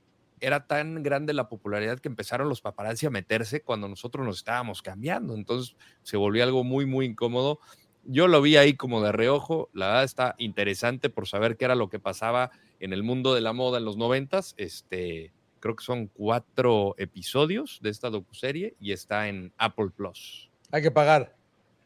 era 0.45 0.66
tan 0.66 1.03
grande 1.03 1.32
la 1.32 1.49
popularidad 1.49 1.99
que 1.99 2.09
empezaron 2.09 2.49
los 2.49 2.61
paparazzi 2.61 3.07
a 3.07 3.11
meterse 3.11 3.62
cuando 3.62 3.88
nosotros 3.88 4.26
nos 4.26 4.38
estábamos 4.38 4.82
cambiando. 4.82 5.34
Entonces 5.34 5.76
se 6.03 6.16
volvió 6.16 6.45
algo 6.45 6.64
muy, 6.64 6.84
muy 6.86 7.07
incómodo. 7.07 7.61
Yo 8.05 8.28
lo 8.28 8.42
vi 8.42 8.57
ahí 8.57 8.74
como 8.74 9.03
de 9.03 9.12
reojo, 9.12 9.70
la 9.72 9.86
verdad 9.86 10.05
está 10.05 10.34
interesante 10.36 11.09
por 11.09 11.26
saber 11.26 11.57
qué 11.57 11.64
era 11.64 11.74
lo 11.74 11.88
que 11.88 11.99
pasaba 11.99 12.51
en 12.78 12.92
el 12.92 13.03
mundo 13.03 13.34
de 13.34 13.40
la 13.40 13.55
moda 13.55 13.78
en 13.78 13.86
los 13.86 13.97
noventas. 13.97 14.55
Este, 14.59 15.32
creo 15.61 15.74
que 15.74 15.84
son 15.84 16.09
cuatro 16.09 16.95
episodios 16.99 17.78
de 17.82 17.88
esta 17.88 18.11
docuserie 18.11 18.74
y 18.78 18.92
está 18.92 19.28
en 19.28 19.53
Apple 19.57 19.88
Plus. 19.97 20.51
Hay 20.70 20.82
que 20.82 20.90
pagar. 20.90 21.34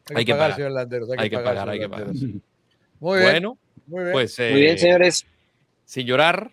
Hay 0.09 0.15
que, 0.15 0.19
Hay 0.19 0.25
que 0.25 0.33
pagar, 0.33 0.45
pagar. 0.47 0.57
señor 0.57 0.73
Landeros. 0.73 1.11
Hay, 1.11 1.17
Hay 1.21 1.31
que 1.31 1.37
que 1.37 1.43
pagar, 1.43 1.55
pagar, 1.55 1.69
hay 1.69 1.79
que 1.79 1.89
pagar. 1.89 2.09
Muy 2.99 3.19
bien. 3.21 3.31
Bueno, 3.31 3.59
muy 3.87 4.01
bien. 4.03 4.13
pues 4.13 4.39
Muy 4.41 4.61
bien, 4.61 4.75
eh, 4.75 4.79
señores. 4.79 5.27
sin 5.85 6.07
llorar, 6.07 6.51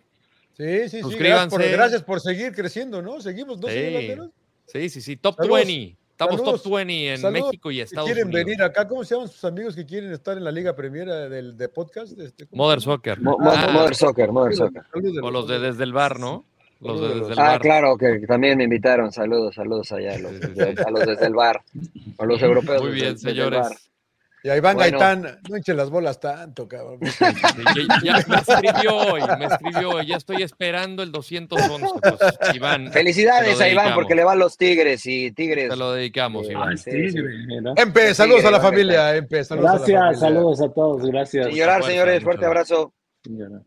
sí, 0.57 0.89
sí, 0.89 0.89
sí. 0.89 1.01
Gracias 1.01 1.01
por, 1.01 1.11
suscríbanse. 1.11 1.71
gracias 1.71 2.03
por 2.03 2.21
seguir 2.21 2.53
creciendo, 2.53 3.01
¿no? 3.01 3.21
Seguimos, 3.21 3.59
¿no, 3.59 3.67
Sí. 3.67 4.17
Sí, 4.67 4.89
sí, 4.89 5.01
sí, 5.01 5.15
top 5.17 5.35
Saludos. 5.35 5.57
20. 5.65 5.97
Estamos 6.11 6.35
Saludos. 6.39 6.63
top 6.63 6.73
20 6.75 7.13
en 7.13 7.17
Saludos. 7.19 7.45
México 7.47 7.71
y 7.71 7.81
Estados 7.81 8.07
quieren 8.07 8.27
Unidos. 8.27 8.45
venir 8.45 8.63
acá, 8.63 8.87
¿cómo 8.87 9.03
se 9.03 9.13
llaman 9.15 9.27
sus 9.27 9.43
amigos 9.43 9.75
que 9.75 9.85
quieren 9.85 10.11
estar 10.13 10.37
en 10.37 10.43
la 10.45 10.51
Liga 10.51 10.75
Premier 10.75 11.07
del 11.29 11.57
de 11.57 11.69
podcast? 11.69 12.17
Este, 12.17 12.47
¿cómo 12.47 12.63
Mother? 12.63 12.81
Soccer. 12.81 13.21
Mo- 13.21 13.37
Ah, 13.41 13.69
Mother 13.73 13.95
Soccer, 13.95 14.31
Mother 14.31 14.55
Soccer. 14.55 14.81
O 15.21 15.29
los 15.29 15.47
de 15.47 15.59
desde 15.59 15.83
el 15.83 15.91
bar, 15.93 16.19
¿no? 16.19 16.45
Los 16.79 16.99
de 17.01 17.07
desde 17.19 17.33
el 17.33 17.39
Ah, 17.39 17.43
bar. 17.51 17.61
claro, 17.61 17.97
que 17.97 18.19
también 18.27 18.57
me 18.57 18.63
invitaron. 18.63 19.11
Saludos, 19.11 19.55
saludos 19.55 19.91
allá 19.91 20.15
a 20.15 20.19
los, 20.19 20.39
desde- 20.39 20.81
a 20.83 20.89
los 20.89 21.05
desde 21.05 21.25
el 21.27 21.33
bar. 21.33 21.61
A 22.17 22.25
los 22.25 22.41
europeos. 22.41 22.81
Muy 22.81 22.91
bien, 22.91 23.13
desde 23.15 23.49
bar. 23.49 23.71
Y 24.45 24.49
a 24.51 24.57
Iván 24.57 24.75
Bueno. 24.75 24.99
Gaitán, 24.99 25.39
no 25.49 25.57
hinche 25.57 25.73
las 25.73 25.89
bolas 25.89 26.19
tanto, 26.19 26.67
cabrón. 26.67 26.99
Ya, 27.01 27.33
ya 28.03 28.23
me 28.27 28.35
escribió 28.35 28.95
hoy, 28.95 29.21
me 29.39 29.45
escribió 29.45 29.89
hoy, 29.89 30.05
ya 30.05 30.17
estoy 30.17 30.43
esperando 30.43 31.01
el 31.01 31.11
211. 31.11 31.87
Pues, 31.99 32.55
Iván, 32.55 32.91
Felicidades 32.91 33.59
a 33.59 33.67
Iván 33.67 33.95
porque 33.95 34.13
le 34.13 34.23
va 34.23 34.33
a 34.33 34.35
los 34.35 34.55
Tigres 34.55 35.03
y 35.07 35.31
Tigres. 35.31 35.69
te 35.71 35.75
lo 35.75 35.93
dedicamos, 35.93 36.47
Eh, 36.47 36.51
Iván. 36.51 36.73
Ah, 36.73 36.77
Sí. 36.77 36.91
Empe, 37.75 38.13
saludos 38.13 38.45
a 38.45 38.51
la 38.51 38.59
familia, 38.61 39.15
Empe, 39.15 39.43
saludos 39.43 39.67
a 39.67 39.73
la 39.73 39.77
Gracias, 39.79 39.99
familia. 39.99 40.19
saludos 40.19 40.61
a 40.61 40.69
todos, 40.71 41.05
gracias. 41.07 41.47
Sin 41.47 41.55
llorar, 41.55 41.83
señores, 41.83 42.23
fuerte 42.23 42.45
abrazo. 42.45 42.93
Sin 43.23 43.39
llorar. 43.39 43.61